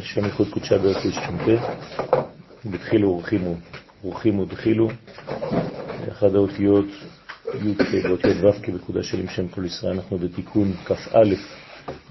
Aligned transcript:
השם 0.00 0.24
ייחוד 0.24 0.48
קודשה 0.50 0.76
הוא 0.76 0.90
ישכנתה, 1.10 1.72
בתחילו 2.64 3.10
ורחימו, 3.10 3.54
ורחימו 4.04 4.44
דחילו, 4.44 4.88
אחד 6.08 6.34
האותיות 6.34 6.86
י' 7.54 8.02
באותיות 8.02 8.36
ו' 8.44 8.62
כבקודה 8.62 9.02
של 9.02 9.20
עם 9.20 9.28
שם 9.28 9.48
כל 9.48 9.64
ישראל, 9.64 9.92
אנחנו 9.92 10.18
בתיקון 10.18 10.72
כ"א, 10.84 11.24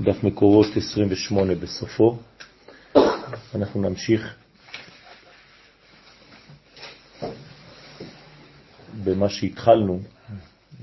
דף 0.02 0.24
מקורות 0.24 0.68
28 0.78 1.56
בסופו. 1.56 2.18
אנחנו 3.56 3.82
נמשיך. 3.82 4.36
במה 9.04 9.30
שהתחלנו, 9.30 10.00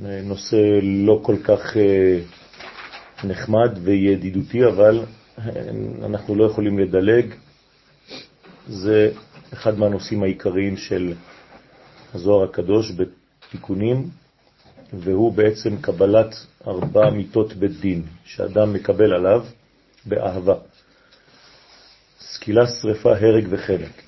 נושא 0.01 0.57
לא 0.83 1.21
כל 1.23 1.37
כך 1.45 1.77
אה, 1.77 2.19
נחמד 3.25 3.79
וידידותי, 3.83 4.67
אבל 4.67 5.05
אנחנו 6.05 6.35
לא 6.35 6.45
יכולים 6.45 6.79
לדלג. 6.79 7.35
זה 8.69 9.13
אחד 9.53 9.79
מהנושאים 9.79 10.23
העיקריים 10.23 10.77
של 10.77 11.15
הזוהר 12.15 12.45
הקדוש 12.45 12.93
בתיקונים, 12.93 14.09
והוא 14.93 15.33
בעצם 15.33 15.77
קבלת 15.81 16.35
ארבע 16.67 17.11
מיטות 17.11 17.53
בית 17.53 17.81
דין, 17.81 18.03
שאדם 18.25 18.73
מקבל 18.73 19.13
עליו 19.13 19.45
באהבה. 20.07 20.55
סקילה, 22.21 22.67
שריפה, 22.67 23.17
הרג 23.17 23.47
וחלק. 23.51 24.03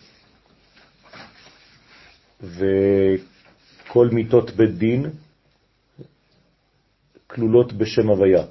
וכל 2.41 4.09
מיטות 4.13 4.51
בית 4.51 4.79
דין 4.79 5.11
כלולות 7.27 7.73
בשם 7.73 8.09
הוויה. 8.09 8.45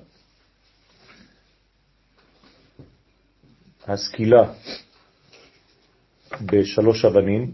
הסקילה 3.87 4.53
בשלוש 6.41 7.05
אבנים, 7.05 7.51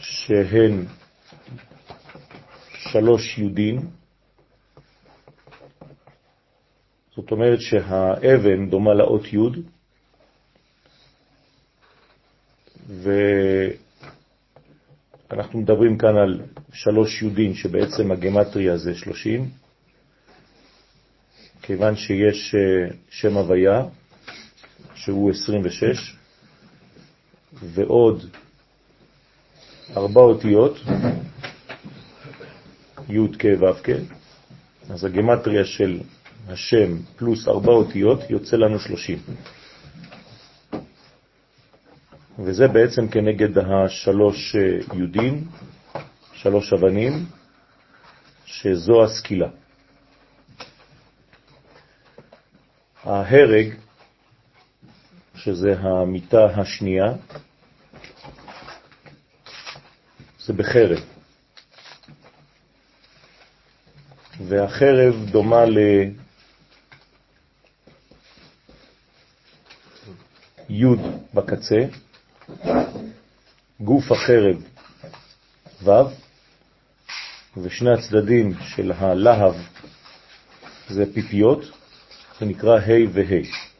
שהן 0.00 0.84
שלוש 2.92 3.38
יודין, 3.38 3.80
זאת 7.16 7.30
אומרת 7.30 7.60
שהאבן 7.60 8.70
דומה 8.70 8.94
לאות 8.94 9.32
יוד, 9.32 9.56
ואנחנו 15.30 15.60
מדברים 15.60 15.98
כאן 15.98 16.16
על 16.16 16.42
שלוש 16.72 17.22
יודין 17.22 17.54
שבעצם 17.54 18.12
הגמטריה 18.12 18.76
זה 18.76 18.94
שלושים, 18.94 19.50
כיוון 21.62 21.96
שיש 21.96 22.54
אה, 22.54 22.88
שם 23.10 23.36
הוויה, 23.36 23.82
שהוא 24.96 25.30
26, 25.30 26.16
ועוד 27.62 28.24
ארבע 29.96 30.20
אותיות, 30.20 30.76
י' 33.08 33.28
כ' 33.38 33.44
ו' 33.60 33.82
כ', 33.84 33.90
אז 34.90 35.04
הגמטריה 35.04 35.64
של 35.64 36.00
השם 36.48 36.96
פלוס 37.16 37.48
ארבע 37.48 37.72
אותיות 37.72 38.30
יוצא 38.30 38.56
לנו 38.56 38.78
30. 38.80 39.18
וזה 42.38 42.68
בעצם 42.68 43.08
כנגד 43.08 43.58
השלוש 43.58 44.56
אה, 44.56 44.96
יודים, 44.98 45.44
שלוש 46.32 46.72
אבנים, 46.72 47.12
שזו 48.44 49.04
הסקילה. 49.04 49.48
ההרג 53.04 53.74
שזה 55.46 55.78
המיטה 55.78 56.44
השנייה, 56.44 57.12
זה 60.38 60.52
בחרב. 60.52 60.98
והחרב 64.48 65.14
דומה 65.30 65.64
ליוד 70.68 71.00
בקצה, 71.34 71.84
גוף 73.80 74.12
החרב 74.12 74.62
ו', 75.82 75.90
ושני 77.56 77.90
הצדדים 77.90 78.54
של 78.60 78.92
הלהב 78.92 79.54
זה 80.88 81.14
פיפיות, 81.14 81.60
זה 82.40 82.46
נקרא 82.46 82.78
ה' 82.78 83.10
וה'. 83.12 83.75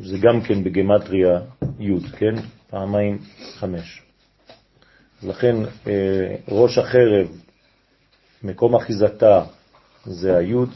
זה 0.00 0.18
גם 0.18 0.40
כן 0.40 0.64
בגמטריה 0.64 1.40
י', 1.80 2.00
כן? 2.18 2.34
פעמיים 2.70 3.18
חמש. 3.58 4.02
לכן 5.22 5.56
אה, 5.86 6.34
ראש 6.48 6.78
החרב, 6.78 7.28
מקום 8.42 8.74
אחיזתה 8.74 9.44
זה 10.04 10.36
היוד, 10.36 10.70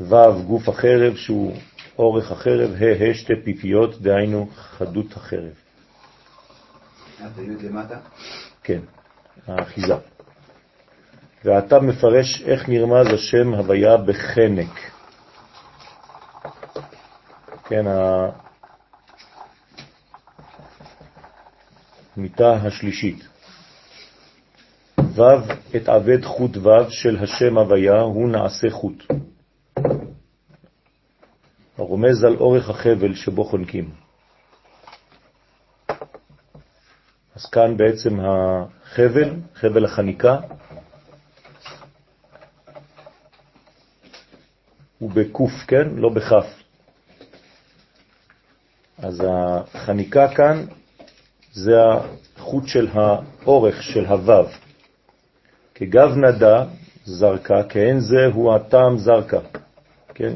ו' 0.00 0.42
גוף 0.46 0.68
החרב 0.68 1.16
שהוא 1.16 1.56
אורך 1.98 2.32
החרב, 2.32 2.70
ה' 2.70 3.10
ה' 3.10 3.14
שתי 3.14 3.32
פיפיות, 3.44 4.02
דהיינו 4.02 4.48
חדות 4.54 5.16
החרב. 5.16 5.54
כן, 8.62 8.80
האחיזה. 9.46 9.94
ואתה 11.44 11.80
מפרש 11.80 12.42
איך 12.42 12.68
נרמז 12.68 13.06
השם 13.14 13.54
הוויה 13.54 13.96
בחנק. 13.96 14.97
כן, 17.68 17.84
המיטה 22.16 22.52
השלישית. 22.52 23.28
ו' 25.00 25.22
את 25.76 25.88
עבד 25.88 26.24
חוט 26.24 26.56
ו' 26.56 26.90
של 26.90 27.16
השם 27.22 27.58
הוויה 27.58 28.00
הוא 28.00 28.28
נעשה 28.28 28.70
חוט. 28.70 29.04
הרומז 31.78 32.24
על 32.24 32.36
אורך 32.36 32.70
החבל 32.70 33.14
שבו 33.14 33.44
חונקים. 33.44 33.90
אז 37.34 37.46
כאן 37.52 37.76
בעצם 37.76 38.20
החבל, 38.20 39.34
חבל 39.54 39.84
החניקה, 39.84 40.36
הוא 44.98 45.10
בקוף, 45.10 45.52
כן? 45.66 45.88
לא 45.96 46.08
בכף. 46.08 46.57
אז 48.98 49.22
החניקה 49.28 50.28
כאן 50.34 50.64
זה 51.52 51.72
החוט 52.36 52.66
של 52.66 52.88
האורך 52.92 53.82
של 53.82 54.06
הוו. 54.06 54.46
כגב 55.74 56.16
נדה 56.16 56.64
זרקה, 57.04 57.62
כאין 57.68 58.00
זה 58.00 58.26
הוא 58.34 58.54
הטעם 58.54 58.98
זרקה, 58.98 59.40
כן? 60.14 60.34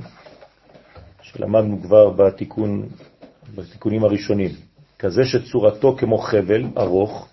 שלמדנו 1.22 1.82
כבר 1.82 2.10
בתיקון, 2.10 2.88
בתיקונים 3.54 4.04
הראשונים. 4.04 4.50
כזה 4.98 5.24
שצורתו 5.24 5.96
כמו 5.98 6.18
חבל 6.18 6.64
ארוך 6.76 7.28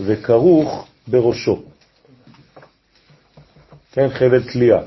וכרוך 0.00 0.88
בראשו. 1.08 1.62
כן, 3.92 4.08
חבל 4.08 4.52
תלייה. 4.52 4.80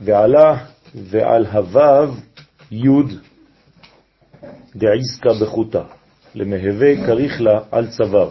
ועלה 0.00 0.64
ועל 0.94 1.46
הוו 1.46 2.14
יוד 2.70 3.12
דעסקה 4.76 5.30
בחוטה, 5.40 5.82
למהווה 6.34 7.06
קריך 7.06 7.40
לה 7.40 7.60
על 7.70 7.90
צוואר. 7.90 8.30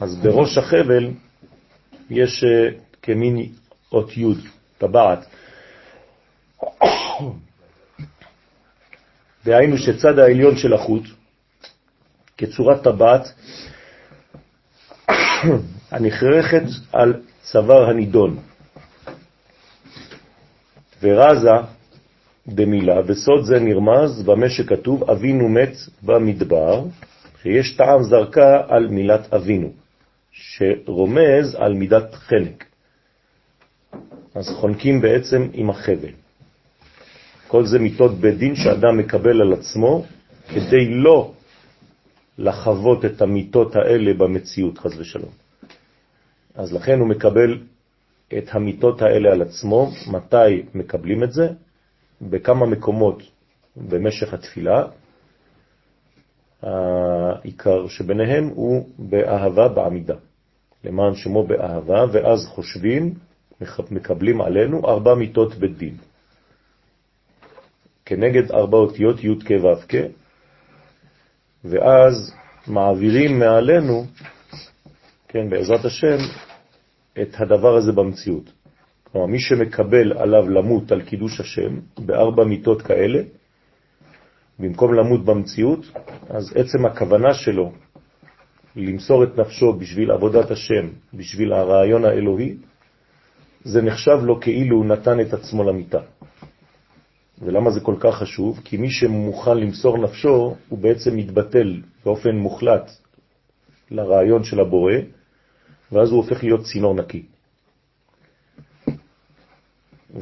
אז 0.00 0.16
בראש 0.16 0.58
החבל 0.58 1.10
יש 2.10 2.44
אה, 2.44 2.68
כמין 3.02 3.52
אות 3.92 4.16
י', 4.16 4.24
טבעת. 4.78 5.26
דהיינו 9.44 9.78
שצד 9.78 10.18
העליון 10.18 10.56
של 10.56 10.72
החוט, 10.74 11.02
כצורת 12.38 12.82
טבעת, 12.82 13.32
הנכרכת 15.90 16.62
על 16.92 17.22
צוואר 17.42 17.90
הנידון. 17.90 18.38
ורזה 21.02 21.50
במילה, 22.46 23.00
וסוד 23.06 23.44
זה 23.44 23.60
נרמז 23.60 24.22
במה 24.22 24.48
שכתוב 24.48 25.10
אבינו 25.10 25.48
מת 25.48 25.72
במדבר, 26.02 26.84
שיש 27.42 27.76
טעם 27.76 28.02
זרקה 28.02 28.62
על 28.68 28.88
מילת 28.88 29.34
אבינו, 29.34 29.72
שרומז 30.32 31.54
על 31.58 31.74
מידת 31.74 32.14
חלק. 32.14 32.64
אז 34.34 34.48
חונקים 34.48 35.00
בעצם 35.00 35.48
עם 35.52 35.70
החבל. 35.70 36.12
כל 37.48 37.66
זה 37.66 37.78
מיתות 37.78 38.14
בית 38.14 38.38
דין 38.38 38.56
שאדם 38.56 38.98
מקבל 38.98 39.40
על 39.40 39.52
עצמו 39.52 40.04
כדי 40.48 40.88
לא 40.88 41.32
לחוות 42.38 43.04
את 43.04 43.22
המיתות 43.22 43.76
האלה 43.76 44.14
במציאות, 44.14 44.78
חז 44.78 45.00
ושלום. 45.00 45.30
אז 46.54 46.72
לכן 46.72 46.98
הוא 46.98 47.08
מקבל 47.08 47.58
את 48.38 48.44
המיטות 48.50 49.02
האלה 49.02 49.32
על 49.32 49.42
עצמו. 49.42 49.90
מתי 50.10 50.62
מקבלים 50.74 51.24
את 51.24 51.32
זה? 51.32 51.48
בכמה 52.30 52.66
מקומות 52.66 53.22
במשך 53.76 54.34
התפילה. 54.34 54.84
העיקר 56.62 57.88
שביניהם 57.88 58.46
הוא 58.54 58.88
באהבה 58.98 59.68
בעמידה, 59.68 60.14
למען 60.84 61.14
שמו 61.14 61.46
באהבה, 61.46 62.04
ואז 62.12 62.46
חושבים, 62.46 63.14
מקבלים 63.90 64.40
עלינו 64.40 64.88
ארבע 64.88 65.14
מיטות 65.14 65.54
בית 65.54 65.78
דין. 65.78 65.96
כנגד 68.04 68.50
ארבע 68.52 68.78
אותיות 68.78 69.24
י' 69.24 69.34
כ' 69.44 69.64
ו' 69.64 69.88
כ', 69.88 69.94
ואז 71.64 72.34
מעבירים 72.66 73.38
מעלינו, 73.38 74.04
כן, 75.28 75.50
בעזרת 75.50 75.84
השם, 75.84 76.16
את 77.22 77.28
הדבר 77.38 77.76
הזה 77.76 77.92
במציאות. 77.92 78.52
כלומר, 79.14 79.26
מי 79.26 79.38
שמקבל 79.38 80.12
עליו 80.12 80.48
למות 80.48 80.92
על 80.92 81.02
קידוש 81.02 81.40
השם 81.40 81.78
בארבע 81.98 82.44
מיטות 82.44 82.82
כאלה, 82.82 83.22
במקום 84.58 84.94
למות 84.94 85.24
במציאות, 85.24 85.86
אז 86.28 86.52
עצם 86.56 86.86
הכוונה 86.86 87.34
שלו 87.34 87.72
למסור 88.76 89.24
את 89.24 89.38
נפשו 89.38 89.72
בשביל 89.72 90.10
עבודת 90.10 90.50
השם, 90.50 90.88
בשביל 91.14 91.52
הרעיון 91.52 92.04
האלוהי, 92.04 92.56
זה 93.64 93.82
נחשב 93.82 94.18
לו 94.22 94.40
כאילו 94.40 94.76
הוא 94.76 94.86
נתן 94.86 95.20
את 95.20 95.34
עצמו 95.34 95.64
למיטה. 95.64 96.00
ולמה 97.42 97.70
זה 97.70 97.80
כל 97.80 97.96
כך 98.00 98.14
חשוב? 98.14 98.60
כי 98.64 98.76
מי 98.76 98.90
שמוכן 98.90 99.58
למסור 99.58 99.98
נפשו, 99.98 100.56
הוא 100.68 100.78
בעצם 100.78 101.16
מתבטל 101.16 101.80
באופן 102.04 102.36
מוחלט 102.36 102.90
לרעיון 103.90 104.44
של 104.44 104.60
הבורא, 104.60 104.94
ואז 105.92 106.10
הוא 106.10 106.16
הופך 106.16 106.42
להיות 106.42 106.60
צינור 106.64 106.94
נקי. 106.94 107.22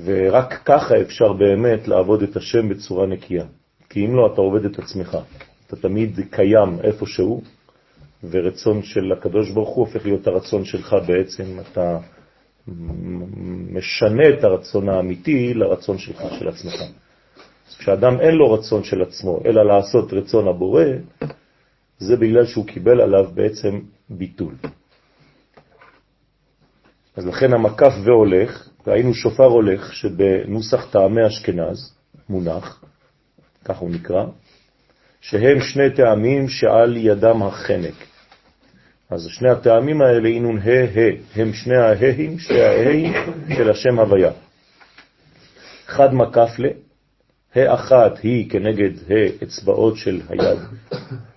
ורק 0.04 0.62
ככה 0.64 1.00
אפשר 1.00 1.32
באמת 1.32 1.88
לעבוד 1.88 2.22
את 2.22 2.36
השם 2.36 2.68
בצורה 2.68 3.06
נקייה. 3.06 3.44
כי 3.88 4.06
אם 4.06 4.16
לא, 4.16 4.30
אתה 4.32 4.40
עובד 4.40 4.64
את 4.64 4.78
עצמך. 4.78 5.18
אתה 5.66 5.76
תמיד 5.76 6.20
קיים 6.30 6.80
איפשהו, 6.82 7.42
ורצון 8.30 8.82
של 8.82 9.12
הקדוש 9.12 9.50
ברוך 9.50 9.68
הוא 9.68 9.86
הופך 9.86 10.06
להיות 10.06 10.26
הרצון 10.26 10.64
שלך 10.64 10.96
בעצם. 11.06 11.44
אתה 11.60 11.98
משנה 13.72 14.28
את 14.28 14.44
הרצון 14.44 14.88
האמיתי 14.88 15.54
לרצון 15.54 15.98
שלך, 15.98 16.22
של 16.38 16.48
עצמך. 16.48 16.74
אז 17.68 17.76
כשאדם 17.78 18.20
אין 18.20 18.34
לו 18.34 18.52
רצון 18.52 18.84
של 18.84 19.02
עצמו, 19.02 19.40
אלא 19.44 19.62
לעשות 19.66 20.12
רצון 20.12 20.48
הבורא, 20.48 20.84
זה 21.98 22.16
בגלל 22.16 22.46
שהוא 22.46 22.66
קיבל 22.66 23.00
עליו 23.00 23.30
בעצם 23.34 23.80
ביטול. 24.10 24.54
אז 27.16 27.26
לכן 27.26 27.52
המקף 27.52 27.92
והולך, 28.04 28.68
ראינו 28.86 29.14
שופר 29.14 29.44
הולך, 29.44 29.94
שבנוסח 29.94 30.90
טעמי 30.90 31.26
אשכנז 31.26 31.94
מונח, 32.28 32.84
כך 33.64 33.76
הוא 33.78 33.90
נקרא, 33.90 34.24
שהם 35.20 35.60
שני 35.60 35.90
טעמים 35.96 36.48
שעל 36.48 36.96
ידם 36.96 37.42
החנק. 37.42 37.94
אז 39.10 39.28
שני 39.30 39.50
הטעמים 39.50 40.02
האלה, 40.02 40.28
אינון 40.28 40.58
ה' 40.58 40.98
ה', 40.98 41.40
הם 41.40 41.52
שני 41.52 41.76
ההאים, 41.76 42.38
שני 42.38 42.60
ההאים 42.60 43.12
של 43.56 43.70
השם 43.70 43.98
הוויה. 43.98 44.30
חד 45.86 46.14
מקף 46.14 46.58
ל, 46.58 46.66
ה' 47.54 47.74
אחת 47.74 48.18
היא 48.22 48.50
כנגד 48.50 48.90
ה' 49.10 49.44
אצבעות 49.44 49.96
של 49.96 50.20
היד, 50.28 50.58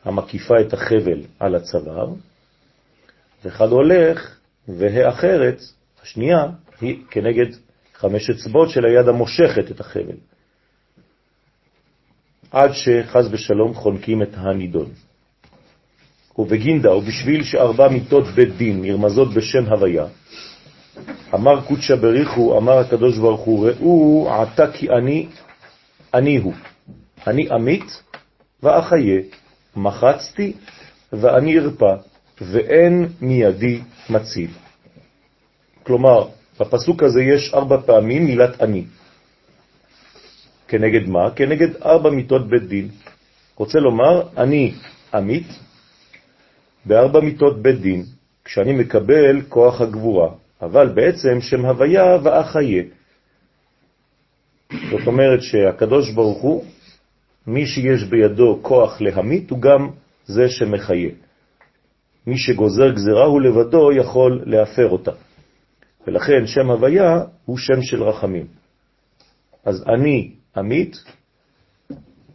המקיפה 0.04 0.62
את 0.62 0.74
החבל 0.74 1.22
על 1.40 1.56
הצוואר, 1.56 2.10
וחד 3.46 3.70
הולך, 3.70 4.38
וה' 4.68 5.10
אחרת, 5.10 5.62
השנייה, 6.04 6.46
היא 6.82 7.04
כנגד 7.12 7.46
חמש 7.94 8.30
אצבעות 8.30 8.70
של 8.70 8.86
היד 8.86 9.08
המושכת 9.08 9.72
את 9.72 9.80
החבל. 9.80 10.18
עד 12.52 12.72
שחז 12.74 13.30
ושלום 13.32 13.74
חונקים 13.74 14.22
את 14.24 14.34
הנידון. 14.34 14.90
ובגינדה, 16.38 16.96
ובשביל 16.96 17.44
שארבע 17.44 17.88
מיטות 17.88 18.24
בית 18.28 18.58
דין 18.58 18.82
נרמזות 18.82 19.34
בשם 19.34 19.66
הוויה, 19.66 20.06
אמר 21.34 21.62
קודשא 21.62 21.96
בריחו, 21.96 22.58
אמר 22.58 22.78
הקדוש 22.78 23.18
ברוך 23.18 23.42
הוא, 23.42 23.70
ראו 23.70 24.30
עתה 24.34 24.72
כי 24.72 24.90
אני, 24.90 25.28
אני 26.14 26.38
הוא. 26.38 26.54
אני 27.28 27.50
אמית 27.56 28.04
ואחיה, 28.64 29.22
מחצתי 29.76 30.54
ואני 31.14 31.60
ארפא, 31.60 31.96
ואין 32.42 33.08
מידי 33.22 33.82
מציל. 34.10 34.50
כלומר, 35.84 36.28
בפסוק 36.60 37.04
הזה 37.04 37.22
יש 37.24 37.54
ארבע 37.54 37.78
פעמים 37.86 38.26
מילת 38.26 38.62
אני. 38.62 38.84
כנגד 40.68 41.10
מה? 41.10 41.32
כנגד 41.36 41.76
ארבע 41.86 42.10
מיטות 42.10 42.50
בית 42.50 42.64
דין. 42.68 42.88
רוצה 43.56 43.80
לומר, 43.80 44.22
אני 44.38 44.74
עמית 45.14 45.48
בארבע 46.86 47.20
מיטות 47.20 47.62
בית 47.62 47.80
דין, 47.82 48.04
כשאני 48.46 48.74
מקבל 48.74 49.42
כוח 49.50 49.82
הגבורה, 49.82 50.30
אבל 50.62 50.90
בעצם 50.90 51.42
שם 51.42 51.66
הוויה 51.66 52.18
ואחיה. 52.24 52.84
זאת 54.92 55.08
אומרת 55.08 55.42
שהקדוש 55.42 56.12
ברוך 56.12 56.42
הוא, 56.42 56.66
מי 57.48 57.66
שיש 57.66 58.04
בידו 58.04 58.60
כוח 58.62 59.02
להמית, 59.02 59.50
הוא 59.50 59.60
גם 59.60 59.90
זה 60.26 60.50
שמחיה. 60.50 61.10
מי 62.28 62.38
שגוזר 62.38 62.92
גזרה 62.92 63.26
הוא 63.26 63.42
לבדו 63.42 63.92
יכול 63.92 64.44
להפר 64.46 64.90
אותה. 64.90 65.12
ולכן 66.08 66.48
שם 66.48 66.72
הוויה 66.72 67.24
הוא 67.46 67.58
שם 67.58 67.82
של 67.82 68.04
רחמים. 68.04 68.48
אז 69.66 69.84
אני 69.88 70.32
עמית, 70.58 71.04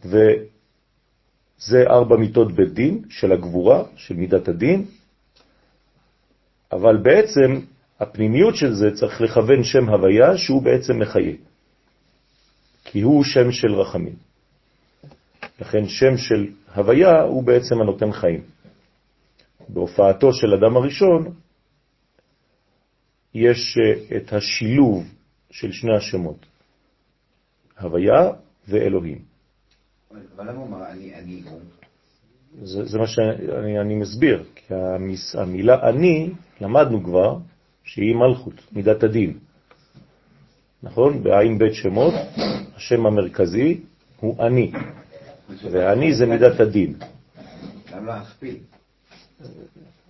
וזה 0.05 1.83
ארבע 1.89 2.15
מיטות 2.17 2.51
בית 2.51 2.73
דין 2.73 3.01
של 3.09 3.31
הגבורה, 3.31 3.83
של 3.95 4.15
מידת 4.15 4.47
הדין, 4.47 4.85
אבל 6.71 6.97
בעצם 6.97 7.59
הפנימיות 7.99 8.55
של 8.55 8.73
זה 8.73 8.91
צריך 8.95 9.21
לכוון 9.21 9.63
שם 9.63 9.89
הוויה 9.89 10.37
שהוא 10.37 10.63
בעצם 10.63 10.99
מחיה, 10.99 11.33
כי 12.83 13.01
הוא 13.01 13.23
שם 13.23 13.51
של 13.51 13.73
רחמים. 13.73 14.15
לכן 15.61 15.87
שם 15.87 16.17
של 16.17 16.47
הוויה 16.75 17.21
הוא 17.21 17.43
בעצם 17.43 17.81
הנותן 17.81 18.11
חיים. 18.11 18.41
בהופעתו 19.69 20.33
של 20.33 20.53
אדם 20.53 20.77
הראשון 20.77 21.33
יש 23.33 23.77
אה, 23.77 24.17
את 24.17 24.33
השילוב 24.33 25.03
של 25.51 25.71
שני 25.71 25.95
השמות. 25.97 26.45
הוויה 27.79 28.29
ואלוהים. 28.67 29.19
אבל 30.35 30.49
למה 30.49 30.57
הוא 30.57 30.67
אמר 30.67 30.91
אני, 30.91 31.15
אני 31.15 31.41
הוא? 31.49 31.59
זה, 32.63 32.85
זה 32.85 32.97
מה 32.97 33.07
שאני 33.07 33.79
אני 33.79 33.95
מסביר, 33.95 34.43
כי 34.55 34.73
המס, 34.73 35.35
המילה 35.35 35.89
אני, 35.89 36.29
למדנו 36.61 37.03
כבר 37.03 37.37
שהיא 37.83 38.15
מלכות, 38.15 38.53
מידת 38.71 39.03
הדין. 39.03 39.37
נכון? 40.83 41.23
בעין 41.23 41.57
בית 41.57 41.73
שמות, 41.73 42.13
השם 42.75 43.05
המרכזי 43.05 43.79
הוא 44.19 44.45
אני, 44.45 44.71
ואני 45.71 46.13
זה 46.13 46.25
מידת 46.25 46.59
הדין. 46.59 46.93
למה 47.91 48.01
לא 48.01 48.13
להכפיל? 48.13 48.57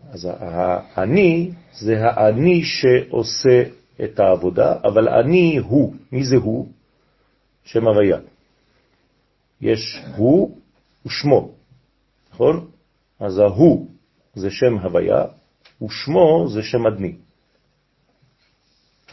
אז 0.10 0.27
האני 0.39 1.51
זה 1.72 1.96
האני 2.03 2.63
שעושה 2.63 3.63
את 4.03 4.20
העבודה, 4.20 4.75
אבל 4.84 5.10
אני 5.10 5.58
הוא. 5.58 5.96
מי 6.12 6.25
זה 6.25 6.36
הוא? 6.36 6.67
שם 7.63 7.88
הוויה. 7.88 8.17
יש 9.62 10.01
הוא 10.15 10.58
ושמו, 11.05 11.51
נכון? 12.34 12.67
אז 13.20 13.39
ההוא 13.39 13.88
זה 14.36 14.51
שם 14.51 14.77
הוויה, 14.77 15.25
ושמו 15.84 16.48
זה 16.50 16.63
שם 16.63 16.88
אדני. 16.88 17.15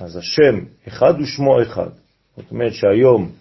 אז 0.01 0.17
השם 0.17 0.65
אחד 0.89 1.15
ושמו 1.21 1.63
אחד. 1.63 1.91
זאת 2.37 2.51
אומרת 2.51 2.73
שהיום 2.73 3.33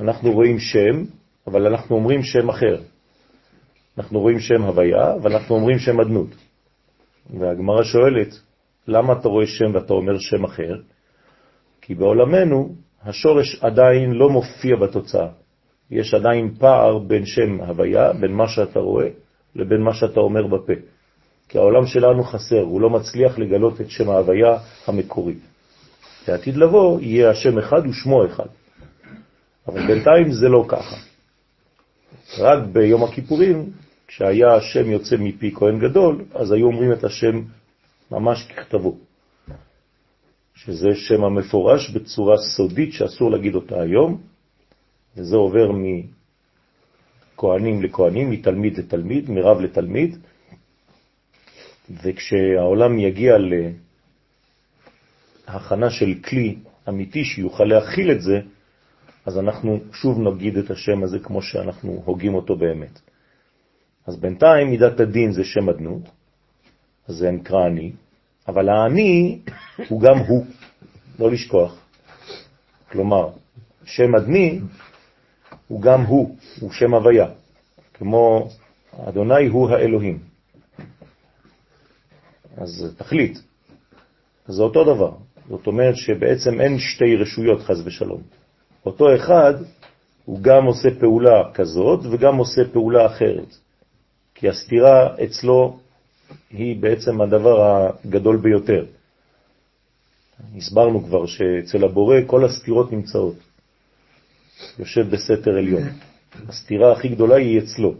אנחנו 0.00 0.32
רואים 0.32 0.58
שם, 0.58 1.04
אבל 1.46 1.66
אנחנו 1.66 1.96
אומרים 1.96 2.22
שם 2.22 2.48
אחר. 2.48 2.82
אנחנו 3.98 4.20
רואים 4.20 4.40
שם 4.40 4.62
הוויה, 4.62 5.14
אבל 5.14 5.32
אנחנו 5.32 5.54
אומרים 5.54 5.78
שם 5.78 6.00
אדנות. 6.00 6.28
והגמרא 7.38 7.82
שואלת, 7.82 8.40
למה 8.88 9.12
אתה 9.12 9.28
רואה 9.28 9.46
שם 9.46 9.74
ואתה 9.74 9.92
אומר 9.92 10.18
שם 10.18 10.44
אחר? 10.44 10.76
כי 11.80 11.94
בעולמנו 11.94 12.74
השורש 13.02 13.64
עדיין 13.64 14.12
לא 14.12 14.30
מופיע 14.30 14.76
בתוצאה. 14.76 15.28
יש 15.90 16.14
עדיין 16.14 16.54
פער 16.58 16.98
בין 16.98 17.26
שם 17.26 17.60
הוויה, 17.60 18.12
בין 18.12 18.32
מה 18.32 18.48
שאתה 18.48 18.78
רואה, 18.78 19.08
לבין 19.54 19.82
מה 19.82 19.94
שאתה 19.94 20.20
אומר 20.20 20.46
בפה. 20.46 20.72
כי 21.48 21.58
העולם 21.58 21.86
שלנו 21.86 22.22
חסר, 22.24 22.60
הוא 22.60 22.80
לא 22.80 22.90
מצליח 22.90 23.38
לגלות 23.38 23.80
את 23.80 23.90
שם 23.90 24.10
ההוויה 24.10 24.58
המקורי. 24.86 25.34
לעתיד 26.28 26.56
לבוא 26.56 27.00
יהיה 27.00 27.30
השם 27.30 27.58
אחד 27.58 27.86
ושמו 27.86 28.26
אחד. 28.26 28.46
אבל 29.68 29.86
בינתיים 29.86 30.32
זה 30.32 30.48
לא 30.48 30.64
ככה. 30.68 30.96
רק 32.38 32.58
ביום 32.72 33.04
הכיפורים, 33.04 33.70
כשהיה 34.08 34.54
השם 34.54 34.90
יוצא 34.90 35.16
מפי 35.18 35.54
כהן 35.54 35.78
גדול, 35.78 36.24
אז 36.34 36.52
היו 36.52 36.66
אומרים 36.66 36.92
את 36.92 37.04
השם 37.04 37.42
ממש 38.10 38.46
ככתבו. 38.46 38.96
שזה 40.54 40.88
שם 40.94 41.24
המפורש 41.24 41.90
בצורה 41.90 42.36
סודית 42.56 42.92
שאסור 42.92 43.30
להגיד 43.30 43.54
אותה 43.54 43.80
היום, 43.80 44.20
וזה 45.16 45.36
עובר 45.36 45.72
מכהנים 47.36 47.82
לכהנים, 47.82 48.30
מתלמיד 48.30 48.78
לתלמיד, 48.78 49.30
מרב 49.30 49.60
לתלמיד, 49.60 50.16
וכשהעולם 51.90 52.98
יגיע 52.98 53.36
להכנה 55.48 55.90
של 55.90 56.14
כלי 56.24 56.56
אמיתי 56.88 57.24
שיוכל 57.24 57.64
להכיל 57.64 58.10
את 58.10 58.22
זה, 58.22 58.40
אז 59.26 59.38
אנחנו 59.38 59.80
שוב 59.92 60.18
נגיד 60.20 60.56
את 60.56 60.70
השם 60.70 61.02
הזה 61.02 61.18
כמו 61.18 61.42
שאנחנו 61.42 62.02
הוגים 62.04 62.34
אותו 62.34 62.56
באמת. 62.56 63.07
אז 64.08 64.16
בינתיים 64.16 64.70
מידת 64.70 65.00
הדין 65.00 65.32
זה 65.32 65.44
שם 65.44 65.68
אדנות, 65.68 66.02
אז 67.08 67.14
זה 67.14 67.30
נקרא 67.30 67.66
אני, 67.66 67.92
אבל 68.48 68.68
העני 68.68 69.38
הוא 69.88 70.00
גם 70.00 70.18
הוא, 70.18 70.46
לא 71.18 71.30
לשכוח. 71.30 71.78
כלומר, 72.90 73.28
שם 73.84 74.14
אדני 74.14 74.60
הוא 75.68 75.82
גם 75.82 76.00
הוא, 76.00 76.36
הוא 76.60 76.72
שם 76.72 76.94
הוויה, 76.94 77.26
כמו 77.94 78.48
אדוני 79.06 79.46
הוא 79.46 79.70
האלוהים. 79.70 80.18
אז 82.56 82.94
תחליט. 82.96 83.38
אז 84.46 84.54
זה 84.54 84.62
אותו 84.62 84.84
דבר. 84.84 85.12
זאת 85.48 85.66
אומרת 85.66 85.96
שבעצם 85.96 86.60
אין 86.60 86.78
שתי 86.78 87.16
רשויות 87.16 87.62
חז 87.62 87.86
ושלום. 87.86 88.22
אותו 88.86 89.16
אחד 89.16 89.54
הוא 90.24 90.40
גם 90.42 90.64
עושה 90.64 90.88
פעולה 91.00 91.52
כזאת 91.54 92.00
וגם 92.10 92.36
עושה 92.36 92.62
פעולה 92.72 93.06
אחרת. 93.06 93.67
כי 94.38 94.48
הסתירה 94.48 95.14
אצלו 95.24 95.78
היא 96.50 96.76
בעצם 96.80 97.20
הדבר 97.20 97.86
הגדול 98.04 98.36
ביותר. 98.36 98.84
הסברנו 100.56 101.04
כבר 101.04 101.26
שאצל 101.26 101.84
הבורא 101.84 102.16
כל 102.26 102.44
הסתירות 102.44 102.92
נמצאות. 102.92 103.36
יושב 104.78 105.10
בסתר 105.10 105.50
עליון. 105.50 105.82
הסתירה 106.48 106.92
הכי 106.92 107.08
גדולה 107.08 107.36
היא 107.36 107.58
אצלו. 107.58 107.94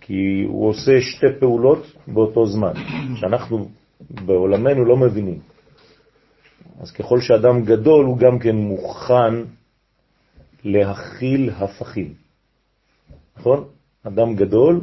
כי 0.00 0.44
הוא 0.46 0.68
עושה 0.68 1.00
שתי 1.00 1.26
פעולות 1.40 1.86
באותו 2.06 2.46
זמן, 2.46 2.72
שאנחנו 3.20 3.68
בעולמנו 4.10 4.84
לא 4.84 4.96
מבינים. 4.96 5.38
אז 6.80 6.90
ככל 6.90 7.20
שאדם 7.20 7.64
גדול 7.64 8.04
הוא 8.04 8.18
גם 8.18 8.38
כן 8.38 8.56
מוכן 8.56 9.34
להכיל 10.64 11.50
הפכים. 11.50 12.14
נכון? 13.36 13.64
אדם 14.06 14.36
גדול 14.36 14.80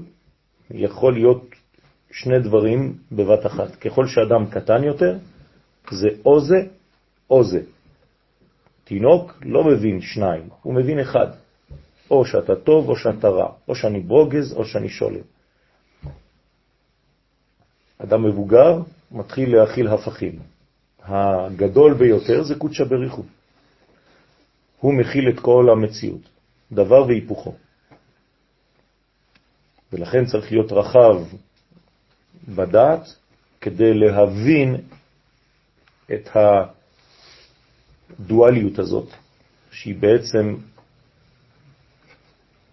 יכול 0.71 1.13
להיות 1.13 1.45
שני 2.11 2.39
דברים 2.39 2.97
בבת 3.11 3.45
אחת. 3.45 3.75
ככל 3.75 4.07
שאדם 4.07 4.45
קטן 4.49 4.83
יותר, 4.83 5.17
זה 5.91 6.07
או 6.25 6.39
זה 6.39 6.57
או 7.29 7.43
זה. 7.43 7.61
תינוק 8.83 9.33
לא 9.45 9.63
מבין 9.63 10.01
שניים, 10.01 10.49
הוא 10.61 10.73
מבין 10.73 10.99
אחד. 10.99 11.27
או 12.11 12.25
שאתה 12.25 12.55
טוב 12.55 12.89
או 12.89 12.95
שאתה 12.95 13.27
רע, 13.27 13.51
או 13.67 13.75
שאני 13.75 13.99
ברוגז 13.99 14.53
או 14.53 14.65
שאני 14.65 14.89
שולם. 14.89 15.27
אדם 17.97 18.23
מבוגר 18.23 18.81
מתחיל 19.11 19.55
להכיל 19.55 19.87
הפכים. 19.87 20.39
הגדול 21.03 21.93
ביותר 21.93 22.43
זה 22.43 22.55
קודשא 22.55 22.83
בריחו. 22.83 23.23
הוא 24.79 24.93
מכיל 24.93 25.29
את 25.29 25.39
כל 25.39 25.69
המציאות, 25.71 26.21
דבר 26.71 27.07
והיפוכו. 27.07 27.55
ולכן 29.93 30.25
צריך 30.25 30.51
להיות 30.51 30.71
רחב 30.71 31.15
בדעת 32.47 33.15
כדי 33.61 33.93
להבין 33.93 34.75
את 36.13 36.29
הדואליות 38.19 38.79
הזאת, 38.79 39.09
שהיא 39.71 39.95
בעצם 39.99 40.55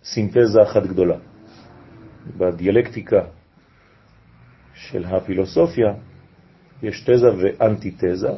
סינתזה 0.05 0.63
אחת 0.63 0.83
גדולה. 0.83 1.17
בדיאלקטיקה 2.37 3.25
של 4.75 5.05
הפילוסופיה 5.05 5.95
יש 6.83 7.01
תזה 7.01 7.29
ואנטיתזה, 7.39 8.31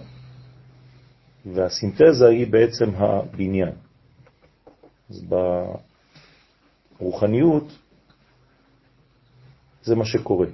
והסינתזה 1.47 2.29
היא 2.29 2.47
בעצם 2.47 2.91
הבניין. 2.95 3.73
אז 5.11 5.25
ברוחניות 6.99 7.79
זה 9.87 9.95
מה 9.95 10.05
שקורה. 10.05 10.47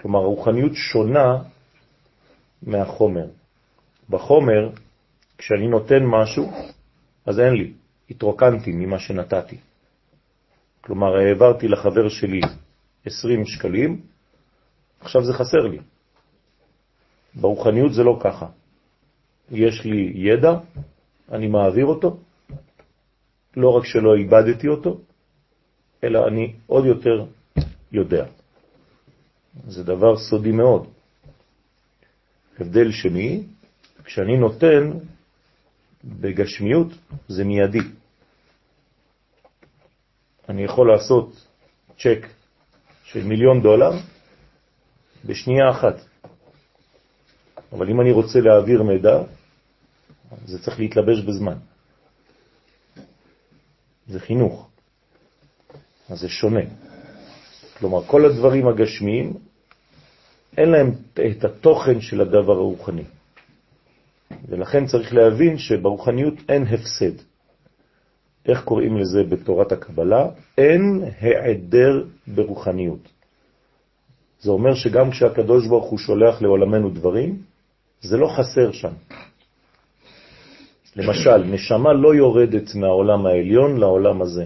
כלומר, 0.00 0.18
הרוחניות 0.18 0.72
שונה 0.74 1.42
מהחומר. 2.62 3.26
בחומר, 4.10 4.70
כשאני 5.38 5.68
נותן 5.68 6.02
משהו, 6.06 6.52
אז 7.26 7.40
אין 7.40 7.54
לי, 7.54 7.72
התרוקנתי 8.10 8.72
ממה 8.72 8.98
שנתתי. 8.98 9.56
כלומר, 10.80 11.16
העברתי 11.16 11.68
לחבר 11.68 12.08
שלי 12.08 12.40
20 13.06 13.46
שקלים, 13.46 14.00
עכשיו 15.00 15.24
זה 15.24 15.32
חסר 15.32 15.66
לי. 15.66 15.78
ברוחניות 17.34 17.94
זה 17.94 18.02
לא 18.02 18.18
ככה. 18.20 18.46
יש 19.50 19.84
לי 19.84 20.12
ידע, 20.14 20.52
אני 21.32 21.46
מעביר 21.46 21.86
אותו, 21.86 22.18
לא 23.56 23.68
רק 23.68 23.84
שלא 23.84 24.14
איבדתי 24.14 24.68
אותו, 24.68 25.00
אלא 26.04 26.28
אני 26.28 26.54
עוד 26.66 26.84
יותר 26.84 27.26
יודע. 27.92 28.39
זה 29.68 29.82
דבר 29.84 30.16
סודי 30.16 30.52
מאוד. 30.52 30.86
הבדל 32.58 32.92
שני, 32.92 33.42
כשאני 34.04 34.36
נותן 34.36 34.90
בגשמיות 36.04 36.88
זה 37.28 37.44
מיידי. 37.44 37.78
אני 40.48 40.64
יכול 40.64 40.92
לעשות 40.92 41.46
צ'ק 41.98 42.26
של 43.04 43.24
מיליון 43.24 43.62
דולר 43.62 43.90
בשנייה 45.24 45.70
אחת. 45.70 45.94
אבל 47.72 47.90
אם 47.90 48.00
אני 48.00 48.12
רוצה 48.12 48.40
להעביר 48.40 48.82
מידע, 48.82 49.22
זה 50.46 50.62
צריך 50.62 50.78
להתלבש 50.78 51.20
בזמן. 51.20 51.58
זה 54.08 54.20
חינוך. 54.20 54.68
אז 56.08 56.20
זה 56.20 56.28
שונה. 56.28 56.89
כלומר, 57.80 58.02
כל 58.02 58.24
הדברים 58.24 58.68
הגשמיים, 58.68 59.32
אין 60.56 60.68
להם 60.70 60.90
את 61.30 61.44
התוכן 61.44 62.00
של 62.00 62.20
הדבר 62.20 62.52
הרוחני. 62.52 63.04
ולכן 64.48 64.86
צריך 64.86 65.14
להבין 65.14 65.58
שברוחניות 65.58 66.34
אין 66.48 66.66
הפסד. 66.66 67.22
איך 68.46 68.64
קוראים 68.64 68.96
לזה 68.96 69.22
בתורת 69.28 69.72
הקבלה? 69.72 70.26
אין 70.58 71.04
העדר 71.20 72.04
ברוחניות. 72.26 73.08
זה 74.40 74.50
אומר 74.50 74.74
שגם 74.74 75.10
כשהקדוש 75.10 75.66
ברוך 75.66 75.90
הוא 75.90 75.98
שולח 75.98 76.42
לעולמנו 76.42 76.90
דברים, 76.90 77.42
זה 78.00 78.16
לא 78.16 78.28
חסר 78.28 78.72
שם. 78.72 78.92
למשל, 80.96 81.36
נשמה 81.36 81.92
לא 81.92 82.14
יורדת 82.14 82.74
מהעולם 82.74 83.26
העליון 83.26 83.76
לעולם 83.76 84.22
הזה, 84.22 84.44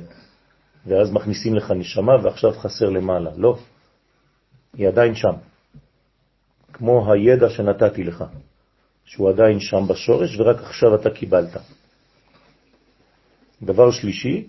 ואז 0.86 1.12
מכניסים 1.12 1.54
לך 1.54 1.70
נשמה 1.70 2.12
ועכשיו 2.22 2.52
חסר 2.52 2.88
למעלה. 2.90 3.30
לא, 3.36 3.58
היא 4.72 4.88
עדיין 4.88 5.14
שם. 5.14 5.34
כמו 6.72 7.12
הידע 7.12 7.50
שנתתי 7.50 8.04
לך, 8.04 8.24
שהוא 9.04 9.30
עדיין 9.30 9.60
שם 9.60 9.86
בשורש 9.88 10.40
ורק 10.40 10.56
עכשיו 10.56 10.94
אתה 10.94 11.10
קיבלת. 11.10 11.56
דבר 13.62 13.90
שלישי, 13.90 14.46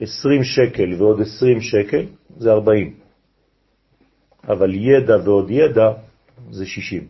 20 0.00 0.44
שקל 0.44 0.94
ועוד 0.98 1.20
20 1.20 1.60
שקל 1.60 2.06
זה 2.36 2.52
40, 2.52 2.94
אבל 4.48 4.74
ידע 4.74 5.16
ועוד 5.24 5.50
ידע 5.50 5.88
זה 6.50 6.66
60, 6.66 7.08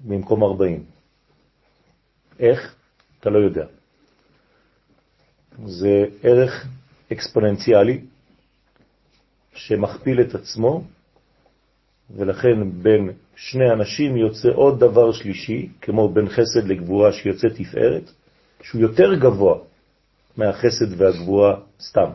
במקום 0.00 0.42
40. 0.42 0.84
איך? 2.38 2.74
אתה 3.20 3.30
לא 3.30 3.38
יודע. 3.38 3.66
זה 5.66 6.04
ערך 6.22 6.66
אקספוננציאלי 7.12 8.00
שמכפיל 9.54 10.20
את 10.20 10.34
עצמו, 10.34 10.84
ולכן 12.16 12.70
בין 12.82 13.10
שני 13.36 13.70
אנשים 13.72 14.16
יוצא 14.16 14.48
עוד 14.54 14.80
דבר 14.80 15.12
שלישי, 15.12 15.68
כמו 15.80 16.08
בין 16.08 16.28
חסד 16.28 16.64
לגבורה 16.66 17.12
שיוצא 17.12 17.48
תפארת, 17.48 18.10
שהוא 18.62 18.80
יותר 18.80 19.14
גבוה 19.14 19.58
מהחסד 20.36 21.00
והגבורה 21.00 21.60
סתם. 21.80 22.10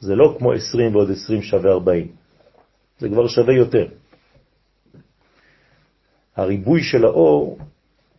זה 0.00 0.14
לא 0.14 0.36
כמו 0.38 0.52
20 0.52 0.94
ועוד 0.94 1.10
20 1.10 1.42
שווה 1.42 1.70
40, 1.70 2.08
זה 2.98 3.08
כבר 3.08 3.28
שווה 3.28 3.54
יותר. 3.54 3.86
הריבוי 6.36 6.82
של 6.82 7.04
האור 7.04 7.58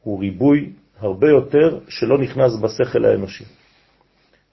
הוא 0.02 0.20
ריבוי 0.20 0.74
הרבה 0.98 1.30
יותר 1.30 1.80
שלא 1.90 2.18
נכנס 2.18 2.56
בשכל 2.62 3.06
האנושי. 3.06 3.46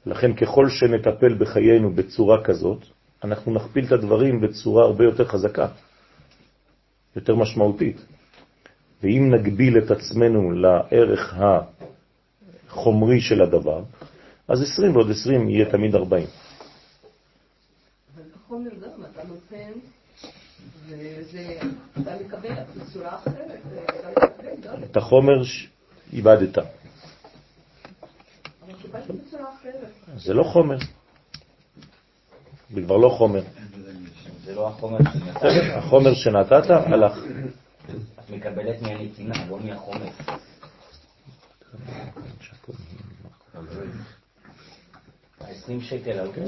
לכן 0.06 0.34
ככל 0.36 0.68
שנטפל 0.68 1.34
בחיינו 1.34 1.90
בצורה 1.90 2.44
כזאת, 2.44 2.78
אנחנו 3.24 3.54
נכפיל 3.54 3.84
את 3.86 3.92
הדברים 3.92 4.40
בצורה 4.40 4.84
הרבה 4.84 5.04
יותר 5.04 5.24
חזקה, 5.24 5.68
יותר 7.16 7.34
משמעותית. 7.34 7.96
ואם 9.02 9.34
נגביל 9.34 9.78
את 9.78 9.90
עצמנו 9.90 10.52
לערך 10.52 11.34
החומרי 12.68 13.20
של 13.20 13.42
הדבר, 13.42 13.82
אז 14.48 14.62
20 14.62 14.96
ועוד 14.96 15.10
20 15.10 15.48
יהיה 15.48 15.70
תמיד 15.70 15.94
40. 15.94 16.26
אבל 18.14 18.22
בחומר 18.34 18.70
גם 18.70 19.04
אתה 19.12 19.22
נותן, 19.28 19.72
ואתה 20.88 22.16
מקבל 22.24 22.54
בצורה 22.76 23.16
אחרת, 23.16 23.60
את 24.84 24.96
החומר 24.96 25.42
איבדת. 26.12 26.58
אבל 26.58 26.66
קיבלתי. 28.82 29.12
זה 30.16 30.34
לא 30.34 30.42
חומר. 30.42 30.78
זה 32.70 32.82
כבר 32.82 32.96
לא 32.96 33.08
חומר. 33.08 33.42
זה 34.44 34.54
לא 34.54 34.68
החומר 34.68 34.98
שנתת. 34.98 35.42
החומר 35.76 36.14
שנתת 36.14 36.70
הלך. 36.70 37.18
את 38.20 38.30
מקבלת 38.30 38.82
מהנתינה, 38.82 39.34
לא 39.50 39.58
מהחומר. 39.60 40.08
ה-20 45.40 45.82
שקל 45.82 46.18
הלכו, 46.18 46.40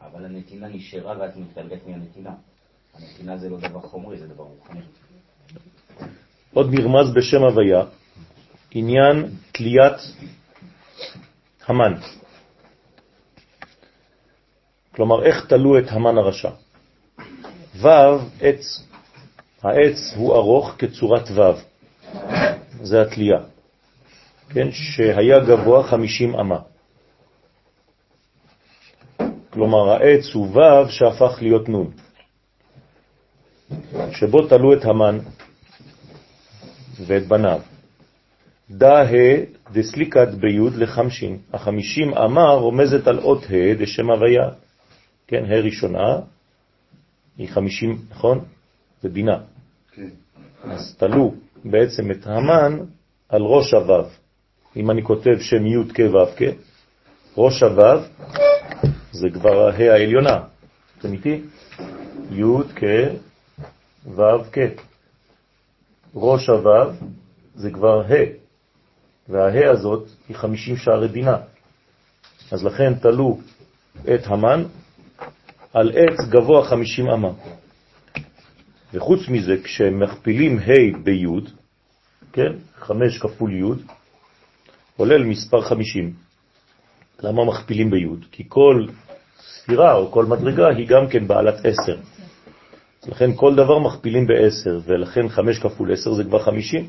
אבל 0.00 0.24
הנתינה 0.24 0.68
נשארה 0.68 1.18
ואת 1.20 1.36
מתקבלת 1.36 1.86
מהנתינה. 1.86 2.30
הנתינה 2.94 3.36
זה 3.36 3.48
לא 3.48 3.58
דבר 3.58 3.80
חומרי, 3.80 4.18
זה 4.18 4.26
דבר 4.26 4.44
רוחני. 4.44 4.80
עוד 6.54 6.74
נרמז 6.74 7.14
בשם 7.14 7.42
הוויה, 7.42 7.82
עניין 8.70 9.26
תליית 9.52 9.96
המן. 11.66 11.94
כלומר, 15.00 15.24
איך 15.24 15.46
תלו 15.46 15.78
את 15.78 15.84
המן 15.88 16.18
הרשע? 16.18 16.50
ו' 17.76 17.88
עץ, 18.40 18.88
העץ 19.62 20.12
הוא 20.16 20.34
ארוך 20.34 20.74
כצורת 20.78 21.30
ו', 21.34 21.40
זה 22.82 23.02
התלייה, 23.02 23.38
כן, 24.48 24.68
שהיה 24.72 25.38
גבוה 25.38 25.82
50 25.82 26.34
אמה. 26.34 26.58
כלומר, 29.50 29.90
העץ 29.90 30.34
הוא 30.34 30.56
ו' 30.56 30.90
שהפך 30.90 31.38
להיות 31.42 31.68
נון, 31.68 31.90
שבו 34.12 34.48
תלו 34.48 34.72
את 34.72 34.84
המן 34.84 35.18
ואת 37.06 37.26
בניו. 37.26 37.60
דה 38.70 39.02
דסליקת 39.72 40.28
ביוד 40.28 40.74
לחמשין. 40.74 41.38
החמישים 41.52 42.14
אמה 42.14 42.50
רומזת 42.50 43.06
על 43.06 43.18
אות 43.18 43.44
ה' 43.44 43.74
דשם 43.78 44.10
הוויה. 44.10 44.69
כן, 45.30 45.44
ה' 45.44 45.60
ראשונה 45.60 46.18
היא 47.38 47.48
חמישים, 47.48 47.98
נכון? 48.10 48.44
זה 49.02 49.08
בינה. 49.08 49.38
כן. 49.92 50.08
אז 50.62 50.94
תלו 50.98 51.34
בעצם 51.64 52.10
את 52.10 52.26
המן 52.26 52.78
על 53.28 53.42
ראש 53.42 53.74
הוו. 53.74 54.08
אם 54.76 54.90
אני 54.90 55.02
כותב 55.02 55.38
שם 55.40 55.66
י' 55.66 55.92
כ' 55.94 56.00
ו' 56.00 56.36
כ', 56.36 56.42
ראש 57.36 57.62
הוו 57.62 58.00
זה 59.12 59.30
כבר 59.30 59.68
ה' 59.68 59.92
העליונה. 59.92 60.40
אתם 60.98 61.12
איתי? 61.12 61.42
י' 62.30 62.62
כ' 62.76 62.84
ו' 64.06 64.44
כ'. 64.52 64.58
ראש 66.14 66.48
הוו 66.48 66.92
זה 67.54 67.70
כבר 67.70 68.02
ה', 68.02 68.24
והה' 69.28 69.70
הזאת 69.70 70.08
היא 70.28 70.36
50 70.36 70.76
שערי 70.76 71.08
בינה. 71.08 71.36
אז 72.52 72.64
לכן 72.64 72.94
תלו 72.94 73.38
את 74.14 74.26
המן 74.26 74.64
על 75.74 75.90
עץ 75.94 76.28
גבוה 76.28 76.64
50 76.64 77.10
אמה. 77.10 77.28
וחוץ 78.94 79.28
מזה, 79.28 79.56
כשמכפילים 79.64 80.58
ה' 80.58 80.98
בי', 81.04 81.26
כן, 82.32 82.52
5 82.78 83.18
כפול 83.18 83.52
י', 83.52 83.62
עולה 84.96 85.16
למספר 85.18 85.60
50. 85.60 86.12
למה 87.22 87.44
מכפילים 87.44 87.90
בי'? 87.90 88.06
כי 88.32 88.44
כל 88.48 88.86
ספירה 89.38 89.94
או 89.94 90.10
כל 90.10 90.24
מדרגה 90.24 90.68
היא 90.68 90.88
גם 90.88 91.08
כן 91.08 91.28
בעלת 91.28 91.54
10. 91.64 91.96
לכן 93.08 93.30
כל 93.36 93.54
דבר 93.54 93.78
מכפילים 93.78 94.26
ב-10, 94.26 94.70
ולכן 94.84 95.28
5 95.28 95.58
כפול 95.58 95.92
10 95.92 96.14
זה 96.14 96.24
כבר 96.24 96.38
50. 96.38 96.88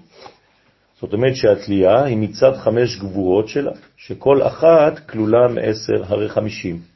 זאת 1.02 1.14
אומרת 1.14 1.36
שהתלייה 1.36 2.04
היא 2.04 2.18
מצד 2.18 2.56
5 2.58 3.00
גבורות 3.00 3.48
שלה, 3.48 3.72
שכל 3.98 4.42
אחת 4.42 5.00
כלולה 5.10 5.48
מ-10 5.48 6.06
הרי 6.06 6.30
50. 6.30 6.91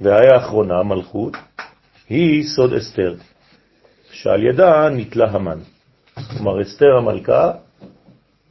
והאי 0.00 0.28
האחרונה, 0.34 0.82
מלכות, 0.82 1.36
היא 2.08 2.44
סוד 2.56 2.72
אסתר, 2.72 3.14
שעל 4.10 4.42
ידה 4.42 4.88
נתלה 4.88 5.30
המן. 5.30 5.58
כלומר, 6.14 6.62
אסתר 6.62 6.96
המלכה 6.98 7.52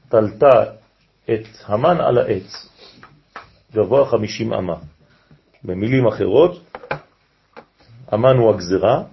תלתה 0.09 0.63
את 1.25 1.47
המן 1.65 2.01
על 2.01 2.17
העץ, 2.17 2.69
גבוה 3.73 4.05
50 4.05 4.53
אמה. 4.53 4.75
במילים 5.63 6.07
אחרות, 6.07 6.59
המן 8.07 8.35
הוא 8.37 8.53
הגזרה, 8.53 9.03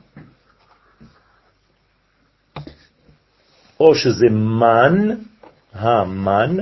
או 3.80 3.94
שזה 3.94 4.26
מן, 4.30 5.16
המן, 5.72 6.56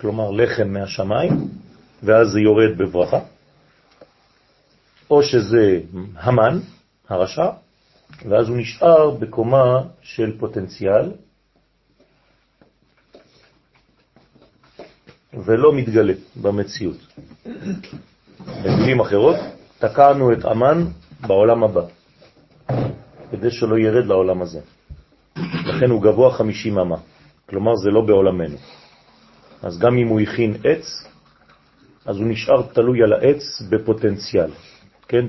כלומר 0.00 0.30
לחם 0.30 0.68
מהשמיים, 0.68 1.48
ואז 2.02 2.28
זה 2.28 2.40
יורד 2.40 2.78
בברכה, 2.78 3.20
או 5.12 5.22
שזה 5.22 5.80
המן, 6.14 6.58
הרשע, 7.08 7.50
ואז 8.28 8.48
הוא 8.48 8.56
נשאר 8.56 9.10
בקומה 9.10 9.80
של 10.02 10.38
פוטנציאל, 10.38 11.12
ולא 15.44 15.72
מתגלה 15.72 16.12
במציאות. 16.42 16.96
במילים 18.64 19.00
אחרות, 19.00 19.36
תקענו 19.78 20.32
את 20.32 20.44
אמן 20.44 20.84
בעולם 21.26 21.64
הבא, 21.64 21.82
כדי 23.30 23.50
שלא 23.50 23.78
ירד 23.78 24.06
לעולם 24.06 24.42
הזה. 24.42 24.60
לכן 25.66 25.90
הוא 25.90 26.02
גבוה 26.02 26.32
50 26.32 26.78
אמה, 26.78 26.96
כלומר 27.48 27.76
זה 27.76 27.90
לא 27.90 28.00
בעולמנו. 28.00 28.56
אז 29.62 29.78
גם 29.78 29.96
אם 29.96 30.08
הוא 30.08 30.20
הכין 30.20 30.54
עץ, 30.64 30.84
אז 32.06 32.16
הוא 32.16 32.26
נשאר 32.26 32.62
תלוי 32.62 33.02
על 33.02 33.12
העץ 33.12 33.62
בפוטנציאל, 33.70 34.50
כן? 35.12 35.26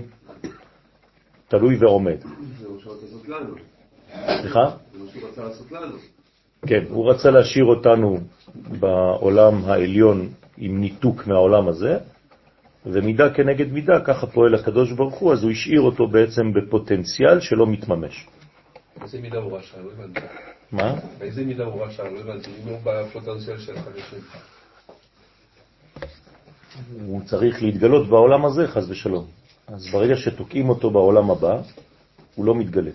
תלוי 1.48 1.78
ועומד. 1.78 2.18
זה 2.22 2.70
מה 2.70 2.80
שהוא 2.80 2.94
רצה 2.94 3.04
לעשות 3.04 3.28
לנו. 3.28 3.56
סליחה? 4.42 4.70
זה 4.94 5.00
מה 5.00 5.12
שהוא 5.12 5.30
רצה 5.30 5.44
לעשות 5.44 5.72
לנו. 5.72 5.96
כן, 6.68 6.84
הוא 6.90 7.12
רצה 7.12 7.32
להשאיר 7.32 7.66
אותנו 7.66 8.18
בעולם 8.56 9.66
העליון 9.66 10.30
עם 10.58 10.82
ניתוק 10.82 11.28
מהעולם 11.28 11.68
הזה, 11.68 11.98
ומידה 12.86 13.34
כנגד 13.34 13.72
מידה, 13.72 14.00
ככה 14.06 14.28
פועל 14.28 14.56
הקדוש 14.56 14.92
ברוך 14.92 15.16
הוא, 15.16 15.34
אז 15.34 15.44
הוא 15.44 15.52
השאיר 15.52 15.82
אותו 15.82 16.08
בעצם 16.08 16.54
בפוטנציאל 16.54 17.40
שלא 17.40 17.68
מתממש. 17.68 18.28
באיזה 19.00 19.22
מידה 19.22 19.38
הוא 19.38 19.58
רשע? 19.58 19.78
לא 19.84 19.90
הבנתי. 19.92 20.20
מה? 20.72 20.96
באיזה 21.20 21.46
מידה 21.46 21.64
הוא 21.64 21.86
רשע? 21.86 22.04
לא 22.04 22.20
הבנתי. 22.20 22.50
אם 22.50 22.70
הוא 22.70 22.80
בפוטנציאל 22.84 23.58
של 23.58 23.74
חמישים. 23.78 24.20
הוא 27.06 27.22
צריך 27.26 27.64
להתגלות 27.64 28.08
בעולם 28.08 28.46
הזה, 28.46 28.68
חז 28.68 28.92
ושלום. 28.92 29.43
אז 29.68 29.88
ברגע 29.92 30.16
שתוקעים 30.16 30.70
אותו 30.70 30.92
בעולם 30.92 31.32
הבא, 31.32 31.62
הוא 32.36 32.46
לא 32.46 32.56
מתגלה. 32.56 32.92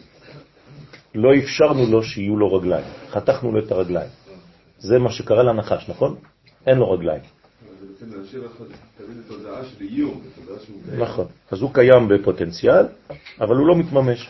לא 1.14 1.28
אפשרנו 1.38 1.86
לו 1.86 2.02
שיהיו 2.02 2.36
לו 2.36 2.54
רגליים, 2.54 2.86
חתכנו 3.10 3.52
לו 3.52 3.64
את 3.64 3.72
הרגליים. 3.72 4.10
זה 4.78 4.98
מה 4.98 5.10
שקרה 5.10 5.42
לנחש, 5.42 5.88
נכון? 5.88 6.16
אין 6.66 6.78
לו 6.78 6.90
רגליים. 6.90 7.22
נכון. 10.98 11.26
אז 11.50 11.62
הוא 11.62 11.74
קיים 11.74 12.08
בפוטנציאל, 12.08 12.86
אבל 13.40 13.56
הוא 13.56 13.66
לא 13.66 13.76
מתממש. 13.76 14.28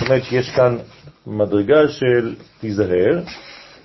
זאת 0.00 0.08
אומרת 0.08 0.24
שיש 0.24 0.50
כאן 0.50 0.78
מדרגה 1.26 1.88
של 1.88 2.34
תיזהר, 2.60 3.22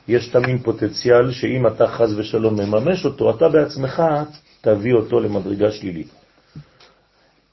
יש 0.07 0.27
תמין 0.27 0.57
פוטנציאל 0.57 1.31
שאם 1.31 1.67
אתה 1.67 1.87
חז 1.87 2.19
ושלום 2.19 2.61
מממש 2.61 3.05
אותו, 3.05 3.29
אתה 3.29 3.49
בעצמך 3.49 4.03
תביא 4.61 4.93
אותו 4.93 5.19
למדרגה 5.19 5.71
שלילית. 5.71 6.24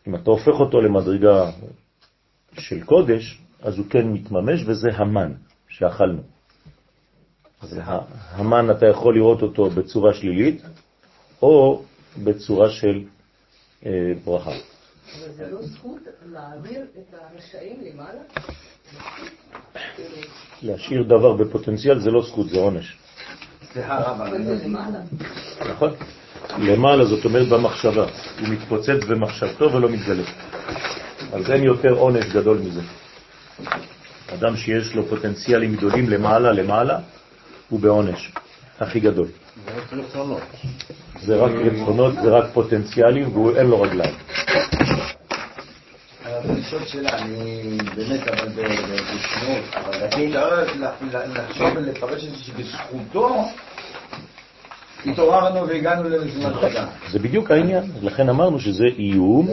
אם 0.06 0.14
אתה 0.14 0.30
הופך 0.30 0.60
אותו 0.60 0.80
למדרגה 0.80 1.50
של 2.58 2.84
קודש, 2.84 3.40
אז 3.62 3.78
הוא 3.78 3.86
כן 3.90 4.08
מתממש, 4.08 4.62
וזה 4.66 4.88
המן 4.94 5.32
שאכלנו. 5.68 6.22
אז 7.60 7.80
המן 8.30 8.70
אתה 8.70 8.86
יכול 8.86 9.14
לראות 9.14 9.42
אותו 9.42 9.70
בצורה 9.70 10.14
שלילית, 10.14 10.62
או 11.42 11.82
בצורה 12.24 12.70
של 12.70 13.04
אה, 13.86 13.90
ברכה. 14.24 14.50
אבל 14.50 15.32
זה 15.32 15.50
לא 15.50 15.62
זכות 15.62 16.00
להעביר 16.26 16.86
את 16.98 17.14
הרשעים 17.14 17.76
למעלה? 17.80 18.20
להשאיר 20.62 21.02
דבר 21.02 21.32
בפוטנציאל 21.32 22.00
זה 22.00 22.10
לא 22.10 22.22
זכות, 22.22 22.48
זה 22.48 22.58
עונש. 22.58 22.98
סליחה 23.72 23.98
רב, 23.98 24.42
זה 24.44 24.64
למעלה. 24.64 25.00
נכון? 25.70 25.90
למעלה 26.58 27.04
זאת 27.04 27.24
אומרת 27.24 27.48
במחשבה. 27.48 28.04
הוא 28.40 28.48
מתפוצץ 28.48 29.04
במחשבתו 29.08 29.72
ולא 29.72 29.88
מתגלה. 29.88 30.22
אז 31.32 31.50
אין 31.50 31.64
יותר 31.64 31.92
עונש 31.92 32.24
גדול 32.24 32.58
מזה. 32.58 32.80
אדם 34.34 34.56
שיש 34.56 34.94
לו 34.94 35.06
פוטנציאלים 35.06 35.76
גדולים 35.76 36.10
למעלה 36.10 36.52
למעלה, 36.52 36.98
הוא 37.68 37.80
בעונש 37.80 38.32
הכי 38.80 39.00
גדול. 39.00 39.28
זה 41.20 41.36
רק 41.36 41.50
רצונות, 41.52 42.12
זה 42.22 42.30
רק 42.30 42.44
פוטנציאלים, 42.52 43.36
ואין 43.36 43.66
לו 43.66 43.80
רגליים. 43.82 44.14
הדרישות 46.24 46.88
שלה, 46.88 47.18
אני 47.18 47.78
באמת, 47.96 48.28
אבל 48.28 48.48
בשמות, 48.48 49.64
אבל 49.74 50.06
אפשר 50.06 51.18
לחשוב 51.34 51.68
ולפרש 51.76 52.24
את 52.24 52.30
זה 52.30 52.36
שבזכותו 52.36 53.44
התעוררנו 55.06 55.68
והגענו 55.68 56.08
לרשימת 56.08 56.54
רגע. 56.54 56.86
זה 57.10 57.18
בדיוק 57.18 57.50
העניין, 57.50 57.84
לכן 58.02 58.28
אמרנו 58.28 58.60
שזה 58.60 58.84
איום 58.98 59.48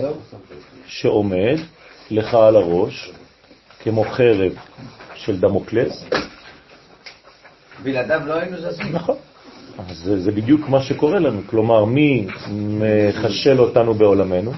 שעומד 0.85 1.57
לך 2.11 2.33
על 2.33 2.55
הראש 2.55 3.11
כמו 3.79 4.03
חרב 4.03 4.51
של 5.15 5.39
דמוקלס. 5.39 6.05
בלעדיו 7.83 8.21
לא 8.25 8.33
היינו 8.33 8.57
זזים. 8.57 8.91
נכון. 8.91 9.15
אז 9.89 9.97
זה, 9.97 10.19
זה 10.19 10.31
בדיוק 10.31 10.69
מה 10.69 10.81
שקורה 10.81 11.19
לנו, 11.19 11.41
כלומר, 11.45 11.85
מי 11.85 12.27
מחשל 12.49 13.59
אותנו 13.59 13.93
בעולמנו? 13.93 14.51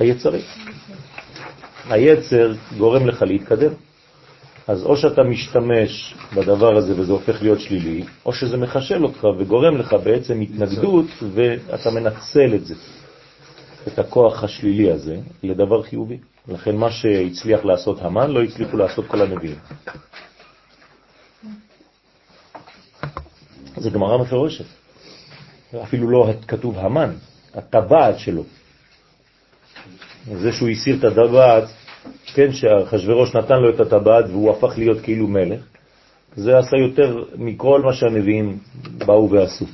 היצרים. 0.00 0.42
היצר 1.90 2.52
גורם 2.78 3.06
לך 3.06 3.22
להתקדם. 3.22 3.72
אז 4.68 4.84
או 4.84 4.96
שאתה 4.96 5.22
משתמש 5.22 6.14
בדבר 6.36 6.76
הזה 6.76 7.00
וזה 7.00 7.12
הופך 7.12 7.42
להיות 7.42 7.60
שלילי, 7.60 8.04
או 8.26 8.32
שזה 8.32 8.56
מחשל 8.56 9.04
אותך 9.04 9.24
וגורם 9.38 9.76
לך 9.76 9.96
בעצם 10.04 10.40
התנגדות 10.40 11.06
ואתה 11.34 11.90
מנצל 11.90 12.54
את 12.54 12.64
זה, 12.66 12.74
את 13.86 13.98
הכוח 13.98 14.44
השלילי 14.44 14.90
הזה, 14.90 15.16
לדבר 15.42 15.82
חיובי. 15.82 16.18
לכן 16.48 16.76
מה 16.76 16.90
שהצליח 16.90 17.64
לעשות 17.64 18.02
המן 18.02 18.30
לא 18.30 18.42
הצליחו 18.42 18.76
לעשות 18.76 19.06
כל 19.06 19.20
הנביאים. 19.20 19.58
זה 23.76 23.90
גמרא 23.90 24.18
מפורשת. 24.18 24.64
אפילו 25.82 26.10
לא 26.10 26.32
כתוב 26.48 26.78
המן, 26.78 27.14
הטבעת 27.54 28.18
שלו. 28.18 28.44
זה 30.32 30.52
שהוא 30.52 30.68
הסיר 30.68 30.96
את 30.98 31.04
הטבעת, 31.04 31.64
כן, 32.34 32.52
שהחשברוש 32.52 33.34
נתן 33.36 33.54
לו 33.54 33.70
את 33.70 33.80
הטבעת 33.80 34.24
והוא 34.28 34.50
הפך 34.50 34.78
להיות 34.78 35.00
כאילו 35.00 35.26
מלך, 35.26 35.60
זה 36.36 36.58
עשה 36.58 36.76
יותר 36.76 37.24
מכל 37.36 37.82
מה 37.84 37.92
שהנביאים 37.92 38.58
באו 38.98 39.30
ועשו. 39.30 39.64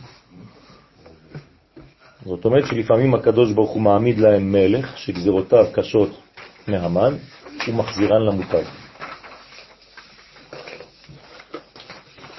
זאת 2.24 2.44
אומרת 2.44 2.66
שלפעמים 2.66 3.14
הקדוש 3.14 3.52
ברוך 3.52 3.70
הוא 3.70 3.82
מעמיד 3.82 4.18
להם 4.18 4.52
מלך 4.52 4.98
שגזירותיו 4.98 5.66
קשות 5.72 6.10
מהמן, 6.68 7.14
ומחזירן 7.68 8.22
למוטב. 8.22 8.64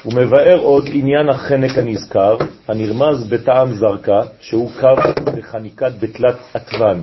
הוא 0.04 0.14
מבאר 0.14 0.60
עוד 0.60 0.90
עניין 0.94 1.30
החנק 1.30 1.78
הנזכר, 1.78 2.38
הנרמז 2.68 3.28
בטעם 3.30 3.76
זרקה, 3.76 4.22
שהוא 4.40 4.72
קו 4.80 5.22
בחניקת 5.26 5.92
בתלת 6.00 6.36
עטוון. 6.54 7.02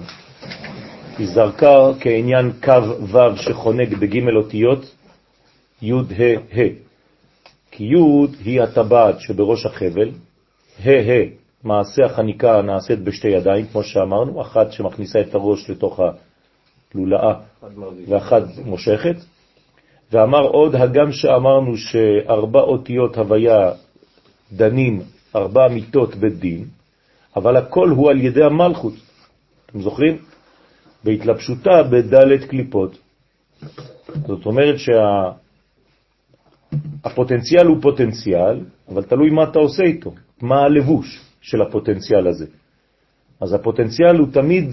כי 1.16 1.26
זרקה 1.26 1.90
כעניין 2.00 2.52
קו 2.64 3.04
ו' 3.12 3.36
שחונק 3.36 3.88
בג' 3.88 4.28
אותיות 4.36 4.94
י' 5.82 5.92
ה' 5.92 6.58
ה'. 6.58 6.68
כי 7.70 7.84
י' 7.84 8.26
היא 8.44 8.62
הטבעת 8.62 9.20
שבראש 9.20 9.66
החבל, 9.66 10.10
ה' 10.84 10.90
ה' 10.90 11.24
מעשה 11.64 12.04
החניקה 12.04 12.62
נעשית 12.62 12.98
בשתי 12.98 13.28
ידיים, 13.28 13.66
כמו 13.66 13.82
שאמרנו, 13.82 14.40
אחת 14.40 14.72
שמכניסה 14.72 15.20
את 15.20 15.34
הראש 15.34 15.70
לתוך 15.70 16.00
הלולאה 16.00 17.34
ואחת 18.08 18.42
מושכת, 18.64 19.16
ואמר 20.12 20.42
עוד 20.42 20.74
הגם 20.74 21.12
שאמרנו 21.12 21.76
שארבע 21.76 22.60
אותיות 22.60 23.18
הוויה 23.18 23.70
דנים, 24.52 25.02
ארבע 25.36 25.68
מיטות 25.68 26.14
בית 26.14 26.38
דין, 26.38 26.64
אבל 27.36 27.56
הכל 27.56 27.88
הוא 27.88 28.10
על 28.10 28.20
ידי 28.20 28.44
המלכות. 28.44 28.94
אתם 29.66 29.80
זוכרים? 29.80 30.31
בהתלבשותה 31.04 31.82
בדלת 31.82 32.44
קליפות. 32.44 32.98
זאת 34.26 34.46
אומרת 34.46 34.74
שהפוטנציאל 37.02 37.62
שה... 37.62 37.68
הוא 37.68 37.82
פוטנציאל, 37.82 38.60
אבל 38.88 39.02
תלוי 39.02 39.30
מה 39.30 39.42
אתה 39.44 39.58
עושה 39.58 39.82
איתו, 39.82 40.14
מה 40.40 40.62
הלבוש 40.62 41.20
של 41.40 41.62
הפוטנציאל 41.62 42.26
הזה. 42.26 42.46
אז 43.40 43.52
הפוטנציאל 43.52 44.16
הוא 44.16 44.28
תמיד 44.32 44.70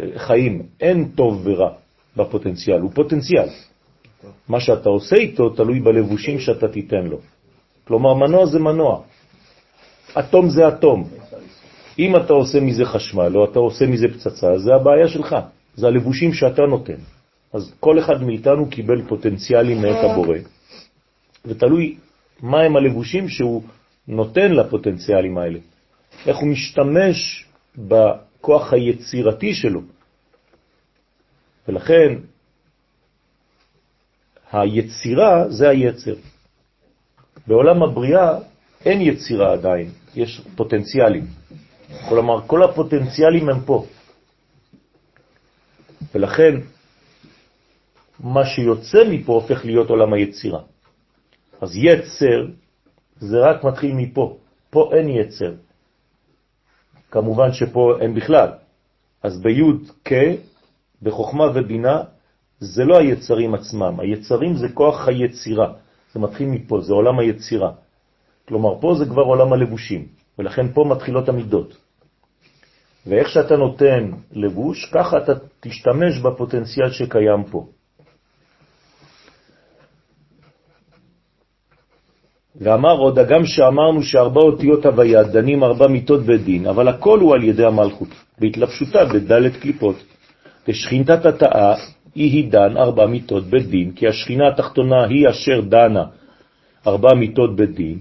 אה, 0.00 0.06
חיים, 0.16 0.62
אין 0.80 1.08
טוב 1.14 1.42
ורע 1.44 1.70
בפוטנציאל, 2.16 2.80
הוא 2.80 2.90
פוטנציאל. 2.94 3.48
מה 4.48 4.60
שאתה 4.60 4.88
עושה 4.88 5.16
איתו 5.16 5.50
תלוי 5.50 5.80
בלבושים 5.80 6.38
שאתה 6.38 6.68
תיתן 6.68 7.06
לו. 7.06 7.18
כלומר, 7.84 8.14
מנוע 8.14 8.46
זה 8.46 8.58
מנוע, 8.58 9.02
אטום 10.18 10.50
זה 10.50 10.68
אטום. 10.68 11.08
אם 11.98 12.16
אתה 12.16 12.32
עושה 12.32 12.60
מזה 12.60 12.84
חשמל 12.84 13.36
או 13.36 13.44
אתה 13.44 13.58
עושה 13.58 13.86
מזה 13.86 14.06
פצצה, 14.08 14.58
זה 14.58 14.74
הבעיה 14.74 15.08
שלך, 15.08 15.36
זה 15.74 15.86
הלבושים 15.86 16.32
שאתה 16.32 16.62
נותן. 16.62 16.98
אז 17.52 17.74
כל 17.80 17.98
אחד 17.98 18.22
מאיתנו 18.22 18.70
קיבל 18.70 19.02
פוטנציאלים 19.08 19.82
מאת 19.82 20.04
הבורא, 20.04 20.38
ותלוי 21.44 21.96
מה 22.40 22.60
הם 22.60 22.76
הלבושים 22.76 23.28
שהוא 23.28 23.62
נותן 24.08 24.52
לפוטנציאלים 24.52 25.38
האלה, 25.38 25.58
איך 26.26 26.36
הוא 26.36 26.48
משתמש 26.48 27.46
בכוח 27.78 28.72
היצירתי 28.72 29.54
שלו. 29.54 29.80
ולכן 31.68 32.12
היצירה 34.52 35.48
זה 35.48 35.68
היצר. 35.68 36.14
בעולם 37.46 37.82
הבריאה 37.82 38.38
אין 38.84 39.00
יצירה 39.00 39.52
עדיין, 39.52 39.90
יש 40.14 40.40
פוטנציאלים. 40.56 41.26
כלומר, 42.08 42.46
כל 42.46 42.62
הפוטנציאלים 42.62 43.48
הם 43.48 43.60
פה. 43.60 43.86
ולכן, 46.14 46.54
מה 48.20 48.46
שיוצא 48.46 48.98
מפה 49.10 49.32
הופך 49.32 49.64
להיות 49.64 49.90
עולם 49.90 50.12
היצירה. 50.12 50.60
אז 51.60 51.70
יצר 51.76 52.46
זה 53.18 53.36
רק 53.40 53.64
מתחיל 53.64 53.92
מפה. 53.94 54.36
פה 54.70 54.90
אין 54.92 55.08
יצר. 55.08 55.54
כמובן 57.10 57.52
שפה 57.52 57.98
אין 58.00 58.14
בכלל. 58.14 58.48
אז 59.22 59.40
ביוד 59.40 59.90
כ, 60.04 60.12
בחוכמה 61.02 61.44
ובינה, 61.54 62.02
זה 62.58 62.84
לא 62.84 62.98
היצרים 62.98 63.54
עצמם. 63.54 64.00
היצרים 64.00 64.56
זה 64.56 64.68
כוח 64.74 65.08
היצירה. 65.08 65.72
זה 66.14 66.20
מתחיל 66.20 66.48
מפה, 66.48 66.80
זה 66.80 66.92
עולם 66.92 67.18
היצירה. 67.18 67.72
כלומר, 68.48 68.80
פה 68.80 68.94
זה 68.98 69.04
כבר 69.06 69.22
עולם 69.22 69.52
הלבושים, 69.52 70.06
ולכן 70.38 70.72
פה 70.72 70.84
מתחילות 70.84 71.28
המידות. 71.28 71.76
ואיך 73.06 73.28
שאתה 73.28 73.56
נותן 73.56 74.10
לבוש, 74.32 74.90
ככה 74.92 75.18
אתה 75.18 75.32
תשתמש 75.60 76.18
בפוטנציאל 76.22 76.90
שקיים 76.90 77.44
פה. 77.50 77.66
ואמר 82.56 82.96
עוד, 82.98 83.18
הגם 83.18 83.44
שאמרנו 83.44 84.02
שארבע 84.02 84.40
אותיות 84.40 84.86
הוויה 84.86 85.22
דנים 85.22 85.64
ארבע 85.64 85.86
מיטות 85.86 86.22
בדין, 86.22 86.66
אבל 86.66 86.88
הכל 86.88 87.20
הוא 87.20 87.34
על 87.34 87.44
ידי 87.44 87.64
המלכות, 87.64 88.08
בהתלבשותה 88.38 89.04
בדלת 89.04 89.56
קליפות. 89.56 89.96
ושכינתת 90.68 91.26
התאה 91.26 91.74
היא 92.14 92.30
היא 92.32 92.50
דן 92.50 92.76
ארבע 92.76 93.06
מיטות 93.06 93.44
בדין, 93.44 93.92
כי 93.92 94.08
השכינה 94.08 94.48
התחתונה 94.48 95.04
היא 95.04 95.28
אשר 95.28 95.60
דנה 95.60 96.04
ארבע 96.86 97.14
מיטות 97.14 97.56
בדין, 97.56 97.98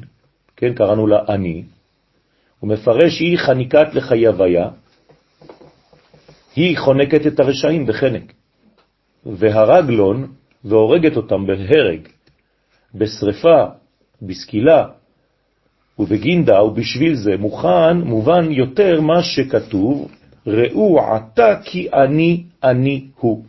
כן, 0.57 0.73
קראנו 0.73 1.07
לה 1.07 1.19
אני, 1.29 1.63
ומפרש 2.63 3.19
היא 3.19 3.37
חניקת 3.37 3.87
לחיי 3.93 4.27
הוויה, 4.27 4.69
היא 6.55 6.77
חונקת 6.77 7.27
את 7.27 7.39
הרשעים 7.39 7.85
בחנק, 7.85 8.33
והרגלון 9.25 10.27
והורגת 10.63 11.17
אותם 11.17 11.47
בהרג, 11.47 12.07
בשריפה, 12.95 13.65
בסקילה 14.21 14.87
ובגינדה, 15.99 16.63
ובשביל 16.63 17.15
זה 17.15 17.37
מוכן, 17.37 17.97
מובן 17.97 18.51
יותר 18.51 19.01
מה 19.01 19.23
שכתוב, 19.23 20.11
ראו 20.47 20.99
עתה 20.99 21.59
כי 21.63 21.87
אני, 21.93 22.43
אני 22.63 23.05
הוא. 23.15 23.43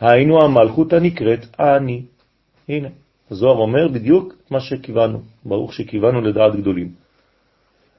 היינו 0.00 0.42
המלכות 0.42 0.92
הנקראת 0.92 1.46
אני. 1.58 2.02
הנה, 2.68 2.88
הזוהר 3.30 3.56
אומר 3.56 3.88
בדיוק 3.88 4.34
מה 4.50 4.60
שכיוונו, 4.60 5.22
ברוך 5.44 5.74
שכיוונו 5.74 6.20
לדעת 6.20 6.56
גדולים. 6.56 6.88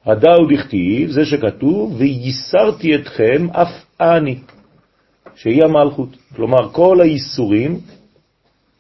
הדאו 0.06 0.46
דכתיב, 0.50 1.10
זה 1.10 1.26
שכתוב, 1.26 1.96
וייסרתי 1.98 2.96
אתכם 2.96 3.48
אף 3.52 3.85
אני, 4.02 4.40
שהיא 5.36 5.64
המלכות. 5.64 6.10
כלומר, 6.36 6.70
כל 6.72 7.02
האיסורים 7.02 7.80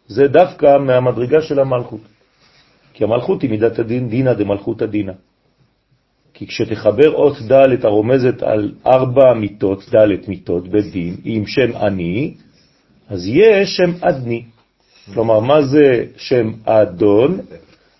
זה 0.08 0.28
דווקא 0.28 0.78
מהמדרגה 0.78 1.42
של 1.42 1.60
המלכות. 1.60 2.02
כי 2.94 3.04
המלכות 3.04 3.42
היא 3.42 3.50
מידת 3.50 3.80
הדין, 3.80 4.10
דינא 4.10 4.34
דמלכות 4.34 4.82
הדינה. 4.82 5.14
כי 6.34 6.48
כשתחבר 6.48 7.14
אות 7.14 7.38
ד' 7.52 7.86
הרומזת 7.86 8.44
על 8.44 8.72
ארבע 8.86 9.34
מיטות, 9.34 9.96
ד' 9.96 10.28
מיטות 10.28 10.68
בדין, 10.68 11.16
עם 11.24 11.48
שם 11.48 11.72
אני, 11.76 12.34
אז 13.10 13.28
יש 13.28 13.76
שם 13.76 13.92
אדני. 14.02 14.44
כלומר, 15.14 15.40
מה 15.40 15.62
זה 15.62 16.06
שם 16.18 16.52
אדון? 16.66 17.40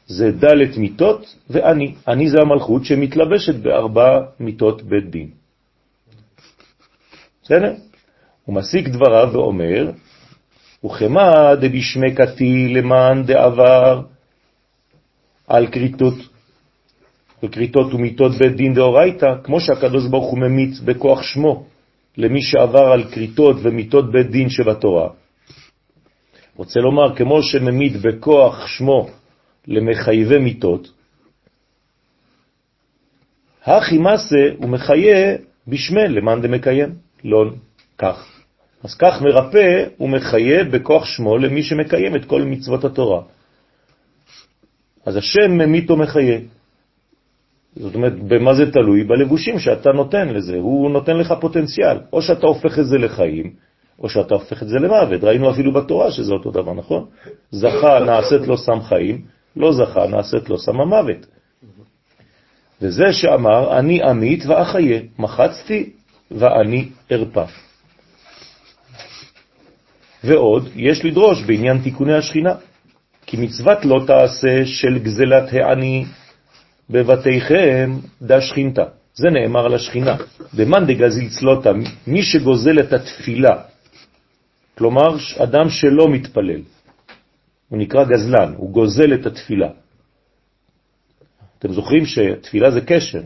זה 0.08 0.32
ד' 0.32 0.78
מיטות 0.78 1.36
ואני. 1.50 1.96
אני 2.08 2.30
זה 2.30 2.38
המלכות 2.42 2.86
שמתלבשת 2.86 3.56
בארבע 3.56 4.20
מיטות 4.40 4.84
בית 4.84 5.10
דין. 5.10 5.30
בסדר? 7.46 7.74
הוא 8.46 8.56
מסיק 8.56 8.88
דבריו 8.88 9.30
ואומר, 9.34 9.92
וכמה 10.86 11.56
דבשמי 11.56 12.16
כתי 12.16 12.68
למען 12.68 13.24
דעבר 13.24 14.02
על 15.48 15.68
קריטות, 15.68 16.14
על 17.44 17.50
קריטות 17.50 17.94
ומיטות 17.94 18.32
בית 18.40 18.56
דין 18.56 18.74
דאורייתא, 18.74 19.28
כמו 19.44 19.62
שהקדוש 19.62 20.08
ברוך 20.08 20.32
הוא 20.32 20.40
ממיץ 20.40 20.80
בכוח 20.80 21.22
שמו 21.22 21.66
למי 22.18 22.42
שעבר 22.42 22.92
על 22.92 23.04
קריטות 23.04 23.56
ומיטות 23.62 24.12
בית 24.12 24.30
דין 24.32 24.50
שבתורה. 24.50 25.10
רוצה 26.56 26.80
לומר, 26.80 27.16
כמו 27.16 27.44
שממית 27.44 27.94
בכוח 28.02 28.68
שמו 28.68 29.10
למחייבי 29.68 30.38
מיטות, 30.38 30.92
הכי 33.64 33.98
מסה 33.98 34.58
הוא 34.58 34.70
מחיה 34.70 35.36
בשמי 35.68 36.08
למען 36.08 36.42
דמקיים, 36.42 37.05
לא 37.26 37.46
כך. 37.98 38.42
אז 38.84 38.96
כך 38.96 39.22
מרפא 39.22 39.86
ומחיה 40.00 40.64
בכוח 40.64 41.06
שמו 41.06 41.38
למי 41.38 41.64
שמקיים 41.64 42.16
את 42.16 42.26
כל 42.26 42.42
מצוות 42.42 42.86
התורה. 42.86 43.22
אז 45.06 45.16
השם 45.16 45.52
ממית 45.52 45.92
ומחיה. 45.92 46.40
זאת 47.76 47.96
אומרת, 47.96 48.14
במה 48.24 48.54
זה 48.54 48.72
תלוי? 48.72 49.04
בלבושים 49.04 49.60
שאתה 49.60 49.92
נותן 49.92 50.30
לזה. 50.30 50.58
הוא 50.58 50.92
נותן 50.92 51.18
לך 51.18 51.34
פוטנציאל. 51.42 51.98
או 52.14 52.22
שאתה 52.22 52.48
הופך 52.48 52.80
את 52.80 52.86
זה 52.86 52.98
לחיים, 52.98 53.54
או 54.00 54.10
שאתה 54.10 54.34
הופך 54.34 54.64
את 54.64 54.68
זה 54.68 54.80
למוות. 54.80 55.24
ראינו 55.24 55.52
אפילו 55.52 55.72
בתורה 55.74 56.12
שזה 56.12 56.34
אותו 56.34 56.52
דבר, 56.52 56.74
נכון? 56.74 57.06
זכה 57.52 58.00
נעשית 58.00 58.48
לו 58.48 58.58
סם 58.58 58.82
חיים, 58.82 59.22
לא 59.56 59.72
זכה 59.72 60.08
נעשית 60.08 60.50
לו 60.50 60.58
סם 60.58 60.82
המוות. 60.82 61.26
וזה 62.82 63.14
שאמר, 63.14 63.80
אני 63.80 64.04
עמית 64.04 64.46
ואחיה, 64.46 65.00
מחצתי 65.20 65.90
ואני 66.32 66.90
ארפא. 67.12 67.46
ועוד, 70.24 70.70
יש 70.76 71.06
לדרוש 71.06 71.44
בעניין 71.44 71.78
תיקוני 71.84 72.14
השכינה, 72.14 72.56
כי 73.26 73.38
מצוות 73.38 73.86
לא 73.86 74.04
תעשה 74.08 74.66
של 74.66 75.00
גזלת 75.00 75.54
העני 75.54 76.06
בבתיכם 76.90 77.92
דה 78.22 78.42
שכינתה. 78.42 78.84
זה 79.14 79.28
נאמר 79.30 79.66
על 79.66 79.74
השכינה. 79.74 80.16
דמאן 80.54 80.86
דגזיל 80.86 81.30
צלותה, 81.30 81.72
מי 82.08 82.24
שגוזל 82.24 82.80
את 82.80 82.94
התפילה, 82.94 83.56
כלומר 84.78 85.18
אדם 85.44 85.70
שלא 85.70 86.10
מתפלל, 86.10 86.62
הוא 87.70 87.80
נקרא 87.80 88.04
גזלן, 88.04 88.54
הוא 88.58 88.72
גוזל 88.72 89.14
את 89.14 89.26
התפילה. 89.26 89.70
אתם 91.60 91.74
זוכרים 91.74 92.06
שתפילה 92.06 92.72
זה 92.72 92.82
קשר, 92.82 93.22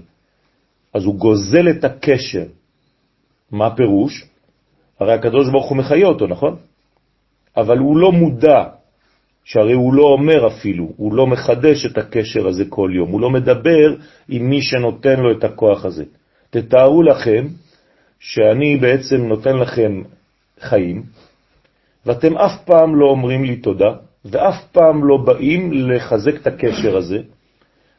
אז 0.94 1.04
הוא 1.04 1.16
גוזל 1.16 1.70
את 1.70 1.84
הקשר. 1.84 2.46
מה 3.52 3.68
הפירוש? 3.68 4.26
הרי 5.00 5.14
הקדוש 5.14 5.50
ברוך 5.50 5.70
הוא 5.70 5.78
מחיה 5.78 6.08
אותו, 6.08 6.28
נכון? 6.28 6.56
אבל 7.58 7.78
הוא 7.78 7.98
לא 7.98 8.12
מודע, 8.12 8.64
שהרי 9.44 9.74
הוא 9.74 9.94
לא 9.94 10.04
אומר 10.04 10.48
אפילו, 10.48 10.94
הוא 10.98 11.14
לא 11.14 11.28
מחדש 11.28 11.86
את 11.86 11.98
הקשר 11.98 12.48
הזה 12.48 12.64
כל 12.70 12.92
יום, 12.94 13.10
הוא 13.10 13.22
לא 13.22 13.30
מדבר 13.30 13.96
עם 14.30 14.50
מי 14.50 14.62
שנותן 14.62 15.20
לו 15.20 15.32
את 15.38 15.44
הכוח 15.44 15.86
הזה. 15.86 16.04
תתארו 16.50 17.04
לכם 17.04 17.48
שאני 18.20 18.78
בעצם 18.78 19.28
נותן 19.28 19.58
לכם 19.58 20.02
חיים, 20.60 21.04
ואתם 22.06 22.38
אף 22.38 22.64
פעם 22.66 22.96
לא 22.96 23.06
אומרים 23.06 23.44
לי 23.44 23.56
תודה, 23.56 23.94
ואף 24.26 24.64
פעם 24.72 25.04
לא 25.04 25.18
באים 25.18 25.72
לחזק 25.74 26.36
את 26.42 26.48
הקשר 26.48 26.98
הזה, 26.98 27.20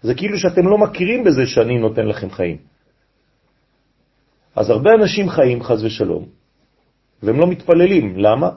זה 0.03 0.15
כאילו 0.15 0.39
שאתם 0.39 0.69
לא 0.69 0.79
מכירים 0.79 1.25
בזה 1.25 1.47
שאני 1.47 1.79
נותן 1.79 2.07
לכם 2.07 2.31
חיים. 2.31 2.70
אז 4.57 4.71
הרבה 4.71 4.91
אנשים 4.95 5.29
חיים, 5.29 5.63
חז 5.63 5.85
ושלום, 5.85 6.25
והם 7.23 7.41
לא 7.41 7.47
מתפללים. 7.47 8.19
למה? 8.19 8.51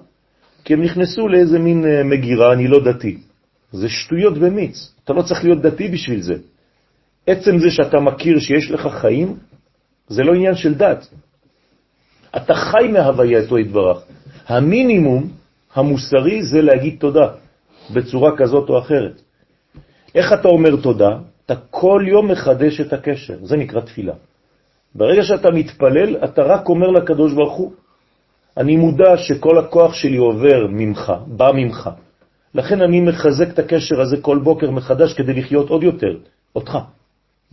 כי 0.63 0.73
הם 0.73 0.81
נכנסו 0.81 1.27
לאיזה 1.27 1.59
מין 1.59 1.85
אה, 1.85 2.03
מגירה, 2.03 2.53
אני 2.53 2.67
לא 2.67 2.83
דתי. 2.83 3.17
זה 3.71 3.89
שטויות 3.89 4.37
במיץ. 4.37 4.93
אתה 5.03 5.13
לא 5.13 5.21
צריך 5.21 5.43
להיות 5.43 5.61
דתי 5.61 5.87
בשביל 5.87 6.21
זה. 6.21 6.35
עצם 7.27 7.59
זה 7.59 7.71
שאתה 7.71 7.99
מכיר 7.99 8.39
שיש 8.39 8.71
לך 8.71 8.87
חיים, 8.87 9.37
זה 10.07 10.23
לא 10.23 10.33
עניין 10.33 10.55
של 10.55 10.73
דת. 10.73 11.07
אתה 12.35 12.53
חי 12.53 12.87
מהווייתו 12.91 13.59
יתברך. 13.59 13.97
המינימום 14.47 15.29
המוסרי 15.73 16.43
זה 16.43 16.61
להגיד 16.61 16.95
תודה, 16.99 17.27
בצורה 17.93 18.37
כזאת 18.37 18.69
או 18.69 18.79
אחרת. 18.79 19.21
איך 20.15 20.33
אתה 20.33 20.47
אומר 20.47 20.75
תודה? 20.75 21.09
אתה 21.45 21.55
כל 21.69 22.05
יום 22.07 22.31
מחדש 22.31 22.81
את 22.81 22.93
הקשר, 22.93 23.37
זה 23.41 23.57
נקרא 23.57 23.81
תפילה. 23.81 24.13
ברגע 24.95 25.23
שאתה 25.23 25.51
מתפלל, 25.51 26.23
אתה 26.23 26.41
רק 26.41 26.69
אומר 26.69 26.87
לקדוש 26.87 27.33
ברוך 27.33 27.53
הוא, 27.53 27.73
אני 28.57 28.75
מודע 28.75 29.17
שכל 29.17 29.57
הכוח 29.57 29.93
שלי 29.93 30.17
עובר 30.17 30.67
ממך, 30.69 31.13
בא 31.27 31.51
ממך. 31.55 31.89
לכן 32.55 32.81
אני 32.81 33.01
מחזק 33.01 33.49
את 33.49 33.59
הקשר 33.59 34.01
הזה 34.01 34.17
כל 34.21 34.39
בוקר 34.39 34.71
מחדש 34.71 35.13
כדי 35.13 35.33
לחיות 35.33 35.69
עוד 35.69 35.83
יותר, 35.83 36.17
אותך, 36.55 36.77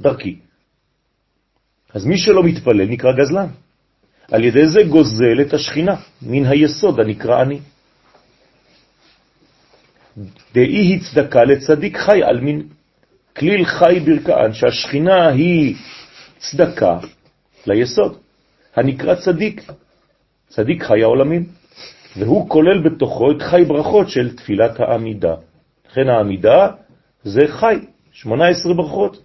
דרכי. 0.00 0.38
אז 1.94 2.06
מי 2.06 2.18
שלא 2.18 2.42
מתפלל 2.42 2.86
נקרא 2.86 3.12
גזלן. 3.12 3.46
על 4.32 4.44
ידי 4.44 4.66
זה 4.66 4.82
גוזל 4.82 5.40
את 5.40 5.54
השכינה, 5.54 5.94
מן 6.22 6.46
היסוד 6.46 7.00
הנקרא 7.00 7.42
אני. 7.42 7.58
דאי 10.54 10.96
הצדקה 10.96 11.44
לצדיק 11.44 11.96
חי 11.96 12.22
על 12.22 12.40
מין 12.40 12.68
כליל 13.36 13.64
חי 13.64 14.00
ברכאן, 14.04 14.52
שהשכינה 14.52 15.28
היא 15.28 15.76
צדקה 16.38 16.98
ליסוד, 17.66 18.16
הנקרא 18.76 19.14
צדיק. 19.14 19.62
צדיק 20.48 20.82
חי 20.82 21.02
העולמים, 21.02 21.44
והוא 22.16 22.48
כולל 22.48 22.82
בתוכו 22.82 23.30
את 23.30 23.42
חי 23.42 23.64
ברכות 23.64 24.08
של 24.08 24.36
תפילת 24.36 24.80
העמידה. 24.80 25.34
לכן 25.90 26.08
העמידה 26.08 26.68
זה 27.22 27.40
חי, 27.48 27.78
18 28.12 28.74
ברכות. 28.74 29.22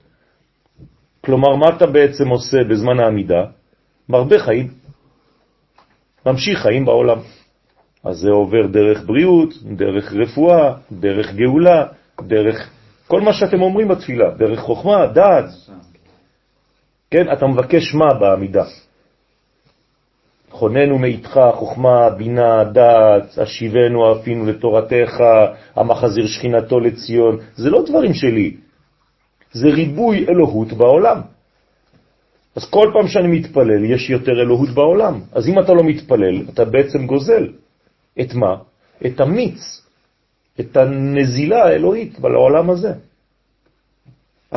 כלומר, 1.26 1.56
מה 1.56 1.66
אתה 1.78 1.86
בעצם 1.86 2.28
עושה 2.28 2.58
בזמן 2.70 3.00
העמידה? 3.00 3.44
מרבה 4.10 4.40
חיים. 4.40 4.68
ממשיך 6.26 6.60
חיים 6.60 6.86
בעולם. 6.86 7.20
אז 8.04 8.18
זה 8.18 8.30
עובר 8.30 8.68
דרך 8.68 9.04
בריאות, 9.06 9.54
דרך 9.64 10.14
רפואה, 10.14 10.74
דרך 10.92 11.34
גאולה, 11.34 11.86
דרך 12.22 12.70
כל 13.08 13.22
מה 13.22 13.34
שאתם 13.34 13.62
אומרים 13.62 13.88
בתפילה, 13.88 14.32
דרך 14.38 14.60
חוכמה, 14.60 15.08
דעת. 15.08 15.46
כן, 17.16 17.34
אתה 17.34 17.48
מבקש 17.48 17.94
מה 17.94 18.14
בעמידה? 18.20 18.64
חוננו 20.50 20.98
מאיתך 20.98 21.40
חוכמה, 21.54 22.10
בינה, 22.10 22.64
דעת, 22.64 23.40
אשיבנו 23.40 24.12
אפינו 24.12 24.46
לתורתך, 24.46 25.24
המחזיר 25.76 26.28
שכינתו 26.28 26.80
לציון. 26.80 27.38
זה 27.56 27.70
לא 27.70 27.84
דברים 27.88 28.14
שלי, 28.14 28.58
זה 29.52 29.68
ריבוי 29.68 30.26
אלוהות 30.30 30.74
בעולם. 30.74 31.22
אז 32.56 32.70
כל 32.70 32.92
פעם 32.94 33.08
שאני 33.08 33.40
מתפלל 33.40 33.86
יש 33.86 34.10
יותר 34.10 34.32
אלוהות 34.32 34.70
בעולם. 34.70 35.22
אז 35.32 35.48
אם 35.48 35.60
אתה 35.60 35.74
לא 35.74 35.84
מתפלל, 35.84 36.42
אתה 36.54 36.66
בעצם 36.66 37.06
גוזל. 37.08 37.48
את 38.22 38.34
מה? 38.34 38.56
את 39.06 39.20
המיץ, 39.20 39.88
את 40.60 40.78
הנזילה 40.78 41.64
האלוהית 41.64 42.20
בעולם 42.20 42.70
הזה. 42.70 42.94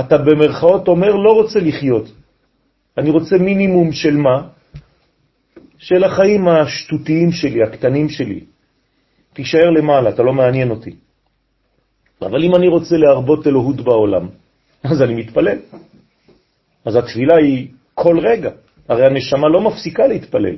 אתה 0.00 0.18
במרכאות 0.18 0.88
אומר 0.88 1.14
לא 1.14 1.32
רוצה 1.32 1.60
לחיות. 1.60 2.17
אני 2.98 3.10
רוצה 3.10 3.38
מינימום 3.38 3.92
של 3.92 4.16
מה? 4.16 4.48
של 5.78 6.04
החיים 6.04 6.48
השטותיים 6.48 7.32
שלי, 7.32 7.62
הקטנים 7.62 8.08
שלי. 8.08 8.40
תישאר 9.32 9.70
למעלה, 9.70 10.10
אתה 10.10 10.22
לא 10.22 10.32
מעניין 10.32 10.70
אותי. 10.70 10.96
אבל 12.22 12.44
אם 12.44 12.54
אני 12.54 12.68
רוצה 12.68 12.96
להרבות 12.96 13.46
אלוהות 13.46 13.80
בעולם, 13.80 14.28
אז 14.90 15.02
אני 15.02 15.14
מתפלל. 15.14 15.58
אז 16.84 16.96
התפילה 16.96 17.36
היא 17.36 17.68
כל 17.94 18.18
רגע. 18.18 18.50
הרי 18.88 19.06
הנשמה 19.06 19.48
לא 19.48 19.60
מפסיקה 19.60 20.06
להתפלל, 20.06 20.56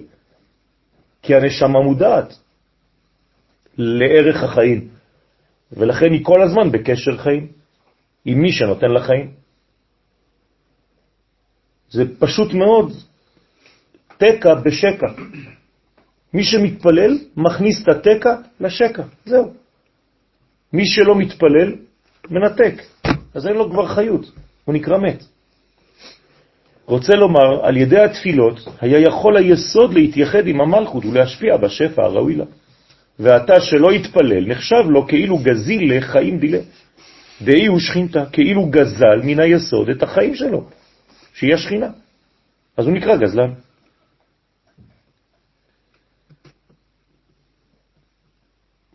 כי 1.23 1.35
הנשמה 1.35 1.81
מודעת 1.81 2.35
לערך 3.79 4.43
החיים, 4.43 4.89
ולכן 5.73 6.13
היא 6.13 6.25
כל 6.25 6.43
הזמן 6.43 6.73
בקשר 6.73 7.19
חיים 7.19 7.47
עם 8.25 8.39
מי 8.41 8.53
שנותן 8.53 8.91
לה 8.91 9.03
חיים. 9.03 9.40
זה 11.91 12.05
פשוט 12.19 12.53
מאוד 12.53 12.93
תקע 14.19 14.55
בשקע. 14.55 15.07
מי 16.35 16.45
שמתפלל 16.45 17.19
מכניס 17.37 17.83
את 17.83 17.89
התקע 17.89 18.35
לשקע, 18.61 19.03
זהו. 19.27 19.53
מי 20.73 20.87
שלא 20.87 21.15
מתפלל 21.15 21.75
מנתק, 22.31 22.83
אז 23.35 23.47
אין 23.47 23.57
לו 23.57 23.71
כבר 23.71 23.87
חיות, 23.87 24.33
הוא 24.65 24.75
נקרא 24.75 24.99
מת. 24.99 25.25
רוצה 26.87 27.15
לומר, 27.15 27.67
על 27.67 27.77
ידי 27.77 28.01
התפילות 28.01 28.69
היה 28.81 28.99
יכול 28.99 29.37
היסוד 29.37 29.95
להתייחד 29.95 30.47
עם 30.47 30.61
המלכות 30.61 31.05
ולהשפיע 31.05 31.57
בשפע 31.57 32.03
הראוי 32.03 32.35
לה. 32.35 32.45
ואתה 33.19 33.61
שלא 33.61 33.93
יתפלל 33.93 34.47
נחשב 34.47 34.85
לו 34.89 35.07
כאילו 35.07 35.39
גזיל 35.39 35.97
לחיים 35.97 36.39
דילה. 36.39 36.59
דהי 37.43 37.67
הוא 37.67 37.79
שכינתה, 37.79 38.27
כאילו 38.33 38.67
גזל 38.67 39.21
מן 39.25 39.41
היסוד 39.41 39.89
את 39.89 40.03
החיים 40.03 40.35
שלו, 40.35 40.65
שהיא 41.35 41.55
השכינה. 41.55 41.89
אז 42.77 42.87
הוא 42.87 42.95
נקרא 42.95 43.17
גזלן. 43.17 43.53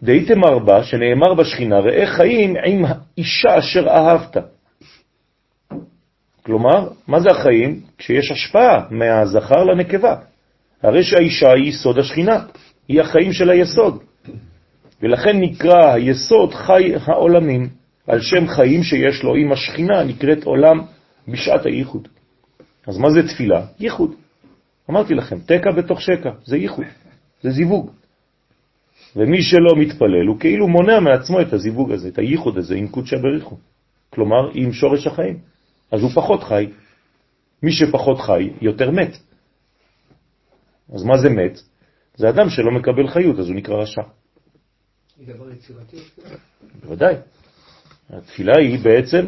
דהייתם 0.04 0.44
ארבע, 0.44 0.84
שנאמר 0.84 1.34
בשכינה, 1.34 1.80
ראה 1.80 2.08
חיים 2.08 2.56
עם 2.66 2.86
אישה 3.18 3.60
אשר 3.60 3.88
אהבת. 3.88 4.38
כלומר, 6.44 6.90
מה 7.08 7.20
זה 7.20 7.30
החיים? 7.30 7.82
כשיש 7.98 8.32
השפעה 8.32 8.86
מהזכר 8.92 9.64
לנקבה. 9.64 10.16
הרי 10.84 11.04
שהאישה 11.04 11.52
היא 11.52 11.74
סוד 11.74 12.00
השכינה, 12.00 12.46
היא 12.88 13.02
החיים 13.02 13.34
של 13.34 13.50
היסוד. 13.50 14.04
ולכן 15.02 15.40
נקרא 15.40 15.94
היסוד 15.94 16.54
חי 16.54 16.94
העולמים, 17.06 17.70
על 18.08 18.22
שם 18.22 18.48
חיים 18.48 18.84
שיש 18.84 19.24
לו 19.24 19.36
עם 19.36 19.52
השכינה, 19.52 20.04
נקראת 20.04 20.44
עולם 20.44 20.82
בשעת 21.28 21.66
הייחוד. 21.66 22.08
אז 22.88 22.98
מה 22.98 23.12
זה 23.12 23.28
תפילה? 23.28 23.66
ייחוד. 23.80 24.16
אמרתי 24.90 25.14
לכם, 25.14 25.40
תקע 25.40 25.72
בתוך 25.78 26.02
שקע, 26.02 26.30
זה 26.46 26.58
ייחוד, 26.58 26.86
זה 27.42 27.50
זיווג. 27.50 27.92
ומי 29.16 29.42
שלא 29.42 29.76
מתפלל 29.78 30.28
הוא 30.28 30.40
כאילו 30.40 30.68
מונע 30.68 31.00
מעצמו 31.00 31.42
את 31.42 31.54
הזיווג 31.54 31.92
הזה, 31.92 32.08
את 32.08 32.18
הייחוד 32.18 32.58
הזה 32.58 32.76
עם 32.76 32.88
קודשא 32.88 33.18
בריחו. 33.18 33.58
כלומר, 34.10 34.52
עם 34.54 34.74
שורש 34.74 35.08
החיים. 35.08 35.40
אז 35.92 36.02
הוא 36.02 36.12
פחות 36.16 36.44
חי. 36.44 36.68
מי 37.64 37.72
שפחות 37.72 38.20
חי, 38.20 38.50
יותר 38.62 38.92
מת. 38.92 39.18
אז 40.94 41.04
מה 41.04 41.18
זה 41.18 41.30
מת? 41.30 41.60
זה 42.16 42.30
אדם 42.30 42.50
שלא 42.50 42.72
מקבל 42.72 43.08
חיות, 43.08 43.40
אז 43.40 43.48
הוא 43.48 43.56
נקרא 43.56 43.76
רשע. 43.76 44.02
היא 45.20 45.28
דבר 45.28 45.52
יצירתי? 45.52 45.98
בוודאי. 46.84 47.16
התפילה 48.10 48.54
היא 48.58 48.80
בעצם 48.84 49.26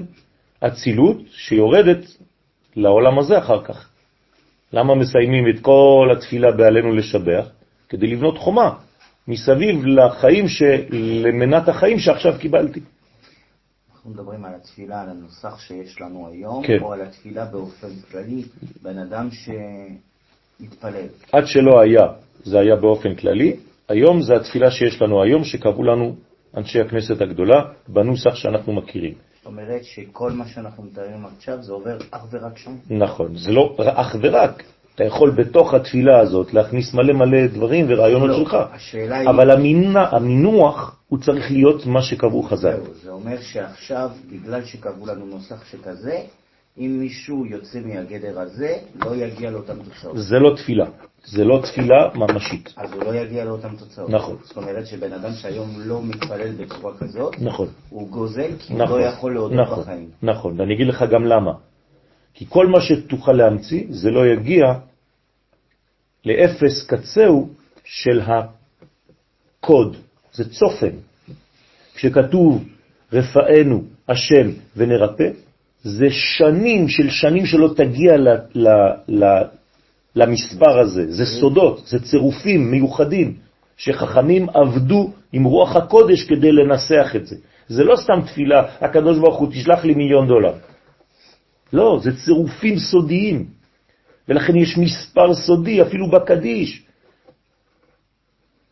אצילות 0.60 1.18
שיורדת 1.32 2.17
לעולם 2.78 3.20
הזה 3.20 3.38
אחר 3.38 3.64
כך. 3.64 3.90
למה 4.74 4.96
מסיימים 4.96 5.46
את 5.50 5.60
כל 5.62 6.10
התפילה 6.18 6.52
בעלינו 6.52 6.92
לשבח? 6.94 7.50
כדי 7.90 8.08
לבנות 8.08 8.38
חומה 8.38 8.74
מסביב 9.28 9.86
לחיים, 9.86 10.48
של... 10.48 10.86
למנת 11.26 11.68
החיים 11.68 12.00
שעכשיו 12.00 12.34
קיבלתי. 12.40 12.80
אנחנו 13.94 14.12
מדברים 14.12 14.46
על 14.46 14.52
התפילה, 14.56 15.02
על 15.02 15.10
הנוסח 15.10 15.60
שיש 15.60 16.02
לנו 16.02 16.28
היום, 16.32 16.64
כן. 16.68 16.78
או 16.82 16.94
על 16.94 17.02
התפילה 17.02 17.46
באופן 17.46 17.88
כללי, 18.12 18.44
בן 18.82 18.98
אדם 18.98 19.30
שמתפלל. 19.32 21.08
עד 21.32 21.48
שלא 21.48 21.82
היה, 21.82 22.04
זה 22.44 22.60
היה 22.60 22.76
באופן 22.76 23.16
כללי, 23.16 23.56
היום 23.90 24.22
זה 24.22 24.36
התפילה 24.36 24.72
שיש 24.72 25.02
לנו 25.02 25.24
היום, 25.24 25.44
שקבעו 25.44 25.84
לנו 25.84 26.16
אנשי 26.58 26.82
הכנסת 26.82 27.22
הגדולה, 27.22 27.62
בנוסח 27.88 28.36
שאנחנו 28.36 28.74
מכירים. 28.74 29.14
אומרת 29.48 29.84
שכל 29.84 30.32
מה 30.32 30.48
שאנחנו 30.48 30.84
מתארים 30.84 31.26
עכשיו 31.26 31.64
זה 31.64 31.74
עובר 31.74 31.98
אך 32.12 32.22
ורק 32.32 32.58
שם. 32.58 32.76
נכון, 32.90 33.38
זה 33.38 33.52
לא 33.52 33.76
אך 33.78 34.16
ורק. 34.22 34.64
אתה 34.96 35.04
יכול 35.04 35.32
בתוך 35.32 35.74
התפילה 35.74 36.20
הזאת 36.20 36.54
להכניס 36.54 36.94
מלא 36.94 37.14
מלא 37.14 37.48
דברים 37.48 37.86
ורעיונות 37.90 38.30
לא, 38.30 38.38
שלך, 38.38 38.58
השאלה 38.72 39.20
היא... 39.20 39.30
אבל 39.30 39.52
המינה, 39.52 40.06
המינוח 40.12 41.00
הוא 41.08 41.20
צריך 41.20 41.52
להיות 41.52 41.86
מה 41.86 42.02
שקבעו 42.02 42.44
חז"ל. 42.44 42.72
זהו, 42.84 42.94
זה 43.04 43.12
אומר 43.12 43.42
שעכשיו, 43.42 44.10
בגלל 44.32 44.66
שקבעו 44.66 45.06
לנו 45.06 45.26
נוסח 45.26 45.66
שכזה, 45.66 46.22
אם 46.78 46.98
מישהו 47.00 47.46
יוצא 47.46 47.80
מהגדר 47.86 48.40
הזה, 48.40 48.78
לא 49.06 49.16
יגיע 49.16 49.52
לאותן 49.52 49.76
תוצאות. 49.84 50.18
זה 50.18 50.40
לא 50.40 50.56
תפילה, 50.56 50.86
זה 51.28 51.44
לא 51.44 51.62
תפילה 51.64 52.10
ממשית. 52.16 52.74
אז 52.78 52.94
הוא 52.94 53.04
לא 53.04 53.16
יגיע 53.16 53.46
לאותן 53.46 53.76
תוצאות. 53.76 54.10
נכון. 54.10 54.38
זאת 54.44 54.58
אומרת 54.58 54.88
שבן 54.88 55.14
אדם 55.14 55.32
שהיום 55.34 55.70
לא 55.78 56.02
מתפלל 56.04 56.52
בצורה 56.52 56.98
כזאת, 56.98 57.36
נכון. 57.42 57.68
הוא 57.90 58.10
גוזל 58.10 58.52
כי 58.60 58.74
הוא 58.74 58.82
נכון, 58.82 59.02
לא 59.02 59.06
יכול 59.06 59.34
להודות 59.34 59.60
נכון, 59.60 59.84
בחיים. 59.84 60.10
נכון, 60.24 60.60
ואני 60.60 60.74
אגיד 60.74 60.88
לך 60.88 61.06
גם 61.12 61.26
למה. 61.26 61.52
כי 62.34 62.46
כל 62.50 62.68
מה 62.68 62.82
שתוכל 62.82 63.32
להמציא, 63.32 63.84
זה 63.90 64.12
לא 64.12 64.28
יגיע 64.28 64.74
לאפס 66.26 66.86
קצהו 66.88 67.50
של 67.84 68.22
הקוד, 68.22 69.98
זה 70.34 70.50
צופן. 70.50 70.96
כשכתוב 71.96 72.64
רפאנו 73.14 73.84
השם 74.10 74.50
ונרפא, 74.76 75.30
זה 75.84 76.08
שנים 76.10 76.90
של 76.90 77.10
שנים 77.10 77.46
שלא 77.46 77.74
תגיע 77.76 78.18
ל, 78.18 78.28
ל, 78.56 78.68
ל, 79.08 79.24
למספר 80.18 80.80
הזה, 80.80 81.12
זה 81.12 81.26
סודות, 81.26 81.82
זה 81.88 82.00
צירופים 82.00 82.72
מיוחדים, 82.72 83.34
שחכמים 83.78 84.50
עבדו 84.50 85.12
עם 85.34 85.44
רוח 85.44 85.76
הקודש 85.76 86.24
כדי 86.24 86.52
לנסח 86.52 87.16
את 87.16 87.28
זה. 87.28 87.36
זה 87.68 87.84
לא 87.84 87.96
סתם 87.96 88.22
תפילה, 88.26 88.64
הקדוש 88.82 89.20
ברוך 89.20 89.38
הוא 89.38 89.48
תשלח 89.52 89.86
לי 89.86 89.94
מיליון 89.94 90.28
דולר. 90.28 90.54
לא, 91.74 92.00
זה 92.04 92.12
צירופים 92.26 92.80
סודיים, 92.80 93.46
ולכן 94.28 94.56
יש 94.56 94.78
מספר 94.78 95.34
סודי 95.34 95.82
אפילו 95.82 96.12
בקדיש. 96.12 96.84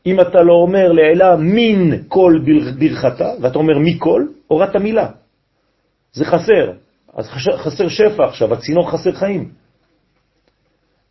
אם 0.06 0.22
אתה 0.22 0.42
לא 0.42 0.54
אומר 0.54 0.92
לעילה 0.92 1.36
מין 1.36 2.04
כל 2.08 2.40
ברכתה, 2.80 3.30
ואתה 3.42 3.58
אומר 3.58 3.80
מכל, 3.80 4.24
הורדת 4.48 4.76
מילה. 4.76 5.10
זה 6.14 6.26
חסר. 6.26 6.72
אז 7.14 7.30
חסר 7.58 7.88
שפע 7.90 8.26
עכשיו, 8.26 8.54
הצינור 8.54 8.92
חסר 8.92 9.12
חיים. 9.12 9.65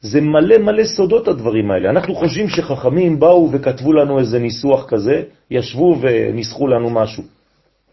זה 0.04 0.20
מלא 0.20 0.58
מלא 0.58 0.84
סודות 0.84 1.28
הדברים 1.28 1.70
האלה. 1.70 1.90
אנחנו 1.90 2.14
חושבים 2.14 2.48
שחכמים 2.48 3.20
באו 3.20 3.48
וכתבו 3.52 3.92
לנו 3.92 4.18
איזה 4.18 4.38
ניסוח 4.38 4.86
כזה, 4.88 5.22
ישבו 5.50 5.96
וניסחו 6.00 6.68
לנו 6.68 6.90
משהו. 6.90 7.22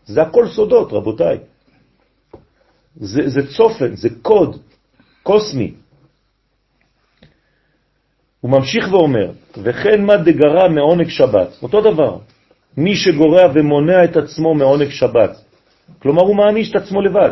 זה 0.06 0.22
הכל 0.22 0.48
סודות, 0.48 0.94
רבותיי. 0.94 1.38
זה, 2.96 3.30
זה 3.30 3.48
צופן, 3.48 3.96
זה 3.96 4.10
קוד 4.22 4.60
קוסמי. 5.24 5.74
הוא 8.42 8.52
ממשיך 8.52 8.92
ואומר, 8.92 9.32
וכן 9.64 10.06
מה 10.06 10.18
דגרה 10.18 10.70
מעונג 10.70 11.08
שבת, 11.08 11.64
אותו 11.64 11.82
דבר, 11.82 12.18
מי 12.78 12.96
שגורע 12.96 13.52
ומונע 13.54 14.04
את 14.04 14.18
עצמו 14.18 14.54
מעונג 14.54 14.90
שבת, 14.90 15.32
כלומר 16.00 16.22
הוא 16.22 16.36
מעניש 16.36 16.72
את 16.72 16.76
עצמו 16.76 17.02
לבד, 17.02 17.32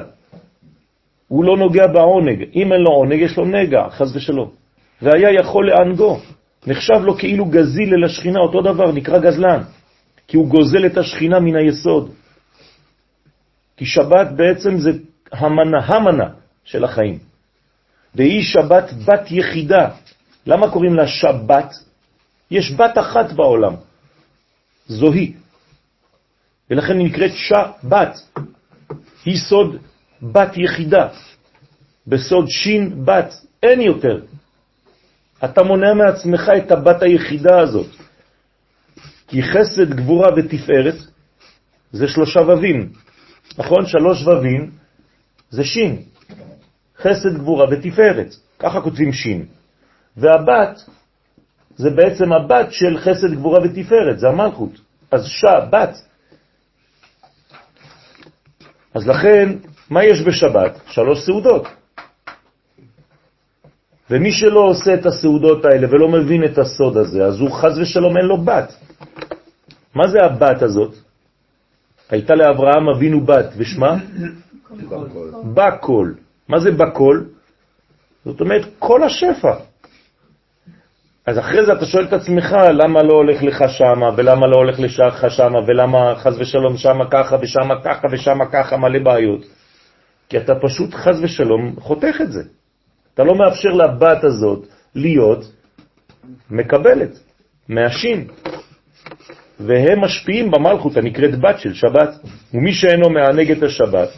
הוא 1.28 1.46
לא 1.46 1.58
נוגע 1.58 1.88
בעונג, 1.88 2.44
אם 2.56 2.74
אין 2.74 2.82
לו 2.82 2.92
עונג 2.92 3.20
יש 3.20 3.38
לו 3.38 3.46
נגע, 3.46 3.90
חז 3.90 4.16
ושלום, 4.16 4.59
והיה 5.02 5.32
יכול 5.40 5.68
להנגו, 5.68 6.20
נחשב 6.68 7.00
לו 7.04 7.18
כאילו 7.18 7.46
גזיל 7.46 7.94
אל 7.94 8.04
השכינה, 8.04 8.40
אותו 8.40 8.62
דבר, 8.62 8.92
נקרא 8.92 9.20
גזלן, 9.20 9.62
כי 10.28 10.38
הוא 10.38 10.48
גוזל 10.48 10.86
את 10.86 10.98
השכינה 10.98 11.40
מן 11.40 11.56
היסוד, 11.56 12.12
כי 13.78 13.86
שבת 13.86 14.28
בעצם 14.36 14.80
זה 14.80 14.92
המנה, 15.32 15.86
המנה 15.86 16.30
של 16.64 16.84
החיים, 16.84 17.20
והיא 18.16 18.44
שבת 18.44 18.94
בת 19.06 19.32
יחידה, 19.32 19.90
למה 20.46 20.72
קוראים 20.72 20.96
לה 20.96 21.08
שבת? 21.08 21.74
יש 22.52 22.72
בת 22.72 22.98
אחת 22.98 23.32
בעולם, 23.32 23.74
זוהי, 24.88 25.34
ולכן 26.70 27.00
היא 27.00 27.06
נקראת 27.06 27.32
שבת. 27.34 28.18
היא 29.26 29.38
סוד 29.38 29.76
בת 30.22 30.58
יחידה, 30.58 31.08
בסוד 32.08 32.46
שין 32.50 33.06
בת, 33.06 33.34
אין 33.64 33.82
יותר. 33.82 34.22
אתה 35.46 35.64
מונע 35.64 35.94
מעצמך 35.94 36.52
את 36.58 36.72
הבת 36.72 37.02
היחידה 37.02 37.60
הזאת, 37.60 37.88
כי 39.28 39.44
חסד, 39.44 39.94
גבורה 39.94 40.30
ותפארת 40.38 40.96
זה 41.92 42.08
שלושה 42.08 42.40
ובים, 42.40 42.90
נכון? 43.58 43.86
שלוש 43.86 44.28
ובים 44.28 44.72
זה 45.50 45.64
שין, 45.64 46.02
חסד, 46.98 47.38
גבורה 47.38 47.66
ותפארת, 47.72 48.36
ככה 48.60 48.82
כותבים 48.82 49.14
שין. 49.14 49.46
והבת 50.18 50.80
זה 51.76 51.90
בעצם 51.90 52.34
הבת 52.34 52.72
של 52.72 52.98
חסד, 52.98 53.34
גבורה 53.34 53.60
ותפארת, 53.64 54.20
זה 54.20 54.28
המלכות. 54.28 54.72
אז 55.12 55.26
שבת. 55.26 55.96
אז 58.94 59.08
לכן, 59.08 59.50
מה 59.90 60.04
יש 60.04 60.22
בשבת? 60.22 60.80
שלוש 60.88 61.26
סעודות. 61.26 61.68
ומי 64.10 64.32
שלא 64.32 64.60
עושה 64.60 64.94
את 64.94 65.06
הסעודות 65.06 65.66
האלה 65.66 65.88
ולא 65.92 66.08
מבין 66.08 66.44
את 66.44 66.58
הסוד 66.58 66.98
הזה, 66.98 67.26
אז 67.26 67.40
הוא 67.40 67.52
חז 67.52 67.80
ושלום 67.80 68.18
אין 68.18 68.26
לו 68.26 68.38
בת. 68.38 68.74
מה 69.96 70.08
זה 70.08 70.18
הבת 70.26 70.62
הזאת? 70.62 70.96
הייתה 72.10 72.36
לאברהם 72.36 72.90
אבינו 72.90 73.22
בת, 73.26 73.54
ושמה? 73.58 73.98
בקול. 75.54 76.16
מה 76.48 76.60
זה 76.60 76.72
בקול? 76.72 77.26
זאת 78.26 78.42
אומרת, 78.42 78.66
כל 78.80 79.04
השפע. 79.04 79.54
אז 81.26 81.40
אחרי 81.40 81.66
זה 81.66 81.74
אתה 81.74 81.86
שואל 81.86 82.06
את 82.06 82.14
עצמך, 82.14 82.56
למה 82.74 83.04
לא 83.04 83.14
הולך 83.14 83.44
לך 83.44 83.64
שמה, 83.68 84.10
ולמה 84.18 84.48
לא 84.48 84.56
הולך 84.56 84.80
לך 84.80 85.32
שמה, 85.32 85.60
ולמה 85.68 86.16
חז 86.16 86.40
ושלום 86.40 86.78
שמה 86.78 87.10
ככה, 87.12 87.36
ושמה 87.42 87.82
ככה, 87.84 88.08
ושמה 88.12 88.46
ככה, 88.46 88.78
מלא 88.78 89.00
בעיות. 89.00 89.46
כי 90.30 90.38
אתה 90.38 90.54
פשוט 90.62 90.94
חז 90.94 91.24
ושלום 91.24 91.76
חותך 91.80 92.16
את 92.22 92.32
זה. 92.32 92.44
אתה 93.20 93.28
לא 93.28 93.36
מאפשר 93.36 93.70
לבת 93.70 94.24
הזאת 94.24 94.68
להיות 94.96 95.52
מקבלת, 96.52 97.20
מהשין. 97.70 98.28
והם 99.60 100.02
משפיעים 100.02 100.52
במלכות 100.52 100.98
הנקראת 100.98 101.40
בת 101.40 101.60
של 101.60 101.74
שבת. 101.74 102.10
ומי 102.54 102.74
שאינו 102.74 103.10
מענג 103.10 103.52
את 103.52 103.64
השבת, 103.64 104.10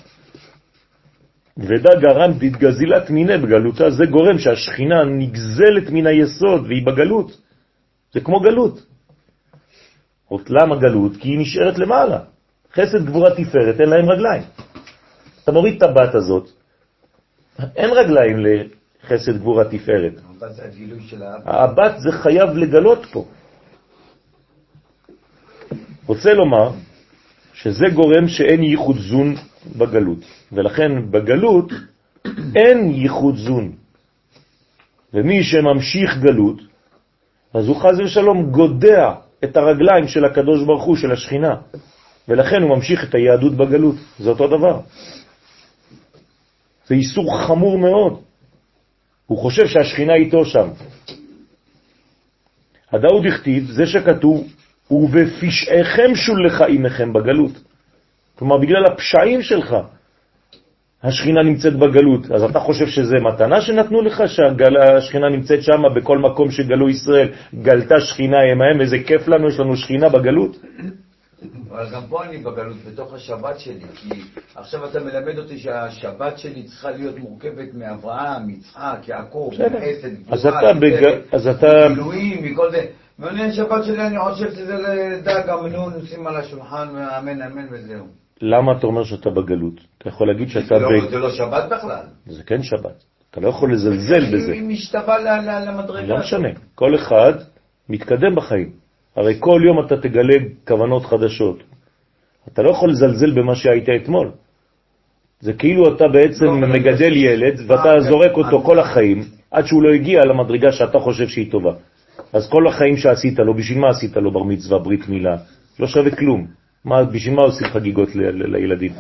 ודא 1.58 1.90
גרם 2.00 2.32
דתגזילת 2.32 3.10
מיני 3.10 3.38
בגלותה, 3.38 3.90
זה 3.90 4.06
גורם 4.06 4.38
שהשכינה 4.38 5.04
נגזלת 5.06 5.90
מן 5.90 6.08
היסוד 6.08 6.66
והיא 6.68 6.86
בגלות. 6.86 7.38
זה 8.14 8.20
כמו 8.20 8.40
גלות. 8.40 8.86
למה 10.50 10.76
גלות? 10.76 11.18
כי 11.18 11.30
היא 11.30 11.40
נשארת 11.40 11.78
למעלה. 11.78 12.20
חסד 12.74 13.06
גבורה 13.06 13.30
תפארת, 13.36 13.82
אין 13.82 13.90
להם 13.90 14.10
רגליים. 14.10 14.44
אתה 15.44 15.52
מוריד 15.52 15.76
את 15.76 15.84
הבת 15.84 16.16
הזאת, 16.16 16.50
אין 17.76 17.90
רגליים 17.90 18.38
לחסד 19.04 19.38
גבורה 19.38 19.64
תפארת. 19.66 20.14
הבת 20.30 20.56
זה 20.56 20.64
הגילוי 20.66 21.02
של 21.08 21.24
האב. 21.24 21.42
הבת 21.46 22.00
זה 22.00 22.12
חייב 22.12 22.50
לגלות 22.50 23.06
פה. 23.12 23.26
רוצה 26.06 26.34
לומר 26.34 26.72
שזה 27.54 27.86
גורם 27.94 28.28
שאין 28.28 28.64
ייחוד 28.64 28.98
זון 28.98 29.36
בגלות, 29.78 30.20
ולכן 30.52 31.12
בגלות 31.12 31.72
אין 32.56 32.92
ייחוד 32.92 33.36
זון. 33.36 33.72
ומי 35.14 35.44
שממשיך 35.44 36.18
גלות, 36.18 36.62
אז 37.54 37.68
הוא 37.68 37.76
חז 37.76 38.00
ושלום 38.00 38.52
גודע 38.52 39.14
את 39.44 39.58
הרגליים 39.58 40.08
של 40.08 40.26
הקדוש 40.26 40.64
ברוך 40.66 40.84
הוא, 40.84 40.96
של 40.96 41.12
השכינה, 41.12 41.56
ולכן 42.28 42.62
הוא 42.62 42.76
ממשיך 42.76 43.10
את 43.10 43.16
היהדות 43.16 43.54
בגלות. 43.54 43.96
זה 44.20 44.30
אותו 44.30 44.48
דבר. 44.48 44.80
זה 46.88 46.96
איסור 46.96 47.38
חמור 47.48 47.78
מאוד. 47.78 48.31
הוא 49.32 49.40
חושב 49.40 49.68
שהשכינה 49.68 50.14
איתו 50.14 50.46
שם. 50.46 50.68
הדאוד 52.92 53.26
הכתיב, 53.26 53.64
זה 53.72 53.86
שכתוב, 53.86 54.48
ובפשעיכם 54.92 56.16
שולחה 56.16 56.66
עמכם 56.68 57.14
בגלות. 57.14 57.52
כלומר, 58.36 58.58
בגלל 58.58 58.86
הפשעים 58.86 59.42
שלך, 59.42 59.76
השכינה 61.04 61.44
נמצאת 61.44 61.76
בגלות. 61.76 62.32
אז 62.32 62.44
אתה 62.44 62.60
חושב 62.60 62.88
שזה 62.88 63.16
מתנה 63.16 63.62
שנתנו 63.62 64.02
לך, 64.02 64.24
שהשכינה 64.28 65.30
נמצאת 65.30 65.64
שם 65.64 65.82
בכל 65.96 66.18
מקום 66.18 66.52
שגלו 66.52 66.90
ישראל, 66.90 67.28
גלתה 67.62 68.00
שכינה 68.00 68.38
עמהם, 68.52 68.82
איזה 68.82 68.98
כיף 69.08 69.28
לנו, 69.28 69.48
יש 69.48 69.60
לנו 69.60 69.78
שכינה 69.78 70.10
בגלות? 70.10 70.58
אבל 71.70 71.90
גם 71.94 72.02
פה 72.10 72.24
אני 72.24 72.38
בגלות, 72.38 72.78
בתוך 72.92 73.14
השבת 73.14 73.60
שלי, 73.60 73.86
כי 73.96 74.10
עכשיו 74.56 74.86
אתה 74.86 75.00
מלמד 75.00 75.38
אותי 75.38 75.58
שהשבת 75.58 76.38
שלי 76.40 76.64
צריכה 76.64 76.92
להיות 76.92 77.18
מורכבת 77.20 77.74
מאברהם, 77.74 78.50
יצחק, 78.50 78.98
יעקב, 79.08 79.52
אז 80.32 80.48
גבורה, 80.48 81.88
גילויים 81.88 82.54
וכל 82.54 82.72
זה. 82.72 82.86
ואני 83.20 83.44
השבת 83.44 83.84
שלי, 83.84 84.08
אני 84.08 84.20
חושב 84.20 84.52
שזה 84.52 84.78
לדג 84.78 85.50
המנון, 85.50 85.94
נשים 86.02 86.28
על 86.28 86.36
השולחן, 86.36 86.88
אמן 87.20 87.42
אמן 87.42 87.66
וזהו. 87.72 88.06
למה 88.42 88.78
אתה 88.78 88.88
אומר 88.88 89.04
שאתה 89.04 89.30
בגלות? 89.30 89.74
אתה 89.98 90.10
יכול 90.10 90.28
להגיד 90.28 90.50
שאתה 90.50 90.78
לא, 90.78 90.90
ב... 90.90 91.10
זה 91.10 91.20
לא 91.20 91.30
שבת 91.30 91.64
בכלל. 91.70 92.04
זה 92.26 92.44
כן 92.44 92.64
שבת. 92.64 93.04
אתה 93.32 93.42
לא 93.42 93.48
יכול 93.50 93.74
לזלזל 93.74 94.36
בזה. 94.36 94.52
היא 94.52 94.64
משתווה 94.64 95.18
למדרגה. 95.66 96.08
לא 96.08 96.20
משנה. 96.20 96.50
כל 96.76 96.96
אחד 96.96 97.34
מתקדם 97.90 98.36
בחיים. 98.36 98.81
הרי 99.16 99.36
כל 99.40 99.62
יום 99.66 99.86
אתה 99.86 99.98
תגלה 99.98 100.34
כוונות 100.68 101.06
חדשות. 101.06 101.64
אתה 102.54 102.62
לא 102.62 102.70
יכול 102.70 102.90
לזלזל 102.90 103.32
במה 103.32 103.56
שהיית 103.56 103.90
אתמול. 104.04 104.32
זה 105.40 105.54
כאילו 105.54 105.96
אתה 105.96 106.08
בעצם 106.08 106.46
לא, 106.46 106.68
מגדל 106.68 107.16
ילד 107.16 107.60
ואתה 107.68 107.94
אה, 107.94 108.02
זורק 108.02 108.32
אותו 108.32 108.58
אני- 108.58 108.66
כל 108.66 108.80
החיים 108.80 109.24
עד 109.52 109.66
שהוא 109.66 109.84
לא 109.84 109.90
הגיע 109.94 110.26
למדרגה 110.26 110.72
שאתה 110.72 111.00
חושב 111.00 111.28
שהיא 111.28 111.52
טובה. 111.52 111.74
אז 112.34 112.50
כל 112.50 112.68
החיים 112.68 112.98
שעשית 112.98 113.40
לו, 113.40 113.54
בשביל 113.54 113.80
מה 113.80 113.90
עשית 113.90 114.18
לו 114.18 114.32
בר 114.32 114.44
מצווה, 114.44 114.80
ברית 114.80 115.10
מילה? 115.10 115.36
לא 115.80 115.88
שווה 115.88 116.12
כלום. 116.16 116.48
מה, 116.86 117.04
בשביל 117.04 117.34
מה 117.36 117.42
עושים 117.42 117.68
חגיגות 117.68 118.16
ל- 118.16 118.22
ל- 118.22 118.52
לילדים? 118.56 118.92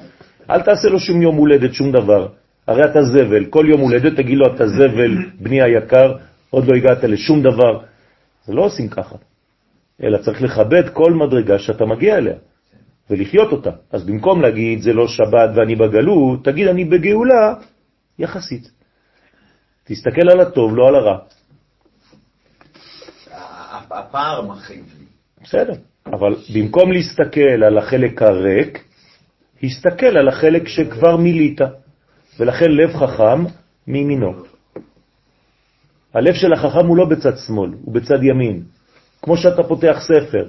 אל 0.50 0.62
תעשה 0.62 0.88
לו 0.90 1.00
שום 1.00 1.22
יום 1.22 1.36
הולדת, 1.36 1.74
שום 1.74 1.92
דבר. 1.92 2.28
הרי 2.68 2.82
אתה 2.86 3.00
זבל, 3.04 3.46
כל 3.46 3.66
יום 3.70 3.82
הולדת 3.82 4.16
תגיד 4.18 4.38
לו, 4.38 4.56
אתה 4.56 4.68
זבל, 4.68 5.12
בני 5.40 5.62
היקר, 5.62 6.14
עוד 6.50 6.66
לא 6.68 6.78
הגעת 6.78 7.04
לשום 7.04 7.42
דבר. 7.42 7.80
זה 8.46 8.54
לא 8.54 8.62
עושים 8.66 8.88
ככה, 8.90 9.16
אלא 10.04 10.18
צריך 10.18 10.42
לכבד 10.42 10.90
כל 10.94 11.14
מדרגה 11.14 11.60
שאתה 11.60 11.86
מגיע 11.86 12.18
אליה, 12.18 12.36
ולחיות 13.10 13.52
אותה. 13.52 13.72
אז 13.92 14.06
במקום 14.06 14.42
להגיד, 14.42 14.82
זה 14.82 14.94
לא 14.94 15.08
שבת 15.08 15.50
ואני 15.56 15.76
בגלות, 15.76 16.46
תגיד, 16.46 16.68
אני 16.68 16.86
בגאולה 16.86 17.54
יחסית. 18.20 18.72
תסתכל 19.84 20.30
על 20.30 20.40
הטוב, 20.40 20.76
לא 20.76 20.88
על 20.88 20.96
הרע. 20.96 21.18
הפער 23.92 24.42
מכאיב 24.42 24.86
לי. 25.00 25.06
בסדר, 25.44 25.74
אבל 26.06 26.36
במקום 26.56 26.92
להסתכל 26.92 27.64
על 27.64 27.78
החלק 27.78 28.22
הריק, 28.22 28.84
הסתכל 29.64 30.18
על 30.18 30.28
החלק 30.28 30.68
שכבר 30.68 31.18
מילית, 31.18 31.62
ולכן 32.40 32.72
לב 32.72 32.94
חכם 32.94 33.44
מימינו. 33.88 34.34
הלב 36.14 36.34
של 36.34 36.54
החכם 36.54 36.88
הוא 36.88 36.98
לא 36.98 37.06
בצד 37.06 37.38
שמאל, 37.48 37.72
הוא 37.82 37.94
בצד 37.94 38.24
ימין. 38.24 38.64
כמו 39.22 39.38
שאתה 39.38 39.64
פותח 39.64 39.98
ספר. 40.02 40.48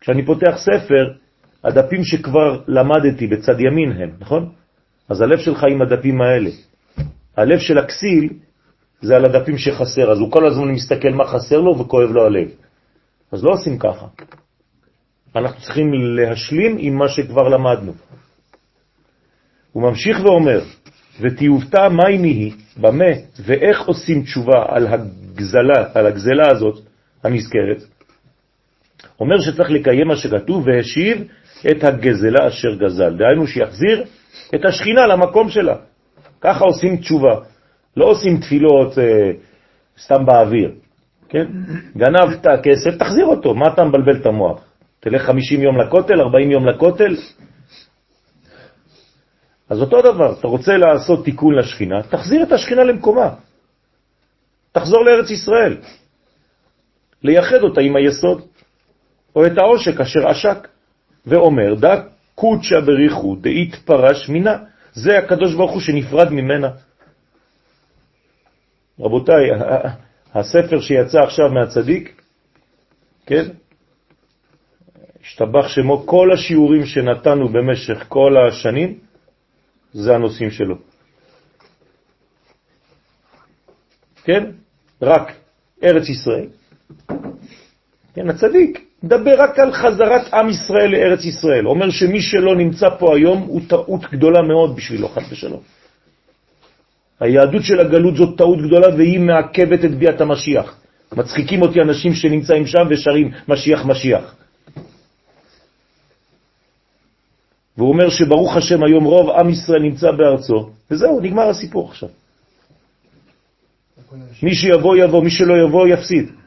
כשאני 0.00 0.26
פותח 0.26 0.54
ספר, 0.56 1.12
הדפים 1.64 2.04
שכבר 2.04 2.60
למדתי 2.68 3.26
בצד 3.26 3.60
ימין 3.60 3.92
הם, 3.92 4.10
נכון? 4.20 4.52
אז 5.08 5.20
הלב 5.20 5.38
שלך 5.38 5.64
עם 5.70 5.82
הדפים 5.82 6.20
האלה. 6.20 6.50
הלב 7.36 7.58
של 7.58 7.78
הכסיל 7.78 8.28
זה 9.00 9.16
על 9.16 9.24
הדפים 9.24 9.58
שחסר, 9.58 10.12
אז 10.12 10.18
הוא 10.18 10.32
כל 10.32 10.46
הזמן 10.46 10.68
מסתכל 10.68 11.10
מה 11.10 11.24
חסר 11.24 11.60
לו 11.60 11.78
וכואב 11.78 12.10
לו 12.10 12.26
הלב. 12.26 12.48
אז 13.32 13.44
לא 13.44 13.50
עושים 13.50 13.78
ככה. 13.78 14.06
אנחנו 15.36 15.60
צריכים 15.60 15.92
להשלים 15.92 16.76
עם 16.78 16.94
מה 16.94 17.08
שכבר 17.08 17.48
למדנו. 17.48 17.92
הוא 19.72 19.82
ממשיך 19.82 20.16
ואומר, 20.24 20.60
ותיובתה 21.20 21.88
מים 21.88 22.22
היא, 22.22 22.52
במה 22.76 23.12
ואיך 23.46 23.82
עושים 23.86 24.22
תשובה 24.22 24.64
על 24.68 24.86
הגזלה, 24.86 25.90
על 25.94 26.06
הגזלה 26.06 26.50
הזאת 26.50 26.84
הנזכרת. 27.24 27.82
אומר 29.20 29.40
שצריך 29.40 29.70
לקיים 29.70 30.08
מה 30.08 30.16
שכתוב, 30.16 30.66
והשיב 30.66 31.24
את 31.70 31.84
הגזלה 31.84 32.48
אשר 32.48 32.74
גזל. 32.74 33.16
דהיינו 33.16 33.46
שיחזיר 33.46 34.04
את 34.54 34.64
השכינה 34.64 35.06
למקום 35.06 35.48
שלה. 35.48 35.76
ככה 36.40 36.64
עושים 36.64 36.96
תשובה. 36.96 37.34
לא 37.96 38.04
עושים 38.04 38.40
תפילות 38.40 38.98
אה, 38.98 39.30
סתם 39.98 40.26
באוויר. 40.26 40.70
כן? 41.28 41.46
גנבת 41.96 42.46
כסף, 42.62 42.98
תחזיר 42.98 43.26
אותו, 43.26 43.54
מה 43.54 43.72
אתה 43.74 43.84
מבלבל 43.84 44.20
את 44.20 44.26
המוח? 44.26 44.64
תלך 45.00 45.22
50 45.22 45.60
יום 45.60 45.80
לכותל, 45.80 46.20
40 46.20 46.50
יום 46.50 46.66
לכותל? 46.68 47.16
אז 49.68 49.80
אותו 49.80 50.02
דבר, 50.02 50.38
אתה 50.38 50.48
רוצה 50.48 50.76
לעשות 50.76 51.24
תיקון 51.24 51.54
לשכינה, 51.54 52.02
תחזיר 52.02 52.42
את 52.42 52.52
השכינה 52.52 52.84
למקומה. 52.84 53.34
תחזור 54.72 55.04
לארץ 55.04 55.30
ישראל. 55.30 55.76
לייחד 57.22 57.62
אותה 57.62 57.80
עם 57.80 57.96
היסוד, 57.96 58.42
או 59.36 59.46
את 59.46 59.58
העושק 59.58 60.00
אשר 60.00 60.28
עשק, 60.28 60.68
ואומר, 61.26 61.74
דא 61.74 62.02
קודשא 62.34 62.80
בריחו 62.80 63.36
דאית 63.40 63.74
פרש 63.74 64.28
מינה. 64.28 64.56
זה 64.92 65.18
הקדוש 65.18 65.54
ברוך 65.54 65.72
הוא 65.72 65.80
שנפרד 65.80 66.28
ממנה. 66.30 66.70
רבותיי, 69.00 69.50
הספר 70.34 70.80
שיצא 70.80 71.18
עכשיו 71.18 71.48
מהצדיק, 71.48 72.22
כן? 73.26 73.44
השתבח 75.22 75.68
שמו, 75.68 76.06
כל 76.06 76.32
השיעורים 76.32 76.86
שנתנו 76.86 77.48
במשך 77.48 78.04
כל 78.08 78.32
השנים, 78.48 78.98
זה 79.92 80.14
הנושאים 80.14 80.50
שלו. 80.50 80.76
כן? 84.24 84.50
רק 85.02 85.32
ארץ 85.82 86.08
ישראל. 86.08 86.48
כן, 88.14 88.28
הצדיק, 88.28 88.91
מדבר 89.02 89.34
רק 89.38 89.58
על 89.58 89.72
חזרת 89.72 90.34
עם 90.34 90.48
ישראל 90.48 90.90
לארץ 90.90 91.24
ישראל. 91.24 91.66
אומר 91.66 91.90
שמי 91.90 92.20
שלא 92.20 92.56
נמצא 92.56 92.88
פה 92.98 93.16
היום 93.16 93.42
הוא 93.42 93.60
טעות 93.68 94.00
גדולה 94.12 94.42
מאוד 94.42 94.76
בשבילו, 94.76 95.08
חד 95.08 95.22
ושלום. 95.30 95.60
היהדות 97.20 97.64
של 97.64 97.80
הגלות 97.80 98.16
זאת 98.16 98.38
טעות 98.38 98.58
גדולה 98.58 98.96
והיא 98.96 99.20
מעכבת 99.20 99.84
את 99.84 99.94
ביאת 99.94 100.20
המשיח. 100.20 100.76
מצחיקים 101.16 101.62
אותי 101.62 101.80
אנשים 101.80 102.14
שנמצאים 102.14 102.66
שם 102.66 102.86
ושרים 102.90 103.30
משיח 103.48 103.84
משיח. 103.84 104.34
והוא 107.76 107.92
אומר 107.92 108.10
שברוך 108.10 108.56
השם 108.56 108.84
היום 108.84 109.04
רוב 109.04 109.30
עם 109.30 109.50
ישראל 109.50 109.82
נמצא 109.82 110.10
בארצו, 110.10 110.70
וזהו, 110.90 111.20
נגמר 111.20 111.48
הסיפור 111.48 111.88
עכשיו. 111.88 112.08
מי 114.42 114.54
שיבוא 114.54 114.96
יבוא, 114.96 115.22
מי 115.24 115.30
שלא 115.30 115.54
יבוא 115.66 115.88
יפסיד. 115.88 116.41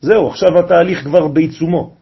זהו, 0.00 0.28
עכשיו 0.28 0.58
התהליך 0.58 1.04
כבר 1.04 1.28
בעיצומו. 1.28 1.94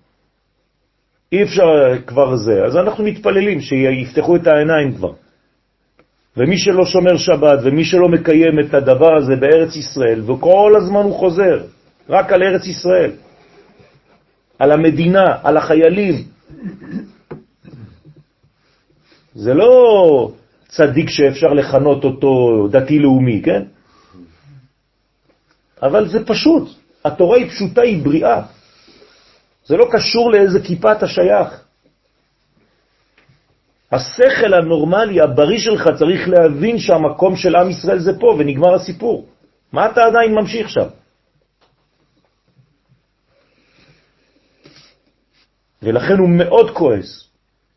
אי 1.33 1.43
אפשר 1.43 1.67
כבר 2.07 2.37
זה, 2.37 2.65
אז 2.67 2.77
אנחנו 2.77 3.05
מתפללים 3.05 3.61
שיפתחו 3.61 4.37
את 4.37 4.47
העיניים 4.47 4.95
כבר. 4.95 5.13
ומי 6.37 6.59
שלא 6.59 6.85
שומר 6.85 7.17
שבת 7.17 7.59
ומי 7.63 7.85
שלא 7.85 8.09
מקיים 8.09 8.61
את 8.61 8.75
הדבר 8.75 9.17
הזה 9.17 9.37
בארץ 9.37 9.77
ישראל, 9.77 10.31
וכל 10.31 10.73
הזמן 10.77 11.03
הוא 11.03 11.15
חוזר, 11.15 11.63
רק 12.09 12.33
על 12.33 12.43
ארץ 12.43 12.67
ישראל. 12.67 13.11
על 14.59 14.73
המדינה, 14.73 15.25
על 15.43 15.57
החיילים. 15.57 16.15
זה 19.35 19.55
לא 19.55 19.73
צדיק 20.69 21.11
שאפשר 21.11 21.47
לכנות 21.47 22.05
אותו 22.05 22.29
דתי-לאומי, 22.71 23.43
כן? 23.43 23.63
אבל 25.83 26.09
זה 26.09 26.27
פשוט. 26.27 26.86
התורה 27.07 27.37
היא 27.37 27.51
פשוטה, 27.51 27.81
היא 27.81 28.05
בריאה. 28.05 28.43
זה 29.67 29.77
לא 29.77 29.87
קשור 29.93 30.31
לאיזה 30.33 30.61
כיפה 30.61 30.93
אתה 30.93 31.07
שייך. 31.09 31.65
השכל 33.93 34.55
הנורמלי, 34.55 35.21
הבריא 35.21 35.59
שלך, 35.59 35.89
צריך 35.99 36.29
להבין 36.29 36.79
שהמקום 36.79 37.37
של 37.37 37.57
עם 37.57 37.71
ישראל 37.71 37.99
זה 37.99 38.13
פה, 38.21 38.37
ונגמר 38.39 38.75
הסיפור. 38.75 39.27
מה 39.73 39.87
אתה 39.87 40.01
עדיין 40.05 40.35
ממשיך 40.35 40.71
שם? 40.71 40.89
ולכן 45.83 46.19
הוא 46.19 46.29
מאוד 46.29 46.71
כועס 46.71 47.29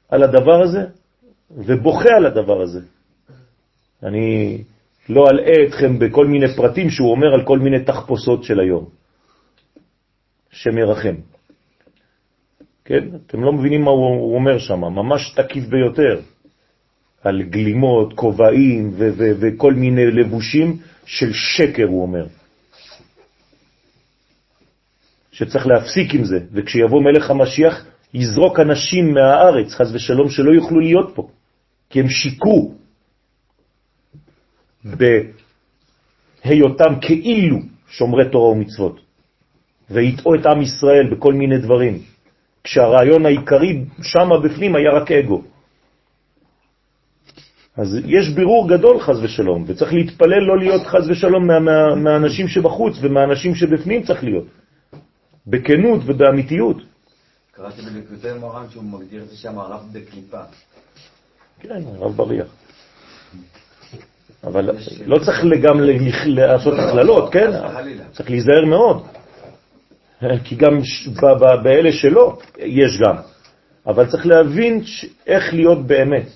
על 0.09 0.23
הדבר 0.23 0.61
הזה, 0.63 0.83
ובוכה 1.51 2.09
על 2.17 2.25
הדבר 2.25 2.61
הזה. 2.61 2.81
אני 4.03 4.63
לא 5.09 5.29
אלאה 5.29 5.67
אתכם 5.67 5.99
בכל 5.99 6.25
מיני 6.27 6.55
פרטים 6.55 6.89
שהוא 6.89 7.11
אומר 7.11 7.33
על 7.33 7.45
כל 7.45 7.59
מיני 7.59 7.83
תחפושות 7.83 8.43
של 8.43 8.59
היום. 8.59 8.98
שמרחם. 10.51 11.15
כן? 12.85 13.03
אתם 13.27 13.43
לא 13.43 13.53
מבינים 13.53 13.81
מה 13.81 13.91
הוא 13.91 14.35
אומר 14.35 14.59
שם, 14.59 14.79
ממש 14.79 15.33
תקיף 15.35 15.65
ביותר. 15.65 16.21
על 17.23 17.43
גלימות, 17.43 18.13
כובעים 18.13 18.93
וכל 19.17 19.73
מיני 19.73 20.05
לבושים 20.11 20.77
של 21.05 21.33
שקר, 21.33 21.85
הוא 21.85 22.01
אומר. 22.01 22.25
שצריך 25.31 25.67
להפסיק 25.67 26.13
עם 26.13 26.23
זה, 26.23 26.39
וכשיבוא 26.51 27.01
מלך 27.01 27.29
המשיח, 27.29 27.85
יזרוק 28.13 28.59
אנשים 28.59 29.13
מהארץ, 29.13 29.73
חז 29.73 29.95
ושלום, 29.95 30.29
שלא 30.29 30.51
יוכלו 30.51 30.79
להיות 30.79 31.11
פה, 31.15 31.29
כי 31.89 31.99
הם 31.99 32.09
שיקרו 32.09 32.73
בהיותם 36.45 36.93
כאילו 37.01 37.57
שומרי 37.87 38.29
תורה 38.31 38.49
ומצוות, 38.49 38.99
והטעו 39.89 40.35
את 40.35 40.45
עם 40.45 40.61
ישראל 40.61 41.09
בכל 41.11 41.33
מיני 41.33 41.57
דברים, 41.57 41.99
כשהרעיון 42.63 43.25
העיקרי 43.25 43.85
שם 44.01 44.29
בפנים 44.43 44.75
היה 44.75 44.91
רק 44.91 45.11
אגו. 45.11 45.41
אז 47.77 47.97
יש 48.05 48.29
בירור 48.29 48.69
גדול 48.69 48.99
חז 48.99 49.23
ושלום, 49.23 49.63
וצריך 49.67 49.93
להתפלל 49.93 50.39
לא 50.39 50.57
להיות 50.57 50.87
חז 50.87 51.09
ושלום 51.09 51.47
מה, 51.47 51.59
מה, 51.59 51.95
מהאנשים 51.95 52.47
שבחוץ 52.47 52.93
ומהאנשים 53.01 53.55
שבפנים 53.55 54.03
צריך 54.03 54.23
להיות, 54.23 54.47
בכנות 55.47 56.01
ובאמיתיות. 56.05 56.77
קראתי 57.51 57.81
בליקוטי 57.81 58.27
מורן 58.39 58.65
שהוא 58.69 58.83
מגדיר 58.83 59.23
את 59.23 59.29
זה 59.29 59.37
שם 59.37 59.59
הרב 59.59 59.81
בקליפה. 59.91 60.41
כן, 61.59 61.81
הרב 61.95 62.15
בריח. 62.15 62.47
אבל 64.47 64.69
לא 65.05 65.19
צריך 65.19 65.45
גם 65.61 65.79
לעשות 66.25 66.73
הכללות, 66.79 67.33
כן? 67.33 67.51
צריך 68.11 68.29
להיזהר 68.29 68.65
מאוד. 68.65 69.03
כי 70.43 70.55
גם 70.55 70.79
באלה 71.63 71.91
שלא 71.91 72.37
יש 72.57 72.99
גם. 72.99 73.15
אבל 73.87 74.05
צריך 74.05 74.25
להבין 74.25 74.81
איך 75.27 75.53
להיות 75.53 75.87
באמת. 75.87 76.27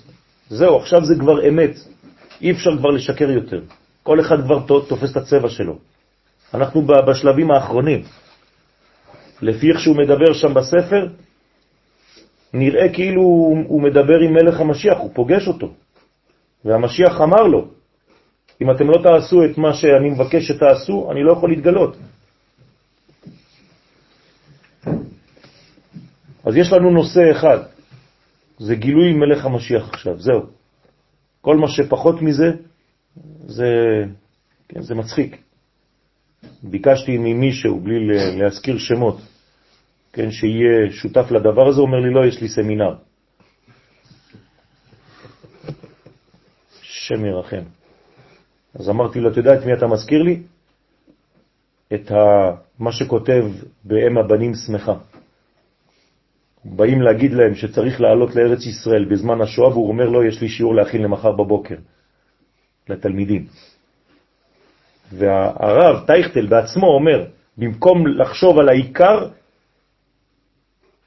זהו, 0.48 0.76
עכשיו 0.76 1.04
זה 1.04 1.14
כבר 1.20 1.48
אמת. 1.48 1.76
אי 2.40 2.50
אפשר 2.50 2.70
כבר 2.78 2.90
לשקר 2.90 3.30
יותר. 3.30 3.60
כל 4.02 4.20
אחד 4.20 4.36
כבר 4.44 4.60
תופס 4.88 5.10
את 5.10 5.16
הצבע 5.16 5.48
שלו. 5.48 5.78
אנחנו 6.54 6.82
בשלבים 7.06 7.50
האחרונים. 7.50 8.02
לפי 9.42 9.70
איך 9.70 9.80
שהוא 9.80 9.96
מדבר 9.96 10.32
שם 10.32 10.54
בספר, 10.54 11.06
נראה 12.54 12.88
כאילו 12.92 13.22
הוא 13.66 13.82
מדבר 13.82 14.20
עם 14.20 14.32
מלך 14.32 14.60
המשיח, 14.60 14.98
הוא 14.98 15.10
פוגש 15.14 15.48
אותו. 15.48 15.72
והמשיח 16.64 17.20
אמר 17.20 17.42
לו, 17.42 17.68
אם 18.62 18.70
אתם 18.70 18.88
לא 18.88 19.02
תעשו 19.02 19.44
את 19.44 19.58
מה 19.58 19.74
שאני 19.74 20.10
מבקש 20.10 20.48
שתעשו, 20.48 21.08
אני 21.12 21.22
לא 21.22 21.32
יכול 21.32 21.50
להתגלות. 21.50 21.96
אז 26.44 26.56
יש 26.56 26.72
לנו 26.72 26.90
נושא 26.90 27.30
אחד, 27.30 27.58
זה 28.58 28.74
גילוי 28.74 29.12
מלך 29.12 29.44
המשיח 29.44 29.88
עכשיו, 29.88 30.20
זהו. 30.20 30.40
כל 31.40 31.56
מה 31.56 31.68
שפחות 31.68 32.22
מזה, 32.22 32.50
זה, 33.46 33.68
כן, 34.68 34.82
זה 34.82 34.94
מצחיק. 34.94 35.36
ביקשתי 36.62 37.18
ממישהו, 37.18 37.80
בלי 37.80 38.06
להזכיר 38.38 38.78
שמות, 38.78 39.20
כן, 40.12 40.30
שיהיה 40.30 40.92
שותף 40.92 41.30
לדבר 41.30 41.68
הזה, 41.68 41.80
אומר 41.80 41.98
לי, 42.00 42.14
לא, 42.14 42.26
יש 42.26 42.40
לי 42.42 42.48
סמינר. 42.48 42.94
שם 46.82 47.24
ירחם. 47.24 47.62
אז 48.74 48.88
אמרתי 48.88 49.20
לו, 49.20 49.30
אתה 49.30 49.38
יודע 49.38 49.54
את 49.54 49.66
מי 49.66 49.72
אתה 49.72 49.86
מזכיר 49.86 50.22
לי? 50.22 50.42
את 51.94 52.10
ה... 52.10 52.16
מה 52.78 52.92
שכותב 52.92 53.44
באם 53.84 54.18
הבנים 54.18 54.54
שמחה. 54.54 54.94
באים 56.64 57.02
להגיד 57.02 57.32
להם 57.32 57.54
שצריך 57.54 58.00
לעלות 58.00 58.36
לארץ 58.36 58.66
ישראל 58.66 59.04
בזמן 59.04 59.40
השואה, 59.40 59.68
והוא 59.68 59.88
אומר 59.88 60.08
לו, 60.08 60.24
יש 60.24 60.40
לי 60.40 60.48
שיעור 60.48 60.74
להכין 60.74 61.02
למחר 61.02 61.32
בבוקר, 61.32 61.76
לתלמידים. 62.88 63.46
והרב 65.12 66.06
טייכטל 66.06 66.46
בעצמו 66.46 66.86
אומר, 66.86 67.24
במקום 67.58 68.06
לחשוב 68.06 68.58
על 68.58 68.68
העיקר, 68.68 69.28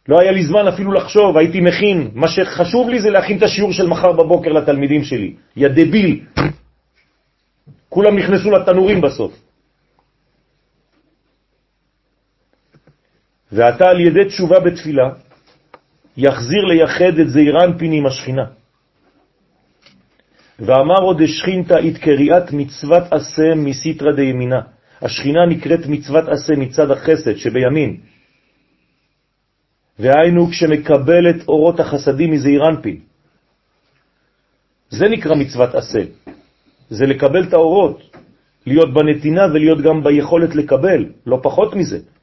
לא 0.08 0.20
היה 0.20 0.32
לי 0.32 0.44
זמן 0.44 0.68
אפילו 0.68 0.92
לחשוב, 0.92 1.38
הייתי 1.38 1.60
מכין. 1.60 2.12
מה 2.14 2.28
שחשוב 2.28 2.90
לי 2.90 3.02
זה 3.02 3.10
להכין 3.10 3.38
את 3.38 3.44
השיעור 3.44 3.74
של 3.74 3.88
מחר 3.88 4.12
בבוקר 4.12 4.52
לתלמידים 4.52 5.04
שלי. 5.04 5.36
יא 5.56 5.68
דביל. 5.68 6.26
כולם 7.90 8.18
נכנסו 8.18 8.52
לתנורים 8.52 9.02
בסוף. 9.02 9.34
ואתה 13.52 13.90
על 13.90 14.00
ידי 14.00 14.26
תשובה 14.26 14.60
בתפילה, 14.60 15.27
יחזיר 16.18 16.66
לייחד 16.66 17.20
את 17.22 17.30
זעירנפין 17.30 17.92
עם 17.92 18.06
השכינה. 18.06 18.46
ואמר 20.60 21.02
עוד 21.02 21.22
השכינתה 21.22 21.76
את 21.80 21.98
קריאת 21.98 22.52
מצוות 22.54 23.04
עשה 23.12 23.56
מסיטרא 23.56 24.12
דימינה. 24.12 24.62
השכינה 25.02 25.46
נקראת 25.46 25.86
מצוות 25.88 26.26
עשה 26.28 26.54
מצד 26.58 26.92
החסד 26.92 27.36
שבימין. 27.38 27.98
והיינו 30.00 30.48
כשמקבלת 30.48 31.48
אורות 31.48 31.80
החסדים 31.80 32.32
מזעירנפין. 32.32 32.98
זה 34.90 35.06
נקרא 35.10 35.36
מצוות 35.36 35.76
עשה. 35.76 36.02
זה 36.90 37.06
לקבל 37.06 37.44
את 37.44 37.54
האורות, 37.54 38.18
להיות 38.66 38.94
בנתינה 38.94 39.46
ולהיות 39.54 39.82
גם 39.82 40.04
ביכולת 40.04 40.56
לקבל, 40.56 41.06
לא 41.26 41.40
פחות 41.44 41.76
מזה. 41.76 42.17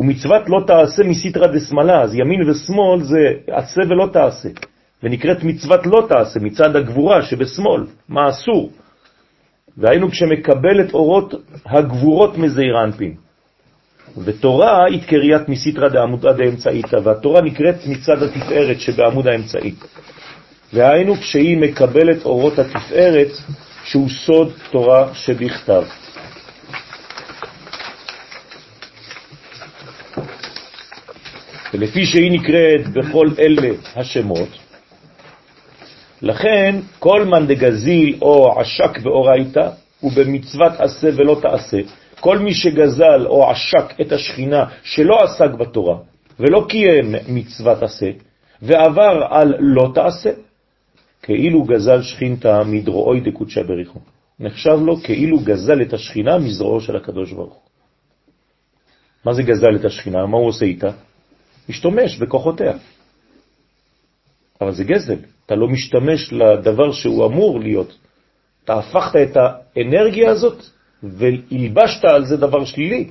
ומצוות 0.00 0.42
לא 0.48 0.60
תעשה 0.66 1.02
מסיטרא 1.02 1.46
דשמאלה, 1.46 2.02
אז 2.02 2.14
ימין 2.14 2.50
ושמאל 2.50 3.02
זה 3.02 3.18
עשה 3.50 3.80
ולא 3.88 4.08
תעשה, 4.12 4.48
ונקראת 5.02 5.44
מצוות 5.44 5.86
לא 5.86 6.06
תעשה, 6.08 6.40
מצד 6.40 6.76
הגבורה 6.76 7.22
שבשמאל, 7.22 7.86
מה 8.08 8.28
אסור. 8.28 8.70
והיינו 9.76 10.10
כשמקבלת 10.10 10.94
אורות 10.94 11.34
הגבורות 11.66 12.38
מזעיר 12.38 12.84
אנפין. 12.84 13.14
ותורה 14.24 14.84
היא 14.84 15.02
קריית 15.02 15.48
מסיטרא 15.48 15.88
דעמודה 15.88 16.32
דאמצעיתא, 16.32 16.96
והתורה 17.04 17.40
נקראת 17.40 17.86
מצד 17.86 18.22
התפארת 18.22 18.80
שבעמוד 18.80 19.26
האמצעי. 19.28 19.74
והיינו 20.72 21.14
כשהיא 21.14 21.58
מקבלת 21.58 22.24
אורות 22.24 22.58
התפארת, 22.58 23.30
שהוא 23.84 24.08
סוד 24.08 24.52
תורה 24.70 25.14
שבכתב. 25.14 25.82
ולפי 31.74 32.06
שהיא 32.06 32.32
נקראת 32.32 32.88
בכל 32.88 33.28
אלה 33.38 33.68
השמות, 33.96 34.48
לכן 36.22 36.80
כל 36.98 37.24
מן 37.24 37.46
דגזיל 37.46 38.18
או 38.22 38.60
עשק 38.60 38.98
באורייתא 38.98 39.70
הוא 40.00 40.12
במצוות 40.16 40.72
עשה 40.78 41.08
ולא 41.16 41.38
תעשה. 41.42 41.78
כל 42.20 42.38
מי 42.38 42.54
שגזל 42.54 43.26
או 43.26 43.50
עשק 43.50 44.00
את 44.00 44.12
השכינה 44.12 44.64
שלא 44.82 45.22
עסק 45.24 45.50
בתורה 45.50 45.98
ולא 46.40 46.66
קיים 46.68 47.14
מצוות 47.28 47.82
עשה 47.82 48.10
ועבר 48.62 49.26
על 49.30 49.54
לא 49.58 49.90
תעשה, 49.94 50.30
כאילו 51.22 51.62
גזל 51.62 52.02
שכינתה 52.02 52.64
מדרועוי 52.64 53.20
דקודשא 53.20 53.62
בריחו. 53.62 53.98
נחשב 54.40 54.78
לו 54.82 54.96
כאילו 54.96 55.38
גזל 55.38 55.82
את 55.82 55.92
השכינה 55.92 56.38
מזרועו 56.38 56.80
של 56.80 56.96
הקדוש 56.96 57.32
ברוך 57.32 57.54
הוא. 57.54 57.62
מה 59.24 59.32
זה 59.32 59.42
גזל 59.42 59.76
את 59.76 59.84
השכינה? 59.84 60.26
מה 60.26 60.36
הוא 60.36 60.48
עושה 60.48 60.64
איתה? 60.64 60.90
משתמש 61.68 62.18
בכוחותיה. 62.18 62.72
אבל 64.60 64.72
זה 64.72 64.84
גזל, 64.84 65.18
אתה 65.46 65.54
לא 65.54 65.68
משתמש 65.68 66.32
לדבר 66.32 66.92
שהוא 66.92 67.26
אמור 67.26 67.60
להיות. 67.60 67.98
אתה 68.64 68.74
הפכת 68.74 69.16
את 69.16 69.36
האנרגיה 69.36 70.30
הזאת 70.30 70.62
והלבשת 71.02 72.04
על 72.04 72.24
זה 72.24 72.36
דבר 72.36 72.64
שלילי. 72.64 73.10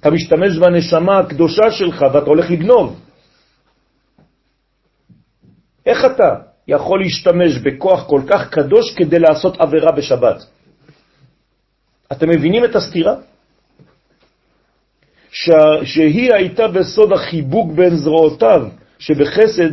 אתה 0.00 0.10
משתמש 0.10 0.58
בנשמה 0.58 1.18
הקדושה 1.18 1.70
שלך 1.70 2.04
ואתה 2.14 2.26
הולך 2.26 2.50
לגנוב. 2.50 3.00
איך 5.86 6.04
אתה 6.04 6.30
יכול 6.68 7.00
להשתמש 7.00 7.58
בכוח 7.64 8.06
כל 8.06 8.22
כך 8.30 8.50
קדוש 8.50 8.94
כדי 8.96 9.18
לעשות 9.18 9.60
עבירה 9.60 9.92
בשבת? 9.92 10.42
אתם 12.12 12.28
מבינים 12.28 12.64
את 12.64 12.76
הסתירה? 12.76 13.14
שהיא 15.84 16.34
הייתה 16.34 16.68
בסוד 16.68 17.12
החיבוק 17.12 17.72
בין 17.72 17.96
זרועותיו, 17.96 18.68
שבחסד 18.98 19.70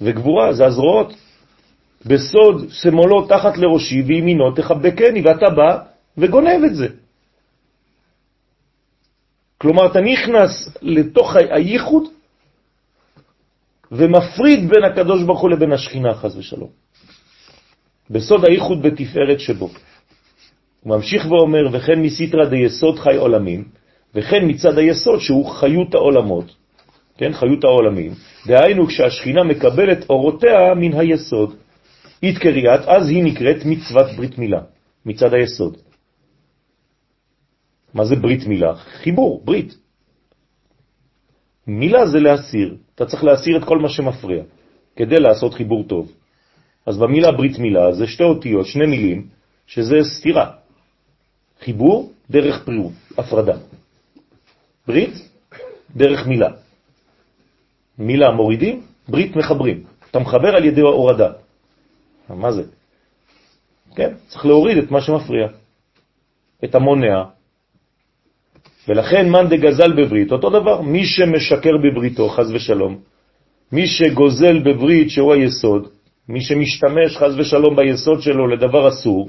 וגבורה 0.00 0.52
זה 0.52 0.66
הזרועות. 0.66 1.14
בסוד 2.06 2.66
שמאלו 2.70 3.26
תחת 3.26 3.58
לראשי 3.58 4.02
וימינו 4.02 4.50
תחבקני, 4.50 5.22
ואתה 5.22 5.50
בא 5.50 5.78
וגונב 6.18 6.64
את 6.66 6.74
זה. 6.74 6.86
כלומר, 9.58 9.86
אתה 9.86 10.00
נכנס 10.00 10.76
לתוך 10.82 11.36
הייחוד 11.36 12.04
ומפריד 13.92 14.68
בין 14.68 14.84
הקדוש 14.84 15.22
ברוך 15.22 15.40
הוא 15.40 15.50
לבין 15.50 15.72
השכינה, 15.72 16.14
חז 16.14 16.36
ושלום. 16.36 16.70
בסוד 18.10 18.44
הייחוד 18.44 18.82
בתפארת 18.82 19.40
שבו. 19.40 19.70
הוא 20.80 20.96
ממשיך 20.96 21.26
ואומר, 21.26 21.62
וכן 21.72 22.02
מסיטרא 22.02 22.44
דיסוד 22.44 22.98
חי 22.98 23.16
עולמים, 23.16 23.64
וכן 24.14 24.42
מצד 24.48 24.78
היסוד 24.78 25.20
שהוא 25.20 25.50
חיות 25.50 25.94
העולמות, 25.94 26.54
כן, 27.18 27.32
חיות 27.32 27.64
העולמים, 27.64 28.12
דהיינו 28.46 28.86
כשהשכינה 28.86 29.44
מקבלת 29.44 30.10
אורותיה 30.10 30.74
מן 30.76 30.92
היסוד, 31.00 31.54
התקריאת, 32.22 32.80
אז 32.86 33.08
היא 33.08 33.24
נקראת 33.24 33.64
מצוות 33.64 34.06
ברית 34.16 34.38
מילה, 34.38 34.60
מצד 35.06 35.34
היסוד. 35.34 35.76
מה 37.94 38.04
זה 38.04 38.16
ברית 38.16 38.46
מילה? 38.46 38.74
חיבור, 38.76 39.42
ברית. 39.44 39.74
מילה 41.66 42.06
זה 42.06 42.20
להסיר, 42.20 42.76
אתה 42.94 43.06
צריך 43.06 43.24
להסיר 43.24 43.56
את 43.56 43.64
כל 43.64 43.78
מה 43.78 43.88
שמפריע, 43.88 44.42
כדי 44.96 45.20
לעשות 45.20 45.54
חיבור 45.54 45.84
טוב. 45.84 46.12
אז 46.86 46.98
במילה 46.98 47.32
ברית 47.32 47.58
מילה 47.58 47.92
זה 47.92 48.06
שתי 48.06 48.22
אותיות, 48.22 48.66
שני 48.66 48.86
מילים, 48.86 49.28
שזה 49.66 49.96
סתירה. 50.02 50.50
חיבור 51.60 52.12
דרך 52.30 52.64
פריאות, 52.64 52.92
הפרדה. 53.18 53.71
ברית 54.86 55.14
דרך 55.96 56.26
מילה. 56.26 56.50
מילה 57.98 58.30
מורידים, 58.30 58.82
ברית 59.08 59.36
מחברים. 59.36 59.82
אתה 60.10 60.18
מחבר 60.18 60.56
על 60.56 60.64
ידי 60.64 60.80
הורדה. 60.80 61.32
מה 62.28 62.52
זה? 62.52 62.62
כן, 63.96 64.12
צריך 64.28 64.46
להוריד 64.46 64.78
את 64.78 64.90
מה 64.90 65.00
שמפריע, 65.00 65.46
את 66.64 66.74
המונע. 66.74 67.24
ולכן 68.88 69.28
מאן 69.28 69.48
דגזל 69.48 69.92
בברית, 69.92 70.32
אותו 70.32 70.50
דבר, 70.50 70.80
מי 70.80 71.04
שמשקר 71.04 71.76
בבריתו, 71.82 72.28
חז 72.28 72.50
ושלום, 72.50 72.98
מי 73.72 73.86
שגוזל 73.86 74.58
בברית 74.58 75.10
שהוא 75.10 75.32
היסוד, 75.32 75.88
מי 76.28 76.40
שמשתמש 76.40 77.16
חז 77.16 77.38
ושלום 77.38 77.76
ביסוד 77.76 78.22
שלו 78.22 78.46
לדבר 78.46 78.88
אסור, 78.88 79.28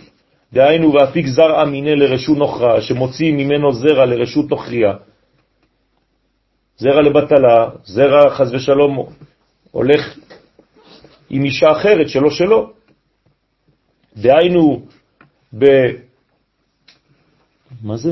דהיינו 0.54 0.94
ואפיק 0.94 1.28
זרע 1.28 1.66
מיני 1.66 1.96
לרשות 1.96 2.38
נוכרה, 2.38 2.82
שמוציא 2.82 3.34
ממנו 3.34 3.74
זרע 3.74 4.06
לרשות 4.06 4.50
נוכריה, 4.50 4.94
זרע 6.78 7.02
לבטלה, 7.02 7.70
זרע 7.84 8.30
חז 8.30 8.54
ושלום 8.54 9.10
הולך 9.72 10.18
עם 11.30 11.46
אישה 11.46 11.72
אחרת 11.72 12.10
שלא 12.10 12.30
שלו. 12.30 12.74
דהיינו 14.18 14.86
ב... 15.58 15.66
מה 17.84 17.98
זה? 17.98 18.10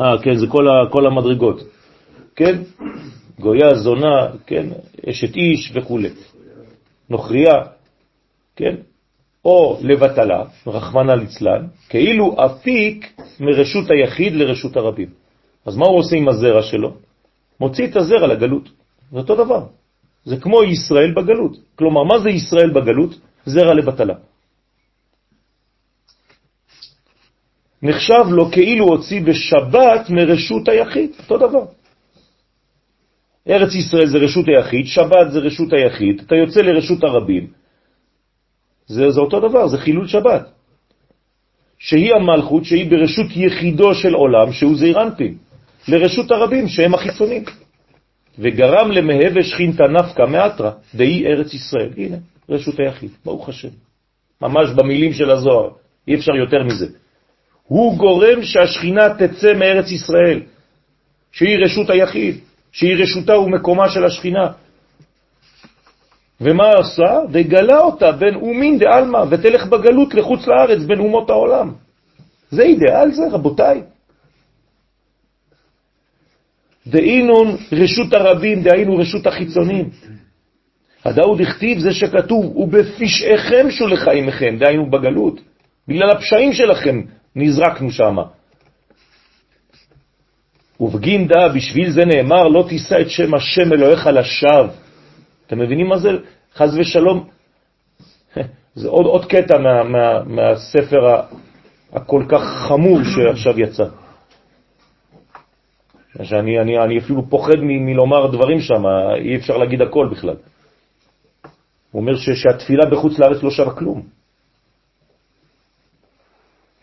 אה, 0.00 0.22
כן, 0.22 0.36
זה 0.36 0.46
כל, 0.46 0.68
ה, 0.68 0.90
כל 0.92 1.06
המדרגות. 1.06 1.60
כן? 2.36 2.62
גויה, 3.38 3.74
זונה, 3.74 4.32
כן? 4.46 4.66
אשת 5.10 5.36
איש 5.36 5.72
וכו'. 5.74 5.98
נוכריה, 7.10 7.54
כן? 8.56 8.74
או 9.48 9.78
לבטלה, 9.82 10.44
רחמנה 10.66 11.14
ליצלן, 11.14 11.66
כאילו 11.88 12.36
אפיק 12.46 13.20
מרשות 13.40 13.90
היחיד 13.90 14.32
לרשות 14.32 14.76
הרבים. 14.76 15.08
אז 15.66 15.76
מה 15.76 15.86
הוא 15.86 15.98
עושה 15.98 16.16
עם 16.16 16.28
הזרע 16.28 16.62
שלו? 16.62 16.90
מוציא 17.60 17.86
את 17.86 17.96
הזרע 17.96 18.26
לגלות. 18.26 18.68
זה 19.12 19.18
אותו 19.18 19.34
דבר. 19.34 19.62
זה 20.24 20.36
כמו 20.36 20.64
ישראל 20.64 21.14
בגלות. 21.16 21.56
כלומר, 21.76 22.04
מה 22.04 22.18
זה 22.18 22.30
ישראל 22.30 22.70
בגלות? 22.70 23.20
זרע 23.46 23.74
לבטלה. 23.74 24.14
נחשב 27.82 28.24
לו 28.28 28.50
כאילו 28.52 28.84
הוציא 28.84 29.20
בשבת 29.22 30.10
מרשות 30.10 30.68
היחיד, 30.68 31.10
אותו 31.18 31.36
דבר. 31.48 31.64
ארץ 33.48 33.74
ישראל 33.74 34.06
זה 34.06 34.18
רשות 34.18 34.44
היחיד, 34.48 34.86
שבת 34.86 35.32
זה 35.32 35.38
רשות 35.38 35.72
היחיד, 35.72 36.20
אתה 36.26 36.34
יוצא 36.36 36.60
לרשות 36.60 37.04
הרבים, 37.04 37.57
זה, 38.88 39.10
זה 39.10 39.20
אותו 39.20 39.40
דבר, 39.40 39.68
זה 39.68 39.78
חילול 39.78 40.06
שבת. 40.06 40.48
שהיא 41.78 42.14
המלכות, 42.14 42.64
שהיא 42.64 42.90
ברשות 42.90 43.26
יחידו 43.36 43.94
של 43.94 44.14
עולם, 44.14 44.52
שהוא 44.52 44.76
זעירנפין, 44.76 45.34
לרשות 45.88 46.30
הרבים, 46.30 46.68
שהם 46.68 46.94
החיצונים. 46.94 47.44
וגרם 48.38 48.90
למהווה 48.90 49.42
שכינתא 49.42 49.82
נפקא 49.82 50.22
מאתרא, 50.22 50.70
דהי 50.94 51.26
ארץ 51.26 51.54
ישראל. 51.54 51.90
הנה, 51.96 52.16
רשות 52.48 52.80
היחיד, 52.80 53.10
ברוך 53.24 53.48
השם. 53.48 53.68
ממש 54.42 54.70
במילים 54.76 55.12
של 55.12 55.30
הזוהר, 55.30 55.70
אי 56.08 56.14
אפשר 56.14 56.34
יותר 56.36 56.62
מזה. 56.62 56.86
הוא 57.64 57.98
גורם 57.98 58.42
שהשכינה 58.42 59.14
תצא 59.14 59.54
מארץ 59.54 59.90
ישראל, 59.90 60.40
שהיא 61.32 61.58
רשות 61.64 61.90
היחיד, 61.90 62.36
שהיא 62.72 62.96
רשותה 63.02 63.38
ומקומה 63.38 63.90
של 63.90 64.04
השכינה, 64.04 64.46
ומה 66.40 66.70
עשה? 66.70 67.20
וגלה 67.32 67.78
אותה 67.78 68.12
בין 68.12 68.34
אומין 68.34 68.78
דעלמא, 68.78 69.24
ותלך 69.30 69.66
בגלות 69.66 70.14
לחוץ 70.14 70.46
לארץ 70.46 70.82
בין 70.82 70.98
אומות 70.98 71.30
העולם. 71.30 71.72
זה 72.50 72.62
אידאל 72.62 73.12
זה, 73.12 73.22
רבותיי. 73.30 73.82
דאינון 76.86 77.56
רשות 77.72 78.12
הרבים, 78.12 78.62
דהיינו 78.62 78.96
רשות 78.96 79.26
החיצונים. 79.26 79.90
הדאו 81.04 81.36
דכתיב 81.36 81.78
זה 81.78 81.92
שכתוב, 81.92 82.56
ובפשעיכם 82.56 83.70
שולחה 83.70 84.12
עמכם, 84.12 84.56
דהיינו 84.58 84.90
בגלות. 84.90 85.40
בגלל 85.88 86.10
הפשעים 86.10 86.52
שלכם 86.52 87.00
נזרקנו 87.36 87.90
שם. 87.90 88.16
ובגין 90.80 91.28
דא, 91.28 91.48
בשביל 91.54 91.90
זה 91.90 92.04
נאמר, 92.04 92.48
לא 92.48 92.64
תישא 92.68 93.00
את 93.00 93.10
שם 93.10 93.34
השם 93.34 93.72
אלוהיך 93.72 94.06
לשווא. 94.06 94.87
אתם 95.48 95.58
מבינים 95.58 95.88
מה 95.88 95.98
זה? 95.98 96.10
חז 96.54 96.78
ושלום. 96.78 97.28
זה 98.80 98.88
עוד, 98.88 99.06
עוד 99.06 99.24
קטע 99.24 99.58
מה, 99.58 99.84
מה, 99.84 100.24
מהספר 100.24 101.22
הכל 101.92 102.24
כך 102.28 102.42
חמור 102.68 102.98
שעכשיו 103.04 103.60
יצא. 103.60 103.84
שאני 106.22 106.60
אני, 106.60 106.78
אני 106.78 106.98
אפילו 106.98 107.30
פוחד 107.30 107.56
מ, 107.56 107.86
מלומר 107.86 108.26
דברים 108.26 108.60
שם, 108.60 108.82
אי 109.20 109.36
אפשר 109.36 109.56
להגיד 109.56 109.82
הכל 109.82 110.08
בכלל. 110.10 110.36
הוא 111.90 112.00
אומר 112.00 112.16
ש, 112.16 112.28
שהתפילה 112.30 112.86
בחוץ 112.86 113.18
לארץ 113.18 113.42
לא 113.42 113.50
שווה 113.50 113.74
כלום. 113.74 114.02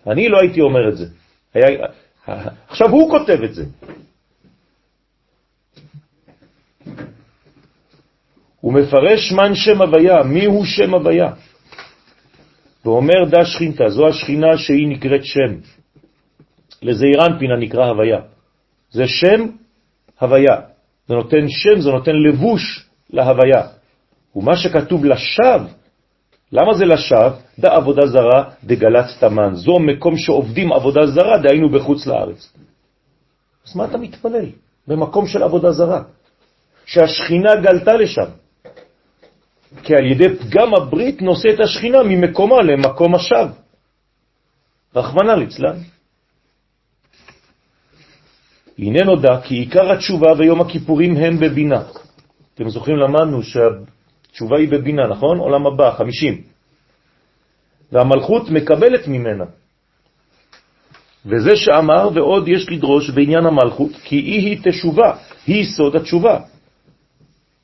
אני 0.08 0.30
לא 0.30 0.38
הייתי 0.40 0.62
אומר 0.62 0.90
את 0.90 0.98
זה. 0.98 1.06
היה, 1.54 1.88
עכשיו 2.68 2.90
הוא 2.90 3.10
כותב 3.10 3.44
את 3.44 3.54
זה. 3.54 3.64
הוא 8.66 8.74
מפרש 8.74 9.32
מן 9.32 9.56
שם 9.56 9.82
הוויה, 9.82 10.24
מי 10.24 10.46
הוא 10.46 10.66
שם 10.66 10.94
הוויה? 10.94 11.32
ואומר 12.86 13.30
דה 13.30 13.46
שכינתה, 13.46 13.90
זו 13.90 14.08
השכינה 14.08 14.58
שהיא 14.58 14.88
נקראת 14.88 15.26
שם. 15.26 15.52
לזעירן 16.82 17.40
פינה 17.40 17.58
נקרא 17.60 17.86
הוויה. 17.86 18.20
זה 18.92 19.04
שם 19.08 19.54
הוויה. 20.20 20.56
זה 21.08 21.14
נותן 21.14 21.46
שם, 21.50 21.82
זה 21.82 21.90
נותן 21.92 22.16
לבוש 22.16 22.90
להוויה. 23.10 23.62
ומה 24.36 24.58
שכתוב 24.58 25.06
לשווא, 25.06 25.70
למה 26.52 26.74
זה 26.74 26.86
לשווא? 26.86 27.30
דה 27.60 27.76
עבודה 27.76 28.08
זרה 28.08 28.50
דגלת 28.64 29.06
תמן. 29.20 29.56
זו 29.56 29.80
מקום 29.80 30.18
שעובדים 30.18 30.74
עבודה 30.74 31.06
זרה, 31.06 31.38
דהיינו 31.38 31.70
בחוץ 31.70 32.08
לארץ. 32.08 32.54
אז 33.68 33.76
מה 33.76 33.86
אתה 33.86 33.98
מתפלל? 33.98 34.50
במקום 34.88 35.28
של 35.28 35.44
עבודה 35.44 35.72
זרה. 35.72 36.02
שהשכינה 36.86 37.56
גלתה 37.56 37.94
לשם. 37.94 38.45
כי 39.84 39.96
על 39.96 40.06
ידי 40.06 40.36
פגם 40.36 40.74
הברית 40.76 41.22
נושא 41.22 41.50
את 41.54 41.60
השכינה 41.60 42.04
ממקומה 42.04 42.62
למקום 42.62 43.16
השב. 43.16 43.48
רחמנא 44.96 45.32
ליצלן. 45.32 45.78
הנה 48.80 49.04
נודע 49.04 49.42
כי 49.42 49.56
עיקר 49.56 49.92
התשובה 49.92 50.34
ויום 50.38 50.62
הכיפורים 50.62 51.18
הם 51.18 51.40
בבינה. 51.40 51.84
אתם 52.54 52.70
זוכרים, 52.70 52.98
למדנו 52.98 53.44
שהתשובה 53.44 54.58
היא 54.58 54.70
בבינה, 54.70 55.08
נכון? 55.08 55.40
עולם 55.40 55.68
הבא, 55.68 55.92
חמישים. 55.92 56.42
והמלכות 57.92 58.50
מקבלת 58.50 59.08
ממנה. 59.08 59.46
וזה 61.26 61.56
שאמר, 61.56 62.10
ועוד 62.14 62.48
יש 62.48 62.70
לדרוש 62.70 63.10
בעניין 63.10 63.46
המלכות, 63.46 63.92
כי 64.04 64.16
היא 64.16 64.50
היא 64.50 64.60
תשובה, 64.64 65.16
היא 65.48 65.66
סוד 65.66 65.96
התשובה. 65.96 66.40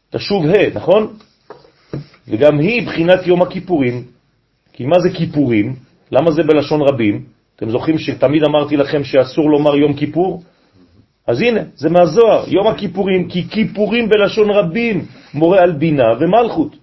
תשוב 0.09 0.45
ה', 0.45 0.75
נכון? 0.75 1.17
וגם 2.27 2.59
היא 2.59 2.87
בחינת 2.87 3.27
יום 3.27 3.41
הכיפורים. 3.41 4.03
כי 4.73 4.85
מה 4.85 4.99
זה 4.99 5.09
כיפורים? 5.17 5.75
למה 6.11 6.31
זה 6.31 6.43
בלשון 6.43 6.81
רבים? 6.81 7.23
אתם 7.55 7.69
זוכרים 7.69 7.97
שתמיד 7.97 8.43
אמרתי 8.43 8.77
לכם 8.77 9.03
שאסור 9.03 9.49
לומר 9.49 9.75
יום 9.75 9.93
כיפור? 9.93 10.43
אז 11.27 11.41
הנה, 11.41 11.61
זה 11.75 11.89
מהזוהר, 11.89 12.43
יום 12.47 12.67
הכיפורים, 12.67 13.29
כי 13.29 13.49
כיפורים 13.49 14.09
בלשון 14.09 14.49
רבים 14.49 15.05
מורה 15.33 15.59
על 15.61 15.71
בינה 15.71 16.07
ומלכות. 16.19 16.75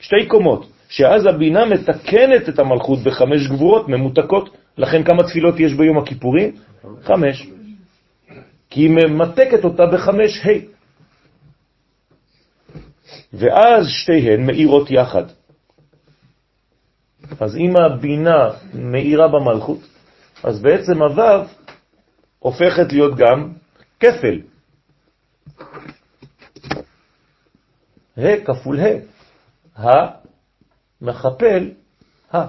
שתי 0.00 0.26
קומות, 0.28 0.66
שאז 0.88 1.26
הבינה 1.26 1.64
מתקנת 1.64 2.48
את 2.48 2.58
המלכות 2.58 2.98
בחמש 2.98 3.46
גבורות 3.48 3.88
ממותקות. 3.88 4.50
לכן 4.78 5.02
כמה 5.02 5.22
תפילות 5.22 5.60
יש 5.60 5.74
ביום 5.74 5.98
הכיפורים? 5.98 6.52
חמש. 7.02 7.46
כי 8.70 8.80
היא 8.80 8.90
ממתקת 8.90 9.64
אותה 9.64 9.86
בחמש 9.86 10.46
ה'. 10.46 10.75
ואז 13.38 13.86
שתיהן 13.88 14.46
מאירות 14.46 14.90
יחד. 14.90 15.24
אז 17.40 17.56
אם 17.56 17.76
הבינה 17.76 18.50
מאירה 18.74 19.28
במלכות, 19.28 19.78
אז 20.44 20.62
בעצם 20.62 21.02
הוו 21.02 21.46
הופכת 22.38 22.92
להיות 22.92 23.16
גם 23.16 23.52
כפל. 24.00 24.40
ה' 28.16 28.44
כפול 28.44 28.80
ה', 28.80 29.86
המכפל 31.00 31.70
ה', 32.34 32.46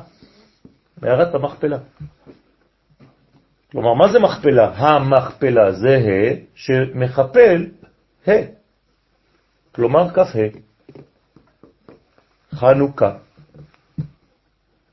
מערת 1.01 1.35
המכפלה. 1.35 1.77
כלומר, 3.71 3.93
מה 3.93 4.11
זה 4.11 4.19
מכפלה? 4.19 4.73
המכפלה 4.75 5.71
זה 5.71 5.97
ה' 5.97 6.35
שמכפל 6.55 7.65
ה', 8.27 8.31
כלומר 9.71 10.09
כ"ה. 10.09 10.66
חנוכה. 12.55 13.11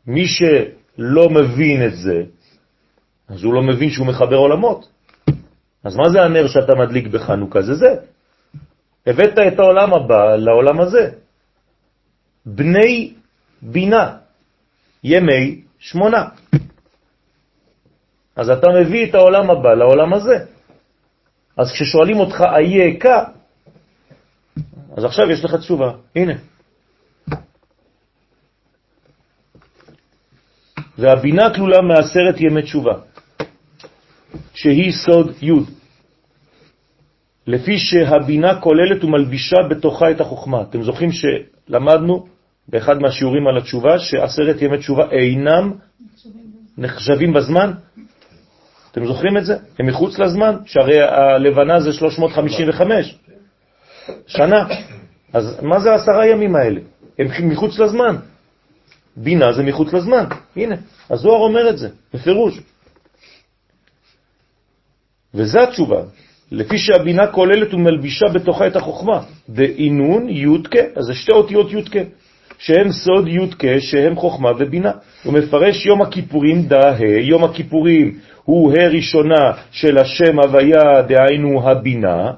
מי 0.07 0.27
שלא 0.27 1.31
מבין 1.31 1.87
את 1.87 1.97
זה, 1.97 2.23
אז 3.29 3.45
הוא 3.45 3.55
לא 3.55 3.63
מבין 3.63 3.91
שהוא 3.91 4.07
מחבר 4.07 4.37
עולמות. 4.37 4.89
אז 5.85 5.97
מה 5.97 6.09
זה 6.09 6.23
הנר 6.23 6.47
שאתה 6.47 6.75
מדליק 6.75 7.07
בחנוכה? 7.07 7.63
זה 7.63 7.75
זה. 7.75 7.95
הבאת 9.07 9.39
את 9.39 9.59
העולם 9.59 9.95
הבא 9.95 10.37
לעולם 10.37 10.81
הזה. 10.81 11.11
בני 12.47 13.15
בינה, 13.63 14.17
ימי 15.05 15.61
שמונה. 15.79 16.29
אז 18.37 18.51
אתה 18.51 18.67
מביא 18.81 19.11
את 19.11 19.15
העולם 19.15 19.51
הבא 19.51 19.75
לעולם 19.75 20.15
הזה. 20.15 20.45
אז 21.57 21.73
כששואלים 21.73 22.19
אותך 22.21 22.41
אייכה, 22.41 23.25
אז 24.97 25.05
עכשיו 25.05 25.31
יש 25.31 25.45
לך 25.45 25.55
תשובה. 25.55 25.91
הנה. 26.17 26.35
והבינה 30.99 31.55
כלולה 31.55 31.81
מעשרת 31.81 32.41
ימי 32.41 32.63
תשובה, 32.63 32.95
שהיא 34.55 34.93
סוד 34.93 35.33
י', 35.43 35.53
לפי 37.47 37.79
שהבינה 37.79 38.61
כוללת 38.61 39.05
ומלבישה 39.05 39.57
בתוכה 39.71 40.11
את 40.11 40.21
החוכמה. 40.21 40.63
אתם 40.63 40.83
זוכרים 40.83 41.11
שלמדנו 41.13 42.27
באחד 42.69 42.99
מהשיעורים 42.99 43.47
על 43.47 43.59
התשובה, 43.59 43.99
שעשרת 43.99 44.63
ימי 44.63 44.79
תשובה 44.79 45.11
אינם 45.11 45.73
נחשבים 46.79 47.33
בזמן? 47.33 47.73
אתם 48.93 49.07
זוכרים 49.07 49.37
את 49.37 49.45
זה? 49.45 49.57
הם 49.79 49.87
מחוץ 49.87 50.19
לזמן, 50.19 50.57
שהרי 50.67 51.03
הלבנה 51.03 51.81
זה 51.81 51.93
355 51.93 53.19
שנה. 54.27 54.67
אז 55.33 55.63
מה 55.63 55.81
זה 55.81 55.93
העשרה 55.93 56.27
ימים 56.27 56.57
האלה? 56.57 56.81
הם 57.19 57.49
מחוץ 57.49 57.79
לזמן. 57.79 58.17
בינה 59.17 59.53
זה 59.53 59.63
מחוץ 59.63 59.93
לזמן. 59.93 60.25
הנה, 60.57 60.77
הזוהר 61.11 61.41
אומר 61.41 61.71
את 61.71 61.79
זה, 61.79 61.89
בפירוש. 62.15 62.61
וזה 65.35 65.63
התשובה, 65.63 66.03
לפי 66.53 66.79
שהבינה 66.79 67.27
כוללת 67.27 67.75
ומלבישה 67.75 68.27
בתוכה 68.35 68.67
את 68.67 68.77
החוכמה. 68.77 69.23
דאינון 69.49 70.29
יודקה, 70.29 70.83
אז 70.97 71.05
זה 71.05 71.15
שתי 71.15 71.33
אותיות 71.33 71.73
יודקה, 71.73 72.01
שהם 72.59 72.93
סוד 72.93 73.29
יודקה, 73.29 73.81
שהם 73.81 74.17
חוכמה 74.17 74.51
ובינה. 74.59 74.93
הוא 75.25 75.33
מפרש 75.35 75.87
יום 75.87 76.03
הכיפורים 76.03 76.63
דה, 76.63 76.97
יום 77.21 77.45
הכיפורים 77.45 78.19
הוא 78.45 78.73
הראשונה 78.79 79.53
של 79.71 79.99
השם 79.99 80.39
הוויה, 80.39 81.03
דהיינו 81.09 81.71
הבינה, 81.71 82.33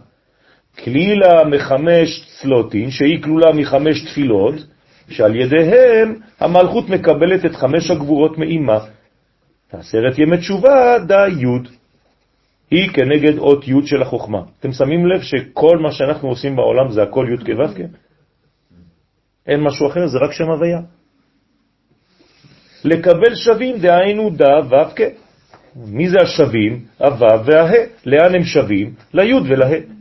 כלילה 0.84 1.44
מחמש 1.44 2.26
צלוטין, 2.40 2.90
שהיא 2.90 3.22
כלולה 3.22 3.52
מחמש 3.52 4.04
תפילות, 4.04 4.54
שעל 5.08 5.36
ידיהם 5.36 6.14
המלכות 6.40 6.88
מקבלת 6.88 7.44
את 7.44 7.56
חמש 7.56 7.90
הגבורות 7.90 8.38
מאימה. 8.38 8.78
עשרת 9.72 10.18
ימי 10.18 10.38
תשובה, 10.38 10.98
דה 10.98 11.28
י', 11.28 11.46
היא 12.70 12.90
כנגד 12.90 13.38
אות 13.38 13.68
י' 13.68 13.86
של 13.86 14.02
החוכמה. 14.02 14.40
אתם 14.60 14.72
שמים 14.72 15.06
לב 15.06 15.20
שכל 15.22 15.78
מה 15.78 15.92
שאנחנו 15.92 16.28
עושים 16.28 16.56
בעולם 16.56 16.90
זה 16.90 17.02
הכל 17.02 17.26
י' 17.32 17.44
כו' 17.44 17.74
כ'? 17.74 17.80
אין 19.46 19.60
משהו 19.60 19.86
אחר, 19.86 20.06
זה 20.06 20.18
רק 20.18 20.32
שם 20.32 20.44
הוויה. 20.50 20.80
לקבל 22.84 23.34
שווים, 23.34 23.78
דהיינו 23.78 24.30
דה 24.30 24.60
ו' 24.70 24.94
כ'. 24.96 25.00
מי 25.76 26.08
זה 26.08 26.16
השווים? 26.22 26.84
הו' 26.98 27.44
והה. 27.44 27.84
לאן 28.06 28.34
הם 28.34 28.44
שווים? 28.44 28.94
לי' 29.14 29.34
ולה'. 29.34 29.95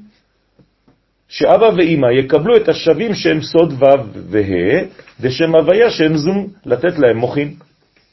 שאבא 1.28 1.65
ואמא 1.78 2.07
יקבלו 2.11 2.57
את 2.57 2.69
השווים 2.69 3.13
שהם 3.13 3.41
סוד 3.41 3.73
ו' 3.73 3.86
וה', 4.30 4.86
ושם 5.19 5.55
הוויה 5.55 5.89
שהם 5.89 6.17
זום 6.17 6.47
לתת 6.65 6.99
להם 6.99 7.17
מוכין. 7.17 7.53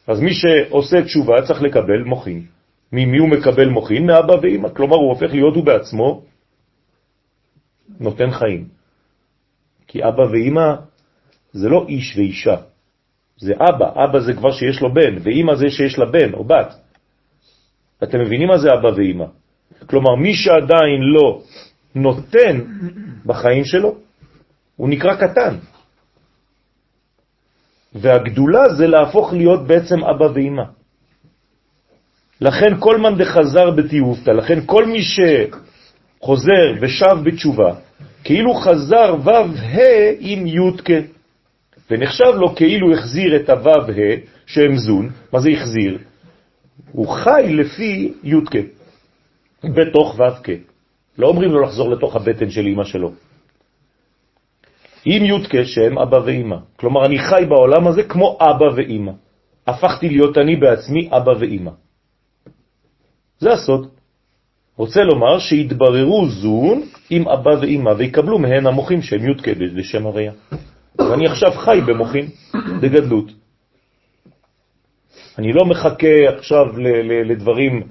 אז 0.06 0.20
מי 0.20 0.34
שעושה 0.34 1.02
תשובה 1.02 1.42
צריך 1.46 1.62
לקבל 1.62 2.02
מוכין. 2.04 2.42
ממי 2.92 3.18
הוא 3.18 3.28
מקבל 3.28 3.68
מוכין? 3.68 4.06
מאבא 4.06 4.34
ואמא. 4.42 4.68
כלומר, 4.68 4.96
הוא 4.96 5.08
הופך 5.08 5.32
להיות 5.32 5.54
הוא 5.56 5.64
בעצמו 5.64 6.22
נותן 8.00 8.30
חיים. 8.30 8.64
כי 9.86 10.04
אבא 10.04 10.22
ואמא 10.22 10.74
זה 11.52 11.68
לא 11.68 11.86
איש 11.88 12.16
ואישה, 12.16 12.56
זה 13.36 13.52
אבא. 13.54 14.04
אבא 14.04 14.18
זה 14.20 14.32
כבר 14.32 14.50
שיש 14.50 14.80
לו 14.80 14.94
בן, 14.94 15.14
ואמא 15.22 15.54
זה 15.54 15.70
שיש 15.70 15.98
לה 15.98 16.06
בן 16.06 16.34
או 16.34 16.44
בת. 16.44 16.74
אתם 18.02 18.20
מבינים 18.20 18.48
מה 18.48 18.58
זה 18.58 18.68
אבא 18.74 18.88
ואמא? 18.96 19.26
כלומר, 19.86 20.14
מי 20.14 20.34
שעדיין 20.34 21.00
לא 21.02 21.42
נותן 21.94 22.60
בחיים 23.26 23.64
שלו, 23.64 23.96
הוא 24.76 24.88
נקרא 24.88 25.14
קטן. 25.14 25.56
והגדולה 27.94 28.74
זה 28.74 28.86
להפוך 28.86 29.32
להיות 29.32 29.66
בעצם 29.66 30.04
אבא 30.04 30.24
ואמא. 30.24 30.62
לכן 32.40 32.80
כל 32.80 32.98
מן 32.98 33.18
דחזר 33.18 33.70
בתיעופתא, 33.70 34.30
לכן 34.30 34.58
כל 34.66 34.86
מי 34.86 35.00
שחוזר 35.02 36.72
ושב 36.80 37.16
בתשובה, 37.24 37.74
כאילו 38.24 38.54
חזר 38.54 39.14
ו' 39.24 39.30
ה' 39.56 40.12
עם 40.20 40.46
י' 40.46 40.60
ונחשב 41.90 42.32
לו 42.34 42.54
כאילו 42.54 42.92
החזיר 42.92 43.36
את 43.36 43.50
הו' 43.50 43.90
ה' 43.90 44.16
שהם 44.46 44.76
זון, 44.76 45.10
מה 45.32 45.40
זה 45.40 45.50
החזיר? 45.50 45.98
הוא 46.92 47.08
חי 47.08 47.46
לפי 47.48 48.12
י' 48.24 48.34
בתוך 49.64 50.20
ו' 50.20 50.71
לא 51.18 51.26
אומרים 51.26 51.50
לו 51.50 51.60
לחזור 51.60 51.90
לתוך 51.90 52.16
הבטן 52.16 52.50
של 52.50 52.66
אמא 52.66 52.84
שלו. 52.84 53.12
עם 55.04 55.24
י' 55.24 55.64
שהם 55.64 55.98
אבא 55.98 56.20
ואמא. 56.24 56.56
כלומר, 56.76 57.06
אני 57.06 57.18
חי 57.18 57.44
בעולם 57.48 57.86
הזה 57.86 58.02
כמו 58.02 58.38
אבא 58.40 58.64
ואמא. 58.76 59.12
הפכתי 59.66 60.08
להיות 60.08 60.38
אני 60.38 60.56
בעצמי 60.56 61.08
אבא 61.12 61.32
ואמא. 61.40 61.70
זה 63.38 63.52
הסוד. 63.52 63.88
רוצה 64.76 65.02
לומר 65.02 65.38
שהתבררו 65.38 66.28
זון 66.28 66.82
עם 67.10 67.28
אבא 67.28 67.50
ואמא 67.60 67.90
ויקבלו 67.98 68.38
מהן 68.38 68.66
המוחים 68.66 69.02
שהם 69.02 69.30
י' 69.30 69.42
כבד 69.42 69.78
ושם 69.78 70.02
הוויה. 70.02 70.32
ואני 70.98 71.26
עכשיו 71.26 71.50
חי 71.50 71.80
במוחים, 71.86 72.24
בגדלות. 72.80 73.32
אני 75.38 75.52
לא 75.52 75.64
מחכה 75.64 76.28
עכשיו 76.28 76.66
לדברים 77.24 77.82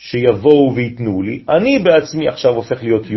שיבואו 0.00 0.74
ויתנו 0.74 1.22
לי, 1.22 1.44
אני 1.48 1.78
בעצמי 1.78 2.28
עכשיו 2.28 2.54
הופך 2.54 2.82
להיות 2.82 3.06
י' 3.06 3.16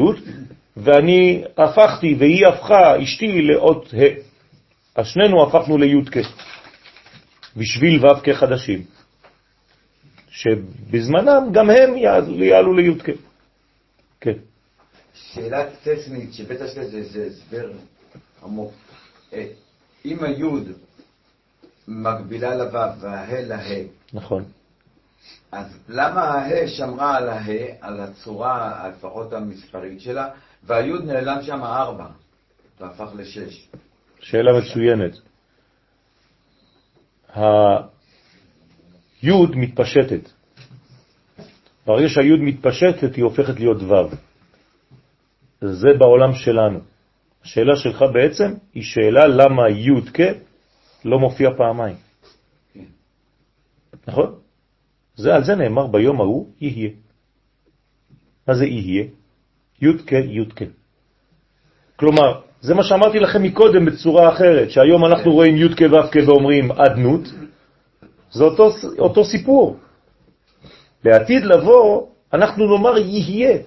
ואני 0.78 1.44
הפכתי 1.58 2.16
והיא 2.20 2.48
הפכה 2.48 3.04
אשתי 3.04 3.42
לאות 3.42 3.94
ה'. 3.94 4.32
אז 4.96 5.08
שנינו 5.08 5.44
הפכנו 5.44 5.78
כ', 6.12 6.18
בשביל 7.58 8.06
ו' 8.06 8.22
כחדשים. 8.24 8.84
שבזמנם 10.30 11.44
גם 11.52 11.70
הם 11.70 11.98
יעלו 11.98 12.74
לי"ק. 12.74 13.10
כן. 14.22 14.38
שאלה 15.14 15.66
טכנית 15.84 16.34
שבטח 16.34 16.66
יש 16.66 16.78
לזה 16.78 17.28
הסבר 17.28 17.72
עמוק. 18.44 18.74
אה, 19.34 19.46
אם 20.06 20.24
היוד 20.24 20.72
מקבילה 21.88 22.56
לו' 22.56 23.00
והה 23.02 23.42
לה', 23.42 23.84
נכון. 24.14 24.44
אז 25.52 25.78
למה 25.90 26.22
ההא 26.22 26.68
שמרה 26.68 27.18
על 27.18 27.30
ההא, 27.30 27.66
על 27.82 28.00
הצורה, 28.00 28.90
לפחות 28.90 29.34
המספרית 29.34 30.02
שלה, 30.02 30.30
והיוד 30.64 31.06
נעלם 31.06 31.42
שם 31.42 31.64
ארבע, 31.64 32.08
והפך 32.80 33.10
לשש? 33.16 33.70
שאלה 34.20 34.52
מצוינת. 34.60 35.18
היוד 39.22 39.56
מתפשטת. 39.56 40.30
ברגע 41.86 42.10
שהיוד 42.10 42.40
מתפשטת 42.40 43.16
היא 43.16 43.24
הופכת 43.24 43.60
להיות 43.60 43.82
וו. 43.82 44.10
זה 45.62 45.88
בעולם 46.00 46.34
שלנו. 46.34 46.80
השאלה 47.44 47.76
שלך 47.76 48.04
בעצם 48.14 48.54
היא 48.74 48.84
שאלה 48.84 49.28
למה 49.28 49.70
יוד 49.70 50.10
כ 50.14 50.20
לא 51.06 51.20
מופיע 51.20 51.50
פעמיים. 51.58 51.96
כן. 52.74 52.86
נכון? 54.08 54.36
זה, 55.22 55.36
על 55.36 55.44
זה 55.44 55.56
נאמר 55.56 55.88
ביום 55.88 56.22
ההוא 56.22 56.48
יהיה. 56.62 56.90
מה 58.48 58.54
זה 58.54 58.66
יהיה? 58.66 59.06
יוד 59.82 60.02
כ, 60.08 60.12
יוד 60.12 60.54
כ. 60.56 60.62
כלומר, 61.96 62.42
זה 62.62 62.74
מה 62.74 62.84
שאמרתי 62.84 63.20
לכם 63.20 63.44
מקודם 63.44 63.86
בצורה 63.86 64.34
אחרת, 64.34 64.72
שהיום 64.72 65.06
אנחנו 65.06 65.34
רואים 65.34 65.58
י' 65.58 65.76
כ' 65.76 65.82
ו' 65.82 66.12
כ' 66.12 66.28
ואומרים 66.28 66.72
אדנות, 66.72 67.22
זה 68.32 68.44
אותו, 68.44 68.70
אותו 69.00 69.26
סיפור. 69.26 69.78
לעתיד 71.06 71.44
לבוא, 71.44 72.08
אנחנו 72.34 72.62
נאמר 72.66 72.98
יהיה. 72.98 73.58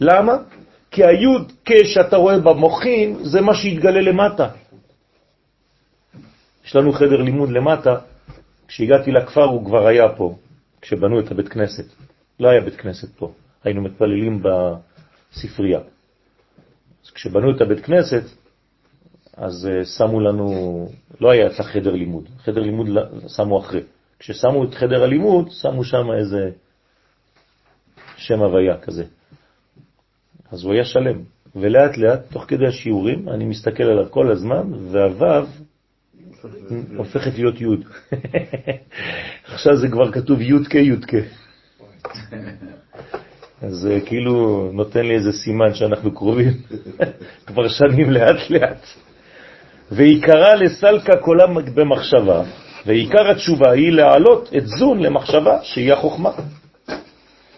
למה? 0.00 0.32
כי 0.90 1.04
היוד 1.04 1.52
כ' 1.64 1.84
שאתה 1.84 2.16
רואה 2.16 2.38
במוחין, 2.38 3.24
זה 3.24 3.40
מה 3.40 3.54
שהתגלה 3.54 4.00
למטה. 4.00 4.48
יש 6.64 6.76
לנו 6.76 6.92
חדר 6.92 7.20
לימוד 7.20 7.50
למטה, 7.50 8.11
כשהגעתי 8.72 9.10
לכפר 9.12 9.44
הוא 9.44 9.64
כבר 9.66 9.86
היה 9.86 10.08
פה, 10.16 10.36
כשבנו 10.80 11.20
את 11.20 11.30
הבית 11.30 11.48
כנסת. 11.48 11.84
לא 12.40 12.48
היה 12.48 12.60
בית 12.60 12.76
כנסת 12.76 13.08
פה, 13.16 13.32
היינו 13.64 13.82
מתפללים 13.82 14.42
בספרייה. 14.42 15.80
אז 17.04 17.10
כשבנו 17.10 17.56
את 17.56 17.60
הבית 17.60 17.80
כנסת, 17.84 18.22
אז 19.36 19.68
אה, 19.70 19.84
שמו 19.84 20.20
לנו, 20.20 20.88
לא 21.20 21.30
היה 21.30 21.46
את 21.46 21.60
החדר 21.60 21.92
לימוד, 21.92 22.28
חדר 22.38 22.60
לימוד 22.60 22.86
שמו 23.36 23.60
אחרי. 23.60 23.80
כששמו 24.18 24.64
את 24.64 24.74
חדר 24.74 25.02
הלימוד, 25.02 25.50
שמו 25.50 25.84
שם 25.84 26.06
איזה 26.18 26.50
שם 28.16 28.40
הוויה 28.40 28.78
כזה. 28.78 29.04
אז 30.50 30.64
הוא 30.64 30.72
היה 30.72 30.84
שלם, 30.84 31.22
ולאט 31.56 31.96
לאט, 31.96 32.20
תוך 32.32 32.44
כדי 32.48 32.66
השיעורים, 32.66 33.28
אני 33.28 33.44
מסתכל 33.44 33.82
עליו 33.82 34.10
כל 34.10 34.30
הזמן, 34.30 34.72
והוו 34.90 35.46
הופכת 36.96 37.34
להיות 37.34 37.60
יוד. 37.60 37.84
עכשיו 39.54 39.76
זה 39.76 39.88
כבר 39.88 40.12
כתוב 40.12 40.40
יודקה 40.40 40.78
יודקה. 40.78 41.16
אז 43.62 43.72
זה 43.72 43.98
כאילו 44.06 44.70
נותן 44.72 45.06
לי 45.06 45.14
איזה 45.14 45.32
סימן 45.32 45.74
שאנחנו 45.74 46.14
קרובים 46.14 46.52
כבר 47.46 47.68
שנים 47.68 48.10
לאט 48.10 48.50
לאט. 48.50 48.86
ועיקרה 49.90 50.54
לסלקה 50.54 51.16
קולה 51.16 51.46
במחשבה, 51.74 52.42
ועיקר 52.86 53.30
התשובה 53.30 53.70
היא 53.70 53.92
להעלות 53.92 54.50
את 54.56 54.66
זון 54.66 55.02
למחשבה 55.02 55.58
שהיא 55.62 55.92
החוכמה. 55.92 56.30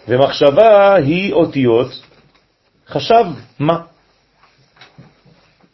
ומחשבה 0.08 0.94
היא 0.94 1.32
אותיות 1.32 2.02
חשב 2.88 3.24
מה. 3.58 3.93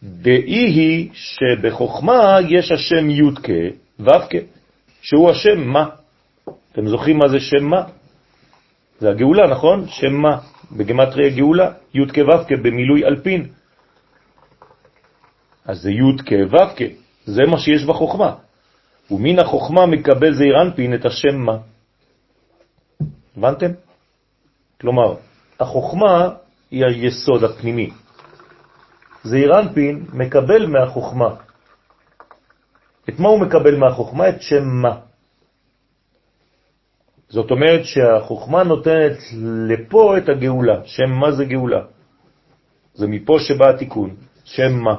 דאי 0.03 0.65
היא 0.65 1.11
שבחוכמה 1.13 2.39
יש 2.49 2.73
השם 2.73 3.11
יודקה 3.11 3.63
ו"ק, 4.01 4.31
שהוא 5.03 5.31
השם 5.31 5.61
מה. 5.61 5.89
אתם 6.73 6.89
זוכרים 6.89 7.19
מה 7.19 7.29
זה 7.29 7.41
שם 7.41 7.65
מה? 7.65 7.83
זה 8.99 9.11
הגאולה, 9.11 9.47
נכון? 9.47 9.89
שם 9.89 10.13
מה? 10.13 10.39
בגמטריה 10.73 11.37
גאולה, 11.37 11.73
י' 11.95 12.07
כו' 12.15 12.57
במילוי 12.63 13.05
אלפין. 13.05 13.47
אז 15.65 15.81
זה 15.83 15.91
י' 15.91 16.19
כו' 16.29 16.59
זה 17.25 17.43
מה 17.51 17.59
שיש 17.59 17.85
בחוכמה. 17.85 18.35
ומן 19.11 19.39
החוכמה 19.39 19.87
מקבל 19.87 20.35
זעיר 20.35 20.63
אנפין 20.63 20.95
את 20.95 21.05
השם 21.05 21.37
מה. 21.37 21.57
הבנתם? 23.37 23.71
כלומר, 24.81 25.15
החוכמה 25.61 26.29
היא 26.71 26.85
היסוד 26.85 27.45
הפנימי. 27.45 27.91
זעיר 29.25 29.59
אנפין 29.59 30.05
מקבל 30.13 30.67
מהחוכמה. 30.67 31.35
את 33.09 33.19
מה 33.19 33.29
הוא 33.29 33.41
מקבל 33.41 33.77
מהחוכמה? 33.77 34.29
את 34.29 34.43
שם 34.43 34.65
מה. 34.65 34.99
זאת 37.29 37.51
אומרת 37.51 37.85
שהחוכמה 37.85 38.63
נותנת 38.63 39.19
לפה 39.69 40.19
את 40.19 40.29
הגאולה. 40.29 40.81
שם 40.85 41.11
מה 41.11 41.33
זה 41.33 41.45
גאולה? 41.45 41.83
זה 42.95 43.07
מפה 43.07 43.37
שבא 43.39 43.69
התיקון. 43.69 44.17
שם 44.45 44.73
מה? 44.73 44.95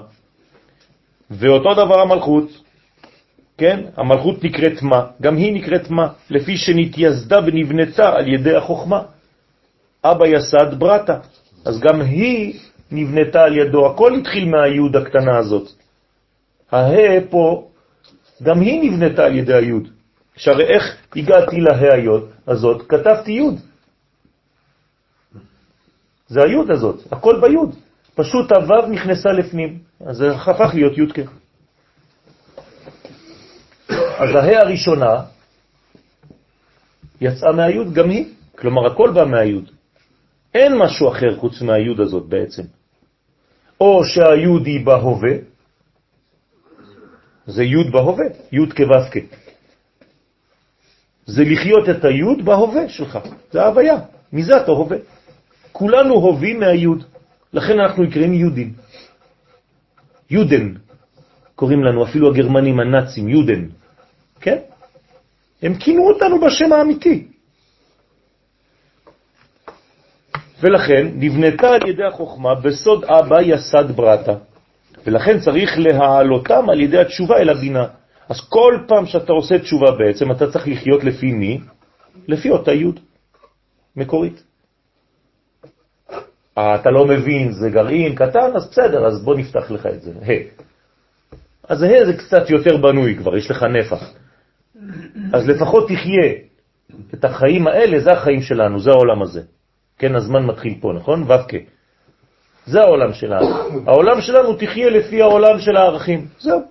ואותו 1.32 1.74
דבר 1.74 2.00
המלכות, 2.00 2.50
כן? 3.58 3.80
המלכות 3.98 4.44
נקראת 4.44 4.82
מה? 4.82 5.08
גם 5.22 5.36
היא 5.36 5.54
נקראת 5.54 5.90
מה? 5.90 6.08
לפי 6.30 6.58
שנתייסדה 6.58 7.40
ונבנתה 7.46 8.10
על 8.10 8.28
ידי 8.28 8.56
החוכמה. 8.56 9.02
אבא 10.04 10.28
יסד 10.28 10.80
ברטה. 10.80 11.20
אז 11.66 11.80
גם 11.80 12.02
היא 12.02 12.60
נבנתה 12.92 13.44
על 13.44 13.58
ידו. 13.58 13.92
הכל 13.92 14.16
התחיל 14.16 14.50
מהיוד 14.50 14.96
הקטנה 14.96 15.38
הזאת. 15.38 15.70
הה 16.72 17.22
פה, 17.30 17.68
גם 18.44 18.62
היא 18.62 18.92
נבנתה 18.92 19.26
על 19.26 19.36
ידי 19.36 19.54
היוד. 19.54 19.88
שהרי 20.36 20.64
איך 20.64 20.98
הגעתי 21.16 21.62
להיות 21.62 22.30
הזאת? 22.48 22.88
כתבתי 22.90 23.32
יוד. 23.32 23.56
זה 26.28 26.40
היוד 26.44 26.72
הזאת, 26.72 26.98
הכל 27.12 27.42
ביוד. 27.42 27.76
פשוט 28.16 28.52
הוו 28.52 28.88
נכנסה 28.88 29.32
לפנים, 29.32 29.80
אז 30.06 30.18
זה 30.18 30.32
הפך 30.32 30.72
להיות 30.74 30.98
יוד 30.98 31.12
כן. 31.12 31.26
אז 33.90 34.30
הה 34.36 34.62
הראשונה 34.62 35.24
יצאה 37.22 37.52
מהיוד, 37.52 37.94
גם 37.94 38.10
היא. 38.10 38.26
כלומר, 38.56 38.92
הכל 38.92 39.12
בא 39.14 39.26
מהיוד. 39.26 39.70
אין 40.54 40.78
משהו 40.78 41.10
אחר 41.10 41.36
חוץ 41.36 41.62
מהיוד 41.62 42.00
הזאת 42.00 42.26
בעצם. 42.26 42.64
או 43.82 44.06
שהיוד 44.06 44.66
היא 44.66 44.86
בהווה, 44.86 45.36
זה 47.48 47.64
יוד 47.64 47.92
בהווה, 47.92 48.26
יוד 48.52 48.74
כו' 48.74 48.86
זה 51.26 51.44
לחיות 51.44 51.90
את 51.90 52.06
היוד 52.06 52.46
בהווה 52.46 52.90
שלך, 52.90 53.20
זה 53.52 53.62
ההוויה, 53.62 53.96
מזה 54.34 54.58
אתה 54.58 54.72
הווה. 54.72 54.98
כולנו 55.72 56.14
הווים 56.14 56.60
מהיוד, 56.60 57.04
לכן 57.54 57.80
אנחנו 57.80 58.04
נקראים 58.04 58.34
יהודים. 58.34 58.74
יודן, 60.30 60.74
קוראים 61.56 61.84
לנו, 61.84 62.04
אפילו 62.04 62.30
הגרמנים 62.30 62.80
הנאצים, 62.80 63.30
יודן, 63.30 63.66
כן? 64.42 64.58
הם 65.62 65.74
כינו 65.76 66.08
אותנו 66.08 66.42
בשם 66.42 66.74
האמיתי. 66.74 67.31
ולכן 70.62 71.08
נבנתה 71.16 71.70
על 71.70 71.90
ידי 71.90 72.04
החוכמה 72.04 72.56
בסוד 72.56 73.04
אבא 73.04 73.42
יסד 73.42 73.92
ברטה, 73.96 74.34
ולכן 75.06 75.40
צריך 75.40 75.78
להעלותם 75.78 76.70
על 76.70 76.80
ידי 76.80 76.98
התשובה 76.98 77.38
אל 77.38 77.50
הבינה. 77.50 77.86
אז 78.30 78.42
כל 78.50 78.78
פעם 78.88 79.06
שאתה 79.06 79.34
עושה 79.34 79.60
תשובה 79.60 79.92
בעצם, 79.92 80.32
אתה 80.32 80.52
צריך 80.52 80.68
לחיות 80.68 81.04
לפי 81.04 81.32
מי? 81.32 81.60
לפי 82.28 82.50
אותה 82.50 82.74
י' 82.74 82.92
מקורית. 83.96 84.44
אה, 86.58 86.76
אתה 86.76 86.90
לא 86.90 87.06
מבין, 87.06 87.52
זה 87.52 87.70
גרעין 87.70 88.16
קטן, 88.16 88.56
אז 88.56 88.70
בסדר, 88.72 89.06
אז 89.06 89.24
בוא 89.24 89.36
נפתח 89.36 89.72
לך 89.72 89.86
את 89.86 90.02
זה, 90.02 90.12
ה'. 90.12 90.62
אז 91.68 91.84
ה' 91.84 92.06
זה 92.06 92.14
קצת 92.18 92.50
יותר 92.50 92.78
בנוי 92.78 93.16
כבר, 93.18 93.38
יש 93.38 93.52
לך 93.52 93.64
נפח. 93.64 94.14
אז 95.34 95.48
לפחות 95.50 95.88
תחיה 95.88 96.34
את 97.14 97.26
החיים 97.26 97.68
האלה, 97.68 98.00
זה 98.00 98.12
החיים 98.12 98.42
שלנו, 98.42 98.80
זה 98.80 98.92
העולם 98.92 99.22
הזה. 99.22 99.42
כן, 100.02 100.16
הזמן 100.16 100.46
מתחיל 100.46 100.74
פה, 100.82 100.94
נכון? 100.94 101.24
ו"ק. 101.24 101.54
זה 102.66 102.82
העולם 102.82 103.14
שלנו. 103.14 103.48
העולם 103.88 104.22
שלנו 104.22 104.54
תחיה 104.54 104.90
לפי 104.90 105.22
העולם 105.22 105.60
של 105.60 105.78
הערכים. 105.78 106.28
זהו. 106.40 106.62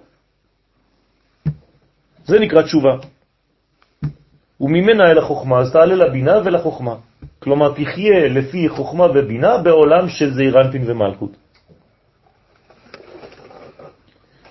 זה 2.25 2.39
נקרא 2.39 2.63
תשובה. 2.63 2.91
וממנה 4.61 5.11
אל 5.11 5.19
החוכמה, 5.19 5.59
אז 5.59 5.73
תעלה 5.73 5.95
לבינה 5.95 6.39
ולחוכמה. 6.45 6.95
כלומר, 7.39 7.73
תחיה 7.73 8.29
לפי 8.29 8.69
חוכמה 8.69 9.07
ובינה 9.15 9.59
בעולם 9.59 10.09
של 10.09 10.35
זעירנפין 10.35 10.91
ומלכות. 10.91 11.37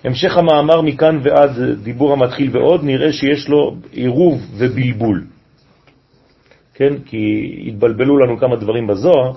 המשך 0.03 0.37
המאמר 0.37 0.81
מכאן 0.81 1.19
ועד 1.23 1.51
דיבור 1.83 2.13
המתחיל 2.13 2.57
ועוד, 2.57 2.83
נראה 2.83 3.13
שיש 3.13 3.49
לו 3.49 3.75
עירוב 3.91 4.41
ובלבול. 4.57 5.38
כן? 6.79 6.93
כי 7.05 7.53
התבלבלו 7.67 8.17
לנו 8.17 8.37
כמה 8.37 8.55
דברים 8.55 8.87
בזוהר, 8.87 9.31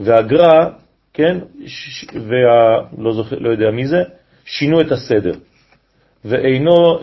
והגרא, 0.00 0.70
כן? 1.14 1.38
וה... 2.14 2.82
לא, 2.98 3.12
זוכר, 3.12 3.38
לא 3.38 3.50
יודע 3.50 3.70
מי 3.70 3.86
זה, 3.86 4.02
שינו 4.44 4.80
את 4.80 4.92
הסדר. 4.92 5.32
ואינו 6.24 6.98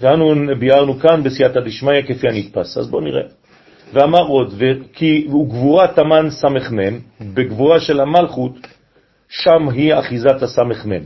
ואנו 0.00 0.34
ביארנו 0.58 0.98
כאן 0.98 1.22
בסייעתא 1.22 1.60
דשמיא 1.60 2.02
כפי 2.02 2.28
הנתפס. 2.28 2.76
אז 2.78 2.90
בואו 2.90 3.02
נראה. 3.02 3.22
ואמר 3.92 4.22
עוד, 4.26 4.54
כי 4.92 5.26
הוא 5.30 5.48
גבורת 5.48 5.98
המן 5.98 6.30
סמ"ם, 6.30 6.98
בגבורה 7.34 7.80
של 7.80 8.00
המלכות, 8.00 8.56
שם 9.28 9.68
היא 9.68 9.94
אחיזת 9.94 10.42
הסמ"ם. 10.42 11.02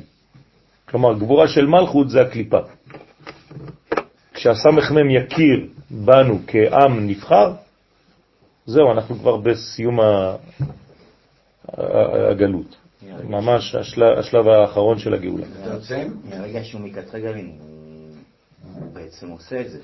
כלומר, 0.88 1.18
גבורה 1.18 1.48
של 1.48 1.66
מלכות 1.66 2.10
זה 2.10 2.20
הקליפה. 2.20 2.60
כשהסמ"ם 4.34 5.10
יכיר 5.10 5.66
בנו 5.90 6.38
כעם 6.46 7.06
נבחר, 7.06 7.54
זהו, 8.66 8.92
אנחנו 8.92 9.18
כבר 9.18 9.36
בסיום 9.36 9.98
הגלות. 12.30 12.76
ממש 13.24 13.74
השלב, 13.74 14.18
השלב 14.18 14.48
האחרון 14.48 14.98
של 14.98 15.14
הגאולה. 15.14 15.46
מהרגע 16.24 16.64
שהוא 16.64 16.80
מקטרג 16.80 17.24
עלינו, 17.24 17.52
הוא 18.74 18.92
בעצם 18.92 19.28
עושה 19.28 19.60
את 19.60 19.70
זה. 19.70 19.78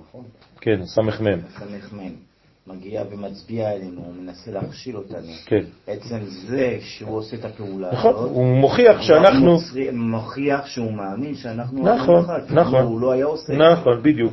נכון? 0.00 0.24
כן, 0.60 0.86
סמ"ם. 0.86 1.40
סמ"ם. 1.88 2.29
מגיע 2.72 3.02
ומצביע 3.10 3.70
עלינו, 3.70 4.00
הוא 4.00 4.14
מנסה 4.20 4.50
להכשיל 4.50 4.96
אותנו. 4.96 5.32
כן. 5.46 5.62
עצם 5.86 6.18
זה 6.24 6.76
שהוא 6.80 7.16
עושה 7.16 7.36
את 7.36 7.44
הפעולה 7.44 7.88
נכון, 7.92 8.14
הזאת, 8.14 8.30
הוא 8.30 8.56
מוכיח 8.56 9.02
שאנחנו... 9.02 9.50
הוא 9.50 9.92
מוכיח 9.92 10.66
שהוא 10.66 10.92
מאמין 10.92 11.34
שאנחנו... 11.34 11.94
נכון, 11.94 12.24
אחד, 12.24 12.40
נכון. 12.50 12.82
הוא 12.82 13.00
לא 13.00 13.12
היה 13.12 13.24
עושה. 13.24 13.52
נכון, 13.52 14.02
בדיוק. 14.02 14.32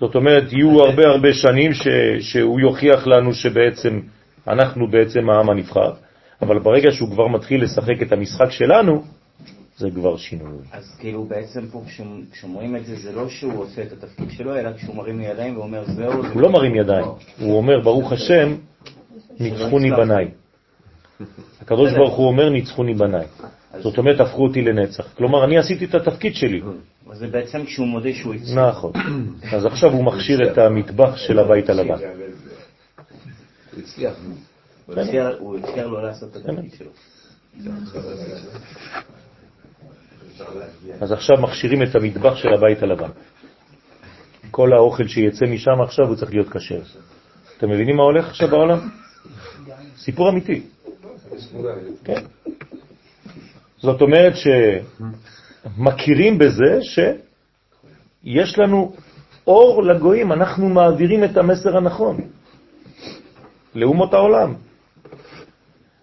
זאת 0.00 0.14
אומרת, 0.14 0.52
יהיו 0.52 0.80
הרבה 0.80 1.02
הרבה 1.06 1.32
שנים 1.32 1.74
ש, 1.74 1.88
שהוא 2.20 2.60
יוכיח 2.60 3.06
לנו 3.06 3.34
שבעצם 3.34 4.00
אנחנו 4.48 4.90
בעצם 4.90 5.30
העם 5.30 5.50
הנבחר, 5.50 5.92
אבל 6.42 6.58
ברגע 6.58 6.90
שהוא 6.92 7.10
כבר 7.10 7.28
מתחיל 7.28 7.62
לשחק 7.62 8.02
את 8.02 8.12
המשחק 8.12 8.50
שלנו, 8.50 9.02
זה 9.80 9.90
כבר 9.90 10.16
שינוי. 10.16 10.58
אז 10.72 10.96
כאילו 10.98 11.24
בעצם 11.24 11.66
פה 11.72 11.82
כשאומרים 12.32 12.76
את 12.76 12.86
זה, 12.86 12.96
זה 12.96 13.12
לא 13.12 13.28
שהוא 13.28 13.62
עושה 13.62 13.82
את 13.82 13.92
התפקיד 13.92 14.30
שלו, 14.30 14.56
אלא 14.56 14.72
כשהוא 14.76 14.96
מרים 14.96 15.20
ידיים 15.20 15.56
ואומר 15.56 15.84
זהו. 15.84 16.12
הוא 16.12 16.42
לא 16.42 16.52
מרים 16.52 16.74
ידיים, 16.74 17.04
הוא 17.40 17.56
אומר 17.56 17.80
ברוך 17.80 18.12
השם, 18.12 18.54
ניצחוני 19.40 19.90
בניי. 19.90 20.30
הקדוש 21.60 21.92
ברוך 21.92 22.14
הוא 22.14 22.26
אומר 22.26 22.48
ניצחוני 22.48 22.94
בניי. 22.94 23.26
זאת 23.78 23.98
אומרת, 23.98 24.20
הפכו 24.20 24.42
אותי 24.42 24.62
לנצח. 24.62 25.12
כלומר, 25.16 25.44
אני 25.44 25.58
עשיתי 25.58 25.84
את 25.84 25.94
התפקיד 25.94 26.34
שלי. 26.34 26.60
אז 27.10 27.18
זה 27.18 27.26
בעצם 27.26 27.64
כשהוא 27.64 27.86
מודה 27.86 28.12
שהוא 28.12 28.34
הצליח. 28.34 28.58
נכון. 28.58 28.92
אז 29.52 29.66
עכשיו 29.66 29.92
הוא 29.92 30.04
מכשיר 30.04 30.52
את 30.52 30.58
המטבח 30.58 31.16
של 31.16 31.38
הבית 31.38 31.70
הלבן. 31.70 31.98
הוא 33.72 33.82
הצליח. 33.82 34.14
הוא 35.38 35.58
הצליח 35.58 35.86
לא 35.86 36.02
לעשות 36.02 36.36
את 36.36 36.36
התפקיד 36.36 36.72
שלו. 36.78 36.90
אז 41.00 41.12
עכשיו 41.12 41.36
מכשירים 41.40 41.82
את 41.82 41.94
המטבח 41.94 42.36
של 42.36 42.48
הבית 42.48 42.82
הלבן. 42.82 43.10
כל 44.50 44.72
האוכל 44.72 45.08
שיצא 45.08 45.46
משם 45.46 45.80
עכשיו 45.84 46.06
הוא 46.06 46.16
צריך 46.16 46.32
להיות 46.32 46.48
כשר. 46.48 46.80
אתם 47.58 47.70
מבינים 47.70 47.96
מה 47.96 48.02
הולך 48.02 48.28
עכשיו 48.28 48.48
בעולם? 48.48 48.78
סיפור 49.96 50.30
אמיתי. 50.30 50.62
כן. 52.04 52.20
זאת 53.78 54.00
אומרת 54.00 54.32
שמכירים 55.76 56.38
בזה 56.38 56.78
שיש 56.82 58.58
לנו 58.58 58.92
אור 59.46 59.82
לגויים, 59.82 60.32
אנחנו 60.32 60.68
מעבירים 60.68 61.24
את 61.24 61.36
המסר 61.36 61.76
הנכון 61.76 62.20
לאומות 63.74 64.14
העולם. 64.14 64.54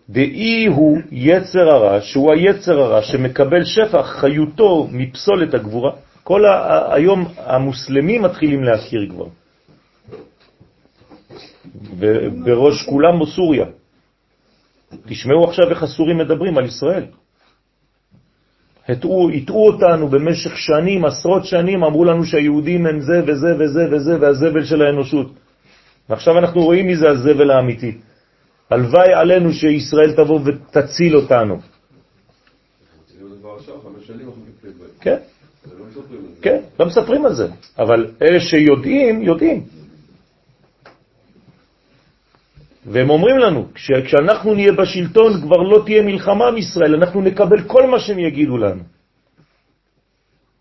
דאי 0.10 0.66
הוא 0.66 0.98
יצר 1.12 1.70
הרע, 1.70 2.02
שהוא 2.02 2.32
היצר 2.34 2.80
הרע 2.80 3.02
שמקבל 3.02 3.64
שפע 3.66 4.04
חיותו 4.04 4.88
מפסולת 4.92 5.54
הגבורה. 5.54 5.92
כל 6.24 6.46
ה- 6.46 6.94
היום 6.94 7.26
המוסלמים 7.38 8.22
מתחילים 8.22 8.64
להכיר 8.64 9.08
כבר. 9.10 9.26
ובראש 12.00 12.84
כולם 12.86 13.20
בסוריה. 13.20 13.66
תשמעו 15.08 15.44
עכשיו 15.44 15.70
איך 15.70 15.84
הסורים 15.84 16.18
מדברים 16.18 16.58
על 16.58 16.66
ישראל. 16.66 17.06
הטעו, 18.90 19.30
הטעו 19.30 19.68
אותנו 19.68 20.08
במשך 20.08 20.58
שנים, 20.58 21.06
עשרות 21.06 21.46
שנים, 21.46 21.84
אמרו 21.84 22.06
לנו 22.06 22.26
שהיהודים 22.26 22.86
הם 22.86 23.00
זה 23.02 23.22
וזה 23.28 23.56
וזה 23.60 23.88
וזה 23.92 24.18
והזבל 24.22 24.66
של 24.66 24.82
האנושות. 24.82 25.32
ועכשיו 26.10 26.38
אנחנו 26.38 26.62
רואים 26.62 26.88
מי 26.88 26.96
זה 26.96 27.10
הזבל 27.10 27.52
האמיתי. 27.52 27.98
הלוואי 28.70 29.14
עלינו 29.14 29.54
שישראל 29.54 30.12
תבוא 30.16 30.40
ותציל 30.46 31.16
אותנו. 31.16 31.60
כן, 35.02 35.18
כן, 36.42 36.62
לא 36.80 36.86
מספרים 36.86 37.26
על 37.26 37.34
זה, 37.34 37.48
אבל 37.80 38.12
אלה 38.22 38.40
שיודעים, 38.40 39.22
יודעים. 39.22 39.64
והם 42.86 43.10
אומרים 43.10 43.38
לנו, 43.38 43.66
כש, 43.74 43.92
כשאנחנו 43.92 44.54
נהיה 44.54 44.72
בשלטון 44.72 45.42
כבר 45.42 45.58
לא 45.58 45.84
תהיה 45.86 46.02
מלחמה 46.04 46.52
מישראל, 46.52 46.96
אנחנו 46.96 47.22
נקבל 47.22 47.64
כל 47.68 47.88
מה 47.88 48.00
שהם 48.00 48.20
יגידו 48.20 48.58
לנו. 48.58 48.84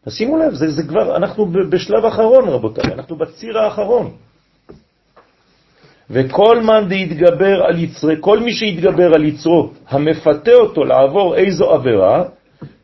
תשימו 0.05 0.37
לב, 0.39 0.55
זה, 0.55 0.71
זה 0.71 0.83
כבר, 0.83 1.17
אנחנו 1.17 1.47
בשלב 1.71 2.05
אחרון 2.05 2.49
רבותיי, 2.49 2.93
אנחנו 2.93 3.17
בציר 3.17 3.59
האחרון. 3.59 4.26
וכל 6.11 6.63
מן 6.63 6.89
דהתגבר 6.89 7.63
על 7.67 7.85
יצרי, 7.85 8.17
כל 8.21 8.39
מי 8.39 8.53
שהתגבר 8.53 9.15
על 9.15 9.25
יצרו, 9.25 9.71
המפתה 9.89 10.53
אותו 10.53 10.85
לעבור 10.85 11.37
איזו 11.37 11.71
עבירה, 11.71 12.25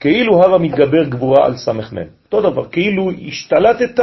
כאילו 0.00 0.44
הווה 0.44 0.58
מתגבר 0.58 1.04
גבורה 1.04 1.46
על 1.46 1.54
מן. 1.92 2.06
אותו 2.24 2.50
דבר, 2.50 2.64
כאילו 2.68 3.10
השתלטת, 3.28 4.00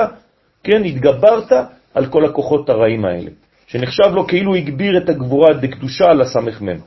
כן, 0.64 0.84
התגברת 0.84 1.52
על 1.94 2.06
כל 2.06 2.26
הכוחות 2.26 2.70
הרעים 2.70 3.06
האלה, 3.06 3.30
שנחשב 3.68 4.12
לו 4.14 4.28
כאילו 4.28 4.56
הגביר 4.56 4.98
את 4.98 5.10
הגבורה 5.10 5.54
דקדושה 5.54 6.06
על 6.06 6.22
הסמך 6.22 6.62
מן. 6.62 6.78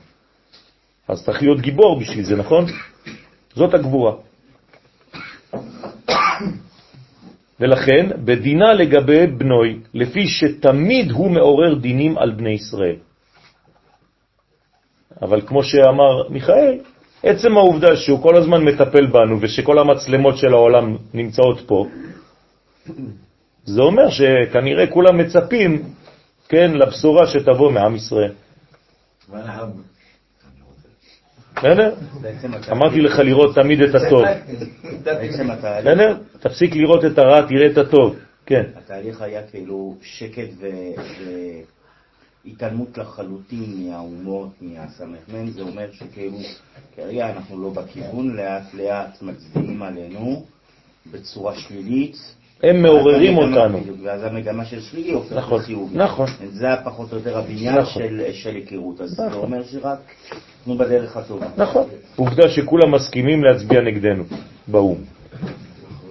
אז 1.07 1.25
צריך 1.25 1.41
להיות 1.41 1.61
גיבור 1.61 1.99
בשביל 1.99 2.25
זה, 2.25 2.35
נכון? 2.35 2.65
זאת 3.55 3.73
הגבורה. 3.73 4.13
ולכן 7.59 8.09
בדינה 8.25 8.73
לגבי 8.73 9.27
בנוי, 9.27 9.79
לפי 9.93 10.27
שתמיד 10.27 11.11
הוא 11.11 11.31
מעורר 11.31 11.73
דינים 11.73 12.17
על 12.17 12.31
בני 12.31 12.49
ישראל. 12.49 12.95
אבל 15.21 15.41
כמו 15.41 15.63
שאמר 15.63 16.29
מיכאל, 16.29 16.77
עצם 17.23 17.57
העובדה 17.57 17.95
שהוא 17.95 18.21
כל 18.21 18.35
הזמן 18.35 18.63
מטפל 18.63 19.05
בנו 19.05 19.41
ושכל 19.41 19.79
המצלמות 19.79 20.37
של 20.37 20.53
העולם 20.53 20.97
נמצאות 21.13 21.61
פה, 21.67 21.87
זה 23.65 23.81
אומר 23.81 24.09
שכנראה 24.09 24.87
כולם 24.87 25.17
מצפים, 25.17 25.83
כן, 26.49 26.71
לבשורה 26.71 27.27
שתבוא 27.27 27.71
מעם 27.71 27.95
ישראל. 27.95 28.31
בסדר? 31.57 31.95
אמרתי 32.71 33.01
לך 33.01 33.19
לראות 33.19 33.55
תמיד 33.55 33.81
את 33.81 33.95
הטוב. 33.95 34.23
בסדר? 35.81 36.17
תפסיק 36.39 36.75
לראות 36.75 37.05
את 37.05 37.17
הרע, 37.17 37.41
תראה 37.47 37.67
את 37.71 37.77
הטוב. 37.77 38.15
כן. 38.45 38.63
התהליך 38.75 39.21
היה 39.21 39.41
כאילו 39.47 39.95
שקט 40.01 40.49
והתעלמות 42.45 42.97
לחלוטין 42.97 43.87
מהאומות, 43.89 44.49
מהסמ"ם, 44.61 45.47
זה 45.49 45.61
אומר 45.61 45.85
שכאילו 45.91 46.37
כרגע 46.95 47.29
אנחנו 47.29 47.61
לא 47.63 47.69
בכיוון, 47.69 48.35
לאט 48.35 48.73
לאט 48.73 49.21
מצביעים 49.21 49.81
עלינו 49.83 50.45
בצורה 51.11 51.55
שלילית. 51.55 52.15
הם 52.63 52.81
מעוררים 52.81 53.37
אותנו. 53.37 53.79
ואז 54.03 54.23
המגמה 54.23 54.65
של 54.65 54.81
שלילי 54.81 55.11
הופך 55.11 55.33
נכון, 55.33 55.59
לחיובי. 55.59 55.97
נכון. 55.97 56.27
זה 56.51 56.67
פחות 56.85 57.11
או 57.11 57.17
יותר 57.17 57.37
הבניין 57.37 57.77
נכון. 57.77 58.03
של- 58.03 58.23
של 58.33 58.55
היכרות. 58.55 59.01
אז 59.01 59.09
זה 59.09 59.23
נכון. 59.27 59.41
אומר 59.41 59.63
שרק 59.63 59.99
אנחנו 60.63 60.77
בדרך 60.77 61.17
הטובה. 61.17 61.47
נכון. 61.57 61.83
עובדה 62.15 62.49
שכולם 62.49 62.91
מסכימים 62.91 63.43
להצביע 63.43 63.81
נגדנו 63.81 64.23
באו"ם. 64.67 64.97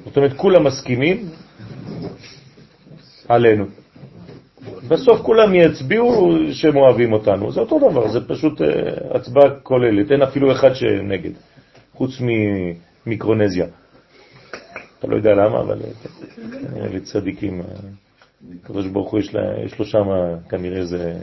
זאת 0.04 0.16
אומרת, 0.16 0.32
כולם 0.36 0.64
מסכימים 0.64 1.28
עלינו. 3.28 3.64
בסוף 4.88 5.20
כולם 5.20 5.54
יצביעו 5.54 6.36
שהם 6.52 6.76
אוהבים 6.76 7.12
אותנו. 7.12 7.52
זה 7.52 7.60
אותו 7.60 7.90
דבר, 7.90 8.08
זה 8.08 8.28
פשוט 8.28 8.62
אה, 8.62 8.68
הצבעה 9.16 9.50
כוללת. 9.62 10.12
אין 10.12 10.22
אפילו 10.22 10.52
אחד 10.52 10.74
שנגד, 10.74 11.30
חוץ 11.94 12.10
ממיקרונזיה. 12.20 13.66
אתה 14.98 15.06
לא 15.06 15.16
יודע 15.16 15.30
למה, 15.30 15.60
אבל 15.60 15.78
אה, 15.82 15.88
כנראה 16.68 16.88
לצדיקים. 16.88 17.60
אה, 17.60 17.66
הקדוש 18.62 18.86
ברוך 18.86 19.10
הוא 19.10 19.20
יש, 19.64 19.78
לו 19.78 19.84
שם 19.84 20.04
כנראה 20.48 20.78
איזה 20.78 21.14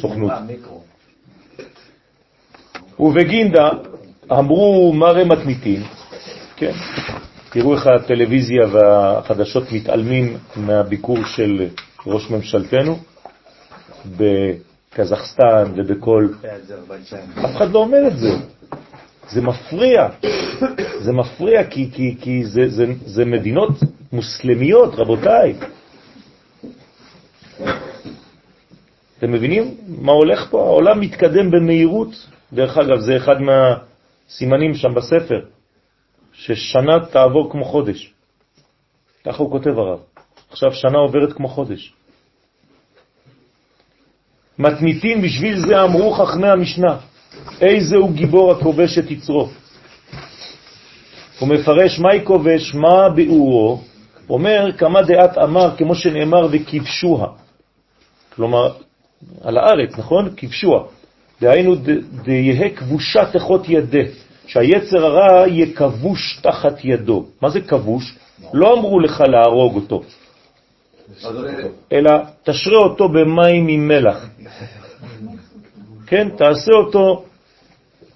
סוכנות. 0.00 0.32
ובגינדה 3.00 3.68
אמרו 4.32 4.92
מראה 4.92 5.24
מתמיתים, 5.24 5.82
כן, 6.56 6.72
תראו 7.50 7.74
איך 7.74 7.86
הטלוויזיה 7.86 8.66
והחדשות 8.72 9.72
מתעלמים 9.72 10.36
מהביקור 10.56 11.24
של 11.24 11.66
ראש 12.06 12.30
ממשלתנו 12.30 12.98
בקזחסטן 14.16 15.72
ובכל... 15.76 16.28
אף 17.44 17.56
אחד 17.56 17.70
לא 17.72 17.78
אומר 17.78 18.06
את 18.06 18.18
זה. 18.18 18.30
זה 19.28 19.40
מפריע, 19.42 20.08
זה 21.00 21.12
מפריע 21.12 21.64
כי, 21.64 21.90
כי, 21.92 22.16
כי 22.20 22.44
זה, 22.44 22.68
זה, 22.68 22.86
זה 23.06 23.24
מדינות 23.24 23.70
מוסלמיות, 24.12 24.94
רבותיי. 24.94 25.54
אתם 29.18 29.32
מבינים 29.32 29.74
מה 29.88 30.12
הולך 30.12 30.50
פה? 30.50 30.60
העולם 30.60 31.00
מתקדם 31.00 31.50
במהירות. 31.50 32.28
דרך 32.52 32.78
אגב, 32.78 32.98
זה 32.98 33.16
אחד 33.16 33.36
מהסימנים 33.40 34.74
שם 34.74 34.94
בספר, 34.94 35.40
ששנה 36.32 37.06
תעבור 37.10 37.52
כמו 37.52 37.64
חודש. 37.64 38.12
ככה 39.24 39.42
הוא 39.42 39.50
כותב 39.50 39.78
הרב. 39.78 39.98
עכשיו 40.50 40.72
שנה 40.72 40.98
עוברת 40.98 41.32
כמו 41.32 41.48
חודש. 41.48 41.92
מתניתים 44.58 45.22
בשביל 45.22 45.60
זה 45.66 45.82
אמרו 45.82 46.12
חכמי 46.12 46.48
המשנה, 46.48 46.96
איזה 47.60 47.96
הוא 47.96 48.12
גיבור 48.12 48.52
הכובש 48.52 48.98
את 48.98 49.10
יצרו. 49.10 49.48
הוא 51.38 51.48
מפרש 51.48 51.98
מהי 51.98 52.24
כובש, 52.24 52.74
מה 52.74 53.08
ביאורו, 53.08 53.82
אומר 54.30 54.72
כמה 54.78 55.02
דעת 55.02 55.38
אמר 55.38 55.76
כמו 55.76 55.94
שנאמר 55.94 56.48
וכבשוה. 56.50 57.26
כלומר, 58.34 58.72
על 59.42 59.58
הארץ, 59.58 59.98
נכון? 59.98 60.34
כבשוה. 60.36 60.84
דהיינו 61.40 61.74
דיה 62.24 62.70
כבושה 62.76 63.32
תחות 63.32 63.68
ידה, 63.68 64.02
שהיצר 64.46 65.06
הרע 65.06 65.48
יהיה 65.48 65.66
כבוש 65.74 66.40
תחת 66.42 66.84
ידו. 66.84 67.26
מה 67.42 67.50
זה 67.50 67.60
כבוש? 67.60 68.14
לא 68.52 68.78
אמרו 68.78 69.00
לך 69.00 69.20
להרוג 69.20 69.74
אותו, 69.74 70.02
אלא 71.92 72.10
תשרה 72.42 72.78
אותו 72.78 73.08
במים 73.08 73.68
עם 73.68 73.88
מלח. 73.88 74.28
כן, 76.06 76.28
תעשה 76.36 76.72
אותו 76.72 77.24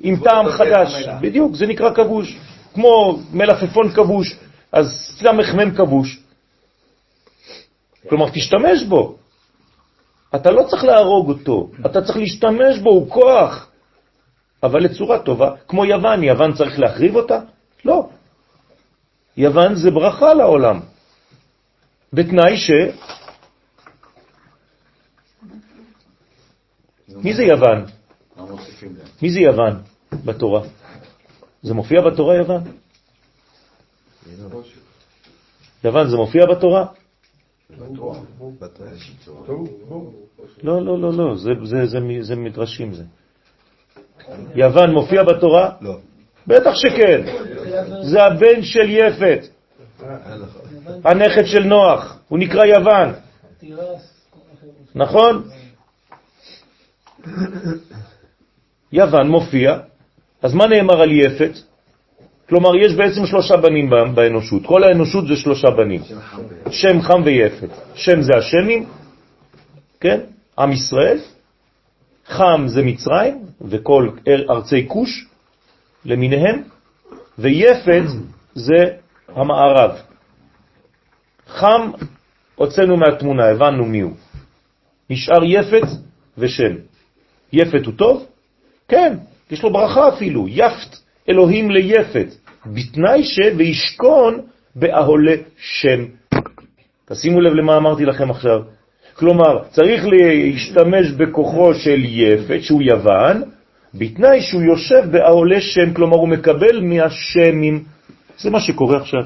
עם 0.00 0.16
טעם 0.16 0.48
חדש. 0.48 1.08
בדיוק, 1.20 1.54
זה 1.54 1.66
נקרא 1.66 1.94
כבוש. 1.94 2.38
כמו 2.74 3.18
מלפפון 3.32 3.90
כבוש, 3.90 4.36
אז 4.72 4.86
סמך 5.20 5.54
מם 5.54 5.70
כבוש. 5.74 6.18
כלומר, 8.08 8.30
תשתמש 8.30 8.82
בו. 8.88 9.18
אתה 10.34 10.50
לא 10.50 10.62
צריך 10.70 10.84
להרוג 10.84 11.28
אותו, 11.28 11.70
אתה 11.86 12.02
צריך 12.02 12.16
להשתמש 12.16 12.78
בו, 12.82 12.90
הוא 12.90 13.10
כוח. 13.10 13.68
אבל 14.62 14.80
לצורה 14.80 15.18
טובה, 15.18 15.54
כמו 15.68 15.84
יוון, 15.84 16.22
יוון 16.22 16.54
צריך 16.54 16.78
להחריב 16.78 17.16
אותה? 17.16 17.40
לא. 17.84 18.08
יוון 19.36 19.74
זה 19.74 19.90
ברכה 19.90 20.34
לעולם, 20.34 20.80
בתנאי 22.12 22.56
ש... 22.56 22.70
מי 27.08 27.34
זה 27.34 27.42
יוון? 27.42 27.84
מי 29.22 29.30
זה 29.30 29.40
יוון 29.40 29.82
בתורה? 30.24 30.62
זה 31.62 31.74
מופיע 31.74 32.00
בתורה 32.00 32.36
יוון? 32.36 32.62
יוון 35.84 36.10
זה 36.10 36.16
מופיע 36.16 36.46
בתורה? 36.46 36.86
לא, 40.62 40.84
לא, 40.84 40.98
לא, 40.98 41.12
לא, 41.12 41.36
זה, 41.36 41.50
זה, 41.64 41.86
זה, 41.86 41.98
זה 42.20 42.36
מדרשים 42.36 42.92
זה. 42.92 43.04
יוון 44.54 44.90
מופיע 44.90 45.22
בתורה? 45.22 45.70
לא. 45.80 45.96
בטח 46.46 46.74
שכן. 46.74 47.20
זה 48.02 48.22
הבן 48.22 48.62
של 48.62 48.90
יפת, 48.90 49.46
הנכד 51.04 51.46
של 51.46 51.64
נוח, 51.64 52.18
הוא 52.28 52.38
נקרא 52.38 52.64
יוון. 52.64 53.12
נכון? 54.94 55.42
יוון 58.92 59.28
מופיע, 59.28 59.78
אז 60.42 60.54
מה 60.54 60.66
נאמר 60.66 61.02
על 61.02 61.12
יפת? 61.12 61.52
כלומר, 62.48 62.76
יש 62.76 62.94
בעצם 62.94 63.26
שלושה 63.26 63.56
בנים 63.56 63.90
באנושות. 64.14 64.66
כל 64.66 64.84
האנושות 64.84 65.26
זה 65.26 65.36
שלושה 65.36 65.70
בנים. 65.70 66.02
שם, 66.70 67.02
חם 67.02 67.22
ויפת. 67.24 67.68
שם 67.94 68.22
זה 68.22 68.32
השמים, 68.38 68.86
כן? 70.02 70.20
עם 70.58 70.72
ישראל. 70.72 71.18
חם 72.26 72.64
זה 72.66 72.82
מצרים 72.82 73.44
וכל 73.60 74.08
ארצי 74.50 74.88
כוש 74.88 75.26
למיניהם, 76.04 76.62
ויפת 77.38 78.02
זה 78.54 78.84
המערב. 79.28 79.90
חם 81.48 81.90
הוצאנו 82.54 82.96
מהתמונה, 82.96 83.46
הבנו 83.46 83.84
מי 83.84 84.00
הוא. 84.00 84.12
נשאר 85.10 85.44
יפת 85.44 85.88
ושם. 86.38 86.74
יפת 87.52 87.86
הוא 87.86 87.94
טוב? 87.94 88.26
כן, 88.88 89.16
יש 89.50 89.62
לו 89.62 89.72
ברכה 89.72 90.08
אפילו, 90.08 90.48
יפת 90.48 90.96
אלוהים 91.28 91.70
ליפת, 91.70 92.26
בתנאי 92.66 93.24
שוישכון 93.24 94.40
באהולה 94.74 95.34
שם. 95.56 96.04
תשימו 97.04 97.40
לב 97.40 97.52
למה 97.52 97.76
אמרתי 97.76 98.04
לכם 98.04 98.30
עכשיו. 98.30 98.62
כלומר, 99.22 99.62
צריך 99.70 100.02
להשתמש 100.06 101.10
בכוחו 101.10 101.74
של 101.74 102.00
יפת, 102.04 102.62
שהוא 102.62 102.82
יוון, 102.82 103.42
בתנאי 103.94 104.40
שהוא 104.40 104.62
יושב 104.62 105.02
באהולה 105.10 105.60
שם, 105.60 105.94
כלומר 105.94 106.16
הוא 106.16 106.28
מקבל 106.28 106.80
מהשמים. 106.80 107.84
זה 108.38 108.50
מה 108.50 108.60
שקורה 108.60 108.96
עכשיו. 108.96 109.22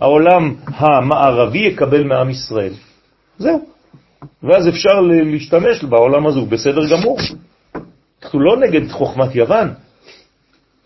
העולם 0.00 0.54
המערבי 0.66 1.58
יקבל 1.58 2.04
מעם 2.04 2.30
ישראל. 2.30 2.72
זהו. 3.38 3.60
ואז 4.42 4.68
אפשר 4.68 5.00
להשתמש 5.00 5.84
בעולם 5.84 6.26
הזה, 6.26 6.38
הוא 6.38 6.48
בסדר 6.48 6.82
גמור. 6.90 7.18
אנחנו 8.22 8.40
לא 8.40 8.56
נגד 8.56 8.88
חוכמת 8.90 9.34
יוון, 9.34 9.68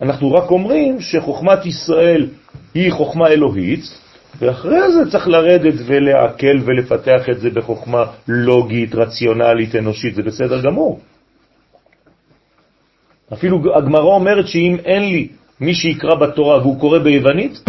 אנחנו 0.02 0.32
רק 0.32 0.50
אומרים 0.50 1.00
שחוכמת 1.00 1.66
ישראל 1.66 2.28
היא 2.74 2.92
חוכמה 2.92 3.28
אלוהית, 3.28 4.03
ואחרי 4.38 4.92
זה 4.92 5.10
צריך 5.10 5.28
לרדת 5.28 5.74
ולעכל 5.86 6.56
ולפתח 6.64 7.28
את 7.30 7.40
זה 7.40 7.50
בחוכמה 7.50 8.04
לוגית, 8.28 8.94
רציונלית, 8.94 9.74
אנושית, 9.74 10.14
זה 10.14 10.22
בסדר 10.22 10.62
גמור. 10.62 11.00
אפילו 13.32 13.76
הגמרא 13.76 14.02
אומרת 14.02 14.48
שאם 14.48 14.76
אין 14.84 15.02
לי 15.02 15.28
מי 15.60 15.74
שיקרא 15.74 16.14
בתורה 16.14 16.58
והוא 16.58 16.80
קורא 16.80 16.98
ביוונית, 16.98 17.64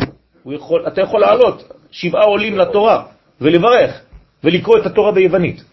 יכול, 0.46 0.88
אתה 0.88 1.02
יכול 1.02 1.22
לעלות 1.22 1.74
שבעה 1.92 2.24
עולים 2.24 2.58
לתורה 2.58 3.06
ולברך 3.42 4.02
ולקרוא 4.44 4.78
את 4.78 4.86
התורה 4.86 5.12
ביוונית. 5.12 5.64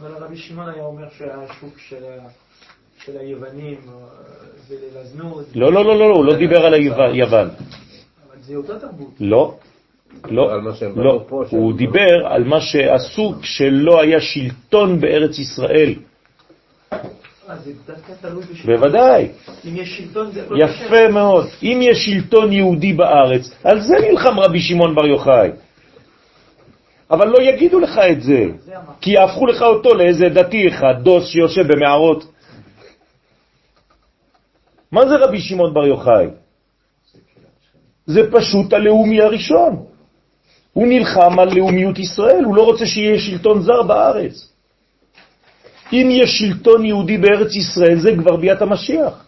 אבל 0.00 0.14
הרבי 0.14 0.36
שמעון 0.36 0.68
היה 0.74 0.84
אומר 0.84 1.06
שהשוק 1.18 1.78
של 1.78 2.04
של 3.04 3.18
היוונים 3.18 3.80
זה 4.68 4.74
לזנות. 4.96 5.44
לא, 5.54 5.72
לא, 5.72 5.84
לא, 5.84 5.98
לא, 5.98 6.04
הוא 6.04 6.24
לא 6.24 6.36
דיבר 6.36 6.66
על 6.66 6.74
היוון. 6.74 7.48
אבל 8.56 8.66
זה 8.66 8.74
אותה 8.74 8.86
תרבות. 8.86 9.14
לא, 9.20 9.54
לא, 10.30 10.62
לא. 10.96 11.24
הוא 11.50 11.76
דיבר 11.76 12.26
על 12.26 12.44
מה 12.44 12.60
שעשו 12.60 13.34
כשלא 13.42 14.00
היה 14.00 14.20
שלטון 14.20 15.00
בארץ 15.00 15.38
ישראל. 15.38 15.94
אה, 17.48 17.56
בוודאי. 18.64 19.28
אם 19.68 19.76
יש 19.76 19.88
שלטון 19.98 20.30
זה... 20.32 20.46
יפה 20.56 21.08
מאוד. 21.08 21.46
אם 21.62 21.78
יש 21.82 21.98
שלטון 22.06 22.52
יהודי 22.52 22.92
בארץ, 22.92 23.50
על 23.64 23.80
זה 23.80 23.94
נלחם 24.10 24.40
רבי 24.40 24.60
שמעון 24.60 24.94
בר 24.94 25.06
יוחאי. 25.06 25.50
אבל 27.10 27.28
לא 27.28 27.42
יגידו 27.42 27.80
לך 27.80 27.98
את 27.98 28.22
זה, 28.22 28.44
כי 29.00 29.10
יהפכו 29.10 29.46
לך 29.46 29.62
אותו 29.62 29.94
לאיזה 29.94 30.28
דתי 30.28 30.68
אחד, 30.68 30.94
דוס 31.02 31.26
שיושב 31.26 31.72
במערות. 31.72 32.24
מה 34.92 35.08
זה 35.08 35.16
רבי 35.16 35.40
שמעון 35.40 35.74
בר 35.74 35.86
יוחאי? 35.86 36.26
זה 38.06 38.20
פשוט 38.32 38.72
הלאומי 38.72 39.20
הראשון. 39.20 39.76
הוא 40.72 40.86
נלחם 40.86 41.38
על 41.38 41.54
לאומיות 41.54 41.98
ישראל, 41.98 42.44
הוא 42.44 42.54
לא 42.54 42.62
רוצה 42.62 42.86
שיהיה 42.86 43.18
שלטון 43.18 43.62
זר 43.62 43.82
בארץ. 43.82 44.52
אם 45.92 46.08
יש 46.10 46.38
שלטון 46.38 46.84
יהודי 46.84 47.18
בארץ 47.18 47.56
ישראל, 47.56 47.98
זה 47.98 48.10
כבר 48.18 48.36
ביאת 48.36 48.62
המשיח. 48.62 49.24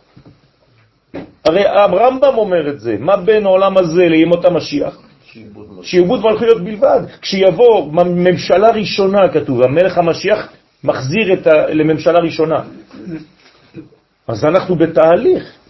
הרי 1.45 1.67
הרמב"ם 1.67 2.35
אומר 2.37 2.71
את 2.71 2.81
זה, 2.81 2.97
מה 2.99 3.17
בין 3.17 3.47
העולם 3.47 3.79
הזה 3.79 4.09
לימות 4.09 4.45
המשיח? 4.45 4.99
שיעבוד 5.83 6.21
מלכויות 6.25 6.61
בלבד. 6.65 7.01
כשיבוא 7.21 7.93
ממשלה 7.93 8.69
ראשונה, 8.71 9.29
כתוב, 9.29 9.63
המלך 9.63 9.99
המשיח 9.99 10.49
מחזיר 10.85 11.33
את 11.33 11.47
ה... 11.47 11.67
לממשלה 11.67 12.19
ראשונה. 12.19 12.61
אז 14.29 14.45
אנחנו 14.45 14.77
בתהליך. 14.77 15.62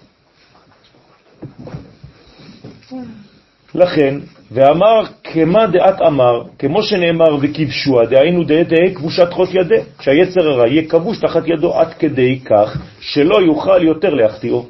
לכן, 3.74 4.18
ואמר 4.50 5.02
כמה 5.24 5.66
דעת 5.66 6.00
אמר, 6.06 6.42
כמו 6.58 6.82
שנאמר 6.82 7.36
וכבשוה, 7.40 8.06
דהיינו 8.06 8.44
דעת 8.44 8.68
תהא 8.68 8.94
כבושת 8.94 9.32
חוט 9.32 9.48
ידה, 9.52 9.76
שהיצר 10.00 10.48
הרע 10.48 10.68
יהיה 10.68 10.88
כבוש 10.88 11.18
תחת 11.18 11.42
ידו 11.46 11.74
עד 11.74 11.94
כדי 11.94 12.40
כך 12.40 12.76
שלא 13.00 13.42
יוכל 13.42 13.82
יותר 13.82 14.14
להחטיאו. 14.14 14.66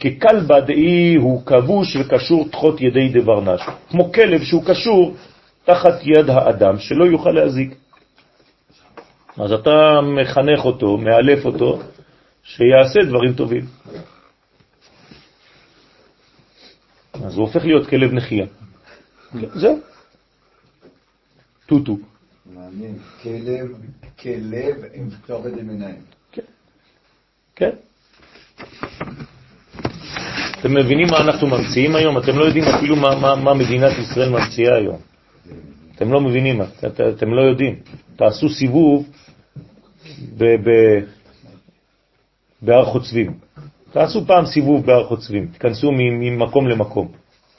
ככלבה 0.00 0.60
דאי 0.60 1.14
הוא 1.14 1.46
כבוש 1.46 1.96
וקשור 1.96 2.48
תחות 2.50 2.80
ידי 2.80 3.08
דברנש, 3.08 3.60
כמו 3.90 4.12
כלב 4.12 4.42
שהוא 4.42 4.64
קשור 4.64 5.14
תחת 5.64 5.94
יד 6.02 6.30
האדם, 6.30 6.78
שלא 6.78 7.04
יוכל 7.04 7.30
להזיק. 7.30 7.74
אז 9.38 9.52
אתה 9.52 10.00
מחנך 10.02 10.64
אותו, 10.64 10.96
מאלף 10.96 11.44
אותו, 11.44 11.78
שיעשה 12.44 13.00
דברים 13.02 13.32
טובים. 13.32 13.64
אז 17.24 17.36
הוא 17.36 17.46
הופך 17.46 17.64
להיות 17.64 17.86
כלב 17.86 18.12
נחייה. 18.12 18.46
זהו. 19.54 19.80
טוטו. 21.66 21.98
מעניין, 22.54 22.98
כלב, 23.22 23.68
כלב 24.20 24.84
עם 24.94 25.10
כתובת 25.10 25.52
עם 25.60 25.70
עיניים. 25.70 26.00
כן. 27.56 27.70
אתם 30.60 30.74
מבינים 30.74 31.06
מה 31.10 31.18
אנחנו 31.20 31.46
ממציאים 31.46 31.96
היום? 31.96 32.18
אתם 32.18 32.38
לא 32.38 32.44
יודעים 32.44 32.64
אפילו 32.64 32.96
מה, 32.96 33.20
מה, 33.20 33.36
מה 33.36 33.54
מדינת 33.54 33.98
ישראל 33.98 34.28
ממציאה 34.28 34.76
היום. 34.76 34.98
אתם 35.94 36.12
לא 36.12 36.20
מבינים, 36.20 36.62
את, 36.62 36.84
את, 36.86 37.00
אתם 37.00 37.34
לא 37.34 37.42
יודעים. 37.42 37.80
תעשו 38.16 38.48
סיבוב 38.48 39.08
בהר 42.62 42.84
חוצבים. 42.84 43.45
תעשו 43.96 44.26
פעם 44.26 44.46
סיבוב 44.46 44.86
בהר 44.86 45.08
חוצבים, 45.08 45.46
תיכנסו 45.46 45.90
ממקום 45.92 46.68
למקום. 46.68 47.08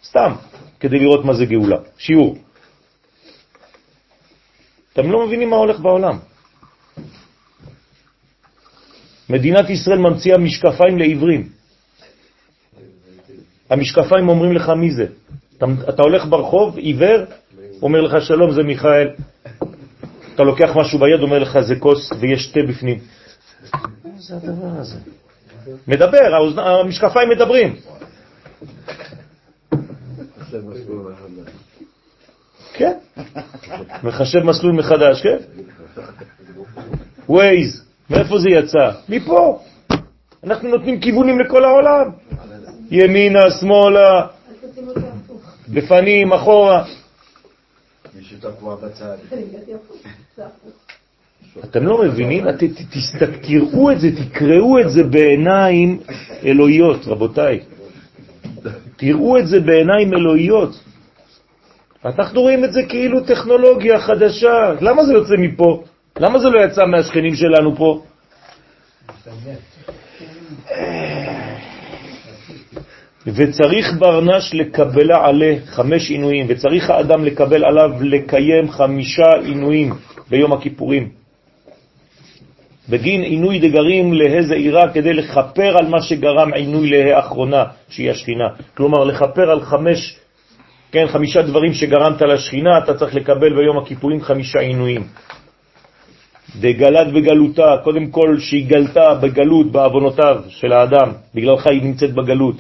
סתם, 0.04 0.32
כדי 0.80 1.00
לראות 1.00 1.26
מה 1.26 1.34
זה 1.34 1.46
גאולה. 1.46 1.78
שיעור. 1.98 2.38
אתם 4.94 5.12
לא 5.12 5.26
מבינים 5.26 5.50
מה 5.50 5.56
הולך 5.56 5.80
בעולם. 5.80 6.18
מדינת 9.30 9.70
ישראל 9.70 9.98
ממציאה 9.98 10.38
משקפיים 10.38 10.98
לעברים. 10.98 11.50
המשקפיים 13.70 14.30
אומרים 14.30 14.54
לך 14.54 14.70
מי 14.70 14.92
זה. 14.92 15.06
אתה, 15.58 15.66
אתה 15.90 16.02
הולך 16.02 16.26
ברחוב, 16.26 16.78
עיוור, 16.78 17.26
אומר 17.82 18.02
לך 18.02 18.26
שלום, 18.26 18.54
זה 18.54 18.64
מיכאל. 18.64 19.10
אתה 20.36 20.44
לוקח 20.44 20.70
משהו 20.76 21.00
ביד, 21.00 21.22
אומר 21.22 21.40
לך 21.40 21.60
זה 21.60 21.76
כוס 21.80 22.12
ויש 22.20 22.52
תה 22.52 22.60
בפנים. 22.70 23.00
מה 23.74 24.12
זה 24.18 24.36
הדבר 24.36 24.80
הזה? 24.80 25.00
מדבר, 25.88 26.36
המשקפיים 26.58 27.30
מדברים. 27.30 27.76
כן, 32.74 32.98
מחשב 34.04 34.40
מסלול 34.44 34.72
מחדש, 34.72 35.22
כן? 35.22 35.38
ווייז, 37.30 37.84
מאיפה 38.10 38.40
זה 38.40 38.50
יצא? 38.50 38.92
מפה. 39.10 39.64
אנחנו 40.44 40.70
נותנים 40.70 41.02
כיוונים 41.02 41.40
לכל 41.40 41.64
העולם. 41.66 42.12
ימינה, 42.92 43.52
שמאלה, 43.52 44.28
לפנים, 45.68 46.34
אחורה. 46.34 46.86
אתם 51.64 51.86
לא 51.86 52.04
מבינים? 52.04 52.46
תראו 53.42 53.92
את 53.92 54.00
זה, 54.00 54.08
תקראו 54.16 54.80
את 54.80 54.90
זה 54.90 55.04
בעיניים 55.04 56.00
אלוהיות, 56.46 57.08
רבותיי. 57.08 57.60
תראו 58.98 59.38
את 59.38 59.48
זה 59.48 59.60
בעיניים 59.60 60.14
אלוהיות. 60.14 60.84
אנחנו 62.06 62.42
רואים 62.42 62.64
את 62.64 62.74
זה 62.74 62.84
כאילו 62.84 63.24
טכנולוגיה 63.24 64.00
חדשה. 64.00 64.74
למה 64.82 65.06
זה 65.06 65.14
יוצא 65.14 65.34
מפה? 65.38 65.84
למה 66.20 66.40
זה 66.40 66.50
לא 66.50 66.60
יצא 66.60 66.86
מהשכנים 66.86 67.36
שלנו 67.36 67.76
פה? 67.76 68.02
וצריך 73.28 73.94
ברנש 74.00 74.54
לקבלה 74.54 75.26
עלה 75.26 75.56
חמש 75.66 76.10
עינויים, 76.10 76.46
וצריך 76.50 76.90
האדם 76.90 77.26
לקבל 77.26 77.66
עליו 77.66 77.90
לקיים 78.02 78.70
חמישה 78.72 79.32
עינויים 79.44 79.94
ביום 80.30 80.54
הכיפורים. 80.54 81.17
בגין 82.90 83.22
עינוי 83.22 83.60
דגרים 83.60 84.14
להזה 84.14 84.56
עירה 84.56 84.94
כדי 84.94 85.14
לכפר 85.14 85.78
על 85.78 85.88
מה 85.88 86.02
שגרם 86.02 86.54
עינוי 86.54 86.90
להאחרונה, 86.90 87.64
שהיא 87.90 88.12
השכינה. 88.12 88.48
כלומר, 88.78 89.04
לכפר 89.04 89.52
על 89.52 89.62
חמש, 89.62 90.18
כן, 90.92 91.08
חמישה 91.08 91.42
דברים 91.42 91.74
שגרמת 91.74 92.22
לשכינה, 92.22 92.78
אתה 92.78 92.94
צריך 92.94 93.16
לקבל 93.16 93.56
ביום 93.56 93.78
הכיפורים 93.78 94.22
חמישה 94.22 94.60
עינויים. 94.60 95.04
דגלת 96.60 97.14
בגלותה, 97.14 97.76
קודם 97.84 98.08
כל 98.08 98.40
שהיא 98.40 98.68
גלתה 98.70 99.14
בגלות, 99.14 99.72
בעוונותיו 99.72 100.42
של 100.50 100.72
האדם, 100.74 101.12
בגללך 101.36 101.68
היא 101.68 101.84
נמצאת 101.84 102.14
בגלות. 102.14 102.56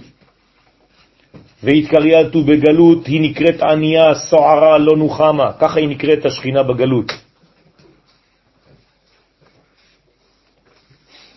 והתקרייתו 1.63 2.43
בגלות, 2.43 3.07
היא 3.07 3.21
נקראת 3.21 3.61
ענייה, 3.61 4.15
סוערה, 4.15 4.77
לא 4.77 4.97
נוחמה, 4.97 5.53
ככה 5.59 5.79
היא 5.79 5.87
נקראת 5.87 6.25
השכינה 6.25 6.63
בגלות. 6.63 7.26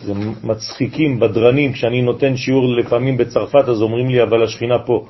זה 0.05 0.13
מצחיקים, 0.45 1.21
בדרנים, 1.21 1.73
כשאני 1.73 2.03
נותן 2.03 2.37
שיעור 2.37 2.77
לפעמים 2.77 3.17
בצרפת, 3.17 3.69
אז 3.69 3.83
אומרים 3.83 4.09
לי, 4.09 4.23
אבל 4.23 4.45
השכינה 4.45 4.79
פה. 4.87 5.07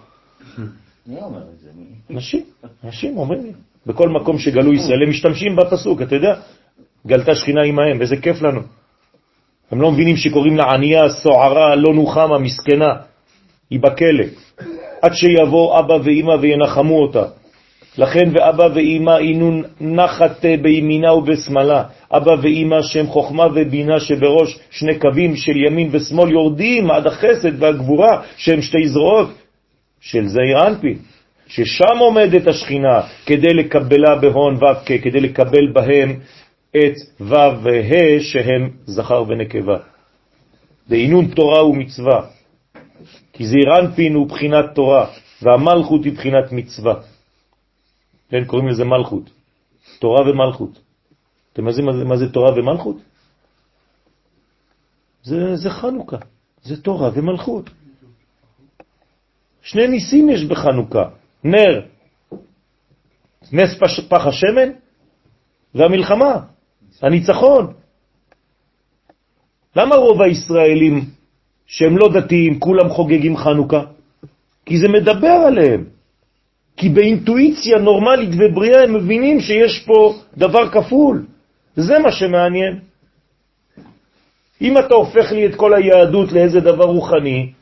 מי 1.06 1.20
אומר 1.20 1.38
את 1.38 1.58
זה? 1.60 1.70
נשים, 2.10 2.42
נשים 2.84 3.18
אומרים 3.18 3.42
לי. 3.42 3.52
בכל 3.86 4.08
מקום 4.08 4.38
שגלו 4.38 4.72
ישראל, 4.72 5.02
הם 5.02 5.10
משתמשים 5.10 5.56
בפסוק, 5.56 6.02
אתה 6.02 6.14
יודע, 6.14 6.34
גלתה 7.06 7.34
שכינה 7.34 7.62
עמהם, 7.62 8.00
איזה 8.02 8.16
כיף 8.16 8.42
לנו. 8.42 8.60
הם 9.70 9.80
לא 9.80 9.92
מבינים 9.92 10.16
שקוראים 10.16 10.56
לה 10.56 10.64
ענייה, 10.74 11.08
סוערה, 11.08 11.76
לא 11.76 11.94
נוחמה, 11.94 12.38
מסכנה, 12.38 12.94
היא 13.70 13.80
בכלא. 13.80 14.24
עד 15.02 15.12
שיבוא 15.14 15.78
אבא 15.78 15.94
ואמא 16.04 16.34
וינחמו 16.40 17.02
אותה. 17.02 17.24
לכן 17.98 18.28
ואבא 18.32 18.68
ואמא 18.74 19.16
אינו 19.18 19.62
נחת 19.80 20.44
בימינה 20.62 21.12
ובשמאלה. 21.12 21.84
אבא 22.12 22.32
ואמא 22.42 22.82
שהם 22.82 23.06
חוכמה 23.06 23.46
ובינה 23.54 24.00
שבראש 24.00 24.58
שני 24.70 24.98
קווים 24.98 25.36
של 25.36 25.56
ימין 25.56 25.88
ושמאל 25.92 26.30
יורדים 26.30 26.90
עד 26.90 27.06
החסד 27.06 27.62
והגבורה 27.62 28.22
שהם 28.36 28.62
שתי 28.62 28.88
זרועות 28.88 29.30
של 30.00 30.26
זעיר 30.26 30.66
אנפין. 30.66 30.98
ששם 31.46 31.98
עומדת 31.98 32.46
השכינה 32.46 33.00
כדי 33.26 33.54
לקבלה 33.54 34.16
בהון 34.20 34.54
ו' 34.56 34.84
כדי 35.02 35.20
לקבל 35.20 35.72
בהם 35.72 36.20
את 36.76 36.94
ו' 37.20 37.34
וה' 37.62 38.20
שהם 38.20 38.70
זכר 38.86 39.24
ונקבה. 39.28 39.76
דהינון 40.88 41.26
תורה 41.26 41.66
ומצווה. 41.66 42.20
כי 43.32 43.46
זעיר 43.46 43.76
אנפין 43.80 44.14
הוא 44.14 44.28
בחינת 44.28 44.64
תורה, 44.74 45.06
והמלכות 45.42 46.04
היא 46.04 46.12
בחינת 46.12 46.52
מצווה. 46.52 46.94
כן, 48.30 48.44
קוראים 48.44 48.68
לזה 48.68 48.84
מלכות. 48.84 49.30
תורה 49.98 50.30
ומלכות. 50.30 50.80
אתם 51.52 51.68
יודעים 51.68 51.86
מה, 51.86 52.04
מה 52.04 52.16
זה 52.16 52.32
תורה 52.32 52.52
ומלכות? 52.52 52.96
זה, 55.22 55.56
זה 55.56 55.70
חנוכה, 55.70 56.16
זה 56.62 56.82
תורה 56.82 57.10
ומלכות. 57.14 57.70
שני 59.62 59.88
ניסים 59.88 60.30
יש 60.30 60.44
בחנוכה, 60.44 61.04
נר, 61.44 61.86
נס 63.52 63.78
פש, 63.80 64.00
פח 64.08 64.26
השמן 64.26 64.70
והמלחמה, 65.74 66.34
הניצחון. 67.02 67.72
למה 69.76 69.96
רוב 69.96 70.22
הישראלים 70.22 71.04
שהם 71.66 71.98
לא 71.98 72.08
דתיים, 72.12 72.60
כולם 72.60 72.88
חוגגים 72.88 73.36
חנוכה? 73.36 73.82
כי 74.66 74.78
זה 74.78 74.88
מדבר 74.88 75.38
עליהם. 75.46 75.99
כי 76.76 76.88
באינטואיציה 76.88 77.78
נורמלית 77.78 78.30
ובריאה 78.38 78.82
הם 78.82 78.94
מבינים 78.94 79.40
שיש 79.40 79.84
פה 79.86 80.14
דבר 80.36 80.68
כפול. 80.68 81.26
זה 81.76 81.98
מה 81.98 82.12
שמעניין. 82.12 82.78
אם 84.60 84.78
אתה 84.78 84.94
הופך 84.94 85.32
לי 85.32 85.46
את 85.46 85.54
כל 85.54 85.74
היהדות 85.74 86.32
לאיזה 86.32 86.60
דבר 86.60 86.84
רוחני, 86.84 87.52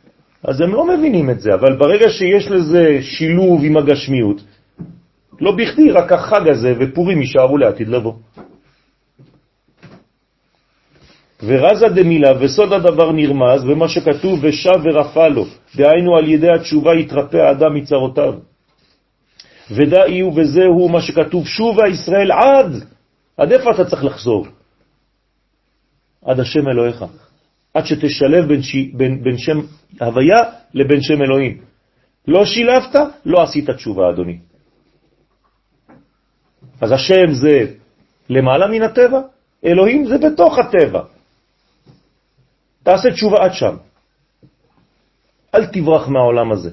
אז 0.44 0.60
הם 0.60 0.74
לא 0.74 0.86
מבינים 0.86 1.30
את 1.30 1.40
זה, 1.40 1.54
אבל 1.54 1.76
ברגע 1.76 2.08
שיש 2.10 2.50
לזה 2.50 2.98
שילוב 3.02 3.64
עם 3.64 3.76
הגשמיות, 3.76 4.40
לא 5.40 5.52
בכדי, 5.52 5.90
רק 5.90 6.12
החג 6.12 6.48
הזה 6.48 6.74
ופורים 6.78 7.20
יישארו 7.20 7.58
לעתיד 7.58 7.88
לבוא. 7.88 8.12
ורזה 11.42 11.88
דמילה 11.88 12.32
וסוד 12.40 12.72
הדבר 12.72 13.12
נרמז 13.12 13.64
במה 13.64 13.88
שכתוב 13.88 14.38
ושב 14.42 14.80
ורפא 14.84 15.28
לו, 15.28 15.44
דהיינו 15.76 16.16
על 16.16 16.28
ידי 16.28 16.50
התשובה 16.50 16.94
יתרפא 16.94 17.36
האדם 17.36 17.74
מצרותיו. 17.74 18.34
ודאי 19.70 20.20
הוא 20.20 20.32
וזהו 20.36 20.88
מה 20.88 21.02
שכתוב 21.02 21.46
שובה 21.46 21.88
ישראל 21.88 22.32
עד, 22.32 22.72
עד 23.36 23.52
איפה 23.52 23.70
אתה 23.70 23.84
צריך 23.84 24.04
לחזור? 24.04 24.46
עד 26.24 26.40
השם 26.40 26.68
אלוהיך, 26.68 27.04
עד 27.74 27.84
שתשלב 27.84 28.48
בין, 28.48 28.62
ש... 28.62 28.76
בין, 28.94 29.22
בין 29.22 29.38
שם 29.38 29.58
הוויה 30.00 30.40
לבין 30.74 31.02
שם 31.02 31.22
אלוהים. 31.22 31.60
לא 32.28 32.44
שילבת, 32.44 32.94
לא 33.24 33.42
עשית 33.42 33.70
תשובה, 33.70 34.10
אדוני. 34.10 34.38
אז 36.80 36.92
השם 36.92 37.32
זה 37.32 37.74
למעלה 38.30 38.66
מן 38.66 38.82
הטבע, 38.82 39.20
אלוהים 39.64 40.06
זה 40.06 40.18
בתוך 40.18 40.58
הטבע. 40.58 41.02
תעשה 42.82 43.10
תשובה 43.10 43.44
עד 43.44 43.52
שם. 43.52 43.76
אל 45.54 45.66
תברח 45.66 46.08
מהעולם 46.08 46.52
הזה. 46.52 46.70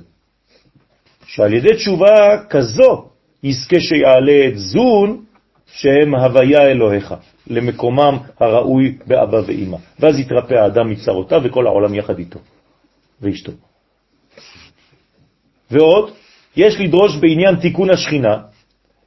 שעל 1.27 1.53
ידי 1.53 1.75
תשובה 1.75 2.37
כזו 2.49 3.05
יזכה 3.43 3.79
שיעלה 3.79 4.47
את 4.47 4.57
זון 4.57 5.23
שהם 5.65 6.15
הוויה 6.15 6.67
אלוהיך, 6.67 7.13
למקומם 7.47 8.17
הראוי 8.39 8.97
באבא 9.07 9.37
ואמא. 9.47 9.77
ואז 9.99 10.19
יתרפא 10.19 10.53
האדם 10.53 10.89
מצרותיו 10.89 11.41
וכל 11.43 11.67
העולם 11.67 11.95
יחד 11.95 12.19
איתו 12.19 12.39
ואשתו. 13.21 13.51
ועוד, 15.71 16.11
יש 16.55 16.79
לדרוש 16.79 17.15
בעניין 17.15 17.55
תיקון 17.55 17.89
השכינה, 17.89 18.37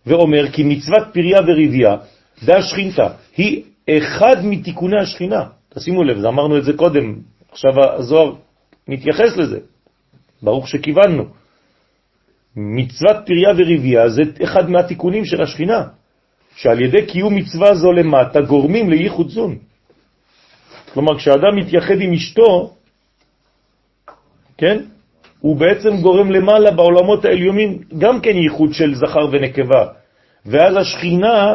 ואומר 0.07 0.51
כי 0.51 0.63
מצוות 0.63 1.09
פריה 1.13 1.39
וריביה, 1.47 1.97
והשכינתה, 2.43 3.09
היא 3.37 3.63
אחד 3.91 4.37
מתיקוני 4.45 5.01
השכינה. 5.01 5.45
תשימו 5.69 6.05
לב, 6.05 6.25
אמרנו 6.27 6.59
את 6.59 6.65
זה 6.65 6.73
קודם, 6.73 7.15
עכשיו 7.53 7.71
הזוהר 7.99 8.33
מתייחס 8.89 9.37
לזה. 9.37 9.59
ברוך 10.43 10.69
שכיווננו. 10.69 11.25
מצוות 12.59 13.17
פריה 13.27 13.51
וריביה 13.57 14.09
זה 14.09 14.23
אחד 14.45 14.71
מהתיקונים 14.71 15.25
של 15.25 15.43
השכינה, 15.43 15.83
שעל 16.57 16.81
ידי 16.81 17.07
קיום 17.07 17.35
מצווה 17.35 17.75
זו 17.75 17.93
למטה 17.93 18.41
גורמים 18.41 18.91
לייחוד 18.91 19.29
זון. 19.29 19.57
כלומר, 20.93 21.19
כשאדם 21.19 21.57
מתייחד 21.57 22.01
עם 22.01 22.13
אשתו, 22.13 22.75
כן, 24.59 24.79
הוא 25.41 25.57
בעצם 25.57 25.97
גורם 26.01 26.31
למעלה 26.31 26.71
בעולמות 26.71 27.25
העליונים 27.25 27.79
גם 27.99 28.21
כן 28.21 28.37
ייחוד 28.37 28.73
של 28.73 28.95
זכר 28.95 29.29
ונקבה, 29.31 29.87
ואז 30.47 30.77
השכינה 30.77 31.55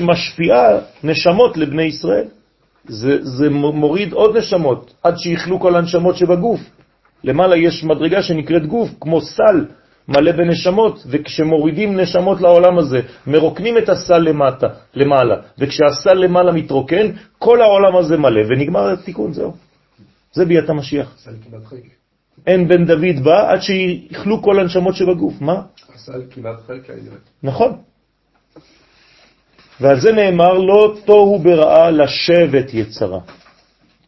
משפיעה 0.00 0.78
נשמות 1.04 1.56
לבני 1.56 1.82
ישראל. 1.82 2.28
זה, 2.84 3.24
זה 3.24 3.50
מוריד 3.50 4.12
עוד 4.12 4.36
נשמות, 4.36 4.94
עד 5.02 5.14
שיכלו 5.18 5.60
כל 5.60 5.76
הנשמות 5.76 6.16
שבגוף. 6.16 6.60
למעלה 7.24 7.56
יש 7.56 7.84
מדרגה 7.84 8.22
שנקראת 8.22 8.66
גוף, 8.66 8.90
כמו 9.00 9.20
סל 9.20 9.66
מלא 10.08 10.32
בנשמות, 10.32 11.02
וכשמורידים 11.06 12.00
נשמות 12.00 12.40
לעולם 12.40 12.78
הזה, 12.78 13.00
מרוקנים 13.26 13.78
את 13.78 13.88
הסל 13.88 14.18
למטה, 14.18 14.66
למעלה, 14.94 15.36
וכשהסל 15.58 16.14
למעלה 16.14 16.52
מתרוקן, 16.52 17.06
כל 17.38 17.62
העולם 17.62 17.96
הזה 17.96 18.16
מלא, 18.16 18.40
ונגמר 18.48 18.90
התיקון, 18.90 19.32
זהו. 19.32 19.52
זה 20.32 20.44
ביאת 20.44 20.70
המשיח. 20.70 21.16
אין 22.46 22.68
בן 22.68 22.86
דוד 22.86 23.24
בא 23.24 23.52
עד 23.52 23.60
שיכלו 23.60 24.42
כל 24.42 24.60
הנשמות 24.60 24.94
שבגוף. 24.94 25.40
מה? 25.40 25.62
הסל 25.94 26.22
כמעט 26.30 26.56
חלק 26.66 26.90
העניין. 26.90 27.16
נכון. 27.42 27.76
ועל 29.80 30.00
זה 30.00 30.12
נאמר, 30.12 30.52
לא 30.58 30.94
תוהו 31.04 31.38
ברעה 31.38 31.90
לשבת 31.90 32.74
יצרה. 32.74 33.20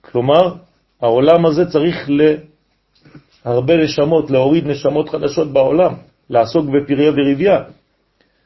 כלומר, 0.00 0.54
העולם 1.02 1.46
הזה 1.46 1.66
צריך 1.66 2.10
להרבה 3.46 3.76
נשמות, 3.76 4.30
להוריד 4.30 4.66
נשמות 4.66 5.08
חדשות 5.08 5.52
בעולם, 5.52 5.94
לעסוק 6.30 6.66
בפריה 6.66 7.10
וריביה. 7.10 7.62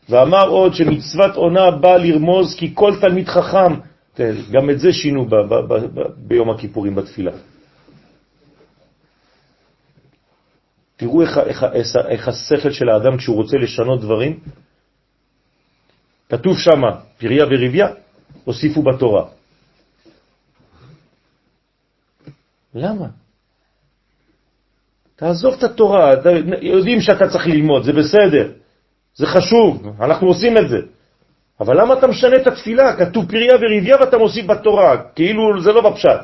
ואמר 0.09 0.49
עוד 0.49 0.75
שמצוות 0.75 1.35
עונה 1.35 1.71
באה 1.71 1.97
לרמוז 1.97 2.55
כי 2.59 2.71
כל 2.75 2.93
תלמיד 3.01 3.29
חכם, 3.29 3.75
גם 4.51 4.71
את 4.71 4.81
זה 4.81 4.93
שינו 4.93 5.25
ב- 5.25 5.35
ב- 5.35 5.75
ב- 5.75 6.13
ביום 6.17 6.51
הכיפורים 6.51 6.95
בתפילה. 6.95 7.33
תראו 10.97 11.23
איך, 11.23 11.39
איך, 11.39 11.65
איך, 11.73 11.97
איך 12.09 12.29
השכל 12.29 12.71
של 12.71 12.89
האדם 12.89 13.17
כשהוא 13.17 13.37
רוצה 13.37 13.57
לשנות 13.57 14.01
דברים, 14.01 14.41
כתוב 16.29 16.59
שם 16.59 16.81
פריה 17.19 17.47
וריביה, 17.47 17.89
הוסיפו 18.45 18.83
בתורה. 18.83 19.25
למה? 22.75 23.26
תעזוב 25.17 25.55
את 25.59 25.63
התורה, 25.63 26.13
יודעים 26.61 27.01
שאתה 27.01 27.29
צריך 27.29 27.47
ללמוד, 27.47 27.85
זה 27.85 27.93
בסדר, 27.93 28.53
זה 29.15 29.27
חשוב, 29.27 29.95
אנחנו 30.01 30.27
עושים 30.29 30.59
את 30.59 30.69
זה. 30.69 30.79
אבל 31.61 31.81
למה 31.81 31.95
אתה 31.95 32.07
משנה 32.07 32.37
את 32.37 32.47
התפילה? 32.47 32.97
כתוב 32.97 33.29
פריה 33.29 33.57
וריביה 33.57 33.97
ואתה 34.01 34.19
מוסיף 34.19 34.47
בתורה, 34.47 34.97
כאילו 35.15 35.63
זה 35.63 35.73
לא 35.73 35.91
בפשט. 35.91 36.21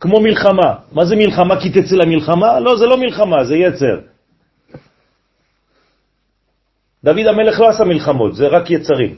כמו 0.00 0.20
מלחמה. 0.20 0.74
מה 0.92 1.04
זה 1.04 1.16
מלחמה? 1.16 1.60
כי 1.60 1.70
תצא 1.70 1.96
למלחמה? 1.96 2.60
לא, 2.60 2.76
זה 2.76 2.86
לא 2.86 2.96
מלחמה, 2.96 3.44
זה 3.44 3.56
יצר. 3.56 3.96
דוד 7.04 7.26
המלך 7.26 7.60
לא 7.60 7.68
עשה 7.68 7.84
מלחמות, 7.84 8.34
זה 8.34 8.46
רק 8.48 8.70
יצרים. 8.70 9.14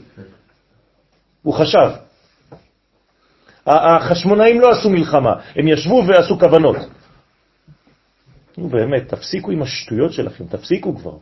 הוא 1.41 1.53
חשב. 1.53 2.04
החשמונאים 3.65 4.61
לא 4.61 4.71
עשו 4.71 4.89
מלחמה, 4.89 5.33
הם 5.55 5.67
ישבו 5.67 6.03
ועשו 6.07 6.39
כוונות. 6.39 6.77
נו 8.57 8.69
באמת, 8.69 9.07
תפסיקו 9.07 9.51
עם 9.51 9.61
השטויות 9.61 10.13
שלכם, 10.13 10.43
תפסיקו 10.45 10.95
כבר. 10.95 11.17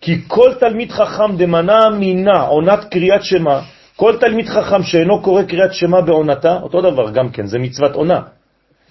כי 0.00 0.22
כל 0.26 0.54
תלמיד 0.60 0.90
חכם 0.90 1.36
דמנה 1.36 1.90
מינה 1.90 2.40
עונת 2.40 2.84
קריאת 2.84 3.24
שמה, 3.24 3.60
כל 3.96 4.16
תלמיד 4.20 4.48
חכם 4.48 4.82
שאינו 4.82 5.22
קורא 5.22 5.42
קריאת 5.42 5.74
שמה 5.74 6.00
בעונתה, 6.00 6.58
אותו 6.62 6.80
דבר 6.80 7.10
גם 7.10 7.30
כן, 7.30 7.46
זה 7.46 7.58
מצוות 7.58 7.92
עונה. 7.92 8.22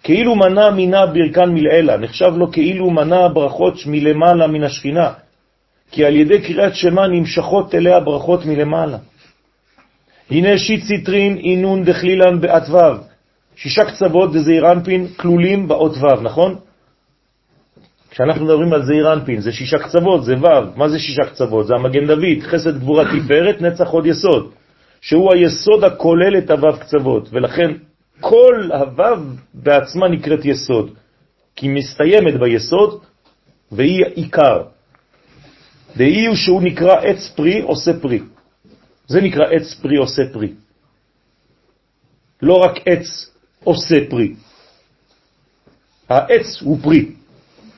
כאילו 0.04 0.36
מנה 0.36 0.72
מינה 0.72 1.06
ברכן 1.06 1.50
מלעילה, 1.50 1.98
נחשב 1.98 2.34
לו 2.36 2.52
כאילו 2.52 2.90
מנה 2.90 3.30
ברכות 3.30 3.74
מלמעלה 3.86 4.48
מן 4.48 4.64
השכינה, 4.64 5.14
כי 5.92 6.06
על 6.06 6.16
ידי 6.16 6.42
קריאת 6.42 6.76
שמה 6.76 7.08
נמשכות 7.08 7.76
אליה 7.76 8.00
ברכות 8.00 8.46
מלמעלה. 8.46 8.98
הנה 10.32 10.58
שיט 10.58 10.84
ציטרין 10.84 11.38
אינון 11.38 11.84
דחלילן 11.84 12.42
בעת 12.42 12.70
ו', 12.70 12.78
שישה 13.56 13.86
קצוות 13.86 14.34
דזעיר 14.34 14.72
אנפין 14.72 15.08
כלולים 15.08 15.68
באות 15.68 15.98
ו', 15.98 16.22
נכון? 16.22 16.56
כשאנחנו 18.10 18.46
מדברים 18.46 18.74
על 18.74 18.86
זעיר 18.86 19.14
אנפין, 19.14 19.42
זה 19.42 19.52
שישה 19.52 19.78
קצוות, 19.78 20.26
זה 20.26 20.36
ו', 20.42 20.78
מה 20.78 20.90
זה 20.90 21.00
שישה 21.00 21.24
קצוות? 21.24 21.68
זה 21.68 21.74
המגן 21.76 22.08
דוד, 22.08 22.42
חסד 22.42 22.80
גבורה 22.80 23.04
תפארת, 23.06 23.62
נצח 23.62 23.88
עוד 23.88 24.06
יסוד, 24.06 24.52
שהוא 25.02 25.34
היסוד 25.34 25.84
הכולל 25.84 26.38
את 26.38 26.52
הו' 26.52 26.78
קצוות, 26.80 27.30
ולכן 27.32 27.72
כל 28.22 28.70
הו' 28.74 29.24
בעצמה 29.54 30.08
נקראת 30.08 30.46
יסוד, 30.46 30.92
כי 31.56 31.68
מסתיימת 31.68 32.40
ביסוד 32.40 33.02
והיא 33.72 34.06
עיקר. 34.06 34.62
דהי 35.98 36.26
הוא 36.26 36.36
שהוא 36.36 36.62
נקרא 36.62 36.96
עץ 37.02 37.34
פרי 37.36 37.62
עושה 37.62 37.92
פרי. 38.02 38.20
זה 39.08 39.22
נקרא 39.22 39.46
עץ 39.46 39.74
פרי 39.82 39.98
עושה 39.98 40.22
פרי. 40.34 40.54
לא 42.42 42.54
רק 42.54 42.72
עץ 42.86 43.32
עושה 43.64 43.96
פרי. 44.10 44.36
העץ 46.10 46.62
הוא 46.62 46.78
פרי, 46.84 47.12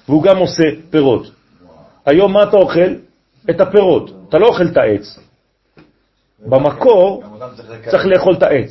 והוא 0.08 0.24
גם 0.24 0.38
עושה 0.38 0.64
פירות. 0.90 1.32
היום 2.06 2.34
מה 2.34 2.44
אתה 2.44 2.58
אוכל? 2.58 2.96
את 3.50 3.62
הפירות. 3.62 4.12
אתה 4.30 4.38
לא 4.38 4.48
אוכל 4.48 4.68
את 4.72 4.78
העץ. 4.78 5.20
במקור 6.40 7.24
צריך 7.92 8.06
לאכול 8.06 8.34
את 8.34 8.44
העץ. 8.44 8.70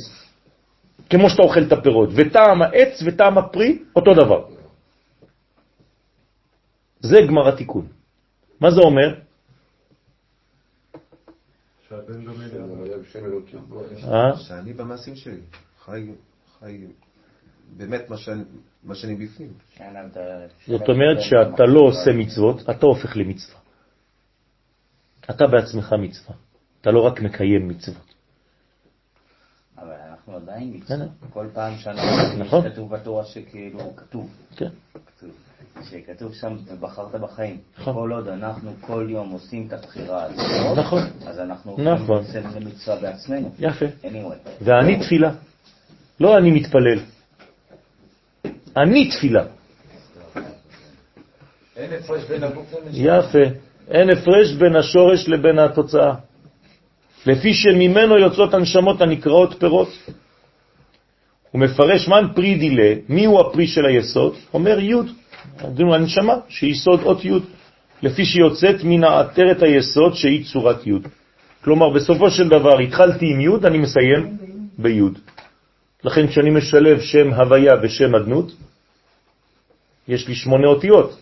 כמו 1.09 1.29
שאתה 1.29 1.41
אוכל 1.41 1.63
את 1.63 1.71
הפירות, 1.71 2.09
וטעם 2.15 2.61
העץ 2.61 3.03
וטעם 3.05 3.37
הפרי 3.37 3.79
אותו 3.95 4.13
דבר. 4.13 4.45
זה 6.99 7.17
גמר 7.27 7.47
התיקון. 7.47 7.87
מה 8.61 8.71
זה 8.71 8.81
אומר? 8.81 9.26
אה? 14.03 14.37
שאני 14.37 14.73
במעשים 14.73 15.15
שלי, 15.15 15.41
חי, 15.79 16.11
חי 16.59 16.87
באמת 17.77 18.09
מה 18.09 18.17
שאני, 18.17 18.43
מה 18.83 18.95
שאני 18.95 19.15
בפנים. 19.15 19.53
זאת 20.67 20.89
אומרת 20.89 21.17
שאתה 21.21 21.63
לא 21.63 21.79
עושה 21.79 22.11
מצוות, 22.13 22.69
אתה 22.69 22.85
הופך 22.85 23.17
למצווה. 23.17 23.59
אתה 25.29 25.47
בעצמך 25.47 25.93
מצווה. 25.99 26.35
אתה 26.81 26.91
לא 26.91 26.99
רק 27.01 27.21
מקיים 27.21 27.67
מצוות. 27.67 28.13
אבל 29.77 29.91
אנחנו 30.09 30.35
עדיין 30.35 30.71
כן, 30.71 30.77
מצווה. 30.77 31.07
כל 31.29 31.47
פעם 31.53 31.73
נכון. 31.73 31.83
שאנחנו, 31.83 32.71
כתוב 32.71 32.95
בתורה 32.95 33.25
שכאילו, 33.25 33.95
כתוב, 33.95 34.29
כן. 34.55 34.69
כתוב, 35.77 35.99
שכתוב 36.01 36.33
שם, 36.33 36.55
ובחרת 36.67 37.15
בחיים. 37.21 37.57
נכון. 37.79 37.93
כל 37.93 38.11
עוד 38.11 38.27
אנחנו 38.27 38.71
כל 38.81 39.07
יום 39.09 39.29
עושים 39.29 39.67
את 39.67 39.73
הבחירה 39.73 40.23
הזאת, 40.23 40.77
נכון. 40.77 41.01
אז 41.27 41.39
אנחנו 41.39 41.75
נכון. 41.77 42.17
עושים 42.17 42.43
למצווה 42.55 42.95
בעצמנו. 42.95 43.51
יפה. 43.59 43.85
anyway. 44.03 44.49
ואני 44.61 44.99
תפילה. 44.99 45.31
לא 46.19 46.37
אני 46.37 46.51
מתפלל. 46.51 46.99
אני 48.77 49.09
תפילה. 49.09 49.43
אין 51.75 51.93
הפרש 51.93 52.23
בין 52.23 52.43
הגוף 52.43 52.73
לנשמה. 52.85 53.17
יפה. 53.17 53.55
אין 53.91 54.09
הפרש 54.09 54.53
בין 54.53 54.75
השורש 54.75 55.27
לבין 55.27 55.59
התוצאה. 55.59 56.13
לפי 57.25 57.53
שממנו 57.53 58.17
יוצאות 58.17 58.53
הנשמות 58.53 59.01
הנקראות 59.01 59.59
פירות. 59.59 59.89
הוא 61.51 61.61
מפרש 61.61 62.07
מן 62.07 62.27
פרי 62.35 62.55
דילה, 62.55 62.93
מי 63.09 63.25
הוא 63.25 63.39
הפרי 63.41 63.67
של 63.67 63.85
היסוד? 63.85 64.35
אומר 64.53 64.79
י', 64.79 64.93
דנו 65.55 65.95
הנשמה, 65.95 66.33
שהיא 66.49 66.71
יסוד 66.71 67.03
אות 67.03 67.25
י', 67.25 67.31
לפי 68.01 68.25
שיוצאת 68.25 68.83
מן 68.83 69.03
העטרת 69.03 69.61
היסוד 69.61 70.15
שהיא 70.15 70.45
צורת 70.45 70.87
י'. 70.87 70.93
כלומר, 71.63 71.89
בסופו 71.89 72.31
של 72.31 72.47
דבר, 72.47 72.79
התחלתי 72.79 73.25
עם 73.25 73.41
י', 73.41 73.67
אני 73.67 73.77
מסיים 73.77 74.37
בי'. 74.77 75.01
לכן 76.03 76.27
כשאני 76.27 76.49
משלב 76.49 77.01
שם 77.01 77.33
הוויה 77.33 77.73
ושם 77.83 78.15
אדנות, 78.15 78.51
יש 80.07 80.27
לי 80.27 80.35
שמונה 80.35 80.67
אותיות, 80.67 81.17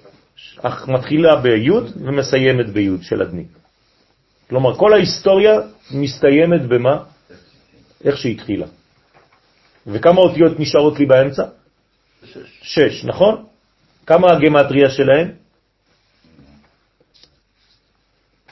אך 0.62 0.88
מתחילה 0.88 1.36
בי' 1.36 1.72
ומסיימת 1.96 2.70
בי' 2.70 2.90
של 3.02 3.22
אדני. 3.22 3.46
כלומר, 4.50 4.76
כל 4.76 4.94
ההיסטוריה 4.94 5.60
מסתיימת 5.92 6.62
במה? 6.62 7.04
איך 8.04 8.18
שהתחילה. 8.18 8.66
וכמה 9.88 10.22
אותיות 10.22 10.60
נשארות 10.60 11.00
לי 11.00 11.06
באמצע? 11.06 11.44
שש, 12.62 13.06
נכון? 13.06 13.46
כמה 14.06 14.28
הגמטריה 14.32 14.90
שלהם? 14.90 15.32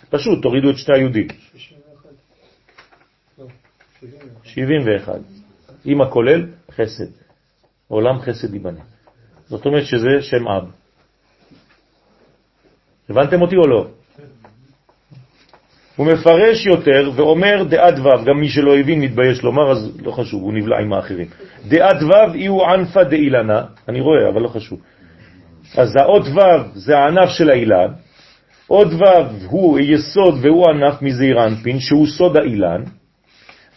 פשוט, 0.09 0.41
תורידו 0.41 0.69
את 0.69 0.77
שני 0.77 0.95
היהודים. 0.95 1.27
71. 4.43 5.13
עם 5.85 6.01
הכולל, 6.01 6.45
חסד. 6.71 7.11
עולם 7.87 8.19
חסד 8.19 8.53
ייבנה. 8.53 8.81
זאת 9.45 9.65
אומרת 9.65 9.85
שזה 9.85 10.21
שם 10.21 10.47
אב. 10.47 10.71
הבנתם 13.09 13.41
אותי 13.41 13.55
או 13.55 13.67
לא? 13.67 13.87
הוא 15.95 16.07
מפרש 16.07 16.65
יותר 16.65 17.11
ואומר 17.15 17.63
דעת 17.63 17.99
ו', 17.99 18.25
גם 18.25 18.39
מי 18.39 18.49
שלא 18.49 18.77
הבין 18.77 19.01
מתבייש 19.01 19.43
לומר, 19.43 19.71
אז 19.71 19.97
לא 20.01 20.11
חשוב, 20.11 20.43
הוא 20.43 20.53
נבלע 20.53 20.79
עם 20.81 20.93
האחרים. 20.93 21.27
דעת 21.67 22.03
ו' 22.03 22.47
הוא 22.47 22.65
ענפה 22.65 23.03
דאילנה, 23.03 23.65
אני 23.89 24.01
רואה, 24.01 24.29
אבל 24.29 24.41
לא 24.41 24.47
חשוב. 24.47 24.79
אז 25.77 25.95
האות 25.95 26.27
ו' 26.27 26.69
זה 26.73 26.97
הענף 26.97 27.29
של 27.29 27.49
האילן, 27.49 27.87
עוד 28.67 28.93
ו' 28.93 29.45
הוא 29.49 29.79
יסוד 29.79 30.35
והוא 30.41 30.69
ענף 30.69 31.01
מזעיר 31.01 31.45
אנפין, 31.45 31.79
שהוא 31.79 32.07
סוד 32.07 32.37
האילן, 32.37 32.83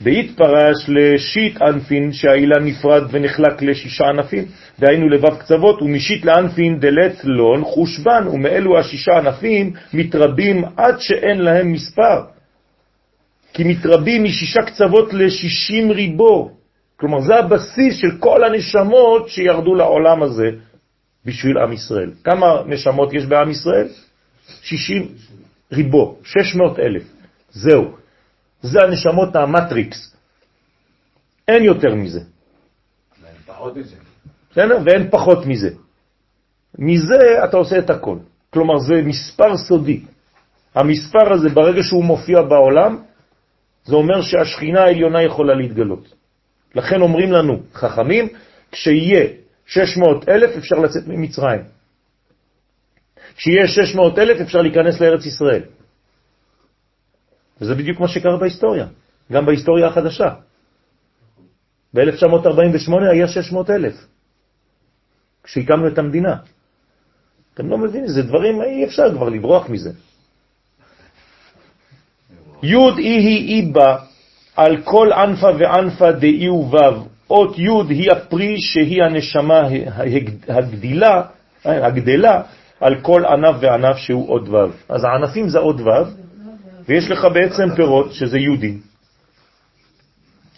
והתפרש 0.01 0.77
לשיט 0.89 1.63
אנפין 1.63 2.13
שהאילן 2.13 2.65
נפרד 2.65 3.03
ונחלק 3.11 3.63
לשישה 3.63 4.05
ענפים, 4.05 4.45
דהיינו 4.79 5.09
לבב 5.09 5.37
קצוות, 5.37 5.83
ומשיט 5.83 6.25
לאנפין 6.25 6.79
דלת 6.81 7.25
לון 7.25 7.65
חושבן, 7.65 8.27
ומאלו 8.33 8.79
השישה 8.79 9.13
ענפים 9.19 9.73
מתרבים 9.95 10.65
עד 10.77 11.01
שאין 11.01 11.39
להם 11.39 11.73
מספר. 11.73 12.23
כי 13.53 13.65
מתרבים 13.65 14.25
משישה 14.25 14.63
קצוות 14.63 15.15
לשישים 15.15 15.91
ריבו. 15.91 16.51
כלומר, 16.97 17.21
זה 17.21 17.37
הבסיס 17.37 17.97
של 17.97 18.11
כל 18.21 18.45
הנשמות 18.45 19.29
שירדו 19.29 19.75
לעולם 19.75 20.23
הזה 20.23 20.51
בשביל 21.27 21.59
עם 21.59 21.73
ישראל. 21.73 22.11
כמה 22.25 22.63
נשמות 22.67 23.13
יש 23.13 23.27
בעם 23.27 23.51
ישראל? 23.51 23.89
שישים 24.63 25.09
ריבו, 25.73 26.19
שש 26.23 26.55
מאות 26.55 26.79
אלף. 26.79 27.03
זהו. 27.51 27.97
זה 28.63 28.83
הנשמות 28.83 29.37
המטריקס. 29.37 30.17
אין 31.49 31.65
יותר 31.65 31.95
מזה. 31.95 32.21
בסדר? 34.51 34.79
ואין 34.85 35.11
פחות 35.11 35.47
מזה. 35.47 35.71
מזה 36.79 37.45
אתה 37.45 37.57
עושה 37.57 37.79
את 37.79 37.91
הכל. 37.91 38.19
כלומר, 38.51 38.79
זה 38.79 38.95
מספר 39.03 39.57
סודי. 39.57 40.01
המספר 40.75 41.33
הזה, 41.33 41.49
ברגע 41.49 41.83
שהוא 41.83 42.05
מופיע 42.05 42.43
בעולם, 42.43 43.03
זה 43.85 43.95
אומר 43.95 44.23
שהשכינה 44.23 44.81
העליונה 44.81 45.23
יכולה 45.23 45.55
להתגלות. 45.55 46.15
לכן 46.75 47.01
אומרים 47.01 47.33
לנו, 47.33 47.61
חכמים, 47.75 48.29
כשיהיה 48.73 49.25
600 49.67 50.29
אלף 50.29 50.57
אפשר 50.57 50.77
לצאת 50.77 51.07
ממצרים. 51.07 51.61
כשיהיה 53.37 53.69
600 53.69 54.19
אלף 54.19 54.41
אפשר 54.41 54.63
להיכנס 54.63 55.01
לארץ 55.01 55.27
ישראל. 55.27 55.63
וזה 57.61 57.75
בדיוק 57.75 58.01
מה 58.01 58.09
שקרה 58.09 58.37
בהיסטוריה, 58.37 58.87
גם 59.33 59.47
בהיסטוריה 59.47 59.87
החדשה. 59.87 60.35
ב-1948 61.95 62.93
היה 63.13 63.29
600 63.29 63.71
אלף, 63.71 63.95
כשהקמנו 65.45 65.89
את 65.89 65.99
המדינה. 65.99 66.37
אתם 67.55 67.69
לא 67.69 67.79
מבינים, 67.79 68.09
זה 68.09 68.23
דברים, 68.23 68.63
אי 68.63 68.85
אפשר 68.85 69.15
כבר 69.15 69.29
לברוח 69.29 69.69
מזה. 69.69 69.91
י' 72.63 72.77
אי 72.99 73.19
היא 73.19 73.49
איבה 73.49 73.97
על 74.57 74.83
כל 74.83 75.13
ענפה 75.13 75.49
וענפה 75.59 76.13
דאי 76.13 76.49
ובב. 76.49 77.16
אות 77.31 77.59
י' 77.59 77.69
היא 77.89 78.13
הפרי 78.13 78.61
שהיא 78.61 79.03
הנשמה 79.03 79.63
הגדילה, 80.49 81.23
הגדלה 81.65 82.43
על 82.81 83.01
כל 83.03 83.23
ענף 83.25 83.57
וענף 83.61 83.97
שהוא 83.97 84.31
עוד 84.31 84.49
ו'. 84.49 84.71
אז 84.89 85.05
הענפים 85.05 85.49
זה 85.49 85.59
עוד 85.59 85.81
ו', 85.81 85.91
ויש 86.89 87.11
לך 87.11 87.25
בעצם 87.35 87.75
פירות 87.77 88.13
שזה 88.13 88.39
יהודים. 88.39 88.81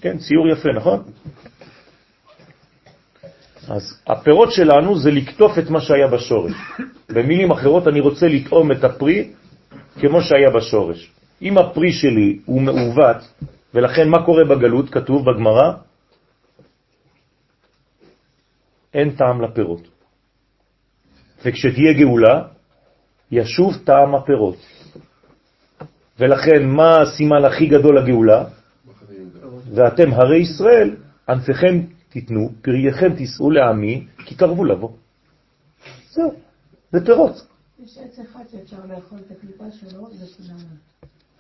כן, 0.01 0.19
ציור 0.19 0.49
יפה, 0.49 0.69
נכון? 0.77 1.03
אז 3.69 4.01
הפירות 4.07 4.53
שלנו 4.53 4.99
זה 4.99 5.11
לקטוף 5.11 5.59
את 5.59 5.71
מה 5.71 5.81
שהיה 5.81 6.07
בשורש. 6.07 6.53
במילים 7.09 7.51
אחרות, 7.51 7.89
אני 7.89 8.01
רוצה 8.01 8.29
לטעום 8.29 8.73
את 8.73 8.85
הפרי 8.85 9.31
כמו 10.01 10.23
שהיה 10.23 10.51
בשורש. 10.51 11.11
אם 11.43 11.59
הפרי 11.59 11.93
שלי 11.93 12.39
הוא 12.45 12.63
מעוות, 12.63 13.17
ולכן 13.75 14.09
מה 14.09 14.25
קורה 14.25 14.45
בגלות? 14.45 14.91
כתוב 14.91 15.25
בגמרא, 15.31 15.73
אין 18.99 19.11
טעם 19.11 19.43
לפירות. 19.43 19.89
וכשתהיה 21.45 21.93
גאולה, 21.93 22.43
ישוב 23.31 23.75
טעם 23.85 24.15
הפירות. 24.15 24.57
ולכן 26.19 26.69
מה 26.69 27.03
הסימן 27.03 27.45
הכי 27.45 27.67
גדול 27.67 27.99
לגאולה? 27.99 28.45
ואתם 29.75 30.13
הרי 30.13 30.39
ישראל, 30.39 30.97
ענפיכם 31.29 31.81
תיתנו, 32.09 32.51
פרייכם 32.63 33.15
תישאו 33.17 33.51
לעמי, 33.51 34.07
כי 34.27 34.35
קרבו 34.35 34.65
לבוא. 34.65 34.91
זהו, 36.11 36.33
זה 36.93 37.07
פירות. 37.07 37.47
יש 37.85 37.99
עץ 37.99 38.19
אחד 38.19 38.45
שאפשר 38.53 38.77
לאכול 38.89 39.19
את 39.27 39.31
הקליפה 39.31 39.65
שלו, 39.71 40.09
זה 40.13 40.27
קינמון. 40.37 40.77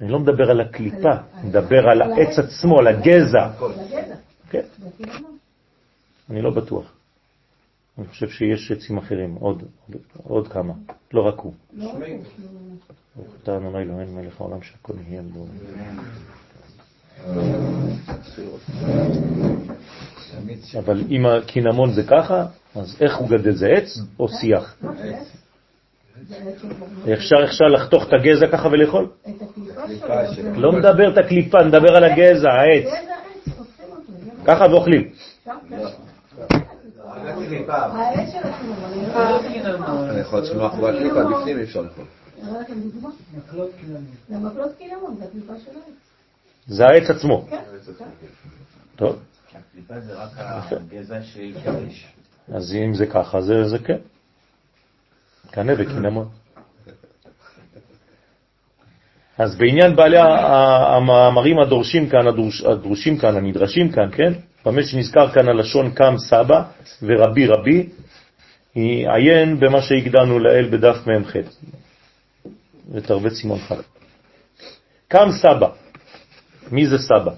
אני 0.01 0.09
לא 0.09 0.19
מדבר 0.19 0.51
על 0.51 0.61
הקליפה, 0.61 1.13
אני 1.35 1.49
מדבר 1.49 1.89
על 1.91 2.03
העץ 2.03 2.39
עצמו, 2.39 2.79
על 2.79 2.87
הגזע. 2.87 3.51
כן, 4.51 4.63
קינמון. 4.97 5.37
אני 6.31 6.43
לא 6.43 6.51
בטוח. 6.51 6.98
אני 7.99 8.07
חושב 8.07 8.29
שיש 8.29 8.73
עצים 8.73 8.99
אחרים, 8.99 9.35
עוד, 9.35 9.63
עוד, 9.63 9.97
עוד 10.23 10.49
כמה, 10.49 10.73
לא 11.13 11.29
רק 11.29 11.39
הוא. 11.39 11.53
לא 11.73 11.87
רק 11.87 12.03
הוא, 13.15 13.25
אתה 13.43 13.57
אדוני 13.57 13.79
אלוהינו 13.79 14.13
מלך 14.13 14.41
העולם 14.41 14.63
שהכל 14.63 14.93
נהיה 15.09 15.23
בו. 15.23 15.47
אבל 20.79 21.03
אם 21.11 21.27
הקינמון 21.27 21.93
זה 21.93 22.03
ככה, 22.03 22.47
אז 22.75 22.97
איך 23.01 23.17
הוא 23.17 23.29
גדל? 23.29 23.53
זה 23.53 23.67
עץ 23.67 23.99
או 24.19 24.29
שיח? 24.29 24.77
אפשר 27.13 27.45
אפשר 27.45 27.65
לחתוך 27.65 28.09
את 28.09 28.13
הגזע 28.13 28.47
ככה 28.53 28.69
ולאכול? 28.69 29.09
לא 30.57 30.73
מדבר 30.73 31.13
את 31.13 31.19
הקליפה, 31.19 31.59
נדבר 31.59 31.97
על 31.97 32.05
הגזע, 32.05 32.51
העץ. 32.51 32.85
ככה 34.45 34.65
ואוכלים. 34.71 35.11
שם, 35.45 35.51
כן. 35.69 35.77
הקליפה. 35.77 36.09
העץ 36.29 36.37
של 36.37 36.43
הקינמון. 36.43 37.28
אני 40.11 40.21
יכול 40.21 40.39
להיות 40.39 40.47
שמאחורי 40.47 40.97
הקליפה, 40.97 41.25
בפנים 41.25 41.59
אי 41.59 41.63
אפשר 41.63 41.83
לאכול. 41.83 42.05
נראה 42.43 42.61
לכם 42.61 42.75
דוגמה? 42.81 43.11
זה 44.29 44.39
מקלות 44.39 44.71
קינמון, 44.79 45.17
זה 45.19 45.25
הקליפה 45.25 45.53
של 45.65 45.71
העץ. 45.71 45.95
זה 46.67 46.85
העץ 46.87 47.11
עצמו. 47.11 47.47
כן, 47.51 47.57
כן. 47.99 48.05
טוב, 48.97 49.19
הקליפה 49.55 50.01
זה 50.01 50.15
רק 50.15 50.31
הגזע 50.71 51.23
שהתגרש. 51.23 52.07
אז 52.55 52.75
אם 52.75 52.95
זה 52.95 53.07
ככה, 53.07 53.41
זה 53.41 53.69
זה 53.69 53.79
כן. 53.79 53.99
קנה 55.51 55.73
וקינמון. 55.79 56.29
אז 59.39 59.57
בעניין 59.57 59.97
בעלי 59.97 60.19
המאמרים 60.19 61.59
הדורשים 61.59 62.09
כאן, 62.09 62.27
הדרוש, 62.29 62.65
הדרושים 62.65 63.19
כאן, 63.19 63.37
הנדרשים 63.37 63.93
כאן, 63.93 64.11
כן? 64.13 64.33
במה 64.69 64.83
שנזכר 64.83 65.29
כאן 65.29 65.49
הלשון 65.49 65.91
קם 65.91 66.15
סבא 66.19 66.63
ורבי 67.03 67.47
רבי, 67.47 67.89
עיין 68.75 69.61
במה 69.61 69.83
שהגדרנו 69.83 70.39
לאל 70.39 70.69
בדף 70.71 70.97
מ"ח, 71.07 71.37
סימון 73.29 73.59
חלק. 73.59 73.85
קם 75.09 75.29
סבא, 75.43 75.69
מי 76.73 76.87
זה 76.87 76.99
סבא? 76.99 77.33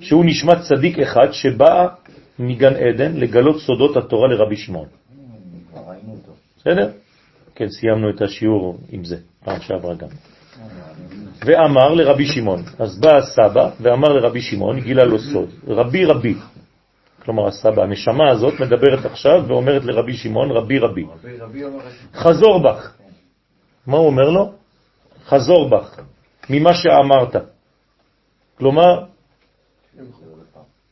שהוא 0.00 0.24
נשמת 0.24 0.58
צדיק 0.60 0.98
אחד 0.98 1.32
שבא 1.32 1.86
מגן 2.38 2.74
עדן 2.76 3.16
לגלות 3.16 3.60
סודות 3.60 3.96
התורה 3.96 4.28
לרבי 4.28 4.56
שמעון. 4.56 4.88
בסדר? 6.56 6.90
כן, 7.54 7.68
סיימנו 7.68 8.10
את 8.10 8.22
השיעור 8.22 8.78
עם 8.90 9.04
זה, 9.04 9.16
פעם 9.44 9.60
שעברה 9.60 9.94
גם. 9.94 10.08
ואמר 11.46 11.94
לרבי 11.94 12.26
שמעון, 12.26 12.62
אז 12.78 13.00
בא 13.00 13.16
הסבא 13.16 13.70
ואמר 13.80 14.08
לרבי 14.08 14.40
שמעון, 14.40 14.80
גילה 14.80 15.04
לו 15.04 15.18
סוד, 15.18 15.50
רבי 15.66 16.04
רבי, 16.04 16.34
כלומר 17.28 17.46
הסבא, 17.46 17.82
הנשמה 17.82 18.30
הזאת 18.30 18.60
מדברת 18.60 19.04
עכשיו 19.04 19.44
ואומרת 19.46 19.84
לרבי 19.84 20.14
שמעון, 20.14 20.50
רבי 20.50 20.78
רבי, 20.78 21.06
חזור 22.14 22.62
בך. 22.62 22.92
מה 23.86 23.96
הוא 23.96 24.06
אומר 24.06 24.30
לו? 24.30 24.52
חזור 25.24 25.68
בך, 25.68 26.00
ממה 26.50 26.74
שאמרת. 26.74 27.36
כלומר, 28.58 29.04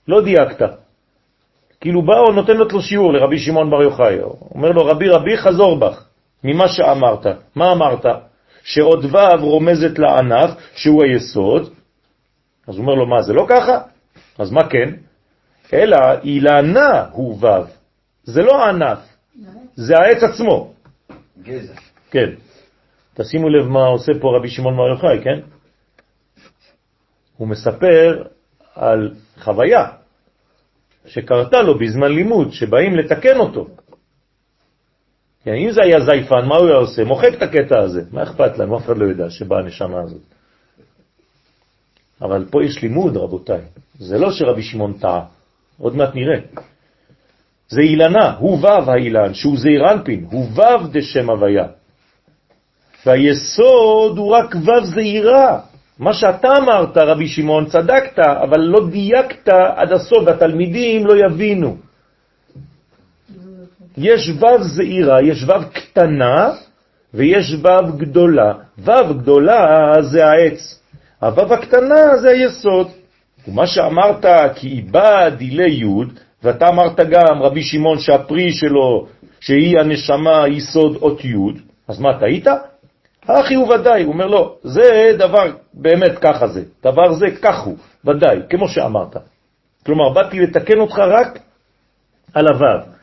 לא 0.08 0.24
דייקת. 0.24 0.62
כאילו 1.80 2.02
בא 2.02 2.18
או 2.18 2.32
נותן 2.32 2.56
לו 2.56 2.82
שיעור 2.82 3.12
לרבי 3.12 3.38
שמעון 3.38 3.70
בר 3.70 3.82
יוחאי, 3.82 4.20
אומר 4.54 4.70
לו 4.70 4.86
רבי 4.86 5.08
רבי 5.08 5.36
חזור 5.36 5.78
בך, 5.78 6.04
ממה 6.44 6.68
שאמרת. 6.68 7.26
מה 7.54 7.72
אמרת? 7.72 8.06
שעוד 8.62 9.04
ו' 9.04 9.40
רומזת 9.40 9.98
לענף 9.98 10.50
שהוא 10.74 11.04
היסוד, 11.04 11.62
אז 12.68 12.76
הוא 12.76 12.82
אומר 12.82 12.94
לו 12.94 13.06
מה 13.06 13.22
זה 13.22 13.32
לא 13.32 13.46
ככה? 13.48 13.78
אז 14.38 14.50
מה 14.50 14.68
כן? 14.68 15.06
אלא 15.72 15.96
אילנה 16.24 17.06
הוא 17.12 17.34
וו. 17.34 17.64
זה 18.24 18.42
לא 18.42 18.64
הענף, 18.64 18.98
זה 19.74 19.94
העץ 19.98 20.22
עצמו. 20.22 20.72
גזע. 21.42 21.74
כן. 22.10 22.30
תשימו 23.14 23.48
לב 23.48 23.66
מה 23.66 23.86
עושה 23.86 24.12
פה 24.20 24.36
רבי 24.36 24.48
שמעון 24.48 24.76
בר 24.76 24.88
יוחאי, 24.88 25.24
כן? 25.24 25.40
הוא 27.36 27.48
מספר 27.48 28.22
על 28.74 29.14
חוויה 29.38 29.86
שקרתה 31.06 31.62
לו 31.62 31.78
בזמן 31.78 32.12
לימוד, 32.12 32.52
שבאים 32.52 32.96
לתקן 32.96 33.36
אותו. 33.36 33.66
כן, 35.44 35.54
אם 35.54 35.70
זה 35.70 35.80
היה 35.82 36.00
זייפן, 36.00 36.44
מה 36.48 36.56
הוא 36.56 36.66
היה 36.66 36.76
עושה? 36.76 37.04
מוחק 37.04 37.30
את 37.36 37.42
הקטע 37.42 37.80
הזה. 37.80 38.02
מה 38.12 38.22
אכפת 38.22 38.58
להם? 38.58 38.74
אף 38.74 38.84
אחד 38.84 38.98
לא 38.98 39.04
יודע 39.04 39.30
שבאה 39.30 39.58
הנשמה 39.58 40.00
הזאת. 40.00 40.22
אבל 42.22 42.44
פה 42.50 42.64
יש 42.64 42.82
לימוד, 42.82 43.16
רבותיי. 43.16 43.60
זה 43.98 44.18
לא 44.18 44.30
שרבי 44.30 44.62
שמעון 44.62 44.92
טעה, 44.92 45.26
עוד 45.78 45.96
מעט 45.96 46.14
נראה. 46.14 46.38
זה 47.68 47.80
אילנה, 47.80 48.34
הוא 48.38 48.58
וו 48.58 48.90
האילן, 48.90 49.34
שהוא 49.34 49.58
זעיר 49.58 49.92
אנפין, 49.92 50.26
הוא 50.30 50.44
וו 50.44 50.86
דשם 50.92 51.30
הוויה. 51.30 51.66
והיסוד 53.06 54.18
הוא 54.18 54.32
רק 54.32 54.54
וו 54.54 54.84
זעירה. 54.84 55.60
מה 55.98 56.14
שאתה 56.14 56.48
אמרת, 56.56 56.96
רבי 56.96 57.28
שמעון, 57.28 57.66
צדקת, 57.66 58.18
אבל 58.18 58.60
לא 58.60 58.88
דייקת 58.90 59.48
עד 59.48 59.92
הסוף, 59.92 60.18
והתלמידים 60.26 61.06
לא 61.06 61.14
יבינו. 61.26 61.76
יש 63.96 64.30
וו 64.40 64.62
זעירה, 64.62 65.22
יש 65.22 65.44
וו 65.44 65.54
קטנה 65.72 66.50
ויש 67.14 67.54
וו 67.54 67.96
גדולה. 67.96 68.52
וו 68.78 69.14
גדולה 69.14 69.92
זה 70.00 70.26
העץ, 70.26 70.80
הוו 71.20 71.54
הקטנה 71.54 72.16
זה 72.20 72.28
היסוד. 72.28 72.88
ומה 73.48 73.66
שאמרת 73.66 74.24
כי 74.54 74.68
איבד 74.68 75.30
דילי 75.38 75.70
יוד, 75.70 76.12
ואתה 76.42 76.68
אמרת 76.68 77.00
גם, 77.00 77.42
רבי 77.42 77.62
שמעון, 77.62 77.98
שהפרי 77.98 78.52
שלו, 78.52 79.06
שהיא 79.40 79.78
הנשמה, 79.80 80.48
יסוד 80.48 80.96
אות 80.96 81.24
יוד, 81.24 81.58
אז 81.88 82.00
מה, 82.00 82.18
טעית? 82.20 82.46
אחי 83.26 83.54
הוא 83.54 83.74
ודאי, 83.74 84.02
הוא 84.02 84.12
אומר 84.12 84.26
לו, 84.26 84.56
זה 84.62 85.16
דבר, 85.18 85.52
באמת 85.74 86.18
ככה 86.18 86.46
זה, 86.46 86.62
דבר 86.82 87.12
זה 87.12 87.26
כך 87.42 87.60
הוא, 87.60 87.76
ודאי, 88.04 88.38
כמו 88.50 88.68
שאמרת. 88.68 89.16
כלומר, 89.86 90.12
באתי 90.14 90.40
לתקן 90.40 90.78
אותך 90.78 90.98
רק 90.98 91.38
על 92.34 92.46
הוו. 92.48 92.96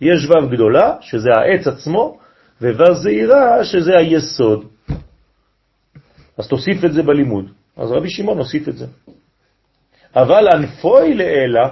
יש 0.00 0.26
וו 0.26 0.48
גדולה, 0.48 0.96
שזה 1.00 1.30
העץ 1.36 1.66
עצמו, 1.66 2.18
ווו 2.62 2.94
זעירה, 2.94 3.64
שזה 3.64 3.98
היסוד. 3.98 4.64
אז 6.38 6.48
תוסיף 6.48 6.84
את 6.84 6.92
זה 6.92 7.02
בלימוד. 7.02 7.44
אז 7.76 7.92
רבי 7.92 8.10
שמעון 8.10 8.38
הוסיף 8.38 8.68
את 8.68 8.76
זה. 8.76 8.86
אבל 10.16 10.48
ענפוי 10.48 11.14
לאלה, 11.14 11.68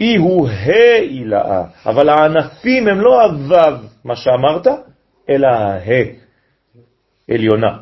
אי 0.00 0.16
הוא 0.16 0.48
ה' 0.48 1.88
אבל 1.90 2.08
הענפים 2.08 2.88
הם 2.88 3.00
לא 3.00 3.24
הוו, 3.24 3.76
מה 4.04 4.16
שאמרת, 4.16 4.66
אלא 5.30 5.46
הה, 5.48 6.02
עליונה. 7.30 7.76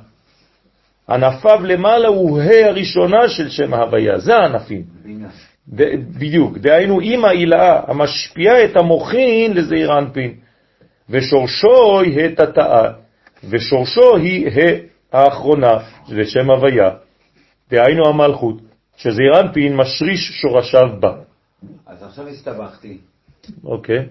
ענפיו 1.08 1.60
למעלה 1.64 2.08
הוא 2.08 2.40
ה' 2.40 2.66
הראשונה 2.66 3.28
של 3.28 3.48
שם 3.48 3.74
ההוויה, 3.74 4.18
זה 4.18 4.36
הענפים. 4.36 4.82
בדיוק, 6.18 6.58
דהיינו 6.58 6.98
עם 7.02 7.24
העילאה 7.24 7.80
המשפיעה 7.86 8.64
את 8.64 8.76
המוחין 8.76 9.52
לזעיר 9.54 9.98
אנפין, 9.98 10.34
ושורשו 11.10 12.00
היא 12.00 12.20
התתאה, 12.20 12.90
ושורשו 13.50 14.16
היא 14.16 14.50
האחרונה 15.12 15.76
לשם 16.08 16.50
הוויה, 16.50 16.90
דהיינו 17.70 18.08
המלכות, 18.08 18.56
שזעיר 18.96 19.40
אנפין 19.40 19.76
משריש 19.76 20.30
שורשיו 20.40 21.00
בה. 21.00 21.16
אז 21.86 22.02
עכשיו 22.02 22.28
הסתבכתי. 22.28 22.98
אוקיי. 23.64 24.08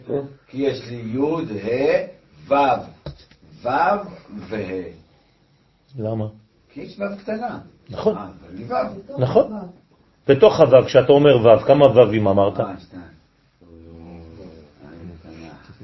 כי 0.47 0.57
יש 0.57 0.81
לי 0.89 0.95
י', 0.95 1.19
ה', 1.63 2.07
ו', 2.47 2.53
ו' 3.63 3.69
וה'. 4.49 4.83
למה? 5.99 6.25
כי 6.69 6.81
יש 6.81 6.99
ו' 6.99 7.17
קטנה. 7.21 7.59
נכון. 7.89 8.17
אה, 8.17 8.27
ו'. 8.67 9.21
נכון. 9.21 9.51
בתוך 10.27 10.59
הוו, 10.59 10.85
כשאתה 10.85 11.11
אומר 11.11 11.37
וו, 11.37 11.59
כמה 11.59 11.85
וווים 11.85 12.27
אמרת? 12.27 12.59
אה. 12.59 12.73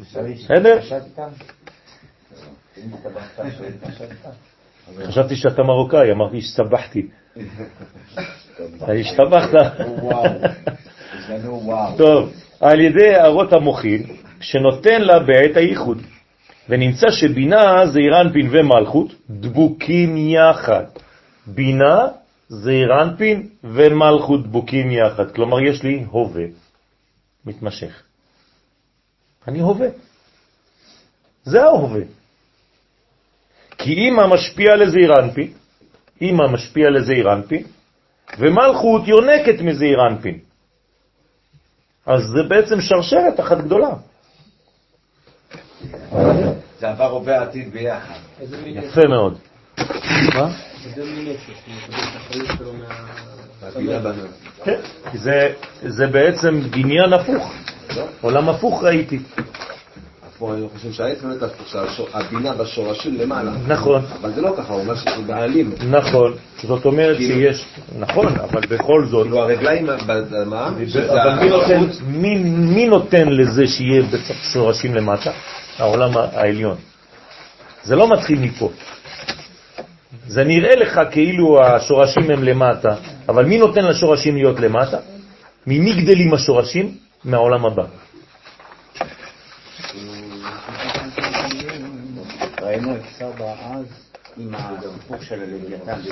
בסדר? 0.01 0.80
חשבתי 5.07 5.35
שאתה 5.35 5.63
מרוקאי, 5.63 6.11
אמרתי 6.11 6.41
שהסתבכתי. 8.60 8.99
השתבחת. 8.99 9.76
טוב, 11.98 12.34
על 12.60 12.80
ידי 12.80 13.15
הערות 13.15 13.53
המוחין, 13.53 14.03
שנותן 14.41 15.02
לה 15.02 15.19
בעת 15.19 15.57
הייחוד. 15.57 16.02
ונמצא 16.69 17.11
שבינה 17.11 17.88
זה 17.88 17.99
אירנפין 17.99 18.49
ומלכות 18.52 19.14
דבוקים 19.30 20.18
יחד. 20.18 20.84
בינה 21.48 22.07
זה 22.48 22.72
אירנפין 22.72 23.48
ומלכות 23.64 24.44
דבוקים 24.44 24.91
יחד. 24.91 25.31
כלומר, 25.31 25.61
יש 25.64 25.84
לי 25.84 26.06
הווה 26.10 26.45
מתמשך. 27.45 28.03
אני 29.48 29.60
הווה. 29.60 29.88
זה 31.44 31.64
ההווה. 31.64 32.02
כי 33.77 33.94
אמא 33.94 34.27
משפיע 34.27 34.76
לזעיר 34.76 35.14
אנפין, 35.19 35.52
אמא 36.22 36.48
משפיע 36.48 36.90
לזעיר 36.90 37.34
אנפין, 37.34 37.64
ומלכות 38.38 39.07
יונקת 39.07 39.61
מזעיר 39.61 39.97
אנפין. 40.11 40.39
אז 42.06 42.22
זה 42.23 42.43
בעצם 42.49 42.81
שרשרת 42.81 43.39
אחת 43.39 43.57
גדולה. 43.57 43.89
זה 46.80 46.89
עבר 46.89 47.10
הווה 47.11 47.41
עתיד 47.41 47.73
ביחד. 47.73 48.14
יפה 48.65 49.01
מאוד. 49.10 49.38
מה? 50.35 50.49
כן, 54.64 54.80
זה 55.81 56.07
בעצם 56.07 56.60
בניין 56.72 57.14
הפוך. 57.14 57.53
עולם 58.22 58.49
הפוך 58.49 58.84
ראיתי. 58.84 59.19
פה 60.40 60.53
אני 60.53 60.66
חושב 60.76 60.91
שהעץ 60.91 61.22
באמת 61.22 61.44
הפוך, 61.44 61.68
שהבינה 61.68 62.53
בשורשים 62.53 63.18
למעלה. 63.18 63.52
נכון, 63.68 64.02
אבל 64.22 64.34
זה 64.34 64.41
לא 64.41 64.53
ככה, 64.57 64.74
הוא 64.74 64.82
אומר 64.82 64.95
שזה 64.95 65.22
בעלים. 65.28 65.72
נכון. 65.90 66.34
זאת 66.64 66.86
אומרת 66.86 67.18
כאילו- 67.18 67.36
שיש, 67.36 67.66
נכון, 67.99 68.28
אבל 68.40 68.61
בכל 68.70 69.06
זאת, 69.06 69.24
כאילו 69.24 69.40
הרגליים 69.41 69.88
שזה 70.88 71.11
אבל 71.11 71.49
מי 72.76 72.88
נותן, 72.88 73.28
לזה 73.30 73.68
שיהיה 73.68 74.03
שורשים 74.53 74.95
למטה? 74.95 75.32
העולם 75.78 76.11
העליון. 76.18 76.78
זה 77.84 77.95
לא 77.95 78.14
מתחיל 78.14 78.40
מפה. 78.40 78.70
זה 80.28 80.44
נראה 80.44 80.76
לך 80.76 80.99
כאילו 81.11 81.60
השורשים 81.66 82.32
הם 82.32 82.44
למטה, 82.44 82.90
אבל 83.30 83.45
מי 83.45 83.57
נותן 83.57 83.86
לשורשים 83.86 84.36
להיות 84.36 84.60
למטה? 84.60 84.98
ממי 85.68 85.94
גדלים 85.94 86.34
השורשים? 86.34 86.91
מהעולם 87.26 87.66
הבא. 87.66 87.84
ראינו 92.70 92.96
את 92.96 93.02
סבא 93.18 93.54
אז 93.72 93.86
עם 94.38 94.56
הסיפור 94.56 95.18
של 95.22 95.41
הלוויתן. 95.41 96.12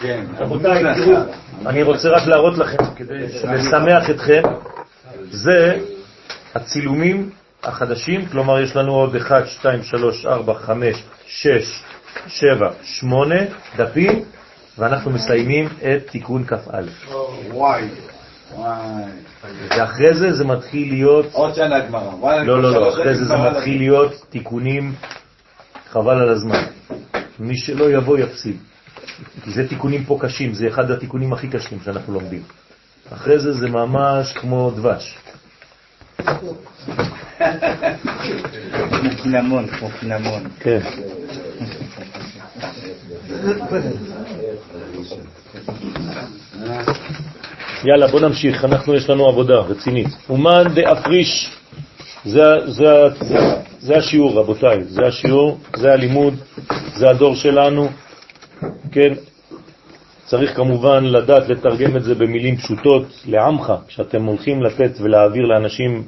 כן. 0.00 0.24
רבותיי, 0.38 0.82
תראו, 0.94 1.16
אני 1.66 1.82
רוצה 1.82 2.08
רק 2.08 2.26
להראות 2.26 2.58
לכם, 2.58 2.76
כדי 2.96 3.18
לשמח 3.44 4.10
אתכם, 4.10 4.42
זה 5.30 5.78
הצילומים 6.54 7.30
החדשים, 7.62 8.26
כלומר 8.26 8.60
יש 8.60 8.76
לנו 8.76 8.94
עוד 8.94 9.16
1, 9.16 9.46
2, 9.46 9.82
3, 9.82 10.26
4, 10.26 10.54
5, 10.54 11.02
6, 11.26 11.82
7, 12.26 12.70
8 12.82 13.34
דפים, 13.76 14.24
ואנחנו 14.78 15.10
מסיימים 15.10 15.66
את 15.66 16.10
תיקון 16.10 16.44
כ"א. 16.46 16.82
וואי. 17.52 17.88
וואי. 18.54 19.02
ואחרי 19.70 20.14
זה 20.14 20.32
זה 20.32 20.44
מתחיל 20.44 20.88
להיות, 20.88 21.26
עוד 21.32 21.54
שנה 21.54 21.80
גמרא. 21.80 22.42
לא, 22.42 22.62
לא, 22.62 22.72
לא, 22.72 22.88
אחרי 22.88 23.16
זה 23.16 23.24
זה 23.24 23.36
מתחיל. 23.36 23.78
להיות 23.78 24.12
תיקונים, 24.30 24.94
חבל 25.90 26.22
על 26.22 26.28
הזמן. 26.28 26.64
מי 27.38 27.56
שלא 27.56 27.90
יבוא 27.90 28.18
יפסיד. 28.18 28.56
כי 29.44 29.50
זה 29.50 29.68
תיקונים 29.68 30.04
פה 30.04 30.18
קשים, 30.20 30.54
זה 30.54 30.68
אחד 30.68 30.90
התיקונים 30.90 31.32
הכי 31.32 31.48
קשים 31.48 31.78
שאנחנו 31.84 32.12
לומדים. 32.12 32.42
אחרי 33.12 33.38
זה 33.38 33.52
זה 33.52 33.68
ממש 33.68 34.32
כמו 34.32 34.70
דבש. 34.70 35.18
קינמון, 39.22 39.66
כמו 39.66 39.88
קינמון. 40.00 40.42
כן. 40.60 40.80
יאללה, 47.84 48.06
בוא 48.06 48.20
נמשיך, 48.20 48.64
אנחנו 48.64 48.94
יש 48.94 49.10
לנו 49.10 49.28
עבודה 49.28 49.54
רצינית. 49.54 50.08
אומן 50.28 50.64
דאפריש, 50.74 51.50
זה, 52.24 52.42
זה, 52.66 52.84
זה, 53.20 53.38
זה 53.80 53.96
השיעור, 53.96 54.38
רבותיי, 54.38 54.84
זה 54.84 55.06
השיעור, 55.06 55.58
זה 55.76 55.92
הלימוד, 55.92 56.34
זה 56.96 57.10
הדור 57.10 57.34
שלנו, 57.34 57.88
כן. 58.92 59.14
צריך 60.24 60.56
כמובן 60.56 61.04
לדעת 61.04 61.48
לתרגם 61.48 61.96
את 61.96 62.02
זה 62.02 62.14
במילים 62.14 62.56
פשוטות 62.56 63.02
לעמך, 63.26 63.72
כשאתם 63.88 64.24
הולכים 64.24 64.62
לתת 64.62 64.90
ולהעביר 65.00 65.42
לאנשים 65.42 66.02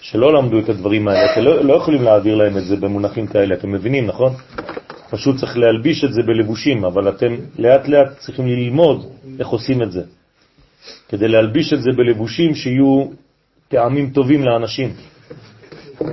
שלא 0.00 0.32
למדו 0.32 0.58
את 0.58 0.68
הדברים 0.68 1.08
האלה, 1.08 1.32
אתם 1.32 1.40
לא, 1.40 1.64
לא 1.64 1.74
יכולים 1.74 2.02
להעביר 2.02 2.34
להם 2.34 2.56
את 2.56 2.64
זה 2.64 2.76
במונחים 2.76 3.26
כאלה, 3.26 3.54
אתם 3.54 3.72
מבינים, 3.72 4.06
נכון? 4.06 4.32
פשוט 5.10 5.36
צריך 5.36 5.56
להלביש 5.56 6.04
את 6.04 6.12
זה 6.12 6.22
בלבושים, 6.22 6.84
אבל 6.84 7.08
אתם 7.08 7.34
לאט 7.58 7.88
לאט 7.88 8.18
צריכים 8.18 8.46
ללמוד 8.46 9.06
איך 9.38 9.48
עושים 9.48 9.82
את 9.82 9.92
זה, 9.92 10.02
כדי 11.08 11.28
להלביש 11.28 11.72
את 11.72 11.82
זה 11.82 11.90
בלבושים 11.96 12.54
שיהיו 12.54 13.06
טעמים 13.68 14.10
טובים 14.10 14.44
לאנשים. 14.44 14.92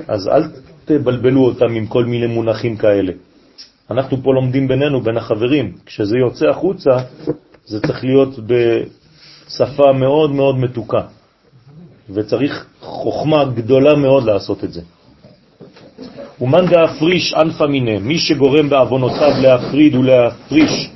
אז 0.07 0.27
אל 0.27 0.43
תבלבלו 0.85 1.45
אותם 1.45 1.73
עם 1.75 1.85
כל 1.87 2.05
מיני 2.05 2.27
מונחים 2.27 2.77
כאלה. 2.77 3.11
אנחנו 3.91 4.17
פה 4.23 4.33
לומדים 4.33 4.67
בינינו, 4.67 5.01
בין 5.01 5.17
החברים. 5.17 5.71
כשזה 5.85 6.17
יוצא 6.17 6.45
החוצה, 6.45 6.97
זה 7.65 7.81
צריך 7.81 8.03
להיות 8.03 8.39
בשפה 8.39 9.93
מאוד 9.93 10.31
מאוד 10.31 10.57
מתוקה, 10.57 11.01
וצריך 12.09 12.65
חוכמה 12.81 13.45
גדולה 13.45 13.95
מאוד 13.95 14.23
לעשות 14.23 14.63
את 14.63 14.73
זה. 14.73 14.81
ומאן 16.41 16.65
דאפריש 16.65 17.33
ענפה 17.33 17.67
מיני, 17.67 17.99
מי 17.99 18.17
שגורם 18.17 18.69
בעוונותיו 18.69 19.31
להפריד 19.41 19.95
ולהפריש 19.95 20.89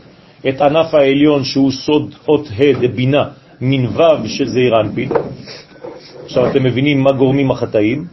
את 0.50 0.62
ענף 0.62 0.94
העליון 0.94 1.44
שהוא 1.44 1.72
סוד 1.72 2.16
אות 2.28 2.48
ה' 2.48 2.88
דבינה 2.88 3.30
מן 3.62 3.86
ו' 3.86 4.28
של 4.28 4.48
זעיר 4.48 4.82
אנפין. 4.82 5.10
עכשיו 6.26 6.52
אתם 6.52 6.64
מבינים 6.64 7.04
מה 7.04 7.12
גורמים 7.12 7.52
החטאים. 7.52 8.06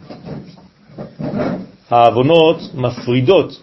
העוונות 1.90 2.56
מפרידות, 2.74 3.62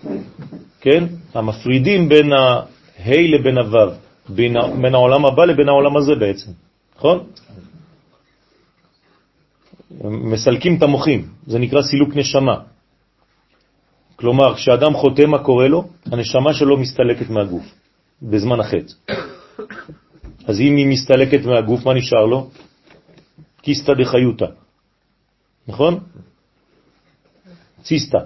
כן? 0.81 1.03
המפרידים 1.33 2.09
בין 2.09 2.33
ה-ה' 2.33 3.21
לבין 3.37 3.57
הו', 3.57 3.91
בין, 4.29 4.55
בין 4.81 4.93
העולם 4.95 5.25
הבא 5.25 5.45
לבין 5.45 5.69
העולם 5.69 5.97
הזה 5.97 6.15
בעצם, 6.15 6.51
נכון? 6.97 7.23
מסלקים 10.03 10.77
את 10.77 10.83
המוחים, 10.83 11.27
זה 11.47 11.59
נקרא 11.59 11.81
סילוק 11.81 12.15
נשמה. 12.15 12.55
כלומר, 14.15 14.55
כשאדם 14.55 14.93
חוטא, 14.93 15.21
מה 15.21 15.43
קורה 15.43 15.67
לו? 15.67 15.87
הנשמה 16.05 16.53
שלו 16.53 16.77
מסתלקת 16.77 17.29
מהגוף, 17.29 17.65
בזמן 18.21 18.59
החטא. 18.59 18.93
אז 20.47 20.59
אם 20.59 20.75
היא 20.75 20.87
מסתלקת 20.87 21.45
מהגוף, 21.45 21.85
מה 21.85 21.93
נשאר 21.93 22.25
לו? 22.25 22.49
קיסטה 23.61 23.93
דחיותה, 23.93 24.45
נכון? 25.67 25.99
ציסטה, 27.83 28.17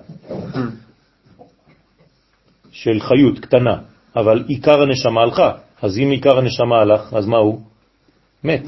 של 2.71 2.99
חיות 2.99 3.39
קטנה, 3.39 3.77
אבל 4.15 4.43
עיקר 4.47 4.81
הנשמה 4.81 5.21
הלכה. 5.21 5.51
אז 5.81 5.97
אם 5.97 6.09
עיקר 6.11 6.37
הנשמה 6.37 6.75
הלך, 6.81 7.13
אז 7.13 7.25
מה 7.25 7.37
הוא? 7.37 7.61
מת. 8.43 8.63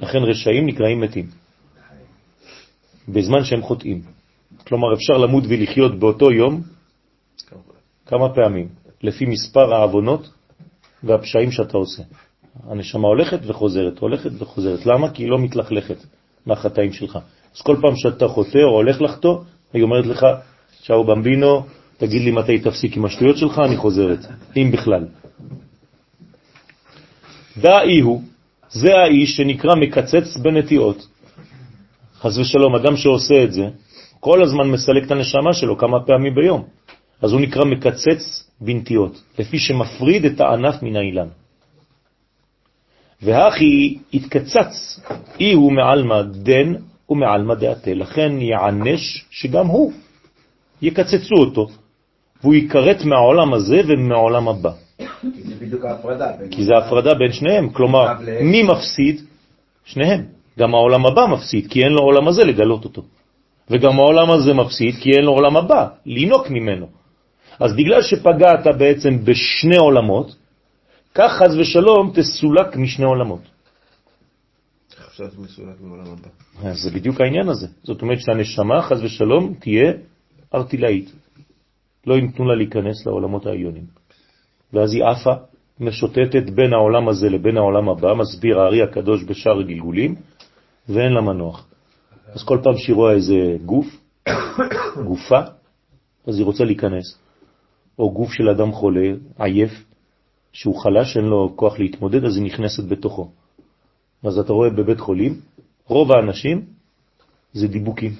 לכן 0.00 0.18
רשעים 0.18 0.66
נקראים 0.66 1.00
מתים, 1.00 1.26
בזמן 3.08 3.44
שהם 3.44 3.62
חוטאים. 3.62 4.02
כלומר, 4.66 4.94
אפשר 4.94 5.18
למות 5.18 5.44
ולחיות 5.48 5.98
באותו 5.98 6.32
יום 6.32 6.62
כמה 8.06 8.34
פעמים, 8.34 8.68
לפי 9.02 9.26
מספר 9.26 9.74
העוונות 9.74 10.30
והפשעים 11.02 11.52
שאתה 11.52 11.76
עושה. 11.76 12.02
הנשמה 12.64 13.08
הולכת 13.08 13.38
וחוזרת, 13.46 13.98
הולכת 13.98 14.30
וחוזרת. 14.38 14.86
למה? 14.86 15.10
כי 15.10 15.22
היא 15.22 15.30
לא 15.30 15.38
מתלכלכת 15.38 15.96
מהחטאים 16.46 16.92
שלך. 16.92 17.18
אז 17.56 17.62
כל 17.62 17.76
פעם 17.82 17.96
שאתה 17.96 18.28
חוטא 18.28 18.58
או 18.58 18.76
הולך 18.76 19.00
לחטוא, 19.00 19.38
היא 19.72 19.82
אומרת 19.82 20.06
לך, 20.06 20.26
צ'או 20.82 21.04
במבינו, 21.04 21.66
תגיד 21.96 22.22
לי 22.22 22.30
מתי 22.30 22.58
תפסיק 22.58 22.96
עם 22.96 23.04
השטויות 23.04 23.36
שלך, 23.36 23.58
אני 23.58 23.76
חוזרת, 23.76 24.18
אם 24.56 24.70
בכלל. 24.72 25.04
דאי 27.58 28.00
הוא, 28.00 28.22
זה 28.70 28.94
האיש 28.98 29.36
שנקרא 29.36 29.74
מקצץ 29.74 30.36
בנטיעות. 30.36 31.06
חז 32.20 32.38
ושלום, 32.38 32.74
אדם 32.74 32.96
שעושה 32.96 33.44
את 33.44 33.52
זה, 33.52 33.68
כל 34.20 34.42
הזמן 34.42 34.68
מסלק 34.68 35.06
את 35.06 35.10
הנשמה 35.10 35.52
שלו 35.52 35.78
כמה 35.78 36.00
פעמים 36.06 36.34
ביום. 36.34 36.64
אז 37.22 37.32
הוא 37.32 37.40
נקרא 37.40 37.64
מקצץ 37.64 38.50
בנטיות, 38.60 39.22
לפי 39.38 39.58
שמפריד 39.58 40.24
את 40.24 40.40
הענף 40.40 40.82
מן 40.82 40.96
האילן. 40.96 41.28
והכי 43.22 43.98
התקצץ, 44.14 45.00
אי 45.40 45.52
הוא 45.52 45.72
מעלמא 45.72 46.22
דן 46.22 46.74
ומעלמא 47.10 47.54
דעתה, 47.54 47.94
לכן 47.94 48.40
יענש 48.40 49.24
שגם 49.30 49.66
הוא, 49.66 49.92
יקצצו 50.82 51.34
אותו, 51.34 51.66
והוא 52.42 52.54
יקראת 52.54 53.04
מהעולם 53.04 53.54
הזה 53.54 53.80
ומהעולם 53.88 54.48
הבא. 54.48 54.72
כי 54.98 55.42
זה 55.44 55.54
בדיוק 55.60 55.84
ההפרדה. 55.84 56.26
כי 56.50 56.64
זה 56.64 56.76
הפרדה 56.76 57.14
בין 57.14 57.32
שניהם, 57.32 57.70
כלומר. 57.70 58.06
מי 58.42 58.62
מפסיד? 58.62 59.20
שניהם. 59.84 60.24
גם 60.58 60.74
העולם 60.74 61.06
הבא 61.06 61.26
מפסיד, 61.26 61.66
כי 61.70 61.84
אין 61.84 61.92
לו 61.92 62.02
עולם 62.02 62.28
הזה 62.28 62.44
לגלות 62.44 62.84
אותו. 62.84 63.02
וגם 63.70 63.98
העולם 63.98 64.30
הזה 64.30 64.54
מפסיד, 64.54 64.94
כי 65.00 65.10
אין 65.10 65.24
לו 65.24 65.32
עולם 65.32 65.56
הבא, 65.56 65.86
לינוק 66.06 66.50
ממנו. 66.50 66.86
אז 67.60 67.76
בגלל 67.76 68.02
שפגעת 68.02 68.66
בעצם 68.78 69.24
בשני 69.24 69.76
עולמות, 69.76 70.36
כך 71.14 71.32
חז 71.32 71.56
ושלום 71.58 72.12
תסולק 72.14 72.76
משני 72.76 73.04
עולמות. 73.04 73.40
עכשיו 75.10 75.30
זה 75.30 75.42
מסולק 75.42 75.80
מעולם 75.80 76.06
הבא. 76.06 76.68
אז 76.68 76.76
זה 76.78 76.90
בדיוק 76.90 77.20
העניין 77.20 77.48
הזה. 77.48 77.66
זאת 77.82 78.02
אומרת 78.02 78.18
שהנשמה, 78.20 78.82
חז 78.82 79.02
ושלום, 79.02 79.54
תהיה 79.54 79.92
ארטילאית. 80.54 81.12
לא 82.06 82.14
ייתנו 82.14 82.44
לה 82.44 82.54
להיכנס 82.54 83.06
לעולמות 83.06 83.46
העליונים. 83.46 83.84
ואז 84.72 84.94
היא 84.94 85.04
עפה, 85.04 85.32
משוטטת 85.80 86.50
בין 86.54 86.72
העולם 86.72 87.08
הזה 87.08 87.28
לבין 87.28 87.56
העולם 87.56 87.88
הבא, 87.88 88.14
מסביר 88.14 88.60
הארי 88.60 88.82
הקדוש 88.82 89.24
בשאר 89.24 89.60
הגלגולים, 89.60 90.14
ואין 90.88 91.12
לה 91.12 91.20
מנוח. 91.20 91.66
אז 92.34 92.42
כל 92.44 92.58
פעם 92.62 92.76
שהיא 92.76 92.96
רואה 92.96 93.12
איזה 93.12 93.56
גוף, 93.66 93.86
גופה, 95.08 95.40
אז 96.26 96.38
היא 96.38 96.44
רוצה 96.44 96.64
להיכנס. 96.64 97.18
או 97.98 98.12
גוף 98.12 98.32
של 98.32 98.48
אדם 98.48 98.72
חולה, 98.72 99.08
עייף, 99.38 99.84
שהוא 100.52 100.80
חלש, 100.82 101.16
אין 101.16 101.24
לו 101.24 101.52
כוח 101.56 101.78
להתמודד, 101.78 102.24
אז 102.24 102.36
היא 102.36 102.44
נכנסת 102.44 102.84
בתוכו. 102.84 103.30
אז 104.24 104.38
אתה 104.38 104.52
רואה 104.52 104.70
בבית 104.70 105.00
חולים, 105.00 105.40
רוב 105.86 106.12
האנשים 106.12 106.66
זה 107.52 107.68
דיבוקים. 107.68 108.12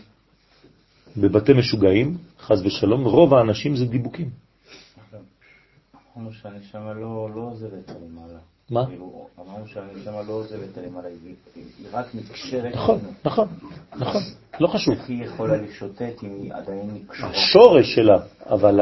בבתי 1.17 1.53
משוגעים, 1.53 2.19
חז 2.41 2.67
ושלום, 2.67 3.05
רוב 3.05 3.35
האנשים 3.35 3.77
זה 3.77 3.85
דיבוקים. 3.87 4.31
אמרנו 6.17 6.33
שהנשמה 6.33 6.93
לא 6.93 7.31
לא 7.35 7.41
עוזבת 7.41 7.89
למעלה. 7.89 8.39
מה? 8.71 8.87
כאילו, 8.87 9.29
אמרנו 9.39 9.67
שהנשמה 9.69 10.23
לא 10.23 10.33
עוזבת 10.33 10.79
למעלה, 10.87 11.09
היא 11.09 11.35
רק 11.93 12.15
מתקשרת. 12.15 12.75
נכון. 12.75 12.99
נכון, 13.25 13.49
נכון, 13.97 14.23
לא 14.61 14.69
חשוב. 14.69 14.95
איך 14.95 15.09
היא 15.09 15.25
יכולה 15.25 15.57
לשוטט 15.57 16.23
אם 16.23 16.31
היא 16.43 16.55
עדיין 16.55 16.91
נקשרה? 16.95 17.31
השורש 17.31 17.95
שלה, 17.95 18.19
אבל 18.47 18.81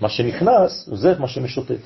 מה 0.00 0.08
שנכנס 0.08 0.88
זה 0.92 1.18
מה 1.18 1.28
שמשוטט. 1.28 1.80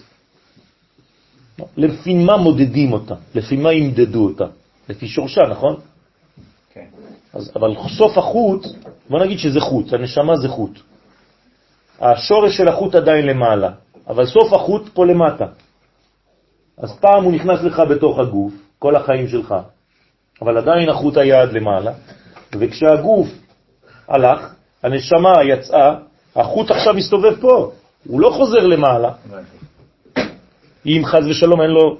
לפי 1.77 2.15
מה 2.15 2.37
מודדים 2.37 2.93
אותה? 2.93 3.15
לפי 3.35 3.57
מה 3.57 3.73
ימדדו 3.73 4.25
אותה? 4.25 4.47
לפי 4.89 5.09
שורשה, 5.09 5.41
נכון? 5.51 5.77
כן. 6.73 6.85
אז, 7.33 7.53
אבל 7.57 7.75
סוף 7.99 8.19
החוט, 8.19 8.67
בוא 9.11 9.21
נגיד 9.21 9.39
שזה 9.39 9.61
חוט, 9.61 9.93
הנשמה 9.93 10.37
זה 10.37 10.49
חוט. 10.49 10.79
השורש 12.01 12.57
של 12.57 12.69
החוט 12.69 12.95
עדיין 12.95 13.27
למעלה, 13.27 13.71
אבל 14.09 14.27
סוף 14.27 14.53
החוט 14.53 14.89
פה 14.95 15.07
למטה. 15.07 15.47
אז 16.79 16.99
פעם 17.01 17.25
הוא 17.25 17.33
נכנס 17.33 17.61
לך 17.63 17.83
בתוך 17.91 18.19
הגוף, 18.19 18.53
כל 18.79 18.97
החיים 18.97 19.29
שלך, 19.29 19.55
אבל 20.43 20.59
עדיין 20.59 20.89
החוט 20.89 21.17
היה 21.17 21.43
עד 21.43 21.53
למעלה, 21.53 21.93
וכשהגוף 22.53 23.29
הלך, 24.09 24.55
הנשמה 24.83 25.33
יצאה, 25.45 25.95
החוט 26.37 26.71
עכשיו 26.71 26.95
מסתובב 26.95 27.41
פה, 27.41 27.71
הוא 28.07 28.21
לא 28.21 28.31
חוזר 28.31 28.67
למעלה. 28.67 29.13
אם 30.87 31.03
חז 31.05 31.27
ושלום 31.27 31.61
אין 31.61 31.71
לו 31.71 31.99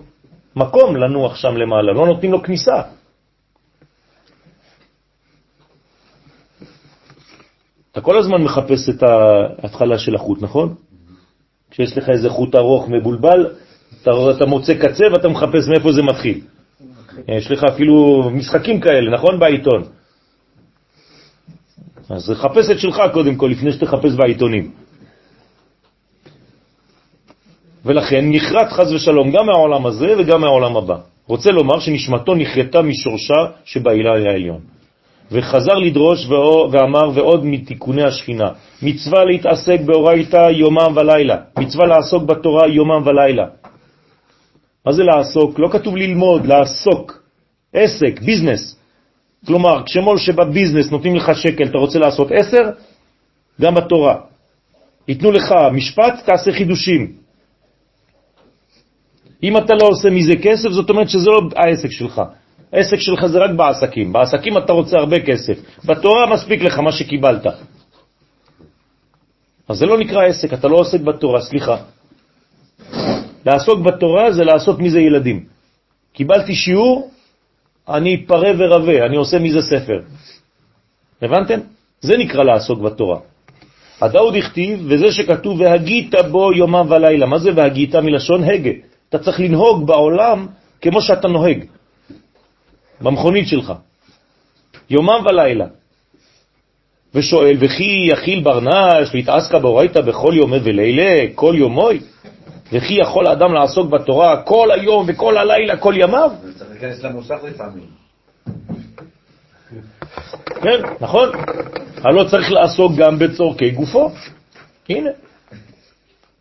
מקום 0.57 0.97
לנוח 0.97 1.37
שם 1.37 1.57
למעלה, 1.57 1.93
לא 1.93 2.07
נותנים 2.07 2.33
לו 2.33 2.43
כניסה. 2.43 2.83
אתה 7.93 8.01
כל 8.01 8.19
הזמן 8.19 8.43
מחפש 8.43 8.89
את 8.89 9.03
ההתחלה 9.03 9.99
של 9.99 10.15
החוט, 10.15 10.43
נכון? 10.43 10.75
כשיש 11.71 11.99
לך 11.99 12.09
איזה 12.09 12.31
חוט 12.31 12.55
ארוך 12.55 12.89
מבולבל, 12.89 13.47
אתה, 14.03 14.11
אתה 14.37 14.47
מוצא 14.47 14.75
קצה 14.75 15.05
ואתה 15.13 15.29
מחפש 15.29 15.69
מאיפה 15.69 15.93
זה 15.93 16.03
מתחיל. 16.03 16.41
יש 17.29 17.51
לך 17.51 17.65
אפילו 17.65 18.23
משחקים 18.31 18.81
כאלה, 18.81 19.11
נכון? 19.15 19.39
בעיתון. 19.39 19.83
אז 22.11 22.31
חפש 22.35 22.71
את 22.71 22.79
שלך 22.79 23.03
קודם 23.13 23.37
כל, 23.37 23.47
לפני 23.47 23.73
שתחפש 23.73 24.15
בעיתונים. 24.15 24.73
ולכן 27.89 28.25
נחרט 28.31 28.73
חז 28.73 28.93
ושלום 28.93 29.31
גם 29.31 29.47
מהעולם 29.47 29.87
הזה 29.87 30.07
וגם 30.19 30.41
מהעולם 30.41 30.77
הבא. 30.77 30.97
רוצה 31.27 31.51
לומר 31.51 31.79
שנשמתו 31.79 32.35
נחרטה 32.35 32.83
משורשה 32.83 33.41
שבעילה 33.65 34.11
העליון. 34.11 34.61
וחזר 35.33 35.75
לדרוש 35.75 36.27
ואמר 36.73 37.11
ועוד 37.15 37.45
מתיקוני 37.45 38.05
השכינה, 38.05 38.49
מצווה 38.83 39.25
להתעסק 39.25 39.81
באורייתא 39.81 40.51
יומם 40.51 40.97
ולילה, 40.97 41.37
מצווה 41.59 41.87
לעסוק 41.87 42.23
בתורה 42.23 42.69
יומם 42.69 43.03
ולילה. 43.07 43.47
מה 44.87 44.93
זה 44.93 45.03
לעסוק? 45.05 45.59
לא 45.59 45.69
כתוב 45.69 45.97
ללמוד, 45.97 46.47
לעסוק. 46.47 47.23
עסק, 47.73 48.21
ביזנס. 48.21 48.77
כלומר, 49.47 49.83
כשמול 49.85 50.19
שבביזנס 50.19 50.91
נותנים 50.91 51.17
לך 51.17 51.31
שקל, 51.35 51.65
אתה 51.65 51.79
רוצה 51.79 51.99
לעשות 51.99 52.29
עשר? 52.33 52.71
גם 53.61 53.75
בתורה. 53.75 54.17
ייתנו 55.09 55.31
לך 55.31 55.55
משפט, 55.73 56.15
תעשה 56.25 56.53
חידושים. 56.53 57.18
אם 59.43 59.57
אתה 59.57 59.75
לא 59.75 59.87
עושה 59.87 60.11
מזה 60.11 60.37
כסף, 60.43 60.69
זאת 60.69 60.91
אומרת 60.91 61.09
שזה 61.09 61.31
לא 61.31 61.41
העסק 61.57 61.91
שלך. 61.91 62.23
העסק 62.73 62.97
שלך 62.97 63.27
זה 63.27 63.39
רק 63.39 63.51
בעסקים. 63.51 64.13
בעסקים 64.13 64.59
אתה 64.59 64.73
רוצה 64.73 64.99
הרבה 64.99 65.21
כסף. 65.21 65.59
בתורה 65.85 66.27
מספיק 66.27 66.63
לך 66.63 66.79
מה 66.79 66.93
שקיבלת. 66.93 67.47
אז 69.69 69.77
זה 69.79 69.87
לא 69.87 69.99
נקרא 69.99 70.27
עסק, 70.27 70.53
אתה 70.53 70.69
לא 70.69 70.77
עוסק 70.77 71.01
בתורה, 71.01 71.41
סליחה. 71.41 71.77
לעסוק 73.47 73.81
בתורה 73.81 74.33
זה 74.33 74.45
לעשות 74.45 74.79
מזה 74.79 75.01
ילדים. 75.01 75.45
קיבלתי 76.13 76.55
שיעור, 76.55 77.11
אני 77.89 78.27
פרה 78.27 78.51
ורבה, 78.59 79.07
אני 79.07 79.17
עושה 79.17 79.39
מזה 79.39 79.63
ספר. 79.63 80.01
הבנתם? 81.23 81.61
זה 82.01 82.17
נקרא 82.17 82.45
לעסוק 82.45 82.79
בתורה. 82.81 83.19
הדאוד 84.01 84.35
הכתיב, 84.35 84.81
וזה 84.89 85.13
שכתוב, 85.13 85.61
והגית 85.61 86.15
בו 86.31 86.53
יומם 86.53 86.87
ולילה. 86.91 87.27
מה 87.27 87.39
זה 87.39 87.51
והגית 87.55 87.95
מלשון 87.95 88.45
הגה? 88.45 88.88
אתה 89.09 89.19
צריך 89.19 89.41
לנהוג 89.41 89.87
בעולם 89.87 90.47
כמו 90.81 91.03
שאתה 91.03 91.29
נוהג, 91.29 91.65
במכונית 93.01 93.49
שלך, 93.49 93.73
יומם 94.91 95.27
ולילה. 95.27 95.67
ושואל, 97.15 97.57
וכי 97.61 98.09
יחיל 98.13 98.41
ברנש 98.41 99.15
והתעסקה 99.15 99.59
באורייתא 99.59 100.01
בכל 100.01 100.33
יומי 100.35 100.59
ולילה, 100.65 101.27
כל 101.35 101.55
יומוי? 101.57 102.01
וכי 102.73 102.95
יכול 102.95 103.27
האדם 103.27 103.55
לעסוק 103.55 103.91
בתורה 103.91 104.43
כל 104.43 104.69
היום 104.71 105.05
וכל 105.09 105.39
הלילה, 105.39 105.77
כל 105.77 105.95
ימיו? 105.97 106.31
צריך 106.59 106.71
להיכנס 106.71 107.03
למוסך 107.03 107.39
לפעמים. 107.45 107.87
כן, 110.63 110.81
נכון. 111.01 111.29
הלא 111.97 112.25
צריך 112.31 112.51
לעסוק 112.51 112.93
גם 112.97 113.19
בצורכי 113.19 113.71
גופו. 113.71 114.11
הנה. 114.89 115.11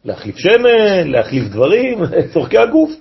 להחליף 0.07 0.38
שמן, 0.38 1.07
להחליף 1.07 1.43
דברים, 1.43 1.99
צורכי 2.34 2.57
הגוף. 2.57 2.91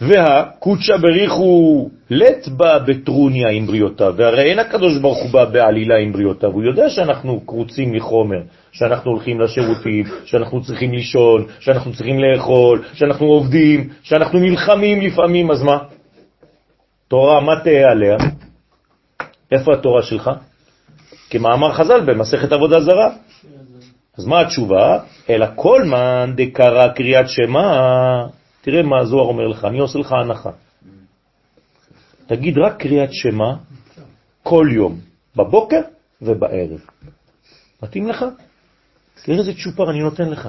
והקודשא 0.00 0.96
בריחו 0.96 1.88
לט 2.10 2.48
בא 2.48 2.78
בטרוניה 2.78 3.48
עם 3.50 3.66
בריאותיו, 3.66 4.14
והרי 4.16 4.50
אין 4.50 4.58
הקדוש 4.58 4.98
ברוך 4.98 5.18
הוא 5.18 5.30
בא 5.30 5.44
בעלילה 5.44 5.96
עם 5.96 6.12
בריאותיו, 6.12 6.50
הוא 6.50 6.62
יודע 6.62 6.90
שאנחנו 6.90 7.40
קרוצים 7.40 7.92
מחומר, 7.92 8.40
שאנחנו 8.72 9.10
הולכים 9.10 9.40
לשירותים, 9.40 10.04
שאנחנו 10.24 10.62
צריכים 10.62 10.92
לישון, 10.92 11.46
שאנחנו 11.60 11.92
צריכים 11.92 12.18
לאכול, 12.18 12.82
שאנחנו 12.94 13.26
עובדים, 13.26 13.88
שאנחנו 14.02 14.38
נלחמים 14.38 15.00
לפעמים, 15.00 15.50
אז 15.50 15.62
מה? 15.62 15.78
תורה, 17.08 17.40
מה 17.40 17.60
תהיה 17.60 17.90
עליה? 17.90 18.16
איפה 19.52 19.72
התורה 19.72 20.02
שלך? 20.02 20.30
כמאמר 21.30 21.72
חז"ל 21.72 22.00
במסכת 22.00 22.52
עבודה 22.52 22.80
זרה. 22.80 23.10
אז 24.18 24.26
מה 24.26 24.40
התשובה? 24.40 24.98
אלא 25.30 25.46
כל 25.54 25.82
מן 25.84 26.32
דקרא 26.36 26.88
קריאת 26.88 27.28
שמע, 27.28 28.26
תראה 28.60 28.82
מה 28.82 29.00
הזוהר 29.00 29.26
אומר 29.26 29.46
לך, 29.46 29.64
אני 29.64 29.78
עושה 29.78 29.98
לך 29.98 30.12
הנחה. 30.12 30.50
תגיד 32.26 32.58
רק 32.58 32.76
קריאת 32.82 33.08
שמע 33.12 33.54
כל 34.42 34.68
יום, 34.70 34.98
בבוקר 35.36 35.80
ובערב. 36.22 36.80
מתאים 37.82 38.08
לך? 38.08 38.24
תראה 39.24 39.38
איזה 39.38 39.52
צ'ופר 39.54 39.90
אני 39.90 40.00
נותן 40.00 40.30
לך. 40.30 40.48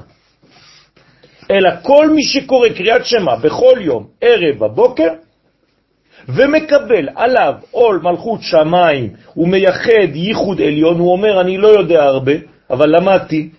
אלא 1.51 1.69
כל 1.81 2.09
מי 2.09 2.23
שקורא 2.23 2.69
קריאת 2.69 3.05
שמע 3.05 3.35
בכל 3.35 3.77
יום, 3.81 4.07
ערב, 4.21 4.57
בבוקר, 4.59 5.09
ומקבל 6.27 7.09
עליו 7.15 7.53
עול 7.71 7.99
מלכות 8.03 8.39
שמיים, 8.41 9.13
הוא 9.33 9.47
מייחד 9.47 10.15
ייחוד 10.15 10.61
עליון, 10.61 10.99
הוא 10.99 11.11
אומר, 11.11 11.41
אני 11.41 11.57
לא 11.57 11.67
יודע 11.67 12.03
הרבה, 12.03 12.31
אבל 12.69 12.95
למדתי 12.95 13.49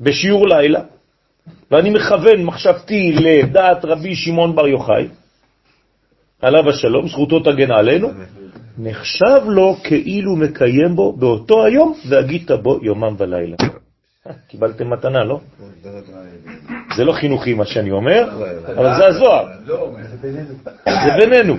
בשיעור 0.00 0.48
לילה, 0.48 0.80
ואני 1.70 1.90
מכוון 1.90 2.44
מחשבתי 2.44 3.12
לדעת 3.12 3.84
רבי 3.84 4.14
שמעון 4.14 4.56
בר 4.56 4.68
יוחאי, 4.68 5.08
עליו 6.42 6.68
השלום, 6.68 7.08
זכותו 7.08 7.40
תגן 7.40 7.70
עלינו, 7.70 8.08
נחשב 8.78 9.40
לו 9.46 9.76
כאילו 9.84 10.36
מקיים 10.36 10.96
בו 10.96 11.12
באותו 11.12 11.64
היום, 11.64 11.94
והגית 12.08 12.50
בו 12.50 12.78
יומם 12.82 13.14
ולילה. 13.18 13.56
קיבלתם 14.48 14.90
מתנה, 14.90 15.24
לא? 15.24 15.40
זה 16.96 17.04
לא 17.04 17.12
חינוכי 17.12 17.54
מה 17.54 17.64
שאני 17.64 17.90
אומר, 17.90 18.28
אבל 18.66 18.96
זה 18.96 19.06
הזוהר. 19.06 19.46
זה 20.84 21.10
בינינו. 21.18 21.56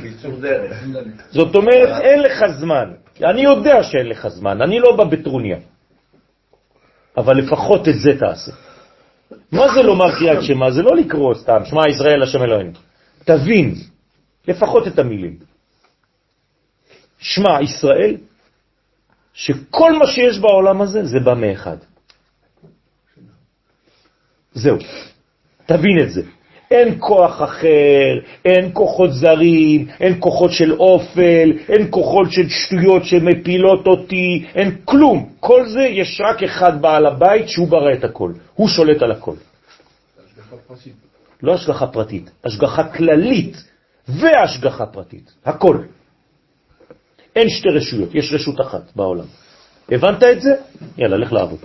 זאת 1.37 1.55
אומרת, 1.55 2.01
אין 2.01 2.21
לך 2.21 2.43
זמן. 2.59 2.91
אני 3.23 3.41
יודע 3.41 3.83
שאין 3.83 4.07
לך 4.07 4.27
זמן, 4.27 4.61
אני 4.61 4.79
לא 4.79 4.95
בא 4.95 5.03
בטרוניה. 5.03 5.57
אבל 7.17 7.37
לפחות 7.37 7.87
את 7.87 7.99
זה 7.99 8.19
תעשה. 8.19 8.51
מה 9.51 9.73
זה 9.73 9.81
לומר 9.81 10.15
קריאת 10.19 10.43
שמע? 10.43 10.71
זה 10.71 10.81
לא 10.81 10.95
לקרוא 10.95 11.35
סתם, 11.35 11.65
שמע 11.65 11.89
ישראל 11.89 12.23
השם 12.23 12.43
אלוהינו. 12.43 12.71
תבין, 13.25 13.75
לפחות 14.47 14.87
את 14.87 14.99
המילים. 14.99 15.37
שמע 17.19 17.61
ישראל, 17.61 18.17
שכל 19.33 19.97
מה 19.97 20.07
שיש 20.07 20.39
בעולם 20.39 20.81
הזה 20.81 21.05
זה 21.05 21.19
בא 21.19 21.33
מאחד. 21.33 21.77
זהו, 24.53 24.77
תבין 25.65 25.99
את 26.03 26.11
זה. 26.11 26.21
אין 26.71 26.95
כוח 26.99 27.41
אחר, 27.41 28.19
אין 28.45 28.69
כוחות 28.73 29.13
זרים, 29.13 29.87
אין 29.99 30.15
כוחות 30.19 30.51
של 30.51 30.73
אופל, 30.73 31.53
אין 31.69 31.87
כוחות 31.89 32.31
של 32.31 32.49
שטויות 32.49 33.05
שמפילות 33.05 33.87
אותי, 33.87 34.45
אין 34.55 34.75
כלום. 34.85 35.29
כל 35.39 35.67
זה 35.67 35.81
יש 35.81 36.21
רק 36.25 36.43
אחד 36.43 36.81
בעל 36.81 37.05
הבית 37.05 37.49
שהוא 37.49 37.67
ברא 37.67 37.93
את 37.93 38.03
הכל, 38.03 38.31
הוא 38.55 38.67
שולט 38.67 39.01
על 39.01 39.11
הכל. 39.11 39.33
לא 41.43 41.53
השגחה 41.53 41.87
פרטית, 41.87 42.31
השגחה 42.45 42.83
כללית 42.83 43.63
והשגחה 44.07 44.85
פרטית, 44.85 45.31
הכל. 45.45 45.77
אין 47.35 47.49
שתי 47.49 47.69
רשויות, 47.69 48.15
יש 48.15 48.33
רשות 48.33 48.61
אחת 48.61 48.81
בעולם. 48.95 49.25
הבנת 49.91 50.23
את 50.23 50.41
זה? 50.41 50.55
יאללה, 50.97 51.17
לך 51.17 51.33
לעבוד. 51.33 51.59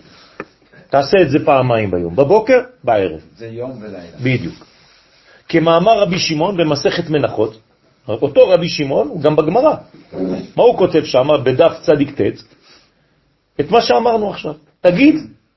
תעשה 0.91 1.17
את 1.23 1.31
זה 1.31 1.39
פעמיים 1.45 1.91
ביום, 1.91 2.17
בבוקר, 2.17 2.61
בערב. 2.85 3.21
זה 3.37 3.47
יום 3.47 3.83
ולילה. 3.83 4.17
בדיוק. 4.23 4.76
כמאמר 5.49 5.99
רבי 5.99 6.19
שמעון 6.19 6.57
במסכת 6.57 7.11
מנחות, 7.11 7.59
אותו 8.09 8.49
רבי 8.49 8.69
שמעון 8.69 9.09
הוא 9.09 9.21
גם 9.21 9.37
בגמרא. 9.37 9.75
מה 10.57 10.63
הוא 10.63 10.79
כותב 10.79 11.05
שם 11.05 11.29
בדף 11.45 11.73
צדיק 11.83 12.21
ט'? 12.21 12.43
את 13.61 13.71
מה 13.71 13.83
שאמרנו 13.83 14.31
עכשיו. 14.31 14.55
תגיד 14.81 15.15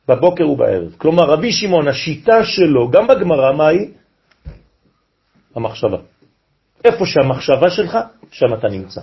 בבוקר 0.08 0.50
ובערב. 0.50 0.96
כלומר, 0.98 1.24
רבי 1.24 1.52
שמעון, 1.52 1.88
השיטה 1.88 2.46
שלו, 2.46 2.90
גם 2.92 3.08
בגמרא, 3.08 3.54
מה 3.54 3.68
היא? 3.68 3.88
המחשבה. 5.56 5.98
איפה 6.86 7.06
שהמחשבה 7.06 7.70
שלך, 7.70 7.98
שם 8.32 8.54
אתה 8.54 8.68
נמצא. 8.68 9.02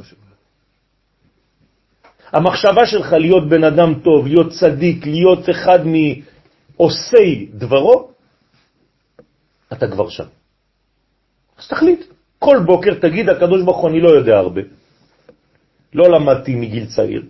המחשבה 2.32 2.86
שלך 2.86 3.12
להיות 3.12 3.48
בן 3.48 3.64
אדם 3.64 3.94
טוב, 4.04 4.26
להיות 4.26 4.52
צדיק, 4.52 5.06
להיות 5.06 5.50
אחד 5.50 5.78
מעושי 5.86 7.46
דברו, 7.54 8.10
אתה 9.72 9.86
כבר 9.88 10.08
שם. 10.08 10.26
אז 11.58 11.68
תחליט. 11.68 12.00
כל 12.38 12.58
בוקר 12.66 12.94
תגיד, 13.00 13.28
הקדוש 13.28 13.62
ברוך 13.62 13.76
הוא, 13.76 13.90
אני 13.90 14.00
לא 14.00 14.08
יודע 14.08 14.38
הרבה. 14.38 14.60
לא 15.94 16.10
למדתי 16.10 16.54
מגיל 16.54 16.86
צעיר. 16.86 17.22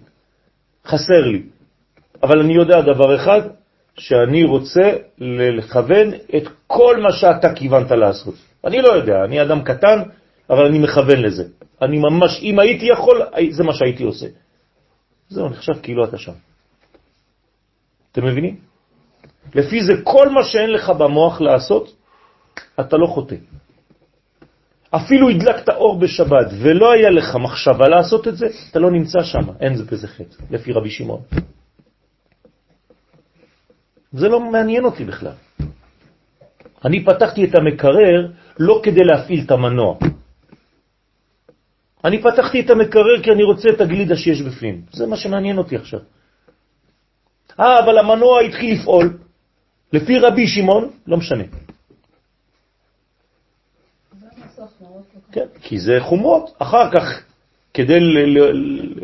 חסר 0.87 1.21
לי. 1.27 1.43
אבל 2.23 2.41
אני 2.41 2.55
יודע 2.55 2.81
דבר 2.81 3.17
אחד, 3.17 3.41
שאני 3.99 4.45
רוצה 4.45 4.93
לכוון 5.19 6.15
את 6.37 6.43
כל 6.67 6.97
מה 7.03 7.13
שאתה 7.13 7.55
כיוונת 7.55 7.91
לעשות. 7.91 8.35
אני 8.65 8.83
לא 8.83 8.89
יודע, 8.89 9.25
אני 9.25 9.43
אדם 9.43 9.63
קטן, 9.63 10.03
אבל 10.51 10.67
אני 10.67 10.79
מכוון 10.79 11.23
לזה. 11.23 11.45
אני 11.83 11.99
ממש, 11.99 12.41
אם 12.43 12.59
הייתי 12.59 12.87
יכול, 12.87 13.23
זה 13.51 13.65
מה 13.65 13.75
שהייתי 13.75 14.03
עושה. 14.05 14.27
זהו, 15.29 15.49
נחשב 15.49 15.73
כאילו 15.83 16.05
אתה 16.05 16.19
שם. 16.19 16.33
אתם 18.13 18.25
מבינים? 18.25 18.57
לפי 19.55 19.85
זה 19.85 19.93
כל 20.05 20.29
מה 20.29 20.45
שאין 20.45 20.71
לך 20.71 20.91
במוח 20.91 21.41
לעשות, 21.41 21.97
אתה 22.81 22.97
לא 22.97 23.07
חוטא. 23.07 23.37
אפילו 24.91 25.29
הדלקת 25.29 25.69
אור 25.69 25.99
בשבת 25.99 26.47
ולא 26.63 26.93
היה 26.93 27.11
לך 27.11 27.37
מחשבה 27.37 27.89
לעשות 27.89 28.29
את 28.29 28.37
זה, 28.37 28.47
אתה 28.71 28.79
לא 28.79 28.91
נמצא 28.91 29.23
שם, 29.23 29.45
אין 29.61 29.77
זה 29.77 29.85
בזה 29.85 30.09
חטא, 30.09 30.37
לפי 30.51 30.73
רבי 30.73 30.91
שמעון. 30.91 31.23
זה 34.13 34.29
לא 34.29 34.41
מעניין 34.41 34.85
אותי 34.85 35.05
בכלל. 35.05 35.37
אני 36.85 37.05
פתחתי 37.05 37.45
את 37.45 37.55
המקרר 37.55 38.33
לא 38.59 38.81
כדי 38.83 39.05
להפעיל 39.05 39.45
את 39.47 39.51
המנוע. 39.51 39.97
אני 42.05 42.23
פתחתי 42.23 42.61
את 42.61 42.71
המקרר 42.71 43.23
כי 43.23 43.31
אני 43.31 43.45
רוצה 43.45 43.69
את 43.69 43.81
הגלידה 43.81 44.17
שיש 44.17 44.43
בפנים. 44.43 44.83
זה 44.93 45.07
מה 45.07 45.17
שמעניין 45.17 45.59
אותי 45.59 45.77
עכשיו. 45.77 46.01
אה, 47.61 47.85
אבל 47.85 47.99
המנוע 47.99 48.41
התחיל 48.41 48.75
לפעול. 48.75 49.19
לפי 49.93 50.19
רבי 50.19 50.47
שמעון, 50.47 50.91
לא 51.07 51.17
משנה. 51.17 51.45
למה 54.23 54.45
עשו 54.45 54.63
החמרות 54.63 55.05
כל 55.13 55.19
כך? 55.21 55.26
כן, 55.37 55.47
כי 55.63 55.79
זה 55.79 55.99
חומרות. 56.01 56.51
אחר 56.59 56.91
כך, 56.91 57.23
כדי 57.75 58.01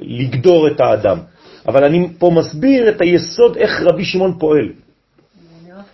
לגדור 0.01 0.69
את 0.69 0.81
האדם. 0.81 1.19
אבל 1.67 1.85
אני 1.85 2.09
פה 2.19 2.31
מסביר 2.35 2.89
את 2.89 3.01
היסוד 3.01 3.57
איך 3.57 3.83
רבי 3.83 4.05
שמעון 4.05 4.39
פועל. 4.39 4.73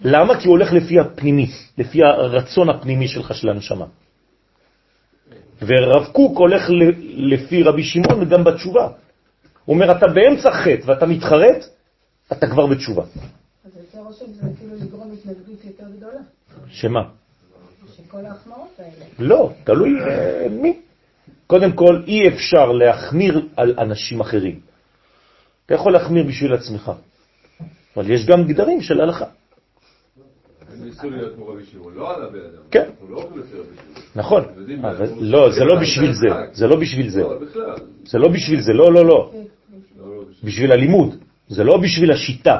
למה? 0.05 0.41
כי 0.41 0.49
הוא 0.49 0.53
הולך 0.53 0.73
לפי 0.73 1.01
הפנימי, 1.01 1.47
לפי 1.79 2.05
הרצון 2.05 2.71
הפנימי 2.71 3.09
שלך 3.09 3.35
של 3.35 3.49
הנשמה. 3.49 3.87
ורב 5.63 6.07
קוק 6.13 6.39
הולך 6.39 6.71
לפי 7.17 7.63
רבי 7.63 7.83
שמעון 7.83 8.29
גם 8.29 8.45
בתשובה. 8.45 8.89
הוא 9.65 9.75
אומר, 9.75 9.91
אתה 9.99 10.07
באמצע 10.07 10.51
חטא 10.51 10.83
ואתה 10.87 11.07
מתחרט, 11.07 11.65
אתה 12.33 12.47
כבר 12.47 12.67
בתשובה. 12.67 13.03
אז 13.03 13.73
יותר 13.77 13.99
רושם 14.07 14.33
זה 14.33 14.49
כאילו 14.59 14.75
לגרום 14.75 15.13
התנגדות 15.13 15.65
יותר 15.65 15.85
גדולה, 15.97 16.21
שמה? 16.71 17.18
שכל 18.19 18.27
ההחמרות 18.27 18.79
האלה. 18.79 19.05
לא, 19.19 19.53
תלוי 19.65 19.91
אה, 20.01 20.47
מי. 20.51 20.81
קודם 21.47 21.73
כל, 21.73 22.03
אי 22.07 22.29
אפשר 22.29 22.73
להחמיר 22.73 23.47
על 23.57 23.75
אנשים 23.79 24.21
אחרים. 24.21 24.61
אתה 25.67 25.75
יכול 25.75 25.93
להחמיר 25.93 26.25
בשביל 26.25 26.55
עצמך, 26.55 26.93
אבל 27.97 28.11
יש 28.11 28.27
גם 28.27 28.45
גדרים 28.45 28.81
של 28.81 29.01
הלכה. 29.01 29.25
לא. 31.95 32.13
כן. 32.71 32.91
לא. 33.09 33.29
נכון, 34.17 34.45
לא, 35.21 35.53
זה 35.53 35.65
לא 35.65 35.81
בשביל 35.81 36.13
זה, 36.13 36.27
זה 36.53 36.67
לא 36.67 36.77
בשביל 36.77 37.09
זה, 37.11 37.21
לא. 37.21 37.39
זה 38.05 38.19
לא 38.19 38.29
בשביל 38.29 38.61
זה, 38.61 38.73
לא, 38.73 38.93
לא, 38.93 39.05
לא, 39.07 39.31
כן, 39.33 39.45
בשביל 40.45 40.73
הלימוד, 40.73 41.17
זה 41.49 41.65
לא 41.65 41.79
בשביל 41.83 42.13
השיטה, 42.13 42.57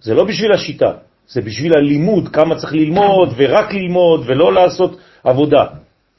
זה 0.00 0.14
לא 0.14 0.24
בשביל 0.24 0.52
השיטה, 0.52 0.92
זה 1.28 1.40
בשביל 1.40 1.72
הלימוד, 1.76 2.28
כמה 2.28 2.56
צריך 2.56 2.72
ללמוד 2.72 3.34
ורק 3.36 3.74
ללמוד 3.74 4.24
ולא 4.26 4.52
לעשות 4.52 5.00
עבודה 5.24 5.64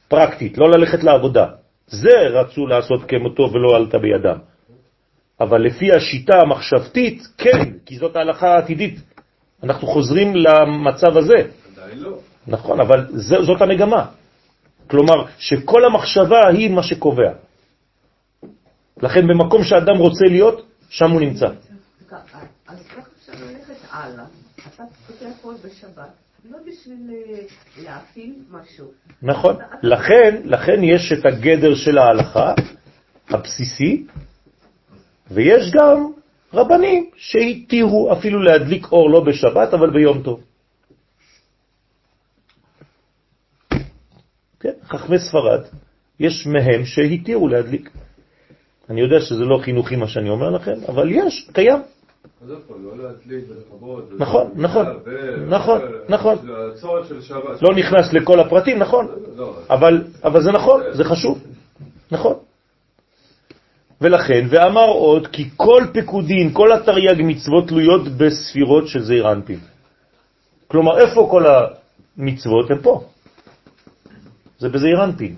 פרקטית, 0.08 0.58
לא 0.58 0.70
ללכת 0.70 1.04
לעבודה. 1.04 1.46
זה 1.88 2.18
רצו 2.34 2.68
לעשות 2.68 3.04
כמותו 3.08 3.44
ולא 3.54 3.76
עלתה 3.76 3.98
בידם. 3.98 4.38
אבל 5.40 5.62
לפי 5.62 5.94
השיטה 5.94 6.34
המחשבתית, 6.42 7.28
כן, 7.38 7.72
כי 7.86 7.98
זאת 7.98 8.16
ההלכה 8.16 8.48
העתידית. 8.48 9.00
אנחנו 9.64 9.88
חוזרים 9.88 10.36
למצב 10.36 11.18
הזה. 11.18 11.36
עדיין 11.36 12.00
לא. 12.00 12.18
נכון, 12.48 12.80
אבל 12.80 13.08
זה, 13.10 13.36
זאת 13.42 13.62
המגמה. 13.62 14.06
כלומר, 14.88 15.26
שכל 15.38 15.86
המחשבה 15.86 16.48
היא 16.48 16.70
מה 16.70 16.84
שקובע. 16.84 17.32
לכן 19.02 19.28
במקום 19.28 19.64
שאדם 19.64 19.98
רוצה 19.98 20.26
להיות, 20.26 20.66
שם 20.90 21.12
הוא 21.12 21.22
נמצא. 21.22 21.48
אז 21.48 22.80
איך 22.80 22.98
אפשר 22.98 23.46
ללכת 23.46 23.86
הלאה? 23.92 24.26
לא 26.52 26.58
אה. 26.58 26.64
נכון. 29.22 29.56
לכן, 29.84 30.42
לכן 30.46 30.84
יש 30.84 31.12
את 31.12 31.26
הגדר 31.26 31.76
של 31.76 31.98
ההלכה 31.98 32.54
הבסיסי, 33.30 34.06
ויש 35.32 35.72
גם 35.72 36.12
רבנים 36.54 37.10
שהתירו 37.16 38.14
אפילו 38.14 38.44
להדליק 38.44 38.92
אור 38.92 39.10
לא 39.10 39.24
בשבת, 39.24 39.74
אבל 39.74 39.90
ביום 39.90 40.24
טוב. 40.24 40.44
כן, 44.60 44.74
חכמי 44.84 45.20
ספרד, 45.20 45.62
יש 46.20 46.48
מהם 46.48 46.86
שהתירו 46.86 47.48
להדליק. 47.48 47.90
אני 48.90 49.02
יודע 49.02 49.22
שזה 49.22 49.44
לא 49.44 49.60
חינוכי 49.64 49.96
מה 49.96 50.08
שאני 50.08 50.30
אומר 50.30 50.50
לכם, 50.50 50.84
אבל 50.88 51.12
יש, 51.12 51.50
קיים. 51.54 51.80
לא. 54.12 54.18
נכון, 54.18 54.52
נכון, 54.56 54.86
ו- 55.06 55.50
נכון, 55.50 55.82
נכון. 56.10 56.38
של 57.08 57.22
שבת. 57.22 57.62
לא 57.62 57.76
נכנס 57.76 58.14
לכל 58.14 58.40
הפרטים, 58.40 58.80
נכון, 58.80 59.08
לא, 59.36 59.56
אבל, 59.70 60.04
אבל 60.24 60.42
זה 60.42 60.52
נכון, 60.52 60.82
זה 60.92 61.04
חשוב, 61.04 61.44
נכון. 62.12 62.34
ולכן, 64.02 64.48
ואמר 64.50 64.88
עוד, 64.88 65.28
כי 65.28 65.50
כל 65.56 65.84
פקודין, 65.94 66.54
כל 66.54 66.72
התרי"ג 66.72 67.22
מצוות 67.24 67.68
תלויות 67.68 68.08
בספירות 68.08 68.88
של 68.88 69.02
זעיר 69.04 69.32
אנפין. 69.32 69.60
כלומר, 70.68 71.00
איפה 71.00 71.28
כל 71.32 71.44
המצוות? 71.48 72.72
הם 72.72 72.82
פה. 72.82 73.04
זה 74.60 74.70
בזעיר 74.70 75.04
אנפין. 75.04 75.36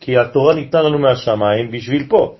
כי 0.00 0.18
התורה 0.18 0.54
ניתנה 0.54 0.82
לנו 0.82 0.98
מהשמיים 0.98 1.70
בשביל 1.72 2.06
פה. 2.08 2.36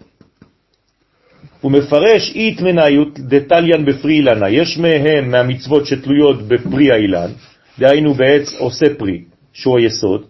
הוא 1.60 1.72
מפרש 1.72 2.34
אית 2.34 2.60
מניות 2.60 3.18
דתליין 3.18 3.84
בפרי 3.84 4.14
אילנה. 4.14 4.48
יש 4.50 4.78
מהם 4.78 5.30
מהמצוות 5.30 5.86
שתלויות 5.86 6.42
בפרי 6.42 6.92
האילן, 6.92 7.30
דהיינו 7.78 8.14
בעץ 8.14 8.54
עושה 8.58 8.94
פרי, 8.94 9.24
שהוא 9.52 9.78
היסוד, 9.78 10.24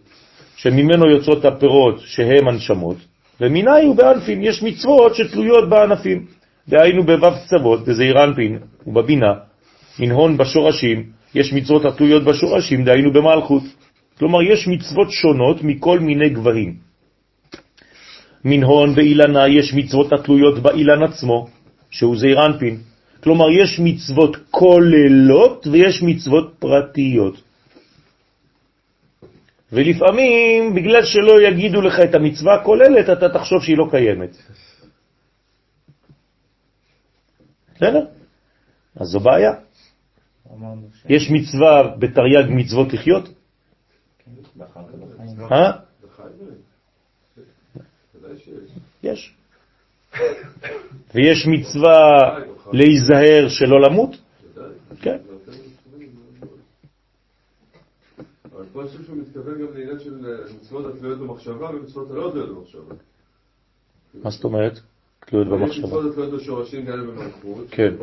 שממנו 0.56 1.10
יוצאות 1.10 1.44
הפירות 1.44 2.00
שהם 2.04 2.48
הנשמות, 2.48 2.96
ומנהי 3.40 3.86
ובענפין 3.86 4.42
יש 4.42 4.62
מצוות 4.62 5.14
שתלויות 5.14 5.68
בענפים, 5.68 6.26
דהיינו 6.68 7.02
בו"ב 7.02 7.34
קצוות, 7.44 7.84
בזעיר 7.84 8.24
אנפין 8.24 8.58
ובבינה, 8.86 9.32
מנהון 9.98 10.36
בשורשים, 10.36 11.04
יש 11.34 11.52
מצוות 11.52 11.84
התלויות 11.84 12.24
בשורשים, 12.24 12.84
דהיינו 12.84 13.12
במלכות. 13.12 13.62
כלומר, 14.18 14.42
יש 14.42 14.68
מצוות 14.68 15.10
שונות 15.10 15.62
מכל 15.62 16.00
מיני 16.00 16.28
גבהים. 16.28 16.87
מנהון 18.44 18.92
ואילנה 18.96 19.48
יש 19.48 19.74
מצוות 19.74 20.12
התלויות 20.12 20.58
באילן 20.58 21.02
עצמו, 21.02 21.48
שהוא 21.90 22.16
זעיר 22.16 22.46
אנפין. 22.46 22.78
כלומר, 23.22 23.50
יש 23.50 23.80
מצוות 23.80 24.36
כוללות 24.50 25.66
ויש 25.66 26.02
מצוות 26.02 26.54
פרטיות. 26.58 27.42
ולפעמים, 29.72 30.74
בגלל 30.74 31.04
שלא 31.04 31.42
יגידו 31.42 31.80
לך 31.80 32.00
את 32.00 32.14
המצווה 32.14 32.54
הכוללת, 32.54 33.10
אתה 33.18 33.28
תחשוב 33.28 33.62
שהיא 33.62 33.76
לא 33.76 33.86
קיימת. 33.90 34.36
בסדר? 37.74 38.06
אז 38.96 39.06
זו 39.06 39.20
בעיה. 39.20 39.52
יש 41.08 41.30
מצווה 41.30 41.96
בתרי"ג 41.98 42.46
מצוות 42.48 42.92
לחיות? 42.92 43.28
ואחר 44.56 44.80
כך 44.88 44.94
בחיים. 44.94 45.52
אה? 45.52 45.70
בחי 46.02 46.22
בהם. 46.22 46.68
ודאי 48.14 48.38
שיש. 48.38 48.70
יש. 49.12 49.34
ויש 51.14 51.46
מצווה 51.46 51.98
להיזהר 52.72 53.48
שלא 53.48 53.80
למות? 53.80 54.10
כן. 55.00 55.16
זה 55.26 55.32
יותר 55.32 55.52
מתכוון, 55.52 56.00
מאוד. 56.40 56.58
אבל 58.54 58.64
פה 58.72 58.80
אני 58.80 58.88
חושב 58.88 59.04
שהוא 59.04 59.16
מתכוון 59.16 59.54
גם 59.54 59.74
לעניין 59.74 59.98
של 59.98 60.26
אה, 60.26 60.54
מצוות 60.60 60.94
התלויות 60.94 61.18
במחשבה 61.18 61.70
ומצוות 61.70 62.10
הלא 62.10 62.30
תלויות 62.30 62.48
במחשבה. 62.56 62.94
מה 64.14 64.30
זאת 64.30 64.44
אומרת? 64.44 64.80
תלויות 65.26 65.46
יש 65.46 65.52
במחשבה. 65.52 65.86
מצוות 65.86 66.10
התלויות 66.10 66.32
בשורשים, 66.40 66.84
דהיינו 66.84 67.12
במלכות, 67.12 67.66
כן. 67.70 67.94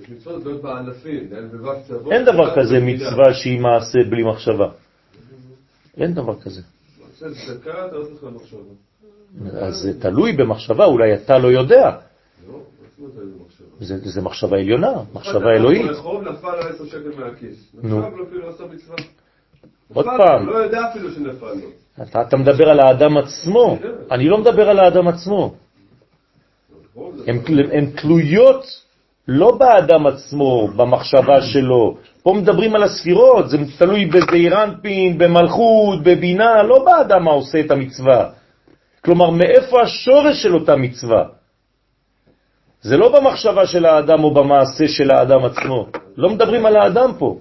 יש 0.00 0.08
מצוות 0.08 0.40
התלויות 0.40 0.62
בענפים, 0.62 1.28
דהיינו 1.28 1.48
בו"ב 1.48 1.82
קצוות. 1.84 2.12
אין 2.12 2.24
דבר 2.24 2.56
כזה. 2.56 2.80
מצווה 2.80 3.34
שהיא 3.34 3.60
מעשה 3.60 3.98
בלי 4.10 4.22
מחשבה. 4.22 4.68
אין 5.96 6.14
דבר 6.14 6.40
כזה. 6.40 6.60
מעשה 7.00 7.26
צדקה, 7.46 7.86
אתה 7.86 7.96
לא 7.96 8.04
צריך 8.04 8.24
למחשבה. 8.24 8.58
אז 9.60 9.74
זה 9.74 10.00
תלוי 10.00 10.32
במחשבה, 10.32 10.84
אולי 10.84 11.14
אתה 11.14 11.38
לא 11.38 11.48
יודע. 11.48 11.90
לא? 12.48 12.58
זה, 13.80 13.98
זה 13.98 14.22
מחשבה 14.22 14.58
עליונה, 14.58 14.92
מחשבה 15.14 15.50
אלוהית. 15.56 15.86
ברחוב 15.86 16.22
נפל 16.22 16.46
על 16.48 16.68
עשר 16.68 16.86
שקל 16.86 17.10
מהכיס. 17.18 17.72
נו. 17.82 18.02
עוד 19.94 20.06
פעם. 20.16 20.46
לא 20.46 20.56
יודע 20.56 20.80
אפילו 20.90 21.10
שנפל 21.10 21.46
לו. 21.46 21.68
אתה, 22.02 22.22
אתה 22.22 22.36
מדבר 22.36 22.68
על 22.70 22.80
האדם 22.80 23.16
עצמו, 23.16 23.78
אני 24.10 24.28
לא 24.28 24.38
מדבר 24.38 24.68
על 24.70 24.78
האדם 24.78 25.08
עצמו. 25.08 25.54
זה- 27.16 27.30
הן 27.72 27.86
תלויות 27.90 28.64
לא 29.28 29.56
באדם 29.58 30.06
עצמו, 30.06 30.68
במחשבה 30.76 31.42
שלו. 31.42 31.96
פה 32.22 32.34
מדברים 32.34 32.74
על 32.74 32.82
הספירות, 32.82 33.50
זה 33.50 33.58
תלוי 33.78 34.06
בזעיר 34.06 34.62
אנפין, 34.64 35.18
במלכות, 35.18 36.02
בבינה, 36.02 36.62
לא 36.62 36.84
באדם 36.84 37.28
העושה 37.28 37.60
את 37.60 37.70
המצווה. 37.70 38.30
כלומר, 39.04 39.30
מאיפה 39.30 39.82
השורש 39.82 40.42
של 40.42 40.54
אותה 40.54 40.76
מצווה? 40.76 41.24
זה 42.82 42.96
לא 42.96 43.20
במחשבה 43.20 43.66
של 43.66 43.86
האדם 43.86 44.24
או 44.24 44.34
במעשה 44.34 44.88
של 44.88 45.10
האדם 45.10 45.44
עצמו. 45.44 45.86
לא 46.16 46.30
מדברים 46.30 46.66
על 46.66 46.76
האדם 46.76 47.10
פה. 47.18 47.38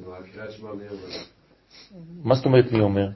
מה, 2.23 2.35
זאת 2.35 2.45
אומרת 2.45 2.71
מי 2.71 2.79
אומר? 2.79 3.07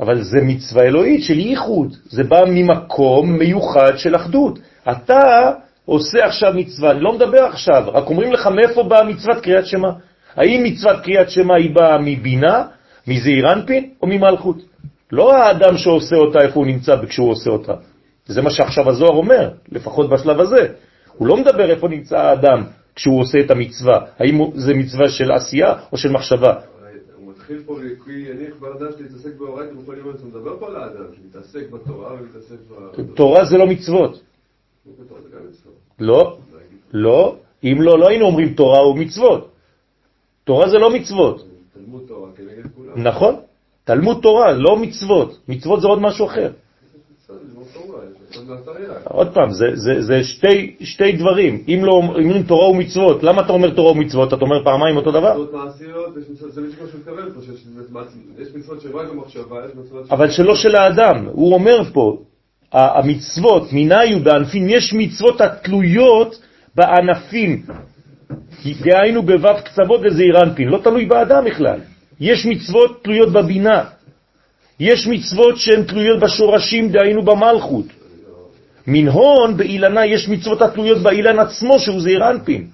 אבל 0.00 0.22
זה 0.22 0.38
מצווה 0.42 0.82
אלוהית 0.82 1.22
של 1.24 1.38
ייחוד, 1.38 1.96
זה 2.04 2.24
בא 2.24 2.44
ממקום 2.46 3.32
מיוחד 3.38 3.96
של 3.96 4.16
אחדות. 4.16 4.58
אתה 4.90 5.52
עושה 5.84 6.26
עכשיו 6.26 6.52
מצווה, 6.54 6.90
אני 6.90 7.00
לא 7.00 7.12
מדבר 7.12 7.44
עכשיו, 7.44 7.84
רק 7.92 8.06
אומרים 8.06 8.32
לך 8.32 8.46
מאיפה 8.46 8.82
באה 8.82 9.04
מצוות 9.04 9.40
קריאת 9.42 9.66
שמע. 9.66 9.88
האם 10.36 10.64
מצוות 10.64 11.00
קריאת 11.04 11.30
שמע 11.30 11.54
היא 11.56 11.74
באה 11.74 11.98
מבינה, 11.98 12.66
מזעיר 13.06 13.52
אנפין 13.52 13.90
או 14.02 14.06
ממלכות? 14.06 14.67
לא 15.12 15.34
האדם 15.34 15.76
שעושה 15.76 16.16
אותה, 16.16 16.38
איפה 16.40 16.54
הוא 16.54 16.66
נמצא 16.66 17.06
כשהוא 17.06 17.30
עושה 17.30 17.50
אותה. 17.50 17.74
זה 18.26 18.42
מה 18.42 18.50
שעכשיו 18.50 18.90
הזוהר 18.90 19.16
אומר, 19.16 19.50
לפחות 19.72 20.10
בשלב 20.10 20.40
הזה. 20.40 20.74
הוא 21.16 21.28
לא 21.28 21.36
מדבר 21.36 21.70
איפה 21.70 21.88
נמצא 21.88 22.18
האדם 22.18 22.64
כשהוא 22.94 23.20
עושה 23.20 23.38
את 23.38 23.50
המצווה, 23.50 24.00
האם 24.18 24.50
זה 24.54 24.74
מצווה 24.74 25.08
של 25.08 25.32
עשייה 25.32 25.74
או 25.92 25.96
של 25.96 26.12
מחשבה. 26.12 26.54
הוא 27.16 27.30
מתחיל 27.30 27.48
מתחיל 27.48 27.62
פה, 27.66 27.76
כי 28.04 28.32
אני 28.32 28.44
בן 28.60 28.68
אדם 28.78 28.88
שמתעסק 28.98 29.36
באורייתא 29.38 29.74
בכל 29.74 29.94
יום, 29.98 30.08
אני 30.08 30.30
מדבר 30.30 30.58
פה 30.58 30.66
על 30.66 30.76
האדם, 30.76 31.04
שמתעסק 31.16 31.70
בתורה 31.70 32.12
ומתעסק 32.12 32.56
ב... 32.70 33.14
תורה 33.14 33.44
זה 33.44 33.58
לא 33.58 33.66
מצוות. 33.66 34.20
גם 34.86 35.40
מצוות. 35.48 35.74
לא, 35.98 36.38
לא. 36.92 37.36
אם 37.64 37.76
לא, 37.80 37.98
לא 37.98 38.08
היינו 38.08 38.26
אומרים 38.26 38.54
תורה 38.54 38.88
ומצוות. 38.88 39.50
תורה 40.44 40.68
זה 40.68 40.78
לא 40.78 40.90
מצוות. 40.90 41.46
נכון? 42.96 43.34
תלמוד 43.88 44.18
תורה, 44.22 44.52
לא 44.52 44.76
מצוות. 44.76 45.38
מצוות 45.48 45.80
זה 45.80 45.88
עוד 45.88 46.00
משהו 46.00 46.26
אחר. 46.26 46.50
עוד 48.36 48.46
מהתרי"ג. 48.48 48.90
עוד 49.04 49.28
פעם, 49.34 49.50
זה, 49.50 49.66
זה, 49.74 50.02
זה 50.02 50.24
שתי, 50.24 50.76
שתי 50.80 51.12
דברים. 51.12 51.64
אם 51.68 51.80
לא 51.84 51.92
אומרים 51.92 52.42
תורה 52.42 52.68
ומצוות, 52.70 53.22
למה 53.22 53.42
אתה 53.42 53.52
אומר 53.52 53.70
תורה 53.70 53.92
ומצוות? 53.92 54.34
אתה 54.34 54.44
אומר 54.44 54.64
פעמיים 54.64 54.96
אותו 54.96 55.10
דבר? 55.10 55.44
אבל 60.10 60.30
שלא 60.30 60.54
של 60.54 60.76
האדם. 60.76 61.26
הוא 61.32 61.54
אומר 61.54 61.84
פה, 61.92 62.16
המצוות, 62.72 63.72
מיניו 63.72 64.20
בענפים, 64.24 64.68
יש 64.68 64.94
מצוות 64.94 65.40
התלויות 65.40 66.42
בענפים. 66.74 67.62
דהיינו 68.84 69.22
בו' 69.22 69.54
קצוות 69.64 70.00
וזעיר 70.04 70.42
אנפין, 70.42 70.68
לא 70.68 70.78
תלוי 70.84 71.04
באדם 71.06 71.44
בכלל. 71.44 71.80
יש 72.20 72.46
מצוות 72.46 73.04
תלויות 73.04 73.32
בבינה. 73.32 73.84
יש 74.80 75.06
מצוות 75.06 75.56
שהן 75.56 75.82
תלויות 75.82 76.20
בשורשים, 76.20 76.88
דהיינו 76.88 77.22
במלכות. 77.22 77.86
מן 78.86 79.08
הון 79.08 79.56
באילנה 79.56 80.06
יש 80.06 80.28
מצוות 80.28 80.62
התלויות 80.62 80.98
באילן 80.98 81.38
עצמו, 81.38 81.78
שהוא 81.78 82.00
זעיר 82.00 82.30
אנפין. 82.30 82.66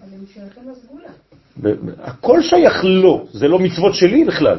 הכל 2.03 2.43
שייך 2.43 2.85
לו, 2.85 3.27
זה 3.33 3.49
לא 3.49 3.59
מצוות 3.59 3.95
שלי 3.95 4.25
בכלל. 4.25 4.59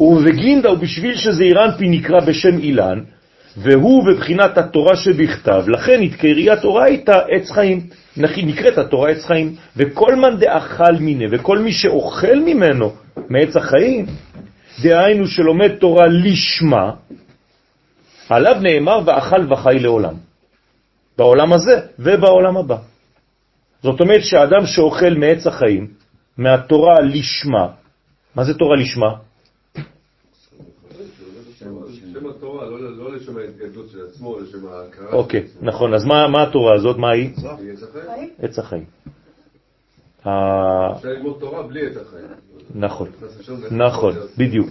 ובגינדה, 0.00 0.72
ובשביל 0.72 1.16
שזעיר 1.16 1.64
אנפין 1.64 1.90
נקרא 1.90 2.20
בשם 2.20 2.58
אילן, 2.58 3.00
והוא 3.56 4.04
בבחינת 4.06 4.58
התורה 4.58 4.96
שבכתב, 4.96 5.64
לכן 5.68 6.02
התקריית 6.02 6.64
אורייתא 6.64 7.18
עץ 7.28 7.50
חיים. 7.50 7.86
נקראת 8.18 8.78
התורה 8.78 9.10
עץ 9.10 9.24
חיים, 9.24 9.56
וכל 9.76 10.14
מאן 10.14 10.36
דאכל 10.38 10.92
מיני, 11.00 11.24
וכל 11.30 11.58
מי 11.58 11.72
שאוכל 11.72 12.38
ממנו, 12.46 12.92
מעץ 13.28 13.56
החיים, 13.56 14.06
דהיינו 14.82 15.26
שלומד 15.26 15.74
תורה 15.76 16.06
לשמה, 16.06 16.92
עליו 18.28 18.56
נאמר 18.62 19.00
ואכל 19.06 19.52
וחי 19.52 19.78
לעולם. 19.78 20.14
בעולם 21.18 21.52
הזה 21.52 21.80
ובעולם 21.98 22.56
הבא. 22.56 22.76
זאת 23.82 24.00
אומרת 24.00 24.24
שאדם 24.24 24.66
שאוכל 24.66 25.14
מעץ 25.14 25.46
החיים, 25.46 25.86
מהתורה 26.38 27.00
לשמה, 27.00 27.66
מה 28.34 28.44
זה 28.44 28.54
תורה 28.54 28.76
לשמה? 28.76 29.10
שם 31.58 32.26
התורה, 32.30 32.66
לא- 32.66 32.96
לא 32.96 33.14
לשם 33.16 33.38
ההתגדלות 33.38 33.90
של 33.90 33.98
עצמו, 34.18 34.38
לשם 34.40 34.66
ההכרה. 34.68 35.12
אוקיי, 35.12 35.42
נכון, 35.60 35.94
אז 35.94 36.04
מה, 36.04 36.42
התורה 36.42 36.74
הזאת? 36.74 36.96
מה 36.96 37.10
היא? 37.10 37.30
עץ 37.32 37.44
החיים. 37.44 38.30
עץ 38.42 38.58
החיים. 38.58 38.84
ה- 40.24 40.96
אפשר 40.96 41.08
ללמוד 41.08 41.36
תורה 41.40 41.62
בלי 41.62 41.86
עץ 41.86 41.96
החיים. 41.96 42.26
נכון, 42.74 43.08
נכון, 43.70 44.14
בדיוק. 44.38 44.68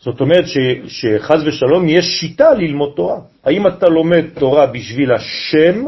זאת 0.00 0.20
אומרת 0.20 0.44
שחז 0.86 1.46
ושלום 1.46 1.88
יש 1.88 2.04
שיטה 2.20 2.54
ללמוד 2.54 2.92
תורה. 2.96 3.18
האם 3.44 3.66
אתה 3.66 3.88
לומד 3.88 4.24
תורה 4.38 4.66
בשביל 4.66 5.12
השם 5.12 5.84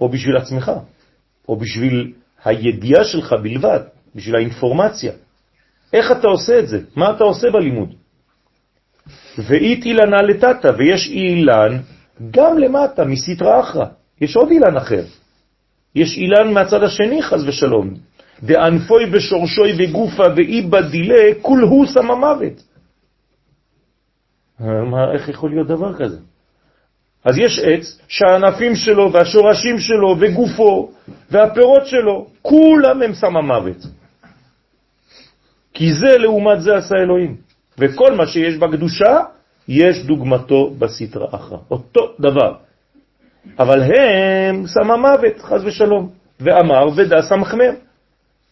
או 0.00 0.08
בשביל 0.08 0.36
עצמך, 0.36 0.72
או 1.48 1.56
בשביל 1.56 2.12
הידיעה 2.44 3.04
שלך 3.04 3.32
בלבד, 3.42 3.80
בשביל 4.14 4.36
האינפורמציה. 4.36 5.12
איך 5.92 6.10
אתה 6.12 6.26
עושה 6.28 6.58
את 6.58 6.68
זה? 6.68 6.80
מה 6.96 7.10
אתה 7.16 7.24
עושה 7.24 7.50
בלימוד? 7.50 7.88
ואית 9.38 9.84
אילנה 9.84 10.22
לטאטה, 10.22 10.68
ויש 10.78 11.08
אילן 11.08 11.78
גם 12.30 12.58
למטה, 12.58 13.04
מסתרא 13.04 13.60
אחרא. 13.60 13.86
יש 14.20 14.36
עוד 14.36 14.50
אילן 14.50 14.76
אחר. 14.76 15.04
יש 15.94 16.16
אילן 16.16 16.52
מהצד 16.52 16.82
השני, 16.82 17.22
חז 17.22 17.48
ושלום. 17.48 17.94
דענפוי 18.42 19.04
ושורשוי 19.12 19.72
וגופה 19.78 20.22
ואי 20.36 20.62
בדילה, 20.62 21.34
כול 21.42 21.62
הוא 21.62 21.86
שם 21.86 22.10
המוות. 22.10 22.62
מה, 24.60 25.12
איך 25.14 25.28
יכול 25.28 25.50
להיות 25.50 25.68
דבר 25.68 25.94
כזה? 25.94 26.18
אז 27.24 27.38
יש 27.38 27.58
עץ 27.58 27.98
שהענפים 28.08 28.74
שלו 28.74 29.12
והשורשים 29.12 29.78
שלו 29.78 30.16
וגופו 30.20 30.90
והפירות 31.30 31.86
שלו, 31.86 32.26
כולם 32.42 33.02
הם 33.02 33.14
שם 33.14 33.36
המוות. 33.36 33.76
כי 35.74 35.92
זה 35.92 36.18
לעומת 36.18 36.60
זה 36.60 36.76
עשה 36.76 36.94
אלוהים. 36.94 37.45
וכל 37.78 38.14
מה 38.14 38.26
שיש 38.26 38.56
בקדושה, 38.56 39.20
יש 39.68 40.04
דוגמתו 40.06 40.70
בסתרא 40.78 41.26
אחרא. 41.30 41.58
אותו 41.70 42.12
דבר. 42.20 42.54
אבל 43.58 43.82
הם 43.82 44.66
שם 44.66 44.90
המוות, 44.90 45.40
חז 45.40 45.64
ושלום. 45.64 46.10
ואמר 46.40 46.86
ודע 46.96 47.22
סמכמם. 47.22 47.74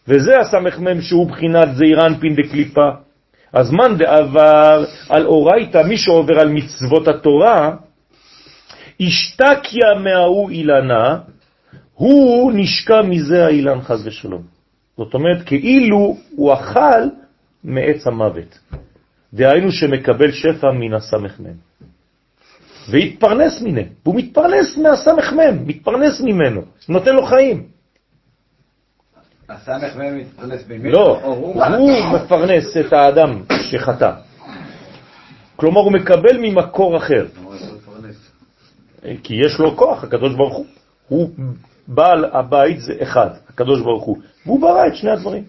וזה 0.07 0.39
הסמכמם 0.39 1.01
שהוא 1.01 1.29
בחינת 1.29 1.75
זעיר 1.75 2.05
אנפין 2.05 2.35
דקליפה. 2.35 2.89
אז 3.53 3.71
מן 3.71 3.97
דעבר 3.97 4.85
על 5.09 5.25
אורייתא, 5.25 5.81
מי 5.87 5.97
שעובר 5.97 6.39
על 6.39 6.49
מצוות 6.49 7.07
התורה, 7.07 7.75
השתקיה 8.99 9.93
מההוא 10.03 10.49
אילנה, 10.49 11.19
הוא 11.93 12.51
נשקע 12.55 13.01
מזה 13.01 13.45
האילן 13.45 13.81
חז 13.81 14.07
ושלום. 14.07 14.41
זאת 14.97 15.13
אומרת, 15.13 15.45
כאילו 15.45 16.17
הוא 16.35 16.53
אכל 16.53 17.01
מעץ 17.63 18.07
המוות. 18.07 18.59
דהיינו 19.33 19.71
שמקבל 19.71 20.31
שפע 20.31 20.71
מן 20.71 20.93
הסמכמם. 20.93 21.53
והתפרנס 22.89 23.61
מנה, 23.61 23.81
והוא 24.03 24.15
מתפרנס 24.15 24.77
מהסמכמם, 24.77 25.67
מתפרנס 25.67 26.21
ממנו, 26.21 26.61
נותן 26.89 27.15
לו 27.15 27.25
חיים. 27.25 27.63
הסמך 29.49 29.95
מהם 29.95 30.17
מתפרנס 30.17 30.67
ממנו? 30.69 30.89
לא, 30.89 31.19
הוא? 31.23 31.63
הוא 31.77 31.91
מפרנס 32.15 32.77
את 32.77 32.93
האדם 32.93 33.43
שחטא. 33.71 34.11
כלומר, 35.55 35.81
הוא 35.81 35.91
מקבל 35.91 36.37
ממקור 36.37 36.97
אחר, 36.97 37.25
הוא. 37.43 37.53
כי 39.23 39.33
יש 39.45 39.59
לו 39.59 39.77
כוח, 39.77 40.03
הקדוש 40.03 40.33
ברוך 40.35 40.55
הוא. 40.55 40.65
הוא 41.07 41.29
בעל 41.87 42.25
הבית 42.25 42.81
זה 42.81 42.93
אחד, 43.01 43.29
הקדוש 43.49 43.81
ברוך 43.81 44.03
הוא. 44.03 44.17
והוא 44.45 44.61
ברא 44.61 44.87
את 44.87 44.95
שני 44.95 45.11
הדברים. 45.11 45.43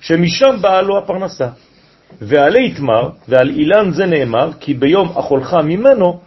שמשם 0.00 0.56
באה 0.60 0.82
לו 0.82 0.98
הפרנסה. 0.98 1.48
ועלי 2.20 2.66
יתמר, 2.66 3.10
ועל 3.28 3.50
אילן 3.50 3.90
זה 3.90 4.06
נאמר, 4.06 4.52
כי 4.60 4.74
ביום 4.74 5.08
אכולך 5.18 5.54
ממנו 5.54 6.20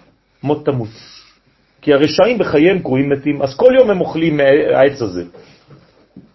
מות 0.43 0.65
תמות. 0.65 0.89
כי 1.81 1.93
הרשעים 1.93 2.37
בחייהם 2.37 2.79
קרויים 2.79 3.09
מתים, 3.09 3.41
אז 3.41 3.57
כל 3.57 3.73
יום 3.79 3.89
הם 3.89 4.01
אוכלים 4.01 4.37
מהעץ 4.37 5.01
הזה. 5.01 5.23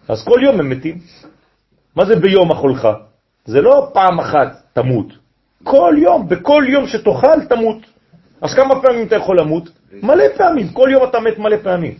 אז 0.07 0.23
כל 0.23 0.39
יום 0.43 0.59
הם 0.59 0.69
מתים. 0.69 0.97
מה 1.95 2.05
זה 2.05 2.15
ביום 2.15 2.51
אכולך? 2.51 2.87
זה 3.45 3.61
לא 3.61 3.89
פעם 3.93 4.19
אחת 4.19 4.61
תמות. 4.73 5.07
כל 5.63 5.95
יום, 5.97 6.29
בכל 6.29 6.63
יום 6.67 6.87
שתאכל 6.87 7.45
תמות. 7.49 7.77
אז 8.41 8.53
כמה 8.53 8.81
פעמים 8.81 9.07
אתה 9.07 9.15
יכול 9.15 9.39
למות? 9.39 9.69
מלא 10.03 10.23
פעמים, 10.37 10.67
כל 10.69 10.89
יום 10.91 11.03
אתה 11.03 11.19
מת 11.19 11.39
מלא 11.39 11.57
פעמים. 11.63 11.93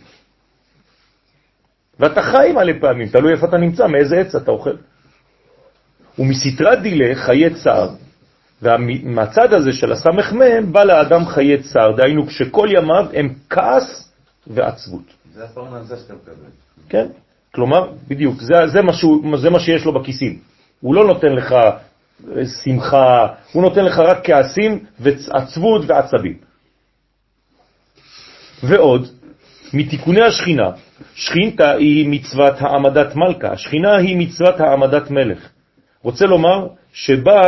ואתה 2.00 2.22
חי 2.22 2.52
מלא 2.54 2.72
פעמים, 2.80 3.08
תלוי 3.08 3.32
איפה 3.32 3.46
אתה 3.46 3.56
נמצא, 3.56 3.86
מאיזה 3.86 4.16
עץ 4.16 4.34
אתה 4.34 4.50
אוכל. 4.50 4.76
ומסתרת 6.18 6.82
דילה 6.82 7.14
חיי 7.14 7.54
צער, 7.54 7.88
ומהצד 8.62 9.52
הזה 9.52 9.72
של 9.72 9.92
הסמך 9.92 10.32
מהם 10.32 10.72
בא 10.72 10.84
לאדם 10.84 11.26
חיי 11.26 11.62
צער, 11.62 11.96
דהיינו 11.96 12.26
כשכל 12.26 12.68
ימיו 12.70 13.06
הם 13.14 13.34
כעס 13.50 14.12
ועצבות. 14.46 15.14
זה 15.34 15.44
הפרנסה 15.44 15.96
שאתה 15.96 16.14
מקבל. 16.14 16.50
כן? 16.88 17.06
כלומר, 17.54 17.92
בדיוק, 18.08 18.40
זה, 18.40 18.54
זה, 18.66 18.82
מה 18.82 18.92
שהוא, 18.92 19.38
זה 19.38 19.50
מה 19.50 19.60
שיש 19.60 19.84
לו 19.84 19.92
בכיסים. 19.92 20.38
הוא 20.80 20.94
לא 20.94 21.06
נותן 21.06 21.32
לך 21.32 21.52
אה, 21.52 22.46
שמחה, 22.64 23.26
הוא 23.52 23.62
נותן 23.62 23.84
לך 23.84 23.98
רק 23.98 24.18
כעסים 24.24 24.84
ועצבות 25.00 25.82
ועצבים. 25.86 26.36
ועוד, 28.62 29.08
מתיקוני 29.74 30.22
השכינה, 30.22 30.70
שכינתה 31.14 31.70
היא 31.70 32.08
מצוות 32.08 32.54
העמדת 32.58 33.16
מלכה, 33.16 33.48
השכינה 33.52 33.96
היא 33.96 34.16
מצוות 34.16 34.60
העמדת 34.60 35.10
מלך. 35.10 35.48
רוצה 36.02 36.26
לומר 36.26 36.66
שבה 36.92 37.40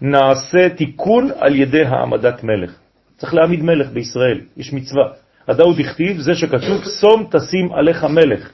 נעשה 0.00 0.68
תיקון 0.76 1.30
על 1.38 1.54
ידי 1.54 1.84
העמדת 1.84 2.44
מלך. 2.44 2.78
צריך 3.16 3.34
להעמיד 3.34 3.62
מלך 3.62 3.88
בישראל, 3.88 4.40
יש 4.56 4.72
מצווה. 4.72 5.04
הדאוד 5.48 5.80
הכתיב, 5.80 6.20
זה 6.20 6.34
שכתוב, 6.34 6.84
שום 7.00 7.26
תשים 7.30 7.72
עליך 7.72 8.04
מלך. 8.04 8.50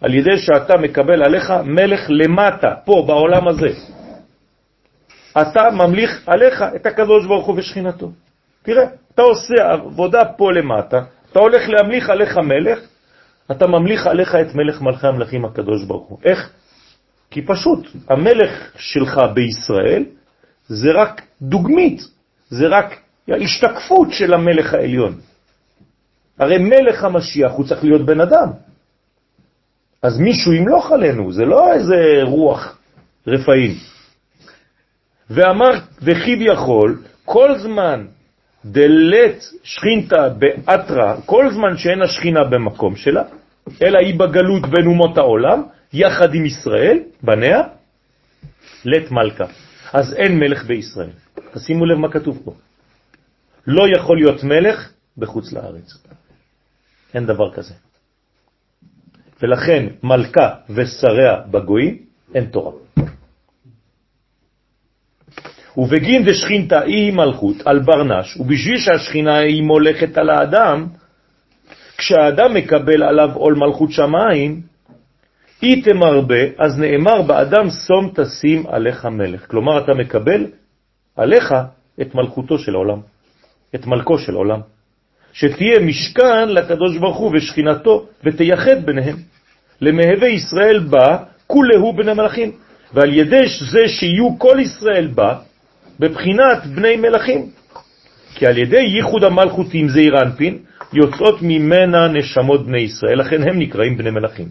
על 0.00 0.14
ידי 0.14 0.38
שאתה 0.38 0.76
מקבל 0.76 1.22
עליך 1.22 1.50
מלך 1.64 2.00
למטה, 2.08 2.74
פה, 2.84 3.04
בעולם 3.06 3.48
הזה. 3.48 3.68
אתה 5.40 5.70
ממליך 5.70 6.10
עליך 6.26 6.64
את 6.76 6.86
הקדוש 6.86 7.26
ברוך 7.26 7.46
הוא 7.46 7.58
ושכינתו. 7.58 8.10
תראה, 8.62 8.84
אתה 9.14 9.22
עושה 9.22 9.54
עבודה 9.72 10.24
פה 10.36 10.52
למטה, 10.52 11.00
אתה 11.32 11.40
הולך 11.40 11.68
להמליך 11.68 12.10
עליך 12.10 12.38
מלך, 12.38 12.78
אתה 13.50 13.66
ממליך 13.66 14.06
עליך 14.06 14.34
את 14.34 14.54
מלך 14.54 14.82
מלכי 14.82 15.06
המלכים 15.06 15.44
הקדוש 15.44 15.84
ברוך 15.84 16.08
הוא. 16.08 16.18
איך? 16.24 16.50
כי 17.30 17.42
פשוט 17.42 17.86
המלך 18.08 18.72
שלך 18.78 19.20
בישראל 19.34 20.04
זה 20.68 20.92
רק 20.92 21.22
דוגמית, 21.42 22.00
זה 22.48 22.66
רק 22.68 23.00
השתקפות 23.28 24.08
של 24.12 24.34
המלך 24.34 24.74
העליון. 24.74 25.20
הרי 26.38 26.58
מלך 26.58 27.04
המשיח 27.04 27.52
הוא 27.52 27.66
צריך 27.66 27.84
להיות 27.84 28.06
בן 28.06 28.20
אדם. 28.20 28.48
אז 30.02 30.18
מישהו 30.18 30.52
ימלוך 30.52 30.92
עלינו, 30.92 31.32
זה 31.32 31.44
לא 31.44 31.72
איזה 31.72 31.96
רוח 32.22 32.78
רפאים. 33.26 33.74
ואמר, 35.30 35.70
וכביכול, 36.02 37.02
כל 37.24 37.58
זמן 37.58 38.06
דלת 38.64 39.44
שכינתה 39.62 40.28
באתרה, 40.28 41.16
כל 41.26 41.50
זמן 41.50 41.76
שאין 41.76 42.02
השכינה 42.02 42.44
במקום 42.44 42.96
שלה, 42.96 43.22
אלא 43.82 43.98
היא 43.98 44.18
בגלות 44.18 44.62
בין 44.66 44.86
אומות 44.86 45.18
העולם, 45.18 45.62
יחד 45.92 46.34
עם 46.34 46.46
ישראל, 46.46 46.98
בניה, 47.22 47.62
לת 48.84 49.10
מלכה. 49.10 49.44
אז 49.92 50.14
אין 50.14 50.38
מלך 50.38 50.64
בישראל. 50.64 51.10
אז 51.52 51.66
שימו 51.66 51.86
לב 51.86 51.98
מה 51.98 52.12
כתוב 52.12 52.42
פה. 52.44 52.54
לא 53.66 53.84
יכול 53.96 54.16
להיות 54.16 54.44
מלך 54.44 54.92
בחוץ 55.18 55.52
לארץ. 55.52 55.94
אין 57.14 57.26
דבר 57.26 57.52
כזה. 57.52 57.74
ולכן 59.42 59.86
מלכה 60.02 60.54
ושריה 60.70 61.36
בגויים, 61.50 61.98
אין 62.34 62.44
תורה. 62.44 62.72
ובגין 65.76 66.24
דשכינתה 66.24 66.80
היא 66.80 67.12
מלכות 67.12 67.56
על 67.64 67.78
ברנש, 67.78 68.36
ובשביל 68.36 68.78
שהשכינה 68.78 69.38
היא 69.38 69.62
מולכת 69.62 70.18
על 70.18 70.30
האדם, 70.30 70.86
כשהאדם 71.98 72.54
מקבל 72.54 73.02
עליו 73.02 73.30
עול 73.34 73.54
מלכות 73.54 73.90
שמיים, 73.92 74.62
היא 75.60 75.84
תמרבה, 75.84 76.42
אז 76.58 76.78
נאמר 76.78 77.22
באדם 77.22 77.70
שום 77.86 78.12
תשים 78.14 78.66
עליך 78.66 79.04
מלך. 79.04 79.46
כלומר, 79.46 79.84
אתה 79.84 79.94
מקבל 79.94 80.46
עליך 81.16 81.54
את 82.00 82.14
מלכותו 82.14 82.58
של 82.58 82.74
העולם, 82.74 83.00
את 83.74 83.86
מלכו 83.86 84.18
של 84.18 84.34
העולם. 84.34 84.60
שתהיה 85.32 85.80
משכן 85.80 86.48
לקדוש 86.48 86.98
ברוך 86.98 87.16
הוא 87.16 87.32
ושכינתו, 87.36 88.06
ותייחד 88.24 88.86
ביניהם. 88.86 89.16
למהווה 89.80 90.28
ישראל 90.28 90.78
בא, 90.78 91.16
כולהו 91.46 91.92
בני 91.92 92.14
מלאכים. 92.14 92.52
ועל 92.94 93.12
ידי 93.14 93.46
זה 93.72 93.88
שיהיו 93.88 94.38
כל 94.38 94.56
ישראל 94.60 95.06
בא, 95.06 95.38
בבחינת 96.00 96.66
בני 96.74 96.96
מלאכים. 96.96 97.46
כי 98.34 98.46
על 98.46 98.58
ידי 98.58 98.80
ייחוד 98.80 99.24
המלכות 99.24 99.66
עם 99.72 99.88
זעיר 99.88 100.22
אנפין, 100.22 100.58
יוצאות 100.92 101.42
ממנה 101.42 102.08
נשמות 102.08 102.66
בני 102.66 102.80
ישראל, 102.80 103.20
לכן 103.20 103.48
הם 103.48 103.58
נקראים 103.58 103.96
בני 103.96 104.10
מלאכים. 104.10 104.48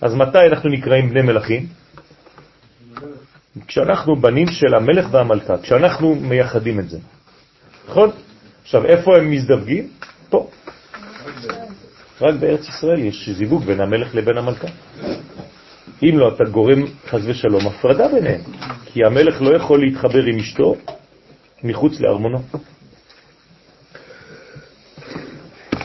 אז 0.00 0.14
מתי 0.14 0.46
אנחנו 0.52 0.70
נקראים 0.70 1.10
בני 1.10 1.22
מלאכים? 1.22 1.66
כשאנחנו 3.66 4.16
בנים 4.16 4.46
של 4.46 4.74
המלך 4.74 5.06
והמלכה, 5.10 5.58
כשאנחנו 5.58 6.14
מייחדים 6.14 6.80
את 6.80 6.88
זה. 6.90 6.98
נכון? 7.88 8.10
עכשיו, 8.62 8.84
איפה 8.84 9.16
הם 9.16 9.30
מזדווגים? 9.30 9.88
פה. 10.28 10.50
רק 12.20 12.34
בארץ 12.34 12.68
ישראל 12.68 12.98
יש 12.98 13.28
זיווג 13.28 13.64
בין 13.64 13.80
המלך 13.80 14.14
לבין 14.14 14.38
המלכה. 14.38 14.68
אם 16.02 16.18
לא, 16.18 16.28
אתה 16.28 16.44
גורם 16.44 16.82
חז 17.08 17.28
ושלום 17.28 17.66
הפרדה 17.66 18.08
ביניהם, 18.08 18.40
כי 18.84 19.04
המלך 19.04 19.42
לא 19.42 19.56
יכול 19.56 19.80
להתחבר 19.80 20.24
עם 20.24 20.38
אשתו 20.38 20.76
מחוץ 21.64 22.00
לארמונו. 22.00 22.38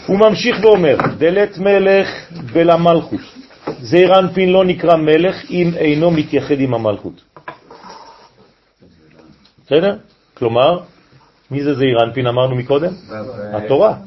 הוא 0.05 0.19
ממשיך 0.19 0.57
ואומר, 0.61 0.97
דלת 1.17 1.57
מלך 1.57 2.07
ולמלכות. 2.53 3.34
זעיר 3.81 4.19
אנפין 4.19 4.49
לא 4.49 4.65
נקרא 4.65 4.95
מלך 4.95 5.35
אם 5.49 5.71
אינו 5.77 6.11
מתייחד 6.11 6.59
עם 6.59 6.73
המלכות. 6.73 7.23
בסדר? 9.65 9.97
כלומר, 10.33 10.79
מי 11.51 11.63
זה 11.63 11.73
זעיר 11.73 12.03
אנפין 12.03 12.27
אמרנו 12.27 12.55
מקודם? 12.55 12.93
התורה. 13.53 13.97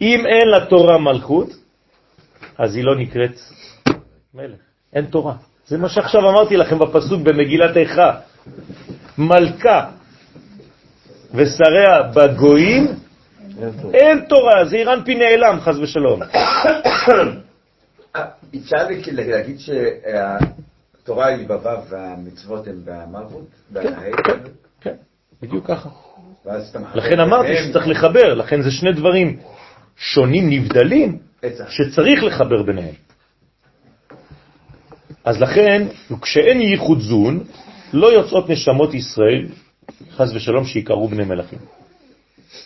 אם 0.00 0.26
אין 0.26 0.48
לתורה 0.56 0.98
מלכות, 0.98 1.48
אז 2.58 2.76
היא 2.76 2.84
לא 2.84 2.96
נקראת 2.96 3.38
מלך. 4.34 4.60
אין 4.92 5.04
תורה. 5.04 5.34
זה 5.66 5.78
מה 5.78 5.88
שעכשיו 5.88 6.30
אמרתי 6.30 6.56
לכם 6.56 6.78
בפסוק 6.78 7.22
במגילת 7.22 7.76
איכה. 7.76 8.12
מלכה 9.18 9.86
ושריה 11.34 12.02
בגויים, 12.14 12.86
אין 13.94 14.24
תורה, 14.28 14.64
זה 14.64 14.76
אירנפי 14.76 15.14
נעלם, 15.14 15.60
חז 15.60 15.78
ושלום. 15.78 16.20
אפשר 18.56 18.88
להגיד 19.12 19.56
שהתורה 19.58 21.26
היא 21.26 21.48
בו' 21.48 21.68
והמצוות 21.90 22.66
הן 22.66 22.80
במלכות? 22.84 23.46
כן, 23.74 23.94
כן, 24.80 24.94
בדיוק 25.42 25.66
ככה. 25.66 25.88
לכן 26.94 27.20
אמרתי 27.20 27.56
שצריך 27.56 27.88
לחבר, 27.88 28.34
לכן 28.34 28.62
זה 28.62 28.70
שני 28.70 28.92
דברים 28.92 29.36
שונים, 29.96 30.50
נבדלים, 30.50 31.18
שצריך 31.68 32.24
לחבר 32.24 32.62
ביניהם. 32.62 32.94
אז 35.24 35.40
לכן, 35.40 35.86
כשאין 36.22 36.60
ייחוד 36.60 37.00
זון, 37.00 37.44
לא 37.92 38.12
יוצאות 38.12 38.50
נשמות 38.50 38.94
ישראל, 38.94 39.46
חז 40.10 40.36
ושלום, 40.36 40.64
שיקראו 40.64 41.08
בני 41.08 41.24
מלאכים. 41.24 41.58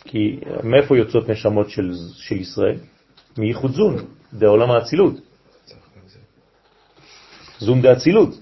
כי 0.05 0.41
מאיפה 0.63 0.97
יוצאות 0.97 1.29
נשמות 1.29 1.71
של, 1.71 1.91
של 2.17 2.37
ישראל? 2.37 2.77
מייחוד 3.39 3.73
זון, 3.73 3.97
בעולם 4.33 4.71
האצילות. 4.71 5.32
זון 7.63 7.83
דאצילות. 7.83 8.35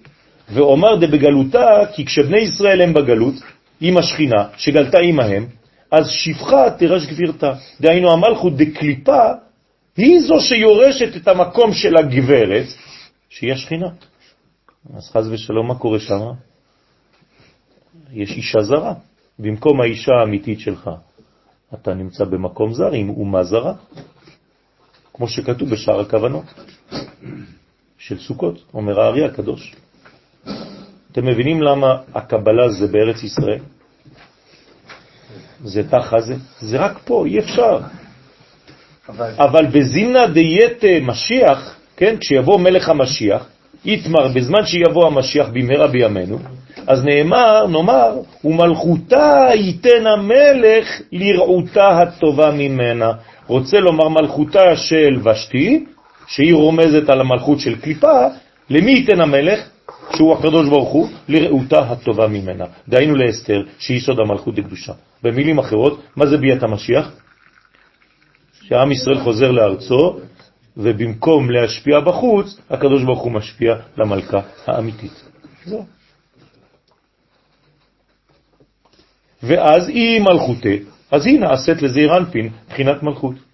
ואומר 0.53 0.97
דבגלותה, 0.97 1.69
כי 1.95 2.05
כשבני 2.05 2.39
ישראל 2.39 2.81
הם 2.81 2.95
בגלות, 2.95 3.35
עם 3.81 3.97
השכינה, 3.97 4.49
שגלתה 4.57 4.99
עמהם, 4.99 5.47
אז 5.91 6.11
שפחה 6.11 6.71
תירש 6.71 7.07
גבירתה. 7.07 7.53
דהיינו 7.81 8.13
המלכות 8.13 8.57
דקליפה, 8.57 9.23
היא 9.97 10.21
זו 10.21 10.41
שיורשת 10.41 11.17
את 11.17 11.29
המקום 11.29 11.73
של 11.73 11.97
הגברת, 11.97 12.67
שהיא 13.29 13.53
השכינה. 13.53 13.89
אז 14.97 15.11
חז 15.13 15.29
ושלום, 15.33 15.69
מה 15.69 15.75
קורה 15.75 16.01
שם? 16.01 16.21
יש 18.13 18.31
אישה 18.31 18.61
זרה. 18.61 18.95
במקום 19.39 19.81
האישה 19.81 20.13
האמיתית 20.21 20.61
שלך, 20.61 20.91
אתה 21.75 21.95
נמצא 21.95 22.25
במקום 22.25 22.75
זר 22.75 22.93
עם 22.93 23.09
אומה 23.09 23.45
זרה, 23.45 23.75
כמו 25.15 25.29
שכתוב 25.29 25.71
בשאר 25.71 26.01
הכוונות 26.01 26.45
של 28.01 28.19
סוכות, 28.19 28.63
אומר 28.75 29.01
הארי 29.01 29.25
הקדוש. 29.25 29.75
אתם 31.13 31.27
מבינים 31.27 31.63
למה 31.63 31.97
הקבלה 32.15 32.69
זה 32.69 32.87
בארץ 32.87 33.23
ישראל? 33.23 33.59
זה 35.65 35.91
תחה 35.91 36.21
זה, 36.21 36.35
זה 36.61 36.79
רק 36.79 36.99
פה, 37.05 37.27
אי 37.27 37.39
אפשר. 37.39 37.79
אבל, 39.09 39.31
אבל 39.39 39.67
בזימנה 39.67 40.27
דייתה 40.27 40.87
משיח, 41.03 41.77
כן, 41.97 42.17
כשיבוא 42.21 42.59
מלך 42.61 42.89
המשיח, 42.89 43.49
יתמר, 43.85 44.29
בזמן 44.29 44.65
שיבוא 44.65 45.07
המשיח 45.07 45.49
במהרה 45.53 45.89
בימינו, 45.89 46.39
אז 46.87 47.05
נאמר, 47.05 47.67
נאמר, 47.67 48.19
ומלכותה 48.45 49.49
ייתן 49.55 50.07
המלך 50.07 51.01
לרעותה 51.13 51.89
הטובה 51.89 52.51
ממנה. 52.51 53.13
רוצה 53.47 53.81
לומר 53.81 54.09
מלכותה 54.09 54.77
של 54.77 55.29
ושתי, 55.29 55.85
שהיא 56.31 56.55
רומזת 56.55 57.09
על 57.09 57.21
המלכות 57.21 57.61
של 57.61 57.81
קליפה, 57.81 58.27
למי 58.71 58.93
ייתן 58.93 59.21
המלך? 59.21 59.69
שהוא 60.17 60.35
הקדוש 60.35 60.69
ברוך 60.69 60.89
הוא, 60.89 61.09
לרעותה 61.29 61.79
הטובה 61.79 62.29
ממנה. 62.29 62.65
דהיינו 62.89 63.15
לאסתר, 63.15 63.63
שהיא 63.79 64.01
סוד 64.01 64.21
המלכות 64.21 64.59
לקדושה. 64.59 64.93
במילים 65.23 65.59
אחרות, 65.59 66.03
מה 66.17 66.27
זה 66.27 66.37
ביאת 66.37 66.63
המשיח? 66.63 67.13
שעם 68.63 68.93
ישראל 68.93 69.19
חוזר 69.19 69.51
לארצו, 69.51 70.19
ובמקום 70.77 71.51
להשפיע 71.51 72.01
בחוץ, 72.01 72.61
הקדוש 72.71 73.03
ברוך 73.03 73.23
הוא 73.23 73.33
משפיע 73.33 73.75
למלכה 73.97 74.41
האמיתית. 74.67 75.25
זהו. 75.65 75.87
ואז 79.43 79.89
היא 79.89 80.21
מלכותה, 80.21 80.75
אז 81.11 81.27
היא 81.27 81.41
נעשית 81.41 81.83
לזעיר 81.83 82.17
אנפין, 82.17 82.49
מבחינת 82.67 83.03
מלכות. 83.03 83.50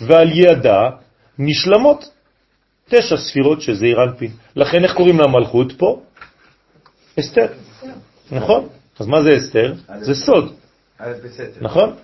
ועל 0.00 0.28
ידה 0.32 0.90
נשלמות 1.38 2.04
תשע 2.88 3.16
ספירות 3.16 3.62
של 3.62 3.74
זעיר 3.74 4.04
אנפין. 4.04 4.30
לכן 4.56 4.84
איך 4.84 4.94
קוראים 4.94 5.20
למלכות 5.20 5.72
פה? 5.78 6.02
אסתר. 7.20 7.46
נכון? 8.32 8.68
אז 8.98 9.06
מה 9.06 9.22
זה 9.22 9.36
אסתר? 9.36 9.74
זה 10.00 10.14
סוד. 10.14 10.52
נכון? 11.60 11.96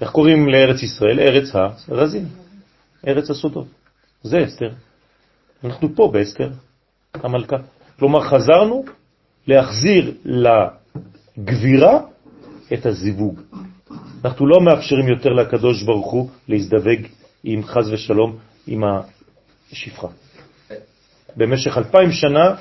איך 0.00 0.10
קוראים 0.10 0.48
לארץ 0.48 0.82
ישראל? 0.82 1.20
ארץ 1.20 1.54
הרזים. 1.88 2.26
ארץ 3.06 3.30
הסודות. 3.30 3.66
זה 4.22 4.44
אסתר. 4.44 4.70
אנחנו 5.64 5.88
פה 5.96 6.10
באסתר, 6.12 6.50
המלכה. 7.14 7.56
כלומר, 7.98 8.20
חזרנו 8.20 8.84
להחזיר 9.46 10.14
לגבירה 10.24 12.00
את 12.72 12.86
הזיווג. 12.86 13.40
אנחנו 14.24 14.46
לא 14.46 14.60
מאפשרים 14.60 15.08
יותר 15.08 15.30
לקדוש 15.30 15.82
ברוך 15.82 16.12
הוא 16.12 16.28
להזדווג 16.48 17.00
עם 17.44 17.64
חז 17.64 17.92
ושלום 17.92 18.38
עם 18.66 18.82
השפחה. 19.72 20.08
במשך 21.36 21.78
אלפיים 21.78 22.12
שנה, 22.12 22.54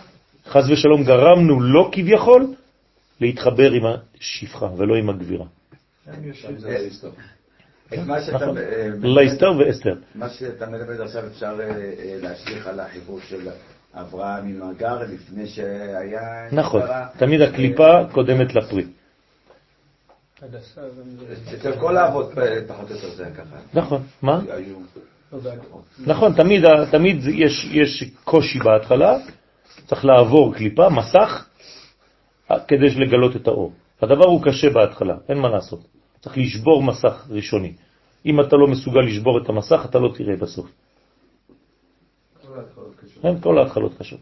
חז 0.46 0.72
ושלום 0.72 1.04
גרמנו 1.04 1.60
לו 1.60 1.92
כביכול 1.92 2.54
להתחבר 3.22 3.72
עם 3.72 3.84
השפחה 3.86 4.66
ולא 4.78 4.96
עם 4.96 5.10
הגבירה. 5.10 5.46
את 7.94 8.00
מה 8.08 8.22
שאתה, 8.22 8.36
נכון. 8.36 8.58
אה, 8.58 8.90
לאסתר 9.02 9.52
ואסתר. 9.60 9.96
מה 10.16 10.30
שאתה 10.30 10.66
מלמד 10.66 11.02
עכשיו 11.02 11.28
אפשר 11.28 11.58
אה, 11.60 11.66
אה, 11.66 12.18
להשליך 12.22 12.68
על 12.68 12.80
החיבור 12.80 13.20
של 13.30 13.50
אברהם 13.94 14.48
עם 14.48 14.70
הגר 14.70 15.00
לפני 15.14 15.48
שהיה... 15.48 16.22
נכון. 16.52 16.82
תמיד 17.18 17.42
הקליפה 17.42 18.06
קודמת 18.12 18.56
לפרי. 18.56 18.84
זה... 20.52 21.58
אצל 21.58 21.80
כל 21.80 21.98
האבות 21.98 22.38
אה, 22.38 22.68
פחות 22.68 22.92
או 22.92 22.96
יותר 22.96 23.10
זה 23.10 23.30
ככה. 23.38 23.56
נכון, 23.74 24.02
מה? 24.22 24.42
לא. 25.34 25.52
נכון, 26.00 26.34
תמיד, 26.92 27.18
יש, 27.28 27.66
יש 27.72 28.04
קושי 28.24 28.60
בהתחלה, 28.60 29.18
צריך 29.86 30.06
לעבור 30.06 30.56
קליפה, 30.56 30.90
מסך, 30.90 31.48
כדי 32.68 33.06
לגלות 33.06 33.36
את 33.36 33.48
האור. 33.48 33.74
הדבר 34.02 34.26
הוא 34.26 34.44
קשה 34.44 34.70
בהתחלה, 34.70 35.18
אין 35.30 35.38
מה 35.38 35.50
לעשות. 35.50 35.80
צריך 36.22 36.38
לשבור 36.38 36.84
מסך 36.84 37.28
ראשוני. 37.30 37.74
אם 38.26 38.42
אתה 38.42 38.56
לא 38.56 38.68
מסוגל 38.68 39.00
לשבור 39.00 39.44
את 39.44 39.50
המסך, 39.50 39.86
אתה 39.90 40.00
לא 40.00 40.14
תראה 40.18 40.36
בסוף. 40.36 40.66
כל 42.42 42.60
ההתחלות 42.60 42.96
קשות. 42.96 43.26
אין, 43.26 43.40
כל 43.42 43.60
ההתחלות 43.60 43.98
קשות. 44.00 44.20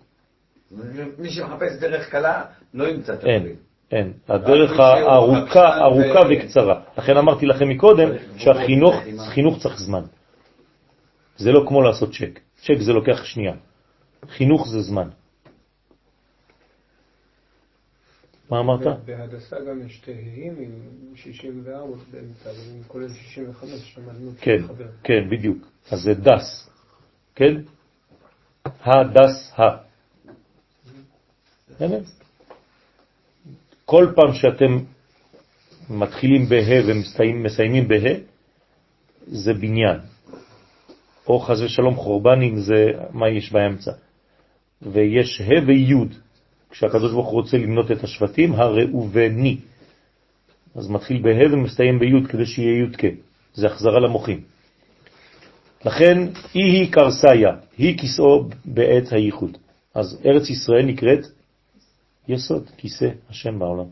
מי 1.17 1.29
שמחפש 1.29 1.79
דרך 1.79 2.09
קלה 2.09 2.43
לא 2.73 2.87
ימצא 2.87 3.13
את 3.13 3.19
הדברים. 3.19 3.70
אין. 3.91 4.13
הדרך 4.27 4.79
הארוכה, 4.79 5.77
ארוכה 5.83 6.19
וקצרה. 6.29 6.81
לכן 6.97 7.17
אמרתי 7.17 7.45
לכם 7.45 7.69
מקודם 7.69 8.09
שהחינוך 8.37 9.57
צריך 9.61 9.79
זמן. 9.79 10.03
זה 11.37 11.51
לא 11.51 11.65
כמו 11.67 11.81
לעשות 11.81 12.09
צ'ק. 12.09 12.39
צ'ק 12.61 12.79
זה 12.79 12.93
לוקח 12.93 13.23
שנייה. 13.23 13.53
חינוך 14.29 14.67
זה 14.67 14.81
זמן. 14.81 15.09
מה 18.49 18.59
אמרת? 18.59 18.99
בהדסה 19.05 19.55
גם 19.69 19.85
יש 19.85 19.99
תהיים 19.99 20.55
עם 20.59 21.15
64 21.15 21.95
באמצע, 22.11 22.49
אבל 22.49 22.59
עם 22.75 22.83
כולל 22.87 23.09
65, 23.09 23.97
למדנו 23.97 24.31
כן. 24.41 24.61
כן, 25.03 25.29
בדיוק. 25.29 25.57
אז 25.91 25.99
זה 25.99 26.13
דס, 26.13 26.69
כן? 27.35 27.55
הדס 28.65 29.53
ה. 29.59 29.63
כל 33.91 34.07
פעם 34.15 34.33
שאתם 34.33 34.79
מתחילים 35.89 36.45
בה 36.45 36.55
ומסיימים 36.87 37.87
בה, 37.87 37.95
זה 39.27 39.53
בניין. 39.53 39.99
או 41.27 41.39
חז 41.39 41.61
ושלום 41.61 41.95
חורבנים 41.95 42.59
זה 42.59 42.85
מה 43.11 43.29
יש 43.29 43.51
באמצע. 43.51 43.91
ויש 44.81 45.41
ה' 45.41 45.67
וי', 45.67 45.93
כשהקדוש 46.69 47.11
ברוך 47.11 47.27
הוא 47.27 47.41
רוצה 47.41 47.57
למנות 47.57 47.91
את 47.91 48.03
השבטים, 48.03 48.53
הראובני. 48.53 49.57
אז 50.75 50.89
מתחיל 50.89 51.21
בה' 51.21 51.53
ומסתיים 51.53 51.99
בי' 51.99 52.27
כדי 52.29 52.45
שיהיה 52.45 52.83
י' 52.83 52.97
כ'. 52.97 53.05
זה 53.53 53.67
החזרה 53.67 53.99
למוחים. 53.99 54.41
לכן 55.85 56.17
היא 56.53 56.73
היא 56.73 56.91
קרסיה, 56.91 57.49
היא 57.77 57.97
כיסאו 57.97 58.49
בעת 58.65 59.11
הייחוד. 59.11 59.57
אז 59.95 60.21
ארץ 60.25 60.49
ישראל 60.49 60.85
נקראת 60.85 61.40
יסוד, 62.31 62.69
כיסא 62.77 63.09
השם 63.29 63.59
בעולם. 63.59 63.85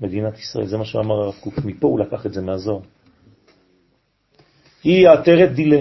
מדינת 0.00 0.38
ישראל, 0.38 0.66
זה 0.66 0.78
מה 0.78 0.84
שאמר 0.84 1.14
הרב 1.14 1.34
קוק, 1.40 1.54
מפה 1.64 1.86
הוא 1.86 2.00
לקח 2.00 2.26
את 2.26 2.32
זה 2.32 2.42
מהזוהר. 2.42 2.80
היא 4.84 5.08
העטרת 5.08 5.52
דילה, 5.52 5.80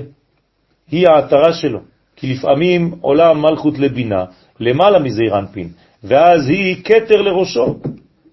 היא 0.91 1.07
העטרה 1.07 1.53
שלו, 1.53 1.80
כי 2.15 2.34
לפעמים 2.34 2.95
עולה 3.02 3.34
מלכות 3.34 3.80
לבינה, 3.80 4.26
למעלה 4.60 4.99
מזעיר 4.99 5.40
אנפין, 5.40 5.69
ואז 6.03 6.48
היא 6.48 6.84
קטר 6.84 7.22
לראשו. 7.22 7.80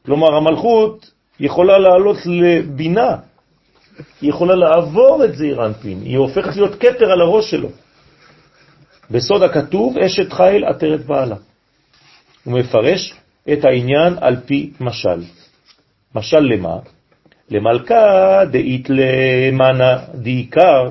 כלומר, 0.04 0.34
המלכות 0.36 1.10
יכולה 1.40 1.78
לעלות 1.78 2.16
לבינה, 2.26 3.16
היא 4.20 4.30
יכולה 4.30 4.54
לעבור 4.54 5.24
את 5.24 5.36
זעיר 5.36 5.66
אנפין, 5.66 6.00
היא 6.02 6.18
הופכת 6.18 6.56
להיות 6.56 6.74
קטר 6.74 7.12
על 7.12 7.20
הראש 7.20 7.50
שלו. 7.50 7.68
בסוד 9.10 9.42
הכתוב, 9.42 9.98
אשת 9.98 10.32
חיל 10.32 10.64
עטרת 10.64 11.06
בעלה. 11.06 11.36
הוא 12.44 12.58
מפרש 12.58 13.14
את 13.52 13.64
העניין 13.64 14.14
על 14.20 14.36
פי 14.46 14.70
משל. 14.80 15.22
משל 16.14 16.40
למה? 16.40 16.76
למלכה 17.50 18.44
דאית 18.50 18.88
למנה 18.90 19.98
דעיקר, 20.14 20.88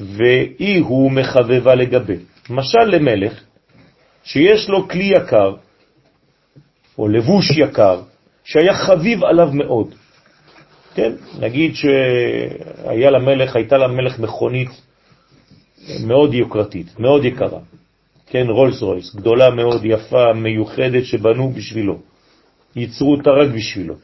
ואי 0.00 0.78
הוא 0.78 1.12
מחבבה 1.12 1.74
לגבי. 1.74 2.16
משל 2.50 2.84
למלך 2.84 3.40
שיש 4.24 4.68
לו 4.68 4.88
כלי 4.88 5.04
יקר, 5.04 5.54
או 6.98 7.08
לבוש 7.08 7.50
יקר, 7.56 8.00
שהיה 8.44 8.74
חביב 8.74 9.24
עליו 9.24 9.48
מאוד. 9.52 9.94
כן, 10.94 11.12
נגיד 11.40 11.74
שהיה 11.74 13.10
למלך, 13.10 13.56
הייתה 13.56 13.78
למלך 13.78 14.18
מכונית 14.18 14.70
מאוד 16.06 16.34
יוקרתית, 16.34 17.00
מאוד 17.00 17.24
יקרה. 17.24 17.58
כן, 18.26 18.46
רולס 18.48 18.82
רויס, 18.82 19.14
גדולה 19.14 19.50
מאוד, 19.50 19.84
יפה, 19.84 20.32
מיוחדת, 20.32 21.04
שבנו 21.04 21.50
בשבילו. 21.50 21.98
ייצרו 22.76 23.12
אותה 23.12 23.30
רק 23.30 23.48
בשבילו. 23.54 23.94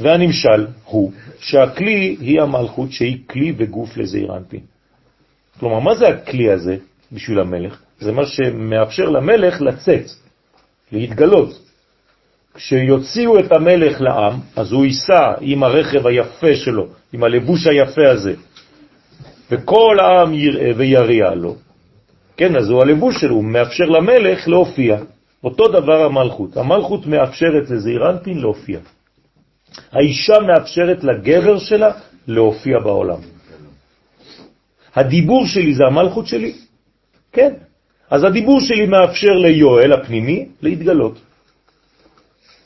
והנמשל 0.00 0.66
הוא 0.84 1.12
שהכלי 1.38 2.16
היא 2.20 2.40
המלכות 2.40 2.92
שהיא 2.92 3.18
כלי 3.26 3.52
וגוף 3.56 3.96
לזעיר 3.96 4.36
אנפין. 4.36 4.60
כלומר, 5.60 5.78
מה 5.78 5.94
זה 5.94 6.08
הכלי 6.08 6.50
הזה 6.50 6.76
בשביל 7.12 7.40
המלך? 7.40 7.82
זה 8.00 8.12
מה 8.12 8.26
שמאפשר 8.26 9.04
למלך 9.04 9.60
לצאת, 9.60 10.04
להתגלות. 10.92 11.70
כשיוציאו 12.54 13.38
את 13.38 13.52
המלך 13.52 14.00
לעם, 14.00 14.40
אז 14.56 14.72
הוא 14.72 14.84
ייסע 14.84 15.32
עם 15.40 15.62
הרכב 15.62 16.06
היפה 16.06 16.54
שלו, 16.54 16.86
עם 17.12 17.24
הלבוש 17.24 17.66
היפה 17.66 18.10
הזה, 18.10 18.34
וכל 19.50 19.96
העם 20.00 20.34
יראה 20.34 20.70
ויריע 20.76 21.34
לו. 21.34 21.56
כן, 22.40 22.56
אז 22.56 22.70
הוא 22.70 22.82
הלבוש 22.82 23.20
שלו, 23.20 23.34
הוא 23.34 23.44
מאפשר 23.44 23.84
למלך 23.84 24.48
להופיע. 24.48 24.96
אותו 25.44 25.68
דבר 25.68 26.04
המלכות. 26.04 26.56
המלכות 26.56 27.06
מאפשרת 27.06 27.70
לזעיר 27.70 28.10
אנפין 28.10 28.38
להופיע. 28.38 28.78
האישה 29.92 30.38
מאפשרת 30.48 31.04
לגבר 31.04 31.58
שלה 31.58 31.90
להופיע 32.28 32.78
בעולם. 32.78 33.20
הדיבור 34.96 35.46
שלי 35.46 35.74
זה 35.74 35.84
המלכות 35.84 36.26
שלי? 36.26 36.52
כן. 37.32 37.52
אז 38.10 38.24
הדיבור 38.24 38.60
שלי 38.60 38.86
מאפשר 38.86 39.32
ליואל 39.44 39.92
הפנימי 39.92 40.48
להתגלות. 40.62 41.20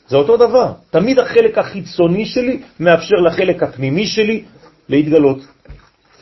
זה 0.07 0.15
אותו 0.15 0.37
דבר. 0.37 0.71
תמיד 0.89 1.19
החלק 1.19 1.57
החיצוני 1.57 2.25
שלי 2.25 2.61
מאפשר 2.79 3.15
לחלק 3.15 3.63
הפנימי 3.63 4.07
שלי 4.07 4.43
להתגלות. 4.89 5.54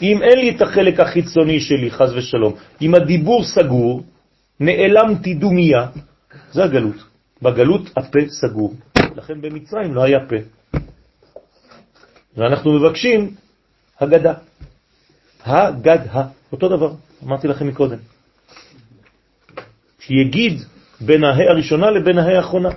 אם 0.01 0.23
אין 0.23 0.39
לי 0.39 0.49
את 0.49 0.61
החלק 0.61 0.99
החיצוני 0.99 1.59
שלי, 1.59 1.91
חז 1.91 2.13
ושלום, 2.15 2.53
אם 2.81 2.95
הדיבור 2.95 3.43
סגור, 3.43 4.03
נעלמתי 4.59 5.33
דומיה, 5.33 5.87
זה 6.51 6.63
הגלות. 6.63 6.95
בגלות 7.41 7.81
הפה 7.97 8.19
סגור. 8.29 8.73
לכן 9.15 9.41
במצרים 9.41 9.93
לא 9.93 10.03
היה 10.03 10.19
פה. 10.29 10.35
ואנחנו 12.37 12.73
מבקשים 12.79 13.35
הגדה. 13.99 14.33
הגדה, 15.45 16.23
אותו 16.51 16.69
דבר, 16.69 16.91
אמרתי 17.23 17.47
לכם 17.47 17.67
מקודם. 17.67 17.97
שיגיד 19.99 20.61
בין 21.01 21.23
ההא 21.23 21.49
הראשונה 21.49 21.91
לבין 21.91 22.17
ההא 22.17 22.35
האחרונה. 22.35 22.69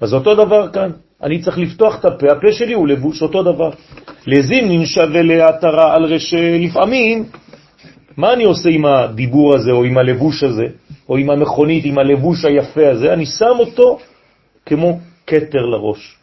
אז 0.00 0.14
אותו 0.14 0.34
דבר 0.34 0.72
כאן, 0.72 0.90
אני 1.24 1.42
צריך 1.42 1.58
לפתוח 1.58 2.00
את 2.00 2.04
הפה, 2.04 2.26
הפה 2.32 2.52
שלי 2.52 2.72
הוא 2.72 2.88
לבוש 2.88 3.22
אותו 3.22 3.42
דבר. 3.42 3.70
לזימנין 4.26 4.86
שווה 4.86 5.22
להתרה 5.22 5.94
על 5.94 6.04
רשע 6.04 6.58
לפעמים, 6.60 7.24
מה 8.16 8.32
אני 8.32 8.44
עושה 8.44 8.68
עם 8.68 8.84
הדיבור 8.84 9.54
הזה, 9.54 9.70
או 9.70 9.84
עם 9.84 9.98
הלבוש 9.98 10.42
הזה, 10.42 10.64
או 11.08 11.16
עם 11.16 11.30
המכונית, 11.30 11.84
עם 11.84 11.98
הלבוש 11.98 12.44
היפה 12.44 12.90
הזה? 12.90 13.12
אני 13.12 13.26
שם 13.26 13.56
אותו 13.58 13.98
כמו 14.66 14.98
קטר 15.24 15.66
לראש. 15.66 16.16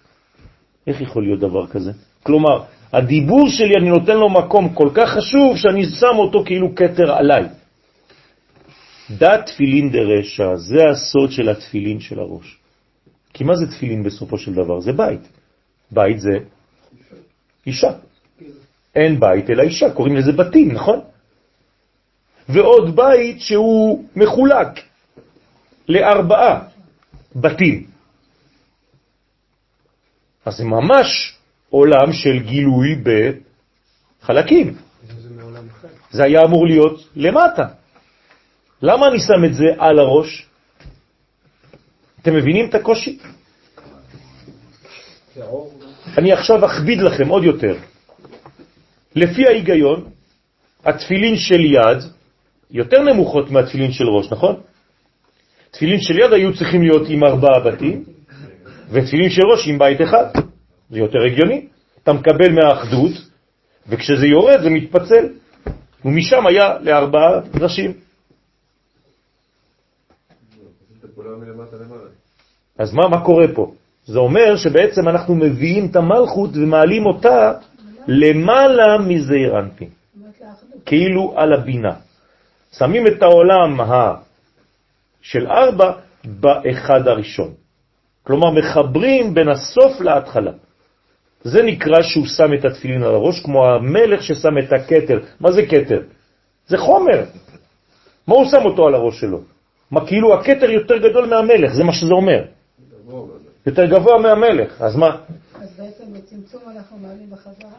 איך 0.88 1.02
יכול 1.02 1.24
להיות 1.24 1.40
דבר 1.40 1.68
כזה? 1.68 1.92
כלומר, 2.24 2.62
הדיבור 2.94 3.50
שלי, 3.50 3.76
אני 3.76 3.90
נותן 3.90 4.18
לו 4.18 4.30
מקום 4.30 4.70
כל 4.70 4.90
כך 4.94 5.10
חשוב, 5.10 5.58
שאני 5.58 5.86
שם 5.86 6.16
אותו 6.18 6.44
כאילו 6.46 6.76
קטר 6.76 7.12
עליי. 7.12 7.44
דת 9.10 9.46
תפילין 9.46 9.92
דרשע, 9.92 10.56
זה 10.56 10.90
הסוד 10.90 11.32
של 11.32 11.50
התפילין 11.50 12.00
של 12.00 12.20
הראש. 12.20 12.61
כי 13.34 13.44
מה 13.44 13.56
זה 13.56 13.66
תפילין 13.68 14.04
בסופו 14.04 14.38
של 14.38 14.54
דבר? 14.54 14.80
זה 14.80 14.92
בית. 14.94 15.22
בית 15.92 16.20
זה 16.20 16.38
אישה. 17.68 17.92
אין 18.96 19.20
בית 19.20 19.50
אלא 19.50 19.64
אישה, 19.64 19.94
קוראים 19.94 20.16
לזה 20.16 20.32
בתים, 20.32 20.72
נכון? 20.72 21.00
ועוד 22.50 22.96
בית 22.96 23.42
שהוא 23.42 24.06
מחולק 24.16 24.68
לארבעה 25.90 26.60
בתים. 27.36 27.88
אז 30.46 30.58
זה 30.58 30.64
ממש 30.64 31.38
עולם 31.70 32.14
של 32.14 32.40
גילוי 32.40 32.96
בחלקים. 34.24 34.76
זה 36.12 36.24
היה 36.24 36.44
אמור 36.44 36.68
להיות 36.68 37.08
למטה. 37.16 37.68
למה 38.82 39.08
אני 39.08 39.20
שם 39.20 39.46
את 39.46 39.54
זה 39.54 39.66
על 39.78 40.00
הראש? 40.00 40.48
אתם 42.22 42.36
מבינים 42.36 42.70
את 42.70 42.76
הקושי? 42.76 43.18
אני 46.18 46.32
עכשיו 46.32 46.66
אכביד 46.66 47.00
לכם 47.02 47.28
עוד 47.28 47.44
יותר. 47.44 47.76
לפי 49.16 49.48
ההיגיון, 49.48 50.10
התפילין 50.86 51.38
של 51.38 51.60
יד 51.60 51.98
יותר 52.72 53.02
נמוכות 53.02 53.52
מהתפילין 53.52 53.92
של 53.92 54.04
ראש, 54.04 54.32
נכון? 54.32 54.56
תפילין 55.72 56.00
של 56.02 56.20
יד 56.20 56.34
היו 56.34 56.58
צריכים 56.58 56.82
להיות 56.82 57.10
עם 57.10 57.24
ארבעה 57.24 57.60
בתים, 57.60 58.04
ותפילין 58.92 59.30
של 59.30 59.42
ראש 59.52 59.68
עם 59.68 59.80
בית 59.80 60.02
אחד. 60.02 60.26
זה 60.90 61.00
יותר 61.00 61.20
הגיוני. 61.26 61.68
אתה 62.04 62.14
מקבל 62.14 62.52
מהאחדות, 62.52 63.12
וכשזה 63.88 64.28
יורד 64.28 64.62
זה 64.64 64.70
מתפצל. 64.70 65.26
ומשם 66.06 66.48
היה 66.48 66.80
לארבעה 66.82 67.40
ראשים. 67.62 67.94
אז 72.82 72.94
מה, 72.94 73.08
מה 73.08 73.26
קורה 73.26 73.46
פה? 73.56 73.72
זה 74.06 74.20
אומר 74.20 74.56
שבעצם 74.58 75.10
אנחנו 75.10 75.36
מביאים 75.36 75.88
את 75.92 75.96
המלכות 75.96 76.50
ומעלים 76.54 77.06
אותה 77.06 77.54
למעלה 78.08 78.98
מזעיר 78.98 79.60
אנפין, 79.60 79.90
כאילו 80.86 81.34
על 81.36 81.54
הבינה. 81.54 81.94
שמים 82.78 83.08
את 83.08 83.24
העולם 83.24 83.82
ה... 83.82 84.14
של 85.22 85.48
ארבע 85.48 85.92
באחד 86.26 87.08
הראשון. 87.08 87.54
כלומר, 88.24 88.50
מחברים 88.52 89.34
בין 89.34 89.50
הסוף 89.50 90.02
להתחלה. 90.02 90.52
זה 91.44 91.64
נקרא 91.64 92.02
שהוא 92.02 92.26
שם 92.26 92.54
את 92.54 92.66
התפילין 92.66 93.04
על 93.04 93.16
הראש, 93.16 93.40
כמו 93.40 93.66
המלך 93.66 94.24
ששם 94.24 94.58
את 94.58 94.74
הכתר. 94.74 95.20
מה 95.40 95.52
זה 95.52 95.66
כתר? 95.66 96.02
זה 96.68 96.78
חומר. 96.78 97.24
מה 98.28 98.36
הוא 98.36 98.46
שם 98.46 98.66
אותו 98.66 98.88
על 98.88 98.96
הראש 98.96 99.20
שלו? 99.20 99.40
מה, 99.92 100.06
כאילו 100.08 100.34
הכתר 100.34 100.70
יותר 100.70 100.98
גדול 100.98 101.26
מהמלך, 101.26 101.74
זה 101.74 101.84
מה 101.84 101.94
שזה 101.94 102.14
אומר. 102.14 102.61
יותר 103.66 103.86
גבוה 103.86 104.18
מהמלך, 104.18 104.82
אז 104.82 104.96
מה? 104.96 105.18
אז 105.62 105.70
בעצם 105.78 106.14
בצמצום 106.14 106.62
אנחנו 106.76 106.98
מעלים 106.98 107.30
בחזרה? 107.30 107.72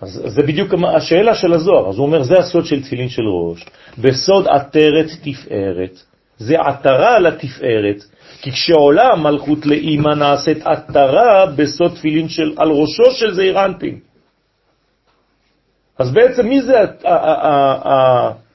אז 0.00 0.22
זה 0.26 0.42
בדיוק 0.42 0.74
השאלה 0.96 1.34
של 1.34 1.52
הזוהר. 1.52 1.88
אז 1.88 1.96
הוא 1.96 2.06
אומר, 2.06 2.22
זה 2.22 2.38
הסוד 2.38 2.66
של 2.66 2.82
תפילין 2.82 3.08
של 3.08 3.22
ראש. 3.22 3.66
בסוד 3.98 4.46
עטרת 4.48 5.06
תפארת. 5.22 6.02
זה 6.38 6.60
עטרה 6.60 7.18
לתפארת. 7.18 8.04
כי 8.42 8.52
כשעולה 8.52 9.08
המלכות 9.12 9.66
לאימא 9.66 10.14
נעשית 10.14 10.66
עטרה 10.66 11.46
בסוד 11.46 11.94
תפילין 11.94 12.28
של, 12.28 12.54
על 12.56 12.70
ראשו 12.70 13.10
של 13.10 13.34
זעיר 13.34 13.64
אנפין. 13.64 13.98
אז 15.98 16.12
בעצם 16.12 16.46
מי 16.46 16.62
זה 16.62 16.74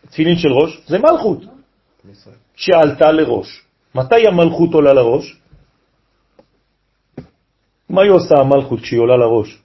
התפילין 0.03 0.37
של 0.37 0.49
ראש? 0.51 0.81
זה 0.87 0.97
מלכות, 0.99 1.43
שעלתה 2.55 3.11
לראש. 3.11 3.61
מתי 3.95 4.27
המלכות 4.27 4.73
עולה 4.73 4.93
לראש? 4.93 5.40
מה 7.91 8.01
היא 8.01 8.11
עושה 8.11 8.35
המלכות 8.35 8.79
כשהיא 8.81 8.99
עולה 8.99 9.17
לראש? 9.17 9.57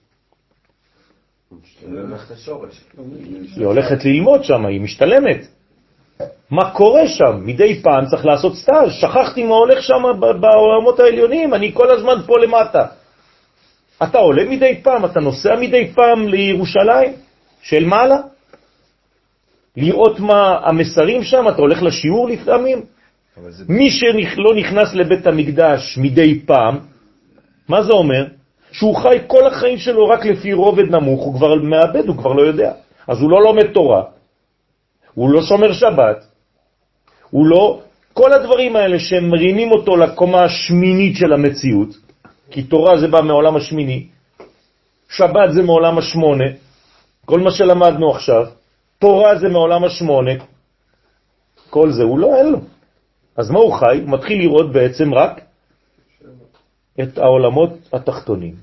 היא 3.57 3.67
הולכת 3.67 4.05
ללמוד 4.05 4.45
שם, 4.45 4.67
היא 4.67 4.81
משתלמת. 4.81 5.47
מה 6.51 6.71
קורה 6.71 7.09
שם? 7.09 7.47
מדי 7.47 7.83
פעם 7.83 8.07
צריך 8.07 8.25
לעשות 8.25 8.55
סטאז', 8.57 8.93
שכחתי 9.01 9.45
מה 9.45 9.55
הולך 9.55 9.83
שם 9.83 10.03
בעולמות 10.21 11.01
העליונים, 11.01 11.55
אני 11.55 11.73
כל 11.75 11.91
הזמן 11.91 12.15
פה 12.27 12.35
למטה. 12.39 12.87
אתה 14.03 14.19
עולה 14.19 14.45
מדי 14.45 14.81
פעם, 14.83 15.05
אתה 15.05 15.21
נוסע 15.21 15.57
מדי 15.61 15.93
פעם 15.95 16.29
לירושלים, 16.29 17.13
של 17.63 17.85
מעלה, 17.85 18.17
לראות 19.77 20.21
מה 20.21 20.59
המסרים 20.65 21.23
שם, 21.23 21.49
אתה 21.49 21.59
הולך 21.59 21.83
לשיעור 21.83 22.29
לפעמים. 22.29 22.83
זה... 23.49 23.65
מי 23.69 23.91
שלא 23.91 24.55
נכנס 24.57 24.95
לבית 24.95 25.27
המקדש 25.27 25.99
מדי 25.99 26.41
פעם, 26.47 26.79
מה 27.69 27.83
זה 27.83 27.93
אומר? 27.93 28.25
שהוא 28.73 28.97
חי 28.97 29.19
כל 29.27 29.47
החיים 29.47 29.79
שלו 29.79 30.09
רק 30.09 30.25
לפי 30.25 30.53
רובד 30.53 30.91
נמוך, 30.91 31.21
הוא 31.25 31.35
כבר 31.35 31.55
מאבד, 31.55 32.09
הוא 32.09 32.17
כבר 32.17 32.33
לא 32.33 32.43
יודע. 32.43 32.73
אז 33.09 33.21
הוא 33.21 33.31
לא 33.31 33.43
לומד 33.43 33.67
תורה, 33.67 34.03
הוא 35.15 35.31
לא 35.31 35.43
שומר 35.43 35.73
שבת, 35.73 36.27
הוא 37.31 37.47
לא... 37.47 37.81
כל 38.13 38.33
הדברים 38.33 38.77
האלה 38.77 38.99
שהם 38.99 39.29
מרימים 39.29 39.73
אותו 39.73 39.97
לקומה 39.97 40.45
השמינית 40.45 41.17
של 41.17 41.33
המציאות, 41.33 41.89
כי 42.51 42.63
תורה 42.63 42.99
זה 42.99 43.09
בא 43.09 43.21
מעולם 43.21 43.57
השמיני, 43.57 44.07
שבת 45.09 45.53
זה 45.53 45.63
מעולם 45.63 45.99
השמונה, 45.99 46.45
כל 47.25 47.41
מה 47.41 47.51
שלמדנו 47.51 48.11
עכשיו, 48.11 48.47
תורה 48.99 49.37
זה 49.39 49.49
מעולם 49.49 49.85
השמונה, 49.85 50.31
כל 51.71 51.91
זה 51.91 52.03
הוא 52.03 52.19
לא, 52.19 52.37
אין 52.37 52.47
לו. 52.47 52.59
אז 53.37 53.51
מה 53.51 53.59
הוא 53.59 53.73
חי? 53.73 54.01
הוא 54.01 54.11
מתחיל 54.11 54.39
לראות 54.39 54.73
בעצם 54.73 55.15
רק 55.15 55.41
את 57.03 57.19
העולמות 57.19 57.71
התחתונים. 57.93 58.55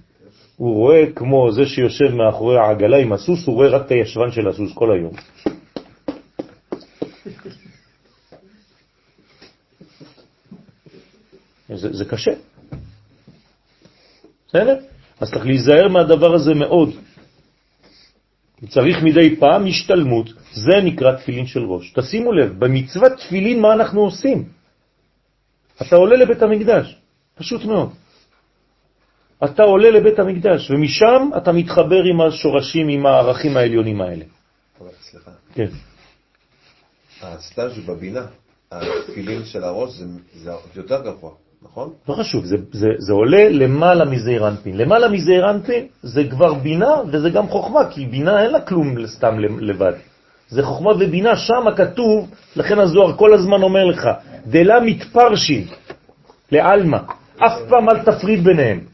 הוא 0.57 0.75
רואה 0.75 1.03
כמו 1.15 1.51
זה 1.51 1.65
שיושב 1.65 2.15
מאחורי 2.15 2.57
העגלה 2.57 2.97
עם 2.97 3.13
הסוס, 3.13 3.47
הוא 3.47 3.55
רואה 3.55 3.67
רק 3.67 3.85
את 3.85 3.91
הישבן 3.91 4.31
של 4.31 4.47
הסוס 4.47 4.73
כל 4.73 4.91
היום. 4.91 5.13
זה, 11.69 11.93
זה 11.93 12.05
קשה. 12.05 12.31
בסדר? 14.47 14.79
אז 15.19 15.31
צריך 15.31 15.45
להיזהר 15.45 15.87
מהדבר 15.87 16.35
הזה 16.35 16.53
מאוד. 16.53 16.89
צריך 18.67 19.03
מדי 19.03 19.35
פעם 19.35 19.67
השתלמות, 19.67 20.29
זה 20.51 20.81
נקרא 20.83 21.15
תפילין 21.15 21.45
של 21.45 21.59
ראש. 21.59 21.93
תשימו 21.95 22.31
לב, 22.31 22.59
במצוות 22.59 23.11
תפילין 23.17 23.61
מה 23.61 23.73
אנחנו 23.73 24.01
עושים? 24.01 24.49
אתה 25.81 25.95
עולה 25.95 26.15
לבית 26.17 26.41
המקדש, 26.41 26.95
פשוט 27.35 27.65
מאוד. 27.65 27.89
אתה 29.45 29.63
עולה 29.63 29.89
לבית 29.89 30.19
המקדש, 30.19 30.71
ומשם 30.71 31.29
אתה 31.37 31.51
מתחבר 31.51 32.03
עם 32.03 32.21
השורשים, 32.21 32.87
עם 32.89 33.05
הערכים 33.05 33.57
העליונים 33.57 34.01
האלה. 34.01 34.25
סליחה. 35.01 35.31
כן. 35.53 35.67
הסטאז' 37.21 37.79
בבינה, 37.85 38.25
התפילין 38.71 39.45
של 39.45 39.63
הראש 39.63 39.91
זה, 39.93 40.05
זה 40.33 40.51
יותר 40.75 41.01
גבוה. 41.01 41.31
נכון? 41.63 41.93
לא 42.09 42.13
חשוב, 42.13 42.45
זה, 42.45 42.55
זה, 42.71 42.87
זה 42.97 43.13
עולה 43.13 43.49
למעלה 43.49 44.05
מזעיר 44.05 44.47
אנפין. 44.47 44.77
למעלה 44.77 45.07
מזעיר 45.07 45.49
אנפין 45.49 45.87
זה 46.03 46.23
כבר 46.29 46.53
בינה 46.53 46.95
וזה 47.11 47.29
גם 47.29 47.47
חוכמה, 47.47 47.89
כי 47.89 48.05
בינה 48.05 48.43
אין 48.43 48.51
לה 48.51 48.61
כלום 48.61 49.07
סתם 49.07 49.39
לבד. 49.39 49.93
זה 50.49 50.63
חוכמה 50.63 50.91
ובינה, 50.91 51.35
שם 51.35 51.65
כתוב, 51.77 52.29
לכן 52.55 52.79
הזוהר 52.79 53.17
כל 53.17 53.33
הזמן 53.33 53.63
אומר 53.63 53.85
לך, 53.85 54.07
דלה 54.47 54.79
מתפרשים 54.79 55.67
לעלמא, 56.51 56.97
אף 57.37 57.59
פעם 57.69 57.89
אל 57.89 57.99
תפריד 57.99 58.43
ביניהם. 58.43 58.92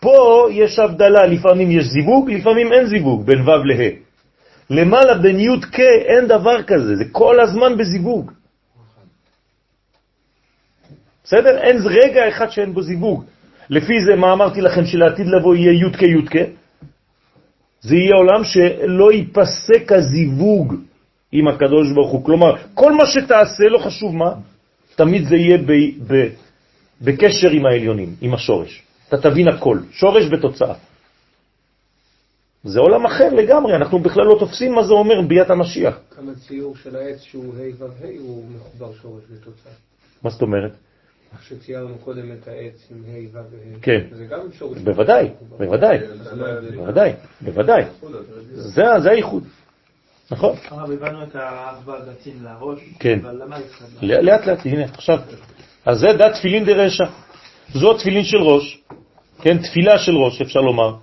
פה 0.00 0.48
יש 0.50 0.78
הבדלה, 0.78 1.26
לפעמים 1.26 1.70
יש 1.70 1.84
זיווג, 1.84 2.30
לפעמים 2.30 2.72
אין 2.72 2.86
זיווג, 2.86 3.26
בין 3.26 3.40
ו' 3.48 3.64
לה. 3.64 3.88
למעלה 4.70 5.14
בין 5.14 5.40
י' 5.40 5.60
כ' 5.72 5.80
אין 5.80 6.26
דבר 6.26 6.62
כזה, 6.62 6.96
זה 6.96 7.04
כל 7.12 7.40
הזמן 7.40 7.76
בזיווג. 7.78 8.30
בסדר? 11.24 11.58
אין 11.58 11.76
רגע 11.84 12.28
אחד 12.28 12.50
שאין 12.50 12.74
בו 12.74 12.82
זיווג. 12.82 13.24
לפי 13.70 14.00
זה, 14.06 14.16
מה 14.16 14.32
אמרתי 14.32 14.60
לכם, 14.60 14.84
שלעתיד 14.84 15.26
לבוא 15.26 15.54
יהיה 15.56 15.72
י' 15.72 15.92
כ' 15.92 16.02
י' 16.02 16.26
כ'? 16.30 16.36
זה 17.80 17.96
יהיה 17.96 18.14
עולם 18.16 18.44
שלא 18.44 19.12
ייפסק 19.12 19.92
הזיווג 19.92 20.74
עם 21.32 21.48
הקדוש 21.48 21.92
ברוך 21.94 22.10
הוא. 22.10 22.24
כלומר, 22.24 22.56
כל 22.74 22.92
מה 22.92 23.06
שתעשה, 23.06 23.64
לא 23.70 23.78
חשוב 23.78 24.16
מה, 24.16 24.32
תמיד 24.96 25.24
זה 25.24 25.36
יהיה 25.36 25.58
ב, 25.58 25.72
ב, 26.06 26.28
בקשר 27.00 27.50
עם 27.50 27.66
העליונים, 27.66 28.14
עם 28.20 28.34
השורש. 28.34 28.82
אתה 29.10 29.30
תבין 29.30 29.48
הכל, 29.48 29.78
שורש 29.90 30.24
ותוצאה. 30.32 30.74
זה 32.64 32.80
עולם 32.80 33.06
אחר 33.06 33.34
לגמרי, 33.34 33.76
אנחנו 33.76 33.98
בכלל 33.98 34.24
לא 34.24 34.36
תופסים 34.38 34.72
מה 34.74 34.82
זה 34.82 34.92
אומר 34.92 35.20
ביאת 35.28 35.50
המשיח. 35.50 35.98
כמה 36.16 36.32
ציור 36.34 36.76
של 36.76 36.96
העץ 36.96 37.20
שהוא 37.20 37.54
ה' 37.54 37.82
ו' 37.82 37.84
ה' 37.84 38.18
הוא 38.18 38.44
מחובר 38.56 38.92
שורש 39.02 39.22
ותוצאה. 39.30 39.72
מה 40.22 40.30
זאת 40.30 40.42
אומרת? 40.42 40.72
איך 41.32 41.42
שציירנו 41.42 41.94
קודם 42.04 42.32
את 42.32 42.48
העץ 42.48 42.88
עם 42.90 42.98
ה' 43.06 43.28
ו' 43.32 43.36
וה'. 43.36 43.80
כן. 43.82 44.00
זה 44.12 44.24
גם 44.24 44.40
שורש. 44.58 44.78
בוודאי, 44.78 45.28
בוודאי, 45.58 45.98
בוודאי, 46.76 47.12
בוודאי. 47.40 47.84
זה 48.52 48.84
זה 48.98 49.10
הייחוד. 49.10 49.44
נכון. 50.30 50.56
הרב, 50.68 50.90
הבנו 50.90 51.22
את 51.22 51.36
הארבע 51.36 51.98
דתים 52.00 52.34
לראש, 52.42 52.78
כן. 52.98 53.18
אבל 53.22 53.42
למה? 53.42 53.56
לאט 54.02 54.46
לאט, 54.46 54.66
הנה, 54.66 54.84
עכשיו. 54.84 55.18
אז 55.86 55.98
זה 55.98 56.12
דת 56.12 56.32
תפילין 56.34 56.64
דרשע. 56.64 57.04
זו 57.74 57.94
תפילין 57.94 58.24
של 58.24 58.36
ראש, 58.36 58.79
כן, 59.42 59.58
תפילה 59.58 59.98
של 59.98 60.16
ראש, 60.16 60.40
אפשר 60.40 60.60
לומר, 60.60 60.94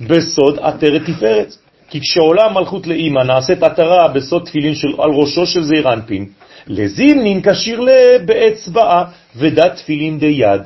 בסוד 0.00 0.58
עטרת 0.58 1.02
תפארת. 1.06 1.56
כי 1.90 2.00
כשעולה 2.00 2.44
המלכות 2.44 2.86
לאימא 2.86 3.22
נעשית 3.22 3.62
עטרה 3.62 4.08
בסוד 4.08 4.44
תפילין 4.44 4.74
של, 4.74 4.88
על 4.98 5.10
ראשו 5.10 5.46
של 5.46 5.62
זעיר 5.62 5.92
אנפין, 5.92 6.26
לזימנין 6.66 7.42
כשיר 7.42 7.80
באצבעה 8.26 9.04
ודת 9.36 9.76
תפילין 9.76 10.18
דיד. 10.18 10.62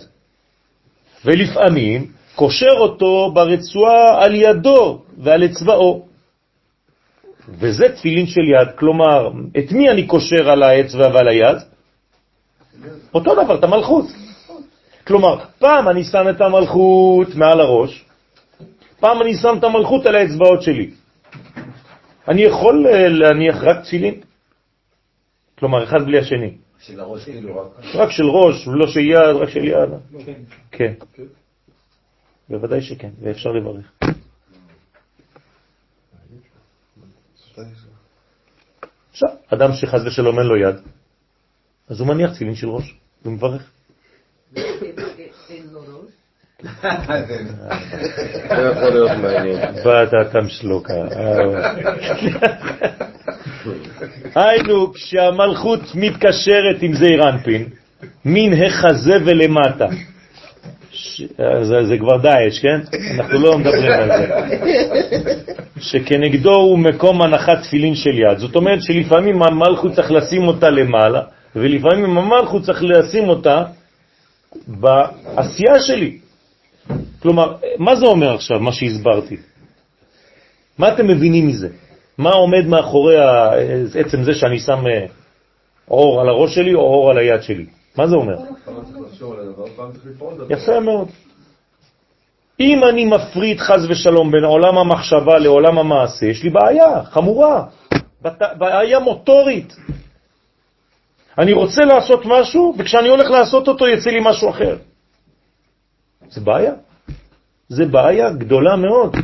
ולפעמים 1.24 2.06
קושר 2.34 2.74
אותו 2.78 3.32
ברצועה 3.34 4.24
על 4.24 4.34
ידו 4.34 5.02
ועל 5.18 5.44
אצבעו. 5.44 6.06
וזה 7.48 7.88
תפילין 7.96 8.26
של 8.26 8.40
יד. 8.40 8.68
כלומר, 8.76 9.28
את 9.58 9.72
מי 9.72 9.90
אני 9.90 10.06
קושר 10.06 10.50
על 10.50 10.62
האצבע 10.62 11.08
ועל 11.14 11.28
היד? 11.28 11.56
אותו 13.14 13.44
דבר, 13.44 13.58
את 13.58 13.64
המלכות. 13.64 14.23
כלומר, 15.06 15.44
פעם 15.58 15.88
אני 15.88 16.04
שם 16.04 16.24
את 16.30 16.40
המלכות 16.40 17.34
מעל 17.34 17.60
הראש, 17.60 18.04
פעם 19.00 19.22
אני 19.22 19.34
שם 19.34 19.54
את 19.58 19.64
המלכות 19.64 20.06
על 20.06 20.14
האצבעות 20.14 20.62
שלי. 20.62 20.90
אני 22.28 22.42
יכול 22.42 22.86
אה, 22.86 23.08
להניח 23.08 23.56
רק 23.62 23.84
תפילין? 23.84 24.20
כלומר, 25.58 25.84
אחד 25.84 26.02
בלי 26.04 26.18
השני. 26.18 26.56
של 26.78 27.00
הראש 27.00 27.24
כאילו 27.24 27.60
רק. 27.60 27.84
רק 27.94 28.10
של 28.10 28.24
ראש, 28.24 28.68
לא 28.68 28.86
של 28.86 29.00
יד, 29.00 29.36
רק 29.40 29.48
של 29.48 29.64
יד. 29.64 29.88
כן. 30.70 30.92
כן. 31.12 31.24
בוודאי 32.48 32.82
שכן, 32.82 33.10
ואפשר 33.20 33.50
לברך. 33.50 33.92
עכשיו, 39.10 39.28
אדם 39.48 39.72
שחז 39.72 40.06
ושלום 40.06 40.38
אין 40.38 40.46
לו 40.46 40.56
יד, 40.56 40.76
אז 41.88 42.00
הוא 42.00 42.08
מניח 42.08 42.34
תפילין 42.34 42.54
של 42.54 42.68
ראש, 42.68 42.94
הוא 43.22 43.32
מברך. 43.32 43.73
זה 48.56 48.68
יכול 48.72 48.88
להיות 48.90 49.10
מעניין. 49.22 49.58
בדעתם 49.84 50.48
שלו 50.48 50.82
היינו, 54.34 54.92
כשהמלכות 54.92 55.80
מתקשרת 55.94 56.82
עם 56.82 56.94
זעיר 56.94 57.28
אנפין, 57.28 57.68
מן 58.24 58.62
החזה 58.62 59.14
ולמטה. 59.24 59.86
זה 61.82 61.98
כבר 61.98 62.16
דאעש, 62.16 62.60
כן? 62.62 62.80
אנחנו 63.14 63.38
לא 63.38 63.58
מדברים 63.58 63.92
על 63.92 64.08
זה. 64.08 64.26
שכנגדו 65.80 66.54
הוא 66.54 66.78
מקום 66.78 67.22
הנחת 67.22 67.62
תפילין 67.62 67.94
של 67.94 68.18
יד. 68.18 68.38
זאת 68.38 68.56
אומרת 68.56 68.82
שלפעמים 68.82 69.42
המלכות 69.42 69.92
צריך 69.92 70.12
לשים 70.12 70.48
אותה 70.48 70.70
למעלה, 70.70 71.20
ולפעמים 71.56 72.18
המלכות 72.18 72.62
צריך 72.62 72.82
לשים 72.82 73.28
אותה 73.28 73.62
בעשייה 74.66 75.80
שלי. 75.80 76.18
כלומר, 77.22 77.54
מה 77.78 77.96
זה 77.96 78.06
אומר 78.06 78.34
עכשיו, 78.34 78.60
מה 78.60 78.72
שהסברתי? 78.72 79.36
מה 80.78 80.94
אתם 80.94 81.06
מבינים 81.06 81.48
מזה? 81.48 81.68
מה 82.18 82.30
עומד 82.30 82.66
מאחורי 82.66 83.16
עצם 84.00 84.22
זה 84.22 84.34
שאני 84.34 84.58
שם 84.58 84.86
אה, 84.86 85.06
אור 85.90 86.20
על 86.20 86.28
הראש 86.28 86.54
שלי 86.54 86.74
או 86.74 86.80
אור 86.80 87.10
על 87.10 87.18
היד 87.18 87.42
שלי? 87.42 87.66
מה 87.96 88.06
זה 88.06 88.16
אומר? 88.16 88.36
יפה 90.50 90.80
מאוד. 90.80 91.08
אם 92.60 92.84
אני 92.84 93.04
מפריד 93.04 93.60
חז 93.60 93.86
ושלום 93.90 94.30
בין 94.30 94.44
עולם 94.44 94.78
המחשבה 94.78 95.38
לעולם 95.38 95.78
המעשה, 95.78 96.26
יש 96.26 96.42
לי 96.42 96.50
בעיה 96.50 97.04
חמורה, 97.04 97.64
בעיה 98.58 98.98
מוטורית. 98.98 99.76
אני 101.38 101.52
רוצה 101.52 101.84
לעשות 101.84 102.22
משהו, 102.26 102.74
וכשאני 102.78 103.08
הולך 103.08 103.30
לעשות 103.30 103.68
אותו 103.68 103.88
יצא 103.88 104.10
לי 104.10 104.18
משהו 104.22 104.50
אחר. 104.50 104.76
זה 106.30 106.40
בעיה. 106.40 106.72
זה 107.68 107.86
בעיה 107.86 108.30
גדולה 108.30 108.76
מאוד. 108.76 109.16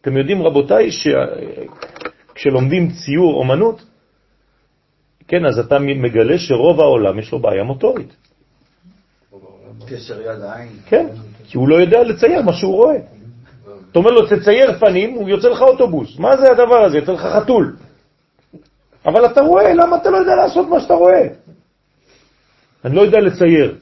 אתם 0.00 0.16
יודעים, 0.16 0.42
רבותיי, 0.42 0.90
שכשלומדים 0.90 2.90
ציור 2.90 3.34
אומנות, 3.34 3.82
כן, 5.28 5.46
אז 5.46 5.58
אתה 5.58 5.78
מגלה 5.78 6.38
שרוב 6.38 6.80
העולם 6.80 7.18
יש 7.18 7.32
לו 7.32 7.38
בעיה 7.38 7.62
מוטורית. 7.62 8.16
קשר 9.88 10.20
יד 10.20 10.40
העין. 10.40 10.68
כן, 10.86 11.06
כי 11.44 11.58
הוא 11.58 11.68
לא 11.68 11.76
יודע 11.76 12.02
לצייר 12.02 12.42
מה 12.42 12.52
שהוא 12.52 12.74
רואה. 12.74 12.96
אתה 13.90 13.98
אומר 13.98 14.10
לו, 14.10 14.26
תצייר 14.26 14.78
פנים, 14.78 15.14
הוא 15.14 15.28
יוצא 15.28 15.48
לך 15.48 15.62
אוטובוס. 15.62 16.18
מה 16.18 16.36
זה 16.36 16.50
הדבר 16.50 16.84
הזה? 16.84 16.98
יוצא 16.98 17.12
לך 17.12 17.20
חתול. 17.20 17.76
אבל 19.06 19.26
אתה 19.26 19.40
רואה, 19.40 19.74
למה 19.74 19.96
אתה 19.96 20.10
לא 20.10 20.16
יודע 20.16 20.34
לעשות 20.34 20.68
מה 20.68 20.80
שאתה 20.80 20.94
רואה? 20.94 21.28
אני 22.84 22.94
לא 22.96 23.00
יודע 23.00 23.18
לצייר. 23.20 23.78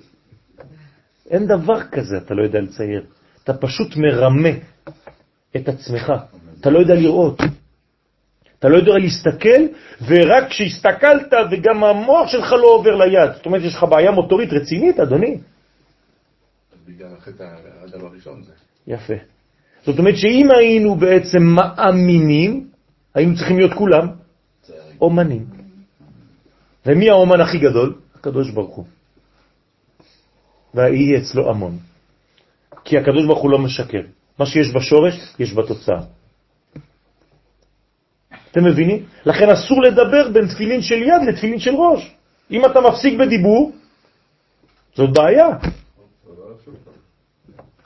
אין 1.30 1.46
דבר 1.46 1.82
כזה, 1.82 2.16
אתה 2.16 2.34
לא 2.34 2.42
יודע 2.42 2.60
לצייר. 2.60 3.04
אתה 3.44 3.54
פשוט 3.54 3.96
מרמה 3.96 4.48
את 5.56 5.68
עצמך. 5.68 6.12
אתה 6.60 6.70
לא 6.70 6.78
יודע 6.78 6.94
לראות. 6.94 7.40
אתה 8.58 8.68
לא 8.68 8.76
יודע 8.76 8.92
להסתכל, 8.98 9.62
ורק 10.06 10.48
כשהסתכלת 10.48 11.32
וגם 11.50 11.84
המוח 11.84 12.28
שלך 12.28 12.52
לא 12.52 12.66
עובר 12.66 12.96
ליד. 12.96 13.32
זאת 13.34 13.46
אומרת, 13.46 13.62
יש 13.62 13.74
לך 13.74 13.86
בעיה 13.90 14.10
מוטורית 14.10 14.52
רצינית, 14.52 15.00
אדוני. 15.00 15.38
בגלל 16.86 17.08
החטא, 17.18 17.44
הדבר 17.82 18.06
הראשון 18.06 18.42
זה. 18.42 18.52
יפה. 18.86 19.14
זאת 19.86 19.98
אומרת 19.98 20.16
שאם 20.16 20.48
היינו 20.58 20.94
בעצם 20.96 21.42
מאמינים, 21.42 22.68
היינו 23.14 23.36
צריכים 23.36 23.58
להיות 23.58 23.72
כולם 23.72 24.08
אומנים. 25.00 25.46
ומי 26.86 27.10
האומן 27.10 27.40
הכי 27.40 27.58
גדול? 27.58 27.94
הקדוש 28.26 28.50
ברוך 28.50 28.76
הוא. 28.76 28.84
ויהי 30.74 31.16
אצלו 31.16 31.50
המון. 31.50 31.78
כי 32.84 32.98
הקדוש 32.98 33.26
ברוך 33.26 33.42
הוא 33.42 33.50
לא 33.50 33.58
משקר. 33.58 34.00
מה 34.38 34.46
שיש 34.46 34.74
בשורש, 34.74 35.14
יש 35.38 35.52
בתוצאה. 35.52 36.00
אתם 38.50 38.64
מבינים? 38.64 39.06
לכן 39.26 39.50
אסור 39.50 39.82
לדבר 39.82 40.28
בין 40.32 40.48
תפילין 40.48 40.82
של 40.82 41.02
יד 41.02 41.22
לתפילין 41.28 41.58
של 41.58 41.74
ראש. 41.74 42.14
אם 42.50 42.66
אתה 42.66 42.80
מפסיק 42.80 43.18
בדיבור, 43.18 43.72
זאת 44.94 45.10
בעיה. 45.12 45.48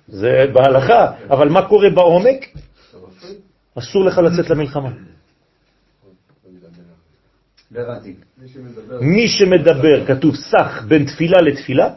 זה 0.08 0.46
בהלכה, 0.52 1.12
אבל 1.30 1.48
מה 1.48 1.68
קורה 1.68 1.90
בעומק? 1.90 2.46
אסור 3.78 4.04
לך 4.04 4.18
לצאת 4.18 4.50
למלחמה. 4.50 4.90
לא. 7.70 7.82
מי 8.38 8.48
שמדבר, 8.48 9.00
מי 9.00 9.28
שמדבר, 9.28 10.06
כתוב 10.06 10.34
סך 10.36 10.84
בין 10.88 11.04
תפילה 11.04 11.38
לתפילה, 11.40 11.90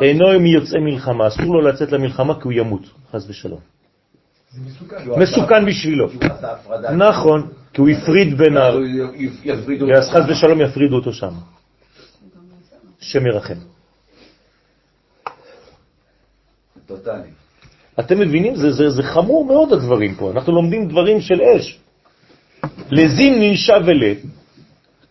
אינו 0.00 0.40
מיוצאי 0.40 0.80
מלחמה, 0.80 1.28
אסור 1.28 1.44
לו 1.44 1.60
לצאת 1.60 1.92
למלחמה 1.92 2.34
כי 2.34 2.44
הוא 2.44 2.52
ימות, 2.52 2.82
חס 3.12 3.28
ושלום. 3.28 3.60
מסוכן 5.16 5.66
בשבילו. 5.66 6.08
נכון, 6.96 7.48
כי 7.72 7.80
הוא 7.80 7.88
הפריד 7.88 8.38
בין 8.38 8.56
ה... 8.56 8.68
אז 9.98 10.10
חס 10.10 10.22
ושלום 10.28 10.60
יפרידו 10.60 10.96
אותו 10.96 11.12
שם. 11.12 11.34
השם 13.00 13.26
ירחם. 13.26 13.54
אתם 18.00 18.20
מבינים? 18.20 18.56
זה, 18.56 18.70
זה, 18.70 18.90
זה 18.90 19.02
חמור 19.02 19.44
מאוד 19.44 19.72
הדברים 19.72 20.14
פה. 20.14 20.30
אנחנו 20.30 20.52
לומדים 20.52 20.88
דברים 20.88 21.20
של 21.20 21.40
אש. 21.42 21.81
לזים 22.90 23.34
ננשא 23.40 23.78
ולה, 23.86 24.12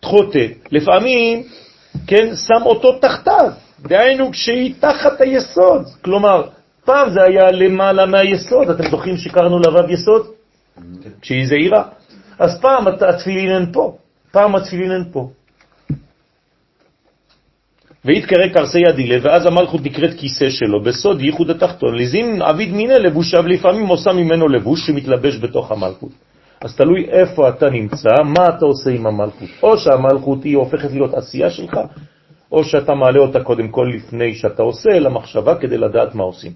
תחותה, 0.00 0.38
לפעמים, 0.70 1.42
כן, 2.06 2.36
שם 2.36 2.62
אותו 2.66 2.98
תחתיו. 2.98 3.50
דהיינו 3.80 4.30
כשהיא 4.32 4.74
תחת 4.80 5.20
היסוד. 5.20 5.82
כלומר, 6.02 6.42
פעם 6.84 7.10
זה 7.10 7.22
היה 7.22 7.50
למעלה 7.50 8.06
מהיסוד. 8.06 8.70
אתם 8.70 8.90
זוכרים 8.90 9.16
שקראנו 9.16 9.58
לוו 9.58 9.90
יסוד? 9.92 10.26
כשהיא 11.20 11.46
זהירה. 11.46 11.82
אז 12.38 12.60
פעם 12.60 12.88
הת- 12.88 13.02
התפילין 13.02 13.50
הן 13.50 13.72
פה, 13.72 13.96
פעם 14.32 14.56
התפילין 14.56 14.90
הן 14.90 15.04
פה. 15.12 15.30
והתקרא 18.04 18.46
קרסי 18.54 18.78
ידילה, 18.78 19.16
ואז 19.22 19.46
המלכות 19.46 19.80
נקראת 19.84 20.14
כיסא 20.18 20.50
שלו, 20.50 20.82
בסוד 20.82 21.20
ייחוד 21.20 21.50
התחתון. 21.50 21.94
לזין 21.98 22.42
עביד 22.42 22.72
מיני 22.72 22.98
לבושיו, 22.98 23.46
לפעמים 23.48 23.86
עושה 23.86 24.12
ממנו 24.12 24.48
לבוש 24.48 24.86
שמתלבש 24.86 25.36
בתוך 25.36 25.72
המלכות. 25.72 26.10
אז 26.62 26.76
תלוי 26.76 27.10
איפה 27.10 27.48
אתה 27.48 27.70
נמצא, 27.70 28.10
מה 28.24 28.48
אתה 28.48 28.64
עושה 28.64 28.90
עם 28.90 29.06
המלכות. 29.06 29.48
או 29.62 29.78
שהמלכות 29.78 30.44
היא 30.44 30.56
הופכת 30.56 30.90
להיות 30.90 31.14
עשייה 31.14 31.50
שלך, 31.50 31.78
או 32.52 32.64
שאתה 32.64 32.94
מעלה 32.94 33.18
אותה 33.18 33.44
קודם 33.44 33.68
כל 33.68 33.90
לפני 33.96 34.34
שאתה 34.34 34.62
עושה, 34.62 34.98
למחשבה 34.98 35.58
כדי 35.58 35.78
לדעת 35.78 36.14
מה 36.14 36.24
עושים. 36.24 36.52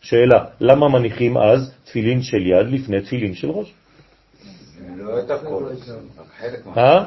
שאלה, 0.00 0.44
למה 0.60 0.88
מניחים 0.88 1.38
אז 1.38 1.74
תפילין 1.84 2.22
של 2.22 2.46
יד 2.46 2.66
לפני 2.66 3.00
תפילין 3.00 3.34
של 3.34 3.50
ראש? 3.50 3.74
לא 4.96 5.18
את 5.18 5.30
הכל, 5.30 5.64
רק 6.18 6.26
חלק 6.38 6.66
מה... 6.66 6.76
אה? 6.76 7.04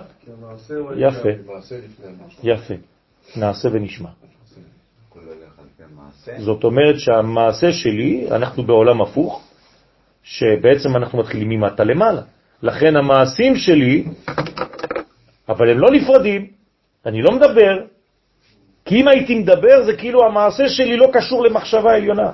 יפה. 0.98 1.30
יפה. 2.44 2.74
נעשה 3.36 3.70
ונשמע. 3.72 4.10
זאת 6.38 6.64
אומרת 6.64 7.00
שהמעשה 7.00 7.72
שלי, 7.72 8.28
אנחנו 8.32 8.64
בעולם 8.64 9.02
הפוך, 9.02 9.44
שבעצם 10.26 10.96
אנחנו 10.96 11.20
מתחילים 11.20 11.50
ממטה 11.50 11.84
למעלה. 11.84 12.22
לכן 12.64 12.96
המעשים 12.96 13.56
שלי, 13.56 14.04
אבל 15.50 15.70
הם 15.70 15.80
לא 15.80 15.92
נפרדים, 15.92 16.48
אני 17.06 17.22
לא 17.22 17.32
מדבר, 17.32 17.74
כי 18.86 19.02
אם 19.02 19.08
הייתי 19.08 19.36
מדבר 19.36 19.86
זה 19.86 19.94
כאילו 19.98 20.26
המעשה 20.26 20.70
שלי 20.70 20.98
לא 20.98 21.10
קשור 21.14 21.44
למחשבה 21.44 21.96
עליונה. 21.96 22.32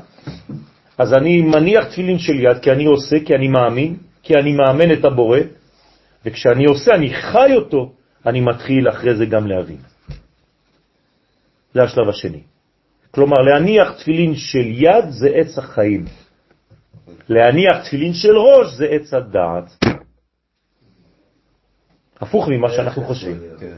אז 0.98 1.14
אני 1.14 1.42
מניח 1.42 1.86
תפילין 1.86 2.20
של 2.20 2.40
יד 2.40 2.58
כי 2.62 2.72
אני 2.72 2.86
עושה, 2.86 3.16
כי 3.26 3.36
אני 3.36 3.48
מאמין, 3.48 3.96
כי 4.24 4.36
אני 4.36 4.52
מאמן 4.54 4.94
את 4.94 5.06
הבורא, 5.06 5.40
וכשאני 6.26 6.66
עושה, 6.66 6.96
אני 6.96 7.14
חי 7.14 7.52
אותו, 7.56 7.92
אני 8.26 8.42
מתחיל 8.42 8.90
אחרי 8.90 9.16
זה 9.16 9.26
גם 9.26 9.48
להבין. 9.48 9.78
זה 11.74 11.84
השלב 11.84 12.10
השני. 12.10 12.42
כלומר, 13.12 13.38
להניח 13.38 13.92
תפילין 13.92 14.36
של 14.36 14.68
יד 14.68 15.10
זה 15.10 15.30
עץ 15.36 15.58
החיים. 15.58 16.06
להניח 17.30 17.84
תפילין 17.84 18.14
של 18.14 18.38
ראש 18.38 18.74
זה 18.78 18.86
עץ 18.86 19.14
הדעת. 19.14 19.84
הפוך 22.22 22.48
ממה 22.48 22.70
שאנחנו 22.70 23.04
חושבים. 23.04 23.38
כן. 23.60 23.78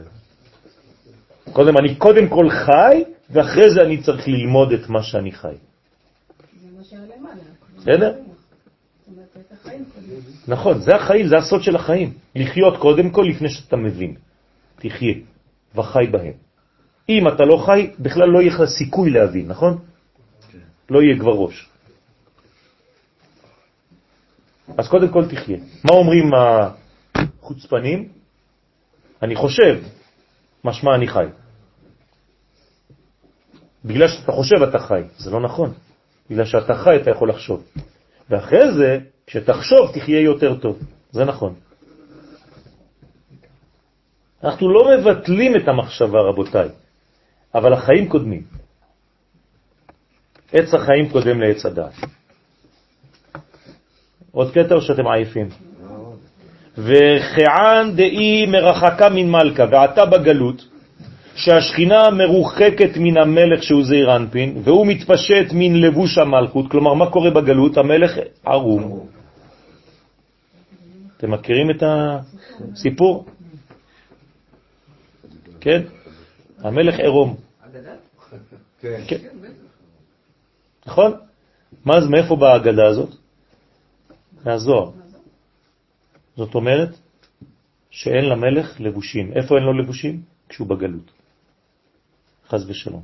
קודם, 1.52 1.78
אני 1.78 1.94
קודם 1.94 2.28
כל 2.28 2.50
חי, 2.50 3.04
ואחרי 3.30 3.70
זה 3.70 3.80
אני 3.80 4.02
צריך 4.02 4.28
ללמוד 4.28 4.72
את 4.72 4.88
מה 4.88 5.02
שאני 5.02 5.32
חי. 5.32 5.48
זה 5.48 6.68
מה 6.76 6.84
שהיה 6.84 7.02
למעלה. 7.18 7.42
בסדר? 7.76 8.14
נכון, 10.48 10.80
זה 10.80 10.94
החיים, 10.96 11.26
זה 11.28 11.36
הסוד 11.36 11.62
של 11.62 11.76
החיים. 11.76 12.12
לחיות 12.36 12.76
קודם 12.76 13.10
כל 13.10 13.24
לפני 13.30 13.48
שאתה 13.48 13.76
מבין. 13.76 14.14
תחיה, 14.76 15.14
וחי 15.74 16.06
בהם. 16.10 16.32
אם 17.08 17.28
אתה 17.28 17.44
לא 17.44 17.56
חי, 17.66 17.90
בכלל 17.98 18.28
לא 18.28 18.40
יהיה 18.40 18.54
לך 18.54 18.64
סיכוי 18.78 19.10
להבין, 19.10 19.48
נכון? 19.48 19.78
לא 20.90 21.02
יהיה 21.02 21.18
כבר 21.18 21.32
ראש. 21.32 21.68
אז 24.78 24.88
קודם 24.88 25.08
כל 25.08 25.24
תחיה. 25.28 25.58
מה 25.84 25.94
אומרים 25.94 26.30
החוצפנים? 27.14 28.08
אני 29.22 29.36
חושב, 29.36 29.82
משמע 30.64 30.94
אני 30.94 31.08
חי. 31.08 31.24
בגלל 33.84 34.08
שאתה 34.08 34.32
חושב 34.32 34.62
אתה 34.62 34.78
חי, 34.78 35.02
זה 35.16 35.30
לא 35.30 35.40
נכון. 35.40 35.72
בגלל 36.30 36.44
שאתה 36.44 36.74
חי 36.74 36.96
אתה 37.02 37.10
יכול 37.10 37.28
לחשוב. 37.28 37.64
ואחרי 38.30 38.72
זה, 38.72 38.98
כשתחשוב 39.26 39.92
תחיה 39.94 40.20
יותר 40.20 40.60
טוב. 40.60 40.78
זה 41.12 41.24
נכון. 41.24 41.54
אנחנו 44.44 44.72
לא 44.72 44.90
מבטלים 44.98 45.56
את 45.56 45.68
המחשבה, 45.68 46.18
רבותיי, 46.20 46.68
אבל 47.54 47.72
החיים 47.72 48.08
קודמים. 48.08 48.42
עץ 50.52 50.74
החיים 50.74 51.08
קודם 51.12 51.40
לעץ 51.40 51.66
הדעת. 51.66 51.94
עוד 54.34 54.50
קטע 54.50 54.74
או 54.74 54.80
שאתם 54.80 55.06
עייפים? 55.06 55.48
וחען 56.78 57.96
דאי 57.96 58.46
מרחקה 58.46 59.08
מן 59.08 59.30
מלכה, 59.30 59.64
ועתה 59.70 60.06
בגלות, 60.06 60.68
שהשכינה 61.34 62.10
מרוחקת 62.10 62.96
מן 62.96 63.16
המלך 63.16 63.62
שהוא 63.62 63.84
זעיר 63.84 64.16
אנפין, 64.16 64.62
והוא 64.64 64.86
מתפשט 64.86 65.46
מן 65.52 65.74
לבוש 65.76 66.18
המלכות, 66.18 66.70
כלומר 66.70 66.94
מה 66.94 67.10
קורה 67.10 67.30
בגלות? 67.30 67.78
המלך 67.78 68.12
ערום. 68.46 69.06
אתם 71.16 71.30
מכירים 71.30 71.70
את 71.70 71.82
הסיפור? 71.82 73.24
כן? 75.60 75.82
המלך 76.58 76.98
עירום. 76.98 77.36
כן. 78.80 79.18
נכון? 80.86 81.12
מה 81.84 81.94
מאיפה 82.10 82.36
באה 82.36 82.52
האגדה 82.52 82.86
הזאת? 82.86 83.23
מהזוהר. 84.44 84.90
זאת 86.36 86.54
אומרת 86.54 86.88
שאין 87.90 88.24
למלך 88.24 88.80
לבושים. 88.80 89.32
איפה 89.32 89.54
אין 89.56 89.64
לו 89.64 89.72
לבושים? 89.72 90.20
כשהוא 90.48 90.68
בגלות. 90.68 91.10
חז 92.48 92.70
ושלום. 92.70 93.02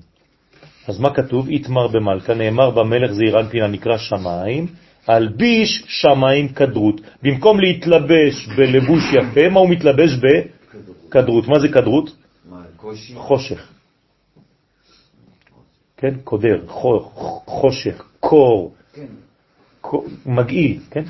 אז 0.89 0.99
מה 1.01 1.15
כתוב? 1.15 1.49
איתמר 1.49 1.89
במלכה, 1.89 2.35
נאמר 2.35 2.71
במלך 2.71 3.12
זעיר 3.12 3.41
אנפין 3.41 3.62
הנקרא 3.62 3.97
שמיים, 3.99 4.67
אלביש 5.09 5.85
שמיים 5.87 6.49
כדרות. 6.49 7.01
במקום 7.23 7.61
להתלבש 7.61 8.49
בלבוש 8.57 9.03
יפה, 9.12 9.49
מה 9.49 9.61
הוא 9.61 9.69
מתלבש 9.71 10.11
בכדרות? 10.17 11.49
מה 11.49 11.59
זה 11.61 11.69
כדרות? 11.69 12.11
חושך. 13.17 13.69
כן? 15.97 16.15
קודר, 16.25 16.65
חו- 16.69 17.01
חושך, 17.47 18.03
קור, 18.21 18.75
כן. 18.93 19.07
קור- 19.81 20.07
מגעיל, 20.27 20.81
כן? 20.91 21.05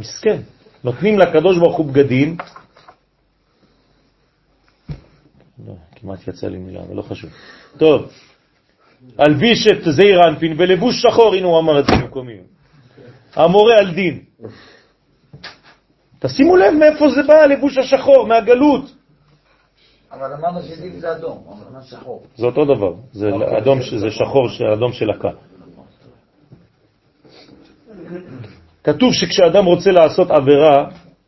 מסכן. 0.00 0.40
נותנים 0.84 1.18
לקדוש 1.18 1.58
ברוך 1.58 1.76
הוא 1.76 1.86
בגדים, 1.86 2.36
לא, 5.66 5.74
כמעט 5.96 6.28
יצא 6.28 6.48
לי 6.48 6.58
מילה, 6.58 6.80
אבל 6.80 6.96
לא 6.96 7.02
חשוב. 7.02 7.30
טוב, 7.78 8.12
אלביש 9.20 9.66
את 9.66 9.84
זעיר 9.84 10.20
אנפין 10.28 10.56
בלבוש 10.56 11.02
שחור, 11.02 11.34
הנה 11.34 11.46
הוא 11.46 11.58
אמר 11.58 11.80
את 11.80 11.86
זה 11.86 11.92
במקומי. 11.92 12.36
המורה 13.34 13.74
על 13.78 13.94
דין. 13.94 14.24
תשימו 16.18 16.56
לב 16.56 16.74
מאיפה 16.74 17.08
זה 17.10 17.22
בא, 17.22 17.34
הלבוש 17.34 17.78
השחור, 17.78 18.26
מהגלות. 18.26 18.84
אבל 20.12 20.32
אמרנו 20.32 20.62
שדין 20.62 21.00
זה 21.00 21.12
אדום, 21.12 21.44
אמרנו 21.48 21.82
שחור. 21.86 22.22
זה 22.36 22.46
אותו 22.46 22.64
דבר, 22.64 22.94
זה 23.12 23.30
אדום, 23.58 23.78
זה 24.00 24.10
שחור, 24.10 24.48
אדום 24.74 24.92
של 24.92 25.10
הקה. 25.10 25.30
כתוב 28.84 29.12
שכשאדם 29.12 29.64
רוצה 29.64 29.90
לעשות 29.90 30.30
עבירה, 30.30 30.84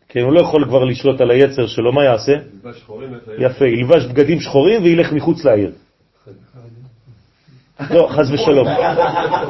כן, 0.08 0.20
הוא 0.20 0.32
לא 0.32 0.40
יכול 0.40 0.64
כבר 0.64 0.84
לשלוט 0.84 1.20
על 1.20 1.30
היצר 1.30 1.66
שלו, 1.66 1.92
מה 1.92 2.04
יעשה? 2.04 2.32
ילבש 2.32 2.78
שחורים, 2.78 3.14
איך 3.14 3.22
יפה, 3.38 3.66
ילבש 3.66 4.04
בגדים 4.04 4.40
שחורים 4.40 4.82
וילך 4.82 5.12
מחוץ 5.12 5.44
לעיר. 5.44 5.72
לא, 7.90 8.08
חז 8.10 8.32
ושלום. 8.32 8.68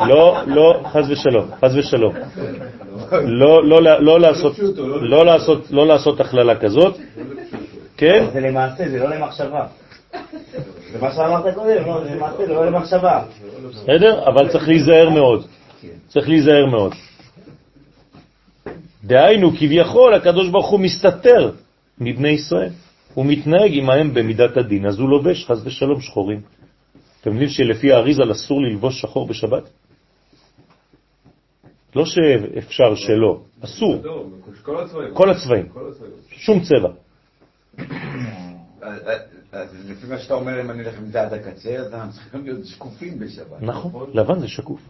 לא, 0.09 0.37
לא, 0.47 0.83
חז 0.93 1.11
ושלום, 1.11 1.51
חז 1.61 1.77
ושלום. 1.77 2.15
לא, 3.13 3.65
לא, 3.69 3.83
לא 4.01 4.21
לעשות, 4.21 4.57
לא 5.01 5.25
לעשות, 5.25 5.71
לא 5.71 5.87
לעשות 5.87 6.21
הכללה 6.21 6.57
כזאת, 6.57 6.99
כן? 7.97 8.25
זה 8.33 8.41
למעשה, 8.41 8.89
זה 8.89 8.99
לא 8.99 9.11
למחשבה. 9.11 9.67
זה 10.93 10.99
מה 11.01 11.13
שאמרת 11.13 11.55
קודם, 11.55 11.87
לא, 11.87 12.05
זה 12.05 12.11
למעשה, 12.15 12.47
זה 12.47 12.53
לא 12.53 12.67
למחשבה. 12.67 13.23
בסדר? 13.71 14.25
אבל 14.29 14.49
צריך 14.49 14.69
להיזהר 14.69 15.11
מאוד. 15.11 15.47
צריך 16.09 16.29
להיזהר 16.29 16.67
מאוד. 16.67 16.93
דהיינו, 19.05 19.51
כביכול, 19.51 20.15
הקדוש 20.15 20.49
ברוך 20.49 20.71
הוא 20.71 20.81
מסתתר 20.81 21.51
מבני 21.99 22.29
ישראל. 22.29 22.73
הוא 23.15 23.27
מתנהג 23.27 23.71
עמהם 23.73 24.15
במידת 24.15 24.57
הדין, 24.57 24.87
אז 24.87 24.99
הוא 24.99 25.09
לובש 25.09 25.47
חס 25.47 25.59
ושלום 25.65 26.01
שחורים. 26.01 26.41
אתם 27.21 27.31
יודעים 27.31 27.49
שלפי 27.49 27.93
האריזל 27.93 28.33
אסור 28.33 28.63
ללבוש 28.63 29.01
שחור 29.01 29.27
בשבת? 29.27 29.63
לא 31.97 32.05
שאפשר 32.07 32.95
שלא, 32.95 33.41
אסור. 33.65 34.03
כל 34.63 34.81
הצבעים. 34.81 35.15
כל 35.15 35.31
הצבעים. 35.31 35.67
שום 36.31 36.61
צבע. 36.61 36.89
אז 39.53 39.91
לפי 39.91 40.07
מה 40.07 40.19
שאתה 40.19 40.35
אומר, 40.35 40.61
אם 40.61 40.71
אני 40.71 40.83
אלך 40.83 40.99
עם 40.99 41.07
זה 41.07 41.23
עד 41.23 41.33
הקצה, 41.33 41.77
אז 41.77 41.95
אנחנו 41.95 42.13
צריכים 42.13 42.45
להיות 42.45 42.67
שקופים 42.67 43.19
בשבת. 43.19 43.63
נכון, 43.63 44.11
לבן 44.15 44.39
זה 44.41 44.49
שקוף. 44.49 44.81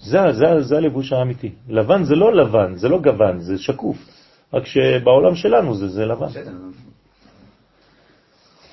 זה, 0.00 0.18
זה, 0.32 0.62
זה 0.62 0.76
הלבוש 0.76 1.12
האמיתי. 1.12 1.50
לבן 1.68 2.04
זה 2.04 2.14
לא 2.14 2.34
לבן, 2.34 2.74
זה 2.74 2.88
לא 2.88 2.98
גוון, 3.00 3.40
זה 3.40 3.58
שקוף. 3.58 3.96
רק 4.54 4.66
שבעולם 4.66 5.34
שלנו 5.34 5.74
זה, 5.74 5.88
זה 5.88 6.06
לבן. 6.06 6.26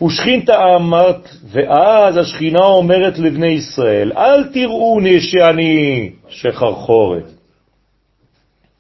ושכינתה 0.06 0.76
אמרת, 0.76 1.30
ואז 1.44 2.18
השכינה 2.18 2.66
אומרת 2.66 3.20
לבני 3.20 3.48
ישראל, 3.48 4.12
אל 4.18 4.54
תראוני 4.54 5.22
שאני 5.22 6.10
שחרחורת. 6.30 7.24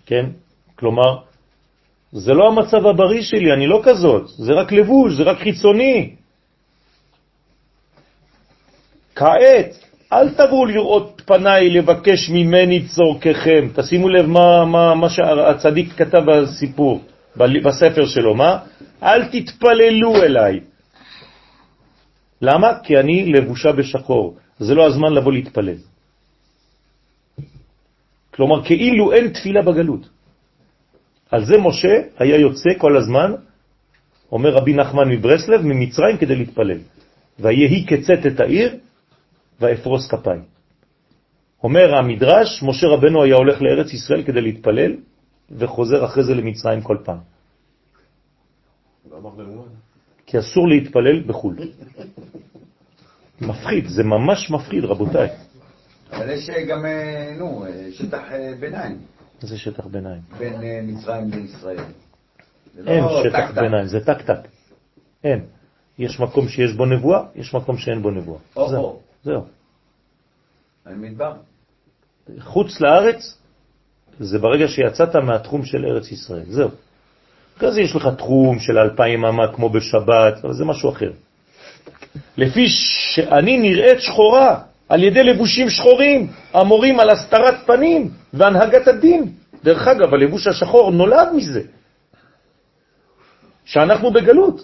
כן? 0.05 0.25
כלומר, 0.75 1.17
זה 2.11 2.33
לא 2.33 2.47
המצב 2.47 2.85
הבריא 2.85 3.21
שלי, 3.21 3.53
אני 3.53 3.67
לא 3.67 3.81
כזאת, 3.83 4.27
זה 4.27 4.53
רק 4.53 4.71
לבוש, 4.71 5.13
זה 5.13 5.23
רק 5.23 5.37
חיצוני. 5.37 6.15
כעת, 9.15 9.86
אל 10.13 10.29
תבואו 10.29 10.65
לראות 10.65 11.21
פניי 11.25 11.69
לבקש 11.69 12.29
ממני 12.29 12.87
צורככם. 12.87 13.67
תשימו 13.75 14.09
לב 14.09 14.25
מה, 14.25 14.65
מה, 14.65 14.95
מה 14.95 15.09
שהצדיק 15.09 15.93
כתב 15.93 16.21
בסיפור, 16.27 17.01
בספר 17.37 18.05
שלו, 18.05 18.35
מה? 18.35 18.59
אל 19.03 19.25
תתפללו 19.25 20.15
אליי. 20.15 20.59
למה? 22.41 22.67
כי 22.83 22.97
אני 22.97 23.25
לבושה 23.33 23.71
בשחור. 23.71 24.37
זה 24.59 24.75
לא 24.75 24.87
הזמן 24.87 25.13
לבוא 25.13 25.31
להתפלל. 25.31 25.77
כלומר, 28.33 28.63
כאילו 28.63 29.13
אין 29.13 29.27
תפילה 29.33 29.61
בגלות. 29.61 30.09
על 31.31 31.45
זה 31.45 31.57
משה 31.57 32.01
היה 32.19 32.37
יוצא 32.37 32.69
כל 32.77 32.97
הזמן, 32.97 33.31
אומר 34.31 34.49
רבי 34.49 34.73
נחמן 34.73 35.09
מברסלב, 35.09 35.61
ממצרים 35.61 36.17
כדי 36.17 36.35
להתפלל. 36.35 36.79
ויהי 37.39 37.85
קצת 37.85 38.25
את 38.27 38.39
העיר, 38.39 38.75
ואפרוס 39.59 40.07
כפיים. 40.11 40.43
אומר 41.63 41.95
המדרש, 41.95 42.63
משה 42.63 42.87
רבנו 42.87 43.23
היה 43.23 43.35
הולך 43.35 43.61
לארץ 43.61 43.93
ישראל 43.93 44.23
כדי 44.23 44.41
להתפלל, 44.41 44.95
וחוזר 45.51 46.05
אחרי 46.05 46.23
זה 46.23 46.33
למצרים 46.33 46.81
כל 46.81 46.97
פעם. 47.03 47.19
כי 50.25 50.39
אסור 50.39 50.67
להתפלל 50.67 51.23
בחו"ל. 51.23 51.55
מפחיד, 53.41 53.87
זה 53.87 54.03
ממש 54.03 54.51
מפחיד, 54.51 54.83
רבותיי. 54.85 55.29
אבל 56.11 56.29
יש 56.29 56.49
אה, 56.49 56.65
גם, 56.65 56.85
אה, 56.85 57.33
נו, 57.37 57.65
אה, 57.65 57.91
שטח 57.91 58.23
ביניים 58.59 58.97
זה 59.39 59.57
שטח 59.57 59.85
ביניים. 59.85 60.21
בין 60.37 60.89
מצרים 60.89 61.29
לישראל. 61.31 61.77
זה 62.75 62.83
לא 62.83 62.91
אין 62.91 63.03
שטח. 63.23 63.51
ביניים, 63.55 63.87
זה 63.87 64.05
טק-טק. 64.05 64.47
אין. 65.23 65.45
יש 65.99 66.19
מקום 66.19 66.47
שיש 66.47 66.73
בו 66.73 66.85
נבואה, 66.85 67.23
יש 67.35 67.53
מקום 67.53 67.77
שאין 67.77 68.01
בו 68.01 68.11
נבואה. 68.11 68.39
זהו. 69.23 69.45
המדבר. 70.85 71.33
חוץ 72.39 72.81
לארץ 72.81 73.37
זה 74.19 74.39
ברגע 74.39 74.67
שיצאת 74.67 75.15
מהתחום 75.15 75.65
של 75.65 75.85
ארץ 75.85 76.11
ישראל, 76.11 76.45
זהו. 76.47 76.69
אחרי 77.57 77.71
זה 77.71 77.81
יש 77.81 77.95
לך 77.95 78.07
תחום 78.17 78.59
של 78.59 78.77
אלפיים 78.77 79.25
אמה 79.25 79.53
כמו 79.55 79.69
בשבת, 79.69 80.45
אבל 80.45 80.53
זה 80.53 80.65
משהו 80.65 80.89
אחר. 80.89 81.11
לפי 82.37 82.67
שאני 82.67 83.57
נראית 83.57 84.01
שחורה 84.01 84.61
על 84.89 85.03
ידי 85.03 85.23
לבושים 85.23 85.69
שחורים, 85.69 86.27
המורים 86.53 86.99
על 86.99 87.09
הסתרת 87.09 87.55
פנים 87.65 88.09
והנהגת 88.33 88.87
הדין. 88.87 89.33
דרך 89.63 89.87
אגב, 89.87 90.13
הלבוש 90.13 90.47
השחור 90.47 90.91
נולד 90.91 91.27
מזה, 91.35 91.61
שאנחנו 93.65 94.11
בגלות. 94.11 94.61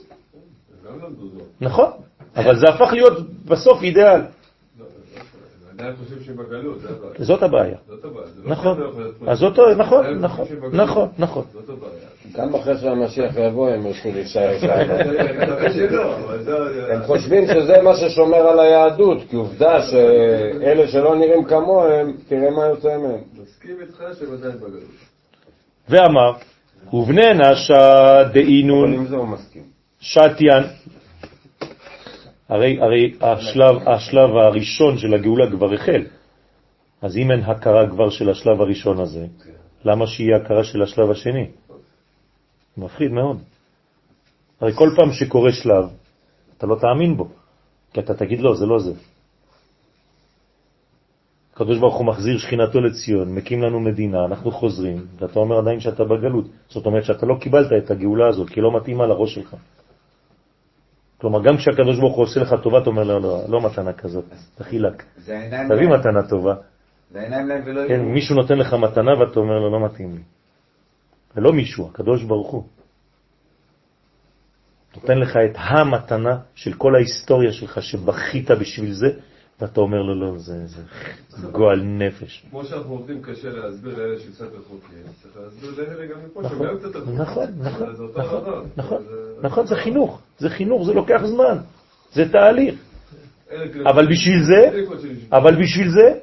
נכון, 1.62 1.92
אבל 2.36 2.60
זה 2.60 2.70
הפך 2.70 2.94
להיות 2.94 3.30
בסוף 3.46 3.84
אידיאל. 3.84 4.22
עדיין 5.78 5.94
זה 6.08 7.44
הבעיה. 7.44 7.78
זאת 7.88 8.06
הבעיה. 8.06 8.28
לא 8.44 8.52
נכון. 8.52 8.80
לא 8.80 9.32
אז 9.32 9.40
זאת. 9.40 9.60
נכון, 9.78 10.06
נכון. 10.20 10.46
נכון, 10.74 11.10
נכון. 11.18 11.44
גם 12.36 12.56
אחרי 12.56 12.78
שהמשיח 12.78 13.36
יבוא 13.38 13.70
הם 13.70 13.86
ירצו 13.86 14.12
להישאר 14.14 14.58
שם. 14.60 14.70
הם 16.92 17.04
חושבים 17.04 17.48
שזה 17.48 17.82
מה 17.82 17.96
ששומר 17.96 18.38
על 18.38 18.60
היהדות, 18.60 19.18
כי 19.30 19.36
עובדה 19.36 19.82
שאלה 19.82 20.88
שלא 20.88 21.16
נראים 21.16 21.44
כמוהם, 21.44 22.14
תראה 22.28 22.50
מה 22.50 22.66
יוצא 22.66 22.98
מהם. 22.98 23.22
מסכים 23.44 23.76
איתך 23.82 24.04
שהם 24.20 24.34
עדיין 24.34 24.58
בגלות. 24.58 24.84
ואמר, 25.90 26.32
ובני 26.94 27.34
נשה 27.34 28.24
אבל 28.24 28.32
דאינון 28.34 28.94
עם 28.94 29.06
זה 29.08 29.16
הוא 29.16 29.28
מסכים. 29.28 29.64
שתיין. 30.00 30.64
הרי, 32.54 32.82
הרי 32.82 33.14
השלב, 33.22 33.76
השלב 33.88 34.30
הראשון 34.30 34.98
של 34.98 35.14
הגאולה 35.14 35.52
כבר 35.52 35.74
החל. 35.74 36.04
אז 37.02 37.18
אם 37.18 37.32
אין 37.32 37.40
הכרה 37.40 37.90
כבר 37.90 38.10
של 38.10 38.30
השלב 38.30 38.62
הראשון 38.62 39.00
הזה, 39.00 39.26
למה 39.86 40.08
שיהיה 40.08 40.38
הכרה 40.38 40.64
של 40.64 40.82
השלב 40.82 41.12
השני? 41.12 41.48
מפחיד 42.78 43.12
מאוד. 43.12 43.38
הרי 44.62 44.74
כל 44.74 44.90
פעם 44.96 45.12
שקורה 45.12 45.52
שלב, 45.52 45.86
אתה 46.58 46.68
לא 46.68 46.76
תאמין 46.76 47.18
בו, 47.18 47.28
כי 47.94 48.00
אתה 48.00 48.14
תגיד 48.14 48.40
לא, 48.40 48.56
זה 48.56 48.66
לא 48.66 48.80
זה. 48.80 48.94
הקדוש 51.54 51.80
ברוך 51.80 51.96
הוא 51.96 52.06
מחזיר 52.06 52.38
שכינתו 52.38 52.82
לציון, 52.82 53.36
מקים 53.36 53.62
לנו 53.62 53.80
מדינה, 53.80 54.26
אנחנו 54.26 54.52
חוזרים, 54.52 55.06
ואתה 55.20 55.40
אומר 55.40 55.58
עדיין 55.58 55.80
שאתה 55.80 56.04
בגלות. 56.04 56.46
זאת 56.70 56.86
אומרת 56.86 57.06
שאתה 57.06 57.26
לא 57.26 57.36
קיבלת 57.42 57.72
את 57.78 57.92
הגאולה 57.92 58.28
הזאת, 58.28 58.50
כי 58.50 58.62
לא 58.62 58.78
מתאימה 58.78 59.06
לראש 59.06 59.36
שלך. 59.36 59.56
כלומר, 61.24 61.44
גם 61.44 61.58
כשהקדוש 61.58 62.00
ברוך 62.00 62.16
הוא 62.16 62.24
עושה 62.24 62.40
לך 62.40 62.56
טובה, 62.64 62.78
אתה 62.82 62.90
אומר 62.90 63.04
לו, 63.04 63.20
לא, 63.20 63.44
לא 63.48 63.62
מתנה 63.62 63.94
כזאת, 63.94 64.26
תחילק. 64.56 65.04
זה 65.18 65.50
תביא. 65.70 65.88
מתנה 65.88 66.28
טובה. 66.30 66.56
זה 67.12 67.20
העיניים 67.20 67.48
להם 67.48 67.62
ולא 67.66 67.88
כן. 67.88 68.02
מישהו 68.02 68.36
נותן 68.36 68.58
לך 68.58 68.74
מתנה 68.74 69.20
ואתה 69.20 69.40
אומר 69.40 69.60
לו, 69.60 69.72
לא 69.72 69.86
מתאים 69.86 70.16
לי. 70.16 70.22
ולא 71.36 71.54
מישהו, 71.54 71.88
הקדוש 71.88 72.24
ברוך 72.24 72.52
הוא. 72.52 72.64
נותן 74.96 75.18
לך 75.18 75.38
את 75.38 75.56
המתנה 75.56 76.38
של 76.56 76.74
כל 76.74 76.96
ההיסטוריה 76.96 77.52
שלך 77.52 77.82
שבכית 77.82 78.52
בשביל 78.52 78.94
זה, 78.94 79.08
ואתה 79.62 79.82
אומר 79.82 80.02
לו, 80.02 80.16
לא, 80.16 80.38
זה, 80.38 80.66
גועל 81.52 81.82
נפש. 81.84 82.46
כמו 82.52 82.66
שאנחנו 82.66 82.92
עובדים 82.92 83.22
קשה 83.22 83.50
להסביר 83.50 83.98
לאלה 83.98 84.20
שקצת 84.20 84.46
רחוקים, 84.46 84.98
צריך 85.24 85.38
להסביר 85.44 85.72
לאלה 85.78 86.06
גם 86.06 86.20
מפה 86.26 86.42
נכון, 86.42 86.58
שהם 86.60 86.68
גם 86.68 86.78
קצת 86.80 86.96
רחוקים. 86.96 87.22
נכון, 87.22 87.48
נכון, 87.60 87.90
נכון. 88.16 88.66
נכון, 88.78 89.04
זה- 89.04 89.42
נכון, 89.42 89.66
חינוך, 89.84 90.22
זה 90.40 90.50
חינוך, 90.50 90.86
זה 90.86 90.94
לוקח 90.94 91.22
זמן, 91.26 91.58
זה 92.14 92.32
תהליך. 92.32 92.76
אבל 93.86 94.06
בשביל 94.12 94.44
זה. 94.44 94.84
אבל 95.32 95.62
בשביל 95.64 95.90
זה, 95.92 96.20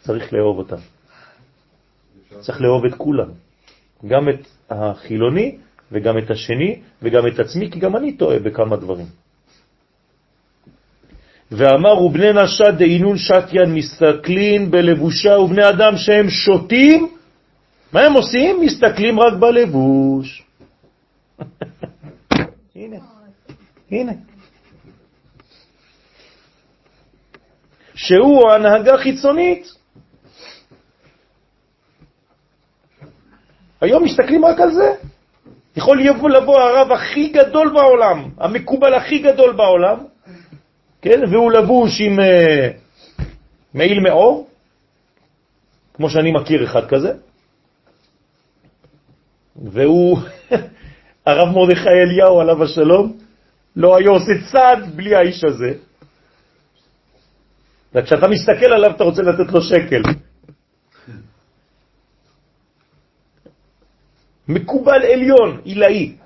צריך 0.00 0.32
לאהוב 0.32 0.58
אותם. 0.58 0.76
צריך 2.40 2.60
לאהוב 2.60 2.84
את 2.84 2.94
כולם. 2.94 3.28
גם 4.06 4.28
את 4.28 4.40
החילוני 4.70 5.58
וגם 5.92 6.18
את 6.18 6.30
השני 6.30 6.80
וגם 7.02 7.26
את 7.26 7.38
עצמי, 7.40 7.70
כי 7.70 7.78
גם 7.80 7.96
אני 7.96 8.16
טועה 8.16 8.38
בכמה 8.38 8.76
דברים. 8.76 9.06
ואמר 11.50 12.02
ובני 12.02 12.32
נשה 12.32 12.70
דהינון 12.70 13.16
שתיין 13.18 13.74
מסתכלים 13.74 14.70
בלבושה 14.70 15.38
ובני 15.38 15.68
אדם 15.68 15.96
שהם 15.96 16.30
שותים, 16.30 17.08
מה 17.92 18.00
הם 18.00 18.12
עושים? 18.12 18.60
מסתכלים 18.60 19.20
רק 19.20 19.32
בלבוש. 19.40 20.42
הנה, 22.76 22.96
הנה. 23.90 24.12
שהוא 27.94 28.50
הנהגה 28.50 28.98
חיצונית. 28.98 29.66
היום 33.80 34.04
מסתכלים 34.04 34.44
רק 34.44 34.60
על 34.60 34.72
זה. 34.72 34.94
יכול 35.76 35.98
לבוא, 36.36 36.60
הרב 36.60 36.92
הכי 36.92 37.28
גדול 37.28 37.72
בעולם, 37.72 38.28
המקובל 38.38 38.94
הכי 38.94 39.18
גדול 39.18 39.52
בעולם, 39.52 40.09
כן, 41.02 41.20
והוא 41.30 41.52
לבוש 41.52 42.00
עם 42.00 42.20
אה, 42.20 42.68
מעיל 43.74 44.00
מאור, 44.00 44.48
כמו 45.94 46.10
שאני 46.10 46.32
מכיר 46.32 46.64
אחד 46.64 46.88
כזה, 46.88 47.12
והוא, 49.56 50.18
הרב 51.26 51.48
מרדכי 51.54 51.88
אליהו 51.88 52.40
עליו 52.40 52.64
השלום, 52.64 53.18
לא 53.76 53.96
היה 53.96 54.10
עושה 54.10 54.32
צעד 54.52 54.96
בלי 54.96 55.14
האיש 55.14 55.44
הזה. 55.44 55.74
וכשאתה 57.94 58.28
מסתכל 58.28 58.72
עליו 58.72 58.90
אתה 58.90 59.04
רוצה 59.04 59.22
לתת 59.22 59.52
לו 59.52 59.62
שקל. 59.62 60.02
מקובל 64.48 65.02
עליון, 65.12 65.60
עילאי. 65.64 66.16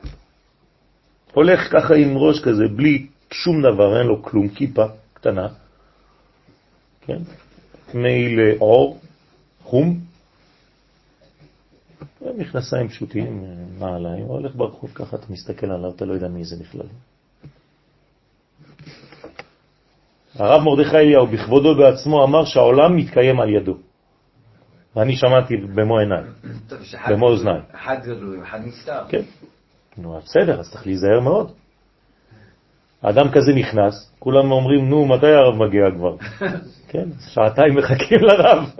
הולך 1.32 1.60
ככה 1.72 1.94
עם 1.94 2.16
ראש 2.16 2.40
כזה, 2.40 2.64
בלי 2.76 3.06
שום 3.34 3.62
דבר, 3.62 3.98
אין 3.98 4.06
לו 4.06 4.22
כלום, 4.22 4.48
כיפה 4.48 4.84
קטנה, 5.14 5.48
כן? 7.00 7.18
מעיל 7.94 8.40
עור, 8.58 8.98
חום, 9.62 10.00
מכנסיים 12.36 12.88
פשוטים, 12.88 13.44
נעליים, 13.78 14.24
הולך 14.24 14.54
ברחוב 14.56 14.90
ככה, 14.94 15.16
אתה 15.16 15.26
מסתכל 15.30 15.66
עליו, 15.66 15.90
אתה 15.90 16.04
לא 16.04 16.12
יודע 16.12 16.28
מי 16.28 16.44
זה 16.44 16.56
בכלל. 16.60 16.86
הרב 20.34 20.62
מרדכי 20.62 20.96
אליהו 20.96 21.26
בכבודו 21.26 21.76
בעצמו 21.76 22.24
אמר 22.24 22.44
שהעולם 22.44 22.96
מתקיים 22.96 23.40
על 23.40 23.48
ידו. 23.48 23.76
ואני 24.96 25.16
שמעתי 25.16 25.56
במו 25.56 25.98
עיניי, 25.98 26.24
במו 27.10 27.26
אוזניי. 27.26 27.60
אחד 27.74 27.96
גלוי, 28.04 28.42
אחד 28.42 28.60
נסתר. 28.64 29.04
כן. 29.08 29.22
נו, 29.96 30.20
בסדר, 30.24 30.60
אז 30.60 30.70
צריך 30.70 30.86
להיזהר 30.86 31.20
מאוד. 31.20 31.52
האדם 33.04 33.30
כזה 33.30 33.52
נכנס, 33.52 34.10
כולם 34.18 34.52
אומרים, 34.52 34.88
נו, 34.88 35.06
מתי 35.06 35.26
הרב 35.26 35.54
מגיע 35.54 35.84
כבר? 35.96 36.16
כן, 36.90 37.04
שעתיים 37.28 37.74
מחכים 37.74 38.18
לרב. 38.20 38.70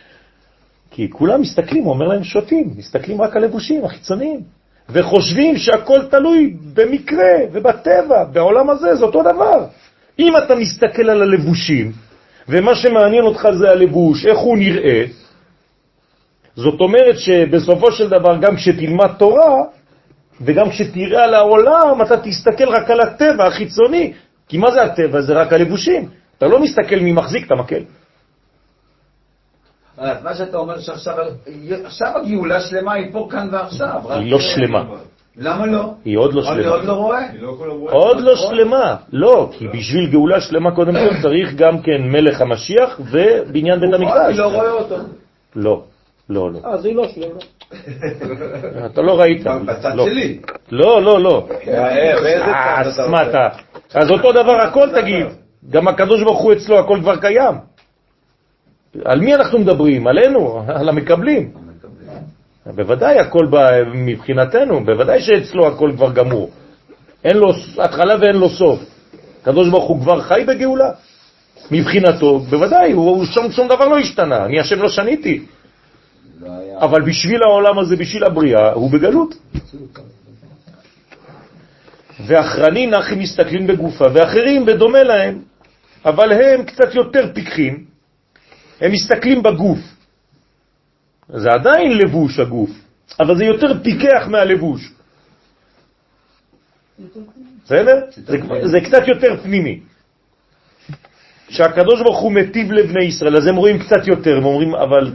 כי 0.90 1.10
כולם 1.10 1.40
מסתכלים, 1.40 1.84
הוא 1.84 1.92
אומר 1.92 2.06
להם 2.06 2.24
שותים, 2.24 2.70
מסתכלים 2.76 3.22
רק 3.22 3.36
על 3.36 3.44
לבושים 3.44 3.84
החיצוניים, 3.84 4.40
וחושבים 4.88 5.56
שהכל 5.56 6.00
תלוי 6.10 6.56
במקרה 6.74 7.34
ובטבע, 7.52 8.24
בעולם 8.32 8.70
הזה, 8.70 8.94
זה 8.94 9.04
אותו 9.04 9.22
דבר. 9.22 9.66
אם 10.18 10.36
אתה 10.36 10.54
מסתכל 10.54 11.10
על 11.10 11.22
הלבושים, 11.22 11.92
ומה 12.48 12.74
שמעניין 12.74 13.24
אותך 13.24 13.48
זה 13.58 13.70
הלבוש, 13.70 14.26
איך 14.26 14.38
הוא 14.38 14.58
נראה, 14.58 15.04
זאת 16.56 16.80
אומרת 16.80 17.18
שבסופו 17.18 17.92
של 17.92 18.08
דבר 18.08 18.36
גם 18.40 18.56
כשתלמד 18.56 19.10
תורה, 19.18 19.54
וגם 20.40 20.70
כשתראה 20.70 21.24
על 21.24 21.34
העולם, 21.34 22.02
אתה 22.02 22.16
תסתכל 22.16 22.68
רק 22.68 22.90
על 22.90 23.00
הטבע 23.00 23.46
החיצוני. 23.46 24.12
כי 24.48 24.58
מה 24.58 24.70
זה 24.70 24.82
הטבע? 24.82 25.20
זה 25.20 25.32
רק 25.32 25.52
הלבושים. 25.52 26.08
אתה 26.38 26.46
לא 26.46 26.62
מסתכל 26.62 26.96
מי 26.96 27.12
מחזיק 27.12 27.46
את 27.46 27.52
המקל. 27.52 27.82
אז 29.98 30.22
מה 30.22 30.34
שאתה 30.34 30.58
אומר 30.58 30.78
שעכשיו 30.78 31.14
עכשיו 31.84 32.08
הגאולה 32.16 32.60
שלמה 32.60 32.92
היא 32.92 33.12
פה 33.12 33.28
כאן 33.30 33.48
ועכשיו. 33.52 34.00
היא 34.10 34.32
לא 34.32 34.40
שלמה. 34.40 34.84
למה 35.36 35.66
לא? 35.66 35.94
היא 36.04 36.18
עוד 36.18 36.34
לא 36.34 36.52
אני 36.52 36.62
שלמה. 36.62 36.74
עוד 36.74 36.84
לא 36.84 36.92
רואה. 36.92 37.20
לא. 37.40 37.56
עוד 37.90 38.20
לא 38.20 38.36
שלמה. 38.36 38.96
לא, 39.12 39.50
כי 39.52 39.68
בשביל 39.68 40.10
גאולה 40.10 40.40
שלמה 40.40 40.74
קודם 40.74 40.92
כל 40.92 41.22
צריך 41.22 41.54
גם 41.54 41.82
כן 41.82 42.02
מלך 42.02 42.40
המשיח 42.40 43.00
ובניין 43.00 43.80
בית 43.80 43.94
המקדש. 43.94 44.28
אני 44.28 44.38
לא 44.38 44.46
רואה 44.46 44.70
אותו. 44.70 44.96
לא, 45.56 45.82
לא, 46.28 46.52
לא. 46.52 46.58
אז 46.64 46.84
היא 46.84 46.96
לא 46.96 47.08
שלמה. 47.08 47.40
אתה 48.86 49.02
לא 49.02 49.20
ראית. 49.20 49.46
בצד 49.66 49.94
לא. 49.94 50.06
שלי. 50.06 50.38
לא, 50.70 51.02
לא, 51.02 51.20
לא. 51.20 51.48
אה, 51.68 52.12
צד 52.16 52.86
אז 52.86 52.94
אתה 52.94 53.08
מה 53.10 53.22
רוצה? 53.22 53.30
אתה? 53.30 53.48
אז 53.94 54.10
אותו 54.10 54.32
דבר 54.32 54.56
הכל 54.60 54.88
תגיד. 55.00 55.26
גם 55.70 55.88
הקדוש 55.88 56.22
ברוך 56.22 56.40
הוא 56.40 56.52
אצלו 56.52 56.78
הכל 56.78 56.98
כבר 57.00 57.16
קיים. 57.16 57.54
על 59.04 59.20
מי 59.20 59.34
אנחנו 59.34 59.58
מדברים? 59.58 60.06
עלינו, 60.06 60.62
על 60.68 60.88
המקבלים. 60.88 61.50
בוודאי 62.66 63.18
הכל 63.18 63.46
מבחינתנו, 63.94 64.84
בוודאי 64.84 65.20
שאצלו 65.20 65.66
הכל 65.66 65.92
כבר 65.96 66.12
גמור. 66.12 66.50
אין 67.24 67.36
לו 67.36 67.52
התחלה 67.78 68.14
ואין 68.20 68.36
לו 68.36 68.48
סוף. 68.48 68.80
הקדוש 69.42 69.68
ברוך 69.68 69.84
הוא 69.84 70.00
כבר 70.00 70.20
חי 70.20 70.44
בגאולה. 70.48 70.90
מבחינתו, 71.70 72.38
בוודאי, 72.38 72.92
הוא, 72.92 73.10
הוא 73.10 73.24
שום, 73.24 73.52
שום 73.52 73.68
דבר 73.68 73.88
לא 73.88 73.98
השתנה, 73.98 74.44
אני 74.44 74.60
השם 74.60 74.82
לא 74.82 74.88
שניתי. 74.88 75.44
לא. 76.40 76.48
אבל 76.80 77.02
בשביל 77.02 77.42
העולם 77.42 77.78
הזה, 77.78 77.96
בשביל 77.96 78.24
הבריאה, 78.24 78.72
הוא 78.72 78.90
בגלות. 78.90 79.34
ואחרנים 82.26 82.90
נחים 82.90 83.18
מסתכלים 83.18 83.66
בגופה, 83.66 84.04
ואחרים 84.14 84.66
בדומה 84.66 85.02
להם, 85.02 85.42
אבל 86.04 86.32
הם 86.32 86.64
קצת 86.64 86.94
יותר 86.94 87.32
פיקחים, 87.34 87.84
הם 88.80 88.92
מסתכלים 88.92 89.42
בגוף. 89.42 89.78
זה 91.28 91.48
עדיין 91.50 91.98
לבוש 91.98 92.38
הגוף, 92.38 92.70
אבל 93.20 93.36
זה 93.36 93.44
יותר 93.44 93.82
פיקח 93.82 94.26
מהלבוש. 94.28 94.92
בסדר? 97.64 98.00
זה, 98.16 98.36
זה 98.64 98.80
קצת 98.80 99.08
יותר 99.08 99.36
פנימי. 99.42 99.80
שהקדוש 101.48 102.02
ברוך 102.02 102.20
הוא 102.20 102.32
מטיב 102.32 102.72
לבני 102.72 103.04
ישראל, 103.04 103.36
אז 103.36 103.46
הם 103.46 103.56
רואים 103.56 103.78
קצת 103.78 104.06
יותר, 104.06 104.36
הם 104.36 104.44
אומרים, 104.44 104.74
אבל 104.74 105.12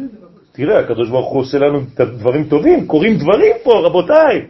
תראה, 0.51 0.79
הקדוש 0.79 1.09
ברוך 1.09 1.31
הוא 1.31 1.41
עושה 1.41 1.57
לנו 1.57 1.79
דברים 1.99 2.49
טובים, 2.49 2.87
קורים 2.87 3.17
דברים 3.17 3.55
פה, 3.63 3.81
רבותיי. 3.85 4.47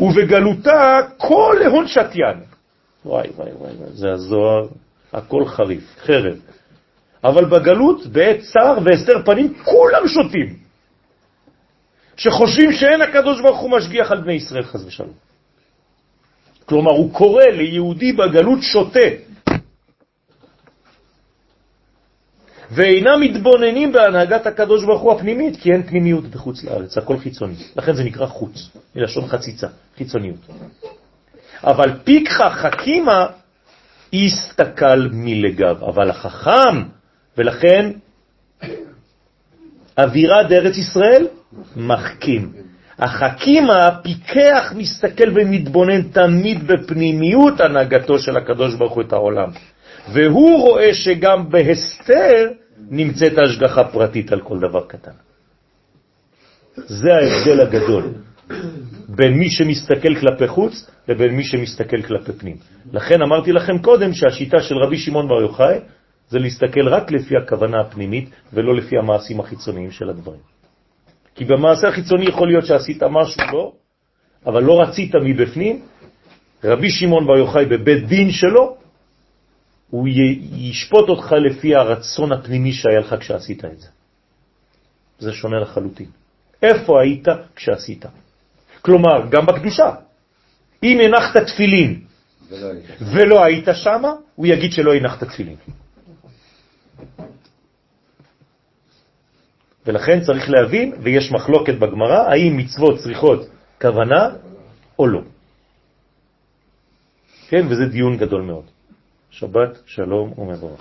ובגלותה 0.00 0.98
כל 1.16 1.56
להון 1.64 1.88
שתיין. 1.88 2.38
וואי, 3.04 3.28
וואי, 3.36 3.50
וואי, 3.52 3.72
זה 3.94 4.12
הזוהר, 4.12 4.66
הכל 5.12 5.44
חריף, 5.44 5.84
חרב. 5.98 6.36
אבל 7.24 7.44
בגלות, 7.44 8.06
בעת 8.06 8.40
צער 8.40 8.78
והסתר 8.84 9.22
פנים, 9.24 9.54
כולם 9.64 10.08
שותים. 10.08 10.56
שחושבים 12.16 12.72
שאין 12.72 13.02
הקדוש 13.02 13.40
ברוך 13.40 13.58
הוא 13.58 13.70
משגיח 13.70 14.12
על 14.12 14.20
בני 14.20 14.32
ישראל, 14.32 14.62
חז 14.62 14.86
ושלום. 14.86 15.12
כלומר, 16.66 16.92
הוא 16.92 17.12
קורא 17.12 17.44
ליהודי 17.44 18.12
בגלות 18.12 18.62
שותה. 18.62 19.25
ואינם 22.76 23.20
מתבוננים 23.20 23.92
בהנהגת 23.92 24.46
הקדוש 24.46 24.84
ברוך 24.84 25.02
הוא 25.02 25.12
הפנימית, 25.12 25.56
כי 25.60 25.72
אין 25.72 25.82
פנימיות 25.82 26.24
בחוץ 26.24 26.64
לארץ, 26.64 26.98
הכל 26.98 27.18
חיצוני. 27.18 27.54
לכן 27.76 27.94
זה 27.94 28.04
נקרא 28.04 28.26
חוץ, 28.26 28.70
מלשון 28.96 29.26
חציצה, 29.26 29.66
חיצוניות. 29.96 30.40
אבל 31.64 31.92
פיקחה 32.04 32.50
חכימה 32.50 33.26
הסתכל 34.12 35.08
מלגב, 35.12 35.84
אבל 35.84 36.10
החכם, 36.10 36.82
ולכן 37.38 37.90
אווירה 39.98 40.42
דארץ 40.42 40.76
ישראל, 40.76 41.26
מחכים. 41.76 42.52
החכימה, 42.98 43.90
פיקח, 44.02 44.72
מסתכל 44.76 45.30
ומתבונן 45.34 46.02
תמיד 46.02 46.66
בפנימיות 46.66 47.60
הנהגתו 47.60 48.18
של 48.18 48.36
הקדוש 48.36 48.74
ברוך 48.74 48.92
הוא 48.92 49.02
את 49.02 49.12
העולם. 49.12 49.48
והוא 50.12 50.60
רואה 50.60 50.94
שגם 50.94 51.50
בהסתר 51.50 52.48
נמצאת 52.90 53.38
השגחה 53.38 53.84
פרטית 53.84 54.32
על 54.32 54.40
כל 54.40 54.58
דבר 54.58 54.84
קטן. 54.86 55.16
זה 56.76 57.14
ההבדל 57.14 57.60
הגדול 57.60 58.12
בין 59.08 59.34
מי 59.34 59.50
שמסתכל 59.50 60.14
כלפי 60.20 60.48
חוץ 60.48 60.90
לבין 61.08 61.36
מי 61.36 61.44
שמסתכל 61.44 62.02
כלפי 62.02 62.32
פנים. 62.32 62.56
לכן 62.92 63.22
אמרתי 63.22 63.52
לכם 63.52 63.78
קודם 63.78 64.12
שהשיטה 64.12 64.60
של 64.60 64.74
רבי 64.78 64.98
שמעון 64.98 65.28
בר 65.28 65.40
יוחאי 65.42 65.78
זה 66.28 66.38
להסתכל 66.38 66.88
רק 66.88 67.10
לפי 67.10 67.36
הכוונה 67.36 67.80
הפנימית 67.80 68.30
ולא 68.52 68.74
לפי 68.74 68.98
המעשים 68.98 69.40
החיצוניים 69.40 69.90
של 69.90 70.10
הדברים. 70.10 70.40
כי 71.34 71.44
במעשה 71.44 71.88
החיצוני 71.88 72.26
יכול 72.26 72.48
להיות 72.48 72.66
שעשית 72.66 73.02
משהו 73.02 73.42
לא, 73.52 73.72
אבל 74.46 74.62
לא 74.62 74.80
רצית 74.80 75.14
מבפנים. 75.14 75.82
רבי 76.64 76.90
שמעון 76.90 77.26
בר 77.26 77.38
יוחאי 77.38 77.66
בבית 77.66 78.06
דין 78.06 78.30
שלו 78.30 78.75
הוא 79.90 80.08
ישפוט 80.52 81.08
אותך 81.08 81.32
לפי 81.32 81.74
הרצון 81.74 82.32
הפנימי 82.32 82.72
שהיה 82.72 83.00
לך 83.00 83.14
כשעשית 83.20 83.64
את 83.64 83.80
זה. 83.80 83.88
זה 85.18 85.32
שונה 85.32 85.60
לחלוטין. 85.60 86.10
איפה 86.62 87.00
היית 87.00 87.28
כשעשית? 87.56 88.04
כלומר, 88.82 89.28
גם 89.30 89.46
בקדושה. 89.46 89.94
אם 90.82 90.98
הנחת 91.04 91.36
תפילין 91.36 92.00
ולא 92.48 92.70
היית, 92.70 92.84
ולא 93.00 93.44
היית 93.44 93.68
שם, 93.74 94.02
הוא 94.34 94.46
יגיד 94.46 94.72
שלא 94.72 94.94
הנחת 94.94 95.24
תפילין. 95.24 95.56
ולכן 99.86 100.20
צריך 100.20 100.50
להבין, 100.50 100.92
ויש 101.02 101.32
מחלוקת 101.32 101.74
בגמרא, 101.74 102.18
האם 102.30 102.56
מצוות 102.56 102.98
צריכות 102.98 103.48
כוונה 103.80 104.28
או 104.98 105.06
לא. 105.06 105.20
כן, 107.48 107.66
וזה 107.66 107.86
דיון 107.86 108.16
גדול 108.16 108.42
מאוד. 108.42 108.75
שבת 109.38 109.78
שלום 109.86 110.32
ומבורך. 110.38 110.80